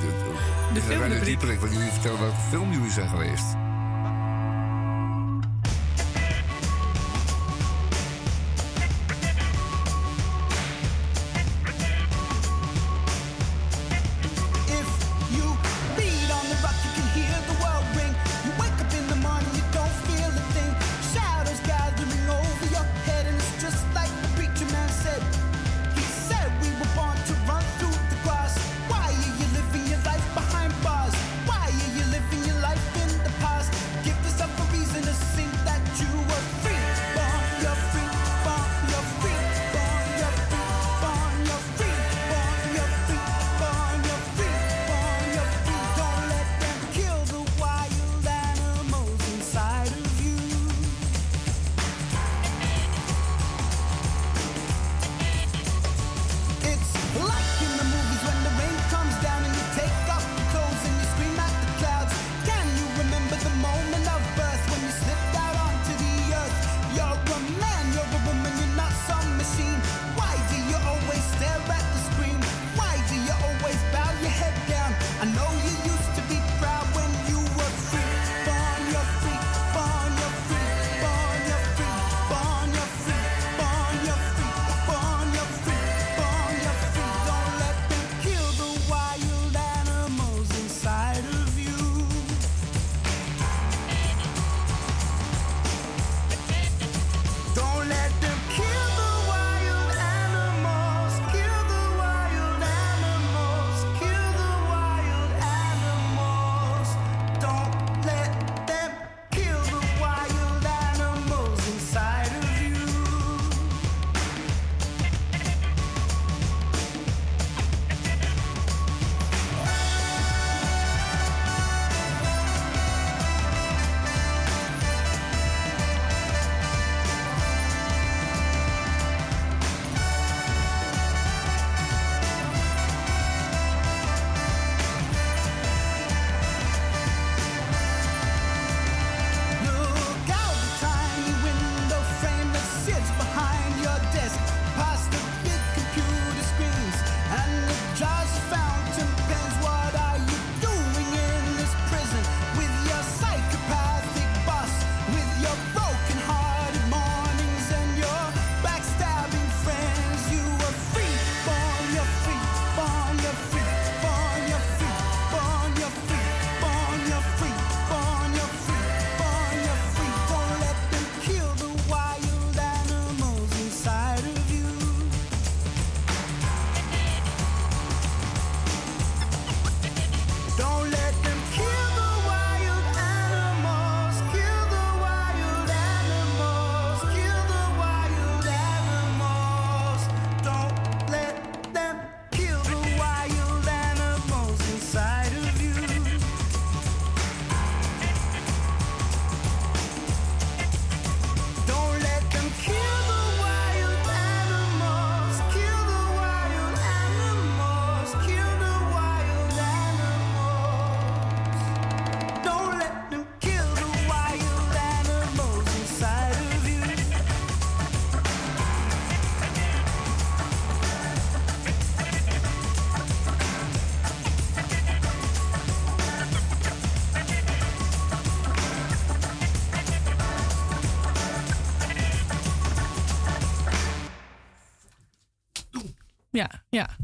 dat, 0.75 0.75
De 0.75 1.19
de 1.19 1.69
jullie 1.75 1.91
vertellen 1.93 2.21
welke 2.21 2.41
film 2.51 2.73
jullie 2.73 2.91
zijn 2.91 3.09
geweest. 3.09 3.45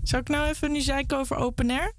Zou 0.08 0.22
ik 0.22 0.28
nou 0.28 0.48
even 0.48 0.72
nu 0.72 0.80
zeiken 0.80 1.18
over 1.18 1.36
open 1.36 1.70
air? 1.70 1.92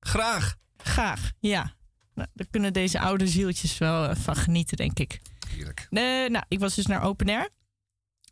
Graag. 0.00 0.56
Graag, 0.76 1.32
ja. 1.38 1.76
Nou, 2.14 2.28
daar 2.34 2.46
kunnen 2.50 2.72
deze 2.72 3.00
oude 3.00 3.26
zieltjes 3.26 3.78
wel 3.78 4.08
eh, 4.08 4.16
van 4.16 4.36
genieten, 4.36 4.76
denk 4.76 4.98
ik. 4.98 5.20
Heerlijk. 5.48 5.86
Nee, 5.90 6.30
nou, 6.30 6.44
ik 6.48 6.58
was 6.58 6.74
dus 6.74 6.86
naar 6.86 7.02
open 7.02 7.28
air. 7.28 7.48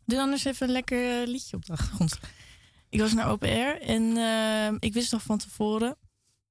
Doe 0.05 0.19
anders 0.19 0.45
even 0.45 0.67
een 0.67 0.73
lekker 0.73 1.21
eh, 1.21 1.27
liedje 1.27 1.55
op 1.55 1.65
de 1.65 1.71
achtergrond. 1.71 2.19
Ik 2.89 2.99
was 2.99 3.13
naar 3.13 3.29
open 3.29 3.49
air 3.49 3.81
en 3.81 4.17
eh, 4.17 4.75
ik 4.79 4.93
wist 4.93 5.11
nog 5.11 5.21
van 5.21 5.37
tevoren 5.37 5.97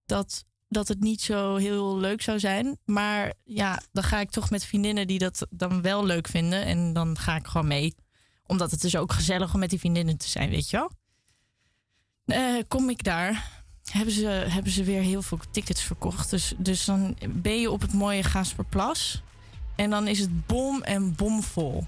dat, 0.06 0.44
dat 0.68 0.88
het 0.88 1.01
niet 1.01 1.20
zo 1.20 1.56
heel 1.56 1.98
leuk 1.98 2.22
zou 2.22 2.38
zijn. 2.38 2.78
Maar 2.84 3.32
ja, 3.44 3.82
dan 3.93 4.05
ga 4.05 4.20
ik 4.20 4.30
toch 4.30 4.51
met 4.51 4.64
vriendinnen 4.64 5.06
die 5.06 5.18
dat 5.18 5.47
dan 5.51 5.82
wel 5.82 6.05
leuk 6.05 6.28
vinden. 6.28 6.64
En 6.64 6.93
dan 6.93 7.18
ga 7.18 7.36
ik 7.36 7.47
gewoon 7.47 7.66
mee. 7.66 7.94
Omdat 8.47 8.70
het 8.70 8.84
is 8.84 8.97
ook 8.97 9.12
gezellig 9.12 9.55
om 9.55 9.60
met 9.60 9.70
die 9.70 9.78
vriendinnen 9.78 10.16
te 10.16 10.28
zijn, 10.28 10.51
weet 10.51 10.70
je 10.70 10.76
wel. 10.76 10.90
Eh, 12.26 12.62
kom 12.68 12.90
ik 12.90 13.04
daar, 13.04 13.62
hebben 13.90 14.14
ze, 14.14 14.26
hebben 14.26 14.72
ze 14.72 14.84
weer 14.84 15.02
heel 15.02 15.22
veel 15.22 15.38
tickets 15.50 15.82
verkocht. 15.82 16.30
Dus, 16.30 16.52
dus 16.56 16.84
dan 16.84 17.16
ben 17.28 17.60
je 17.60 17.70
op 17.70 17.80
het 17.80 17.92
mooie 17.92 18.22
Gasperplas. 18.22 19.22
En 19.76 19.90
dan 19.90 20.06
is 20.08 20.18
het 20.18 20.46
bom 20.46 20.82
en 20.82 21.14
bomvol. 21.14 21.86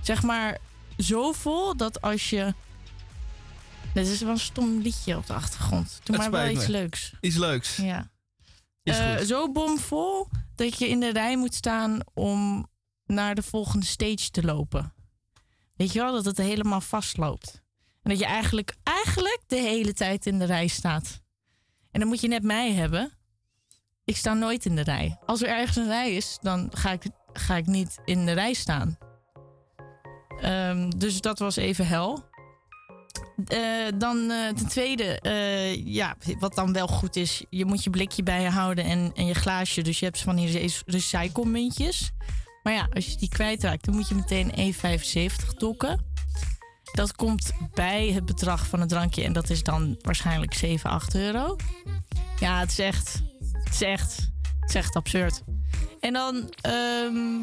Zeg 0.00 0.22
maar 0.22 0.58
zo 0.98 1.32
vol 1.32 1.76
dat 1.76 2.00
als 2.00 2.30
je... 2.30 2.54
Dit 3.94 4.06
is 4.08 4.20
wel 4.20 4.30
een 4.30 4.38
stom 4.38 4.78
liedje 4.80 5.16
op 5.16 5.26
de 5.26 5.32
achtergrond. 5.32 6.00
Doe 6.02 6.16
maar 6.16 6.30
wel 6.30 6.48
iets 6.48 6.66
me. 6.66 6.70
leuks. 6.72 7.12
Iets 7.20 7.36
leuks. 7.36 7.76
Ja. 7.76 8.10
Is 8.82 8.98
Eh, 8.98 9.18
zo 9.18 9.52
bomvol 9.52 10.28
dat 10.54 10.78
je 10.78 10.88
in 10.88 11.00
de 11.00 11.12
rij 11.12 11.36
moet 11.36 11.54
staan 11.54 11.98
om 12.14 12.66
naar 13.06 13.34
de 13.34 13.42
volgende 13.42 13.86
stage 13.86 14.30
te 14.30 14.42
lopen. 14.42 14.92
Weet 15.76 15.92
je 15.92 15.98
wel, 16.00 16.12
dat 16.12 16.24
het 16.24 16.36
helemaal 16.36 16.80
vastloopt. 16.80 17.62
En 18.04 18.10
dat 18.10 18.18
je 18.18 18.26
eigenlijk, 18.26 18.74
eigenlijk 18.82 19.40
de 19.46 19.56
hele 19.56 19.92
tijd 19.92 20.26
in 20.26 20.38
de 20.38 20.44
rij 20.44 20.66
staat. 20.66 21.20
En 21.90 22.00
dan 22.00 22.08
moet 22.08 22.20
je 22.20 22.28
net 22.28 22.42
mij 22.42 22.72
hebben. 22.72 23.12
Ik 24.04 24.16
sta 24.16 24.34
nooit 24.34 24.64
in 24.64 24.76
de 24.76 24.82
rij. 24.82 25.18
Als 25.26 25.42
er 25.42 25.48
ergens 25.48 25.76
een 25.76 25.86
rij 25.86 26.14
is, 26.14 26.38
dan 26.40 26.70
ga 26.72 26.92
ik, 26.92 27.02
ga 27.32 27.56
ik 27.56 27.66
niet 27.66 27.98
in 28.04 28.26
de 28.26 28.32
rij 28.32 28.52
staan. 28.52 28.98
Ehm, 30.40 30.90
dus 30.96 31.20
dat 31.20 31.38
was 31.38 31.56
even 31.56 31.86
hel. 31.86 32.24
Eh, 33.46 33.58
dan 33.98 34.30
eh, 34.30 34.48
ten 34.48 34.68
tweede, 34.68 35.20
eh, 35.20 35.86
ja, 35.86 36.16
wat 36.38 36.54
dan 36.54 36.72
wel 36.72 36.86
goed 36.86 37.16
is, 37.16 37.44
je 37.50 37.64
moet 37.64 37.84
je 37.84 37.90
blikje 37.90 38.22
bij 38.22 38.42
je 38.42 38.48
houden 38.48 38.84
en, 38.84 39.12
en 39.14 39.26
je 39.26 39.34
glaasje. 39.34 39.82
Dus 39.82 39.98
je 39.98 40.04
hebt 40.04 40.20
van 40.20 40.36
die 40.36 40.58
re- 40.58 40.82
recyclemuntjes. 40.86 42.10
Maar 42.62 42.72
ja, 42.72 42.88
als 42.92 43.06
je 43.06 43.16
die 43.16 43.28
kwijtraakt, 43.28 43.84
dan 43.84 43.94
moet 43.94 44.08
je 44.08 44.14
meteen 44.14 44.74
1,75 44.74 45.54
dokken. 45.56 46.13
Dat 46.94 47.16
komt 47.16 47.52
bij 47.72 48.10
het 48.12 48.24
bedrag 48.24 48.66
van 48.66 48.80
het 48.80 48.88
drankje 48.88 49.24
en 49.24 49.32
dat 49.32 49.50
is 49.50 49.62
dan 49.62 49.96
waarschijnlijk 50.00 50.54
7, 50.54 50.90
8 50.90 51.14
euro. 51.14 51.56
Ja, 52.40 52.58
het 52.60 52.70
is 52.70 52.78
echt, 52.78 53.22
het 53.64 53.74
is 53.74 53.80
echt, 53.80 54.30
het 54.60 54.68
is 54.68 54.74
echt 54.74 54.96
absurd. 54.96 55.42
En 56.00 56.12
dan, 56.12 56.52
ehm, 56.60 57.42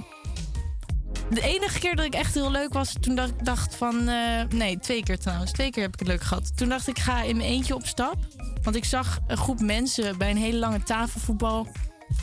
de 1.29 1.41
enige 1.41 1.79
keer 1.79 1.95
dat 1.95 2.05
ik 2.05 2.13
echt 2.13 2.33
heel 2.33 2.51
leuk 2.51 2.73
was, 2.73 2.93
toen 2.99 3.15
dacht 3.15 3.29
ik 3.29 3.45
dacht 3.45 3.75
van... 3.75 4.07
eh, 4.07 4.43
nee, 4.49 4.79
twee 4.79 5.03
keer 5.03 5.19
trouwens. 5.19 5.51
Twee 5.51 5.69
keer 5.69 5.83
heb 5.83 5.93
ik 5.93 5.99
het 5.99 6.07
leuk 6.07 6.21
gehad. 6.21 6.57
Toen 6.57 6.69
dacht 6.69 6.87
ik, 6.87 6.99
ga 6.99 7.21
in 7.21 7.37
mijn 7.37 7.49
eentje 7.49 7.75
op 7.75 7.85
stap. 7.85 8.17
Want 8.63 8.75
ik 8.75 8.85
zag 8.85 9.19
een 9.27 9.37
groep 9.37 9.59
mensen 9.59 10.17
bij 10.17 10.29
een 10.29 10.37
hele 10.37 10.57
lange 10.57 10.83
tafelvoetbal. 10.83 11.67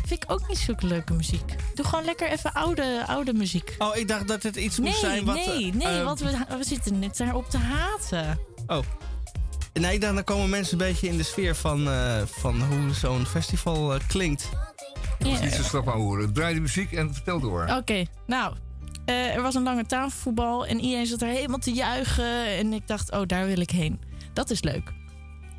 Vind 0.07 0.23
ik 0.23 0.31
ook 0.31 0.49
niet 0.49 0.59
zulke 0.59 0.87
leuke 0.87 1.13
muziek. 1.13 1.55
Doe 1.75 1.85
gewoon 1.85 2.05
lekker 2.05 2.31
even 2.31 2.53
oude, 2.53 3.05
oude 3.07 3.33
muziek. 3.33 3.75
Oh, 3.79 3.97
ik 3.97 4.09
dacht 4.09 4.29
dat 4.29 4.43
het 4.43 4.57
iets 4.57 4.79
Nee, 4.79 4.89
moest 4.89 5.01
zijn 5.01 5.25
wat... 5.25 5.35
nee, 5.35 5.71
eh, 5.71 5.75
nee, 5.75 5.99
eh, 5.99 6.05
want 6.05 6.21
we, 6.21 6.39
we 6.49 6.65
zitten 6.65 6.99
net 6.99 7.17
daarop 7.17 7.51
te 7.51 7.59
haten. 7.59 8.39
Oh. 8.67 8.85
Nee, 9.73 9.95
ik 9.95 10.01
dacht, 10.01 10.15
dan 10.15 10.25
komen 10.25 10.49
mensen 10.49 10.73
een 10.73 10.87
beetje 10.87 11.09
in 11.09 11.17
de 11.17 11.23
sfeer 11.23 11.57
van, 11.57 11.89
eh, 11.89 12.23
van 12.27 12.63
hoe 12.63 12.95
zo'n 12.95 13.27
festival 13.27 13.95
eh, 13.95 14.01
klinkt. 14.07 14.49
Ja. 15.19 15.41
Niet 15.41 15.53
zo 15.53 15.63
slap 15.63 15.89
aan 15.89 16.01
horen. 16.01 16.33
Draai 16.33 16.55
de 16.55 16.61
muziek 16.61 16.93
en 16.93 17.15
vertel 17.15 17.41
door. 17.41 17.67
Oké, 17.77 18.05
nou, 18.27 18.55
eh, 19.05 19.35
er 19.35 19.43
was 19.43 19.55
een 19.55 19.63
lange 19.63 19.87
tafelvoetbal 19.87 20.67
en 20.67 20.81
iedereen 20.81 21.07
zat 21.07 21.23
er 21.23 21.29
helemaal 21.29 21.59
te 21.59 21.73
juichen. 21.73 22.47
En 22.47 22.73
ik 22.73 22.87
dacht, 22.87 23.13
oh, 23.13 23.23
daar 23.27 23.47
wil 23.47 23.61
ik 23.61 23.71
heen. 23.71 24.01
Dat 24.33 24.51
is 24.51 24.63
leuk. 24.63 24.93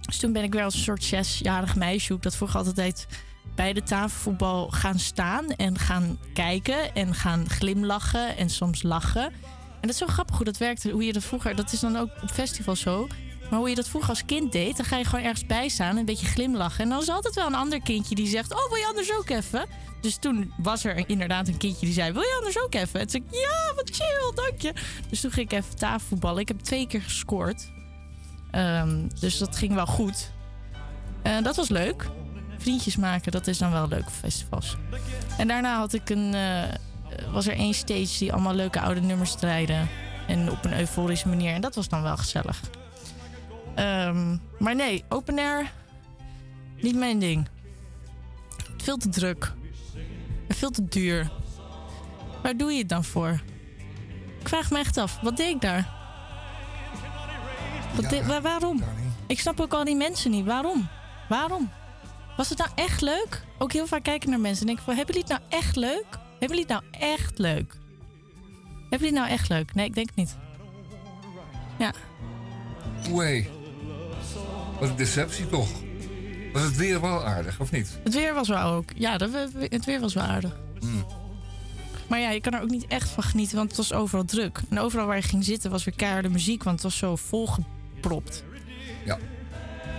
Dus 0.01 0.17
toen 0.17 0.33
ben 0.33 0.43
ik 0.43 0.53
weer 0.53 0.63
als 0.63 0.73
een 0.73 0.79
soort 0.79 1.03
zesjarig 1.03 1.75
meisje, 1.75 2.07
hoe 2.07 2.17
ik 2.17 2.23
dat 2.23 2.35
vroeger 2.35 2.57
altijd 2.57 2.75
deed, 2.75 3.07
bij 3.55 3.73
de 3.73 3.83
tafelvoetbal 3.83 4.69
gaan 4.69 4.99
staan 4.99 5.49
en 5.49 5.79
gaan 5.79 6.19
kijken 6.33 6.95
en 6.95 7.15
gaan 7.15 7.49
glimlachen 7.49 8.37
en 8.37 8.49
soms 8.49 8.83
lachen. 8.83 9.23
En 9.23 9.87
dat 9.87 9.89
is 9.89 9.97
zo 9.97 10.07
grappig 10.07 10.35
hoe 10.35 10.45
dat 10.45 10.57
werkt, 10.57 10.91
hoe 10.91 11.05
je 11.05 11.13
dat 11.13 11.23
vroeger, 11.23 11.55
dat 11.55 11.71
is 11.71 11.79
dan 11.79 11.97
ook 11.97 12.09
op 12.21 12.31
festivals 12.31 12.79
zo. 12.79 13.07
Maar 13.49 13.59
hoe 13.59 13.69
je 13.69 13.75
dat 13.75 13.89
vroeger 13.89 14.09
als 14.09 14.25
kind 14.25 14.51
deed, 14.51 14.77
dan 14.77 14.85
ga 14.85 14.97
je 14.97 15.05
gewoon 15.05 15.25
ergens 15.25 15.45
bij 15.45 15.69
staan 15.69 15.89
en 15.89 15.97
een 15.97 16.05
beetje 16.05 16.25
glimlachen. 16.25 16.83
En 16.83 16.89
dan 16.89 16.99
is 16.99 17.07
er 17.07 17.13
altijd 17.13 17.35
wel 17.35 17.47
een 17.47 17.55
ander 17.55 17.81
kindje 17.81 18.15
die 18.15 18.27
zegt: 18.27 18.53
Oh, 18.53 18.67
wil 18.67 18.77
je 18.77 18.85
anders 18.87 19.13
ook 19.17 19.29
even? 19.29 19.65
Dus 20.01 20.17
toen 20.17 20.53
was 20.57 20.83
er 20.83 21.09
inderdaad 21.09 21.47
een 21.47 21.57
kindje 21.57 21.85
die 21.85 21.95
zei: 21.95 22.11
Wil 22.11 22.21
je 22.21 22.35
anders 22.37 22.61
ook 22.61 22.73
even? 22.73 22.99
En 22.99 23.07
toen 23.07 23.09
zei 23.09 23.23
ik: 23.23 23.49
Ja, 23.49 23.75
wat 23.75 23.89
chill, 23.95 24.31
dank 24.35 24.61
je. 24.61 24.73
Dus 25.09 25.21
toen 25.21 25.31
ging 25.31 25.51
ik 25.51 25.57
even 25.57 25.75
tafelvoetballen. 25.75 26.41
Ik 26.41 26.47
heb 26.47 26.59
twee 26.59 26.87
keer 26.87 27.01
gescoord. 27.01 27.71
Ehm, 28.51 29.07
dus 29.19 29.37
dat 29.37 29.55
ging 29.55 29.73
wel 29.73 29.85
goed. 29.85 30.31
Dat 31.43 31.55
was 31.55 31.69
leuk. 31.69 32.09
Vriendjes 32.59 32.95
maken, 32.95 33.31
dat 33.31 33.47
is 33.47 33.57
dan 33.57 33.71
wel 33.71 33.87
leuk 33.87 34.09
festivals. 34.09 34.77
En 35.37 35.47
daarna 35.47 35.77
had 35.77 35.93
ik 35.93 36.09
een, 36.09 36.33
eh, 36.33 36.63
was 37.31 37.47
er 37.47 37.53
één 37.53 37.73
stage 37.73 38.17
die 38.19 38.33
allemaal 38.33 38.53
leuke 38.53 38.79
oude 38.79 39.01
nummers 39.01 39.35
draaide. 39.35 39.85
En 40.27 40.51
op 40.51 40.65
een 40.65 40.79
euforische 40.79 41.27
manier. 41.27 41.53
En 41.53 41.61
dat 41.61 41.75
was 41.75 41.89
dan 41.89 42.01
wel 42.01 42.17
gezellig. 42.17 42.59
Ehm, 43.75 44.37
maar 44.59 44.75
nee, 44.75 45.03
open 45.09 45.39
air, 45.39 45.71
niet 46.81 46.95
mijn 46.95 47.19
ding. 47.19 47.47
Veel 48.77 48.97
te 48.97 49.09
druk. 49.09 49.53
Veel 50.47 50.69
te 50.69 50.87
duur. 50.87 51.31
Waar 52.43 52.57
doe 52.57 52.71
je 52.71 52.79
het 52.79 52.89
dan 52.89 53.03
voor? 53.03 53.41
Ik 54.39 54.47
vraag 54.47 54.71
me 54.71 54.77
echt 54.77 54.97
af, 54.97 55.19
wat 55.21 55.37
deed 55.37 55.55
ik 55.55 55.61
daar? 55.61 55.97
Wat 57.95 58.41
waarom? 58.41 58.83
Ik 59.27 59.39
snap 59.39 59.59
ook 59.59 59.73
al 59.73 59.83
die 59.83 59.95
mensen 59.95 60.31
niet. 60.31 60.45
Waarom? 60.45 60.87
Waarom? 61.29 61.69
Was 62.39 62.49
het 62.49 62.57
nou 62.57 62.69
echt 62.75 63.01
leuk? 63.01 63.43
Ook 63.57 63.73
heel 63.73 63.87
vaak 63.87 64.03
kijken 64.03 64.29
naar 64.29 64.39
mensen 64.39 64.61
en 64.61 64.67
denken 64.67 64.83
van... 64.83 64.95
hebben 64.95 65.15
jullie 65.15 65.29
het 65.29 65.39
nou 65.39 65.61
echt 65.61 65.75
leuk? 65.75 66.05
Hebben 66.39 66.57
jullie 66.57 66.59
het 66.59 66.69
nou 66.69 66.83
echt 67.11 67.37
leuk? 67.37 67.77
Hebben 68.89 68.89
jullie 68.89 69.05
het 69.05 69.13
nou 69.13 69.29
echt 69.29 69.49
leuk? 69.49 69.73
Nee, 69.73 69.85
ik 69.85 69.95
denk 69.95 70.07
het 70.07 70.15
niet. 70.15 70.37
Ja. 71.79 71.93
Wee. 73.13 73.49
Wat 74.79 74.89
een 74.89 74.95
deceptie 74.95 75.47
toch. 75.47 75.69
Was 76.53 76.61
het 76.61 76.75
weer 76.75 77.01
wel 77.01 77.25
aardig, 77.25 77.59
of 77.59 77.71
niet? 77.71 77.99
Het 78.03 78.13
weer 78.13 78.33
was 78.33 78.47
wel 78.47 78.71
ook. 78.71 78.89
Ja, 78.95 79.17
het 79.69 79.85
weer 79.85 79.99
was 79.99 80.13
wel 80.13 80.23
aardig. 80.23 80.59
Hmm. 80.79 81.05
Maar 82.07 82.19
ja, 82.19 82.29
je 82.29 82.41
kan 82.41 82.53
er 82.53 82.61
ook 82.61 82.69
niet 82.69 82.87
echt 82.87 83.09
van 83.09 83.23
genieten, 83.23 83.55
want 83.55 83.67
het 83.67 83.77
was 83.77 83.93
overal 83.93 84.25
druk. 84.25 84.61
En 84.69 84.79
overal 84.79 85.05
waar 85.05 85.15
je 85.15 85.21
ging 85.21 85.43
zitten 85.43 85.71
was 85.71 85.83
weer 85.83 85.95
keiharde 85.95 86.29
muziek, 86.29 86.63
want 86.63 86.75
het 86.75 86.83
was 86.83 86.97
zo 86.97 87.15
volgepropt. 87.15 88.43
Ja. 89.05 89.17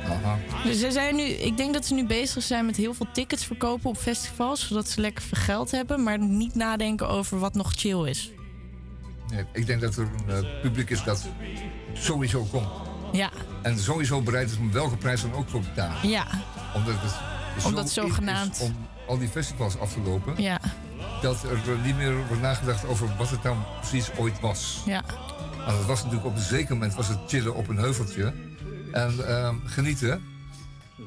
Aha. 0.04 0.38
Dus 0.64 0.78
ze 0.80 0.90
zijn 0.90 1.16
nu, 1.16 1.22
ik 1.22 1.56
denk 1.56 1.72
dat 1.74 1.86
ze 1.86 1.94
nu 1.94 2.06
bezig 2.06 2.42
zijn 2.42 2.66
met 2.66 2.76
heel 2.76 2.94
veel 2.94 3.06
tickets 3.12 3.44
verkopen 3.44 3.90
op 3.90 3.96
festivals, 3.96 4.66
zodat 4.68 4.88
ze 4.88 5.00
lekker 5.00 5.22
veel 5.24 5.42
geld 5.42 5.70
hebben, 5.70 6.02
maar 6.02 6.18
niet 6.18 6.54
nadenken 6.54 7.08
over 7.08 7.38
wat 7.38 7.54
nog 7.54 7.72
chill 7.76 8.04
is. 8.08 8.30
Nee, 9.32 9.44
ik 9.52 9.66
denk 9.66 9.80
dat 9.80 9.96
er 9.96 10.08
een 10.26 10.44
eh, 10.44 10.60
publiek 10.62 10.90
is 10.90 11.02
dat 11.04 11.28
sowieso 11.92 12.42
komt. 12.44 12.68
Ja, 13.12 13.30
En 13.62 13.78
sowieso 13.78 14.20
bereid 14.22 14.50
is 14.50 14.56
om 14.56 14.72
welke 14.72 14.96
prijs 14.96 15.20
dan 15.22 15.32
ook 15.32 15.48
voor 15.48 15.60
te 15.60 15.68
betalen. 15.68 16.08
ja, 16.08 16.26
Omdat 16.74 16.94
het 17.00 17.10
zo 17.62 17.68
Omdat 17.68 17.90
zogenaamd- 17.90 18.56
is 18.56 18.60
om 18.62 18.76
al 19.08 19.18
die 19.18 19.28
festivals 19.28 19.78
af 19.78 19.92
te 19.92 20.00
lopen. 20.00 20.42
ja, 20.42 20.60
Dat 21.22 21.42
er 21.42 21.78
niet 21.84 21.96
meer 21.96 22.26
wordt 22.26 22.42
nagedacht 22.42 22.86
over 22.86 23.08
wat 23.18 23.30
het 23.30 23.42
nou 23.42 23.56
precies 23.80 24.10
ooit 24.16 24.40
was. 24.40 24.82
ja. 24.86 25.02
Want 25.66 25.78
het 25.78 25.86
was 25.86 25.98
natuurlijk 25.98 26.26
op 26.28 26.36
een 26.36 26.42
zeker 26.42 26.74
moment 26.74 26.94
was 26.94 27.08
het 27.08 27.18
chillen 27.26 27.54
op 27.54 27.68
een 27.68 27.76
heuveltje. 27.76 28.34
En 28.92 29.26
ehm, 29.28 29.54
genieten. 29.64 30.22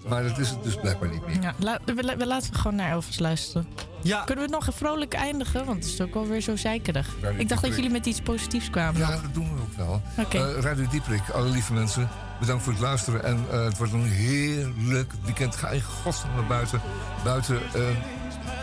Maar 0.08 0.24
dat 0.24 0.38
is 0.38 0.50
het 0.50 0.64
dus 0.64 0.76
blijkbaar 0.76 1.10
niet 1.10 1.26
meer. 1.28 1.42
ja. 1.42 1.54
La- 1.60 1.80
we, 1.86 1.94
we 2.18 2.26
laten 2.26 2.52
we 2.52 2.58
gewoon 2.58 2.76
naar 2.78 2.92
Elvis 2.92 3.20
luisteren. 3.20 3.68
Ja. 4.02 4.18
Kunnen 4.24 4.46
we 4.46 4.52
het 4.52 4.60
nog 4.60 4.68
een 4.68 4.74
vrolijk 4.80 5.14
eindigen? 5.14 5.66
Want 5.66 5.84
het 5.84 5.94
is 5.94 6.02
ook 6.02 6.14
wel 6.14 6.28
weer 6.28 6.42
zo 6.42 6.56
zeikerig. 6.56 7.08
Ik 7.38 7.50
dacht 7.50 7.62
dat 7.62 7.76
jullie 7.76 7.90
met 7.90 8.06
iets 8.06 8.22
positiefs 8.22 8.70
kwamen. 8.70 9.00
Ja, 9.02 9.12
dat 9.12 9.34
doen 9.34 9.56
we 9.56 9.62
ook 9.62 9.78
wel. 9.78 10.02
Oké. 10.18 10.38
Eh, 10.38 10.62
Radio 10.62 10.88
Dieprik, 10.88 11.30
alle 11.30 11.50
lieve 11.50 11.74
mensen, 11.74 12.10
bedankt 12.40 12.64
voor 12.64 12.74
het 12.74 12.82
luisteren. 12.82 13.24
En 13.24 13.46
eh, 13.52 13.64
het 13.64 13.78
wordt 13.78 13.94
een 13.94 14.04
heerlijk 14.06 15.12
weekend. 15.24 15.56
Ga 15.56 15.70
in 15.70 15.82
godsnaam 15.82 16.36
naar 16.36 16.48
buiten. 16.48 16.82
Buiten, 17.24 17.56
eh, 17.74 17.82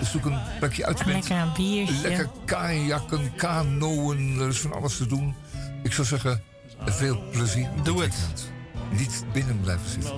zoek 0.03 0.25
een 0.25 0.39
plekje 0.59 0.87
uit. 0.87 1.07
Lekker 1.07 1.37
een 1.37 1.53
biertje. 1.57 2.09
Lekker 2.09 2.29
kajakken, 2.45 3.35
kanoën, 3.37 4.39
er 4.41 4.49
is 4.49 4.61
van 4.61 4.73
alles 4.73 4.97
te 4.97 5.07
doen. 5.07 5.35
Ik 5.83 5.93
zou 5.93 6.07
zeggen, 6.07 6.43
veel 6.85 7.23
plezier. 7.31 7.69
Doe 7.83 8.03
het. 8.03 8.50
Niet 8.91 9.25
binnen 9.33 9.61
blijven 9.61 9.91
zitten. 9.91 10.17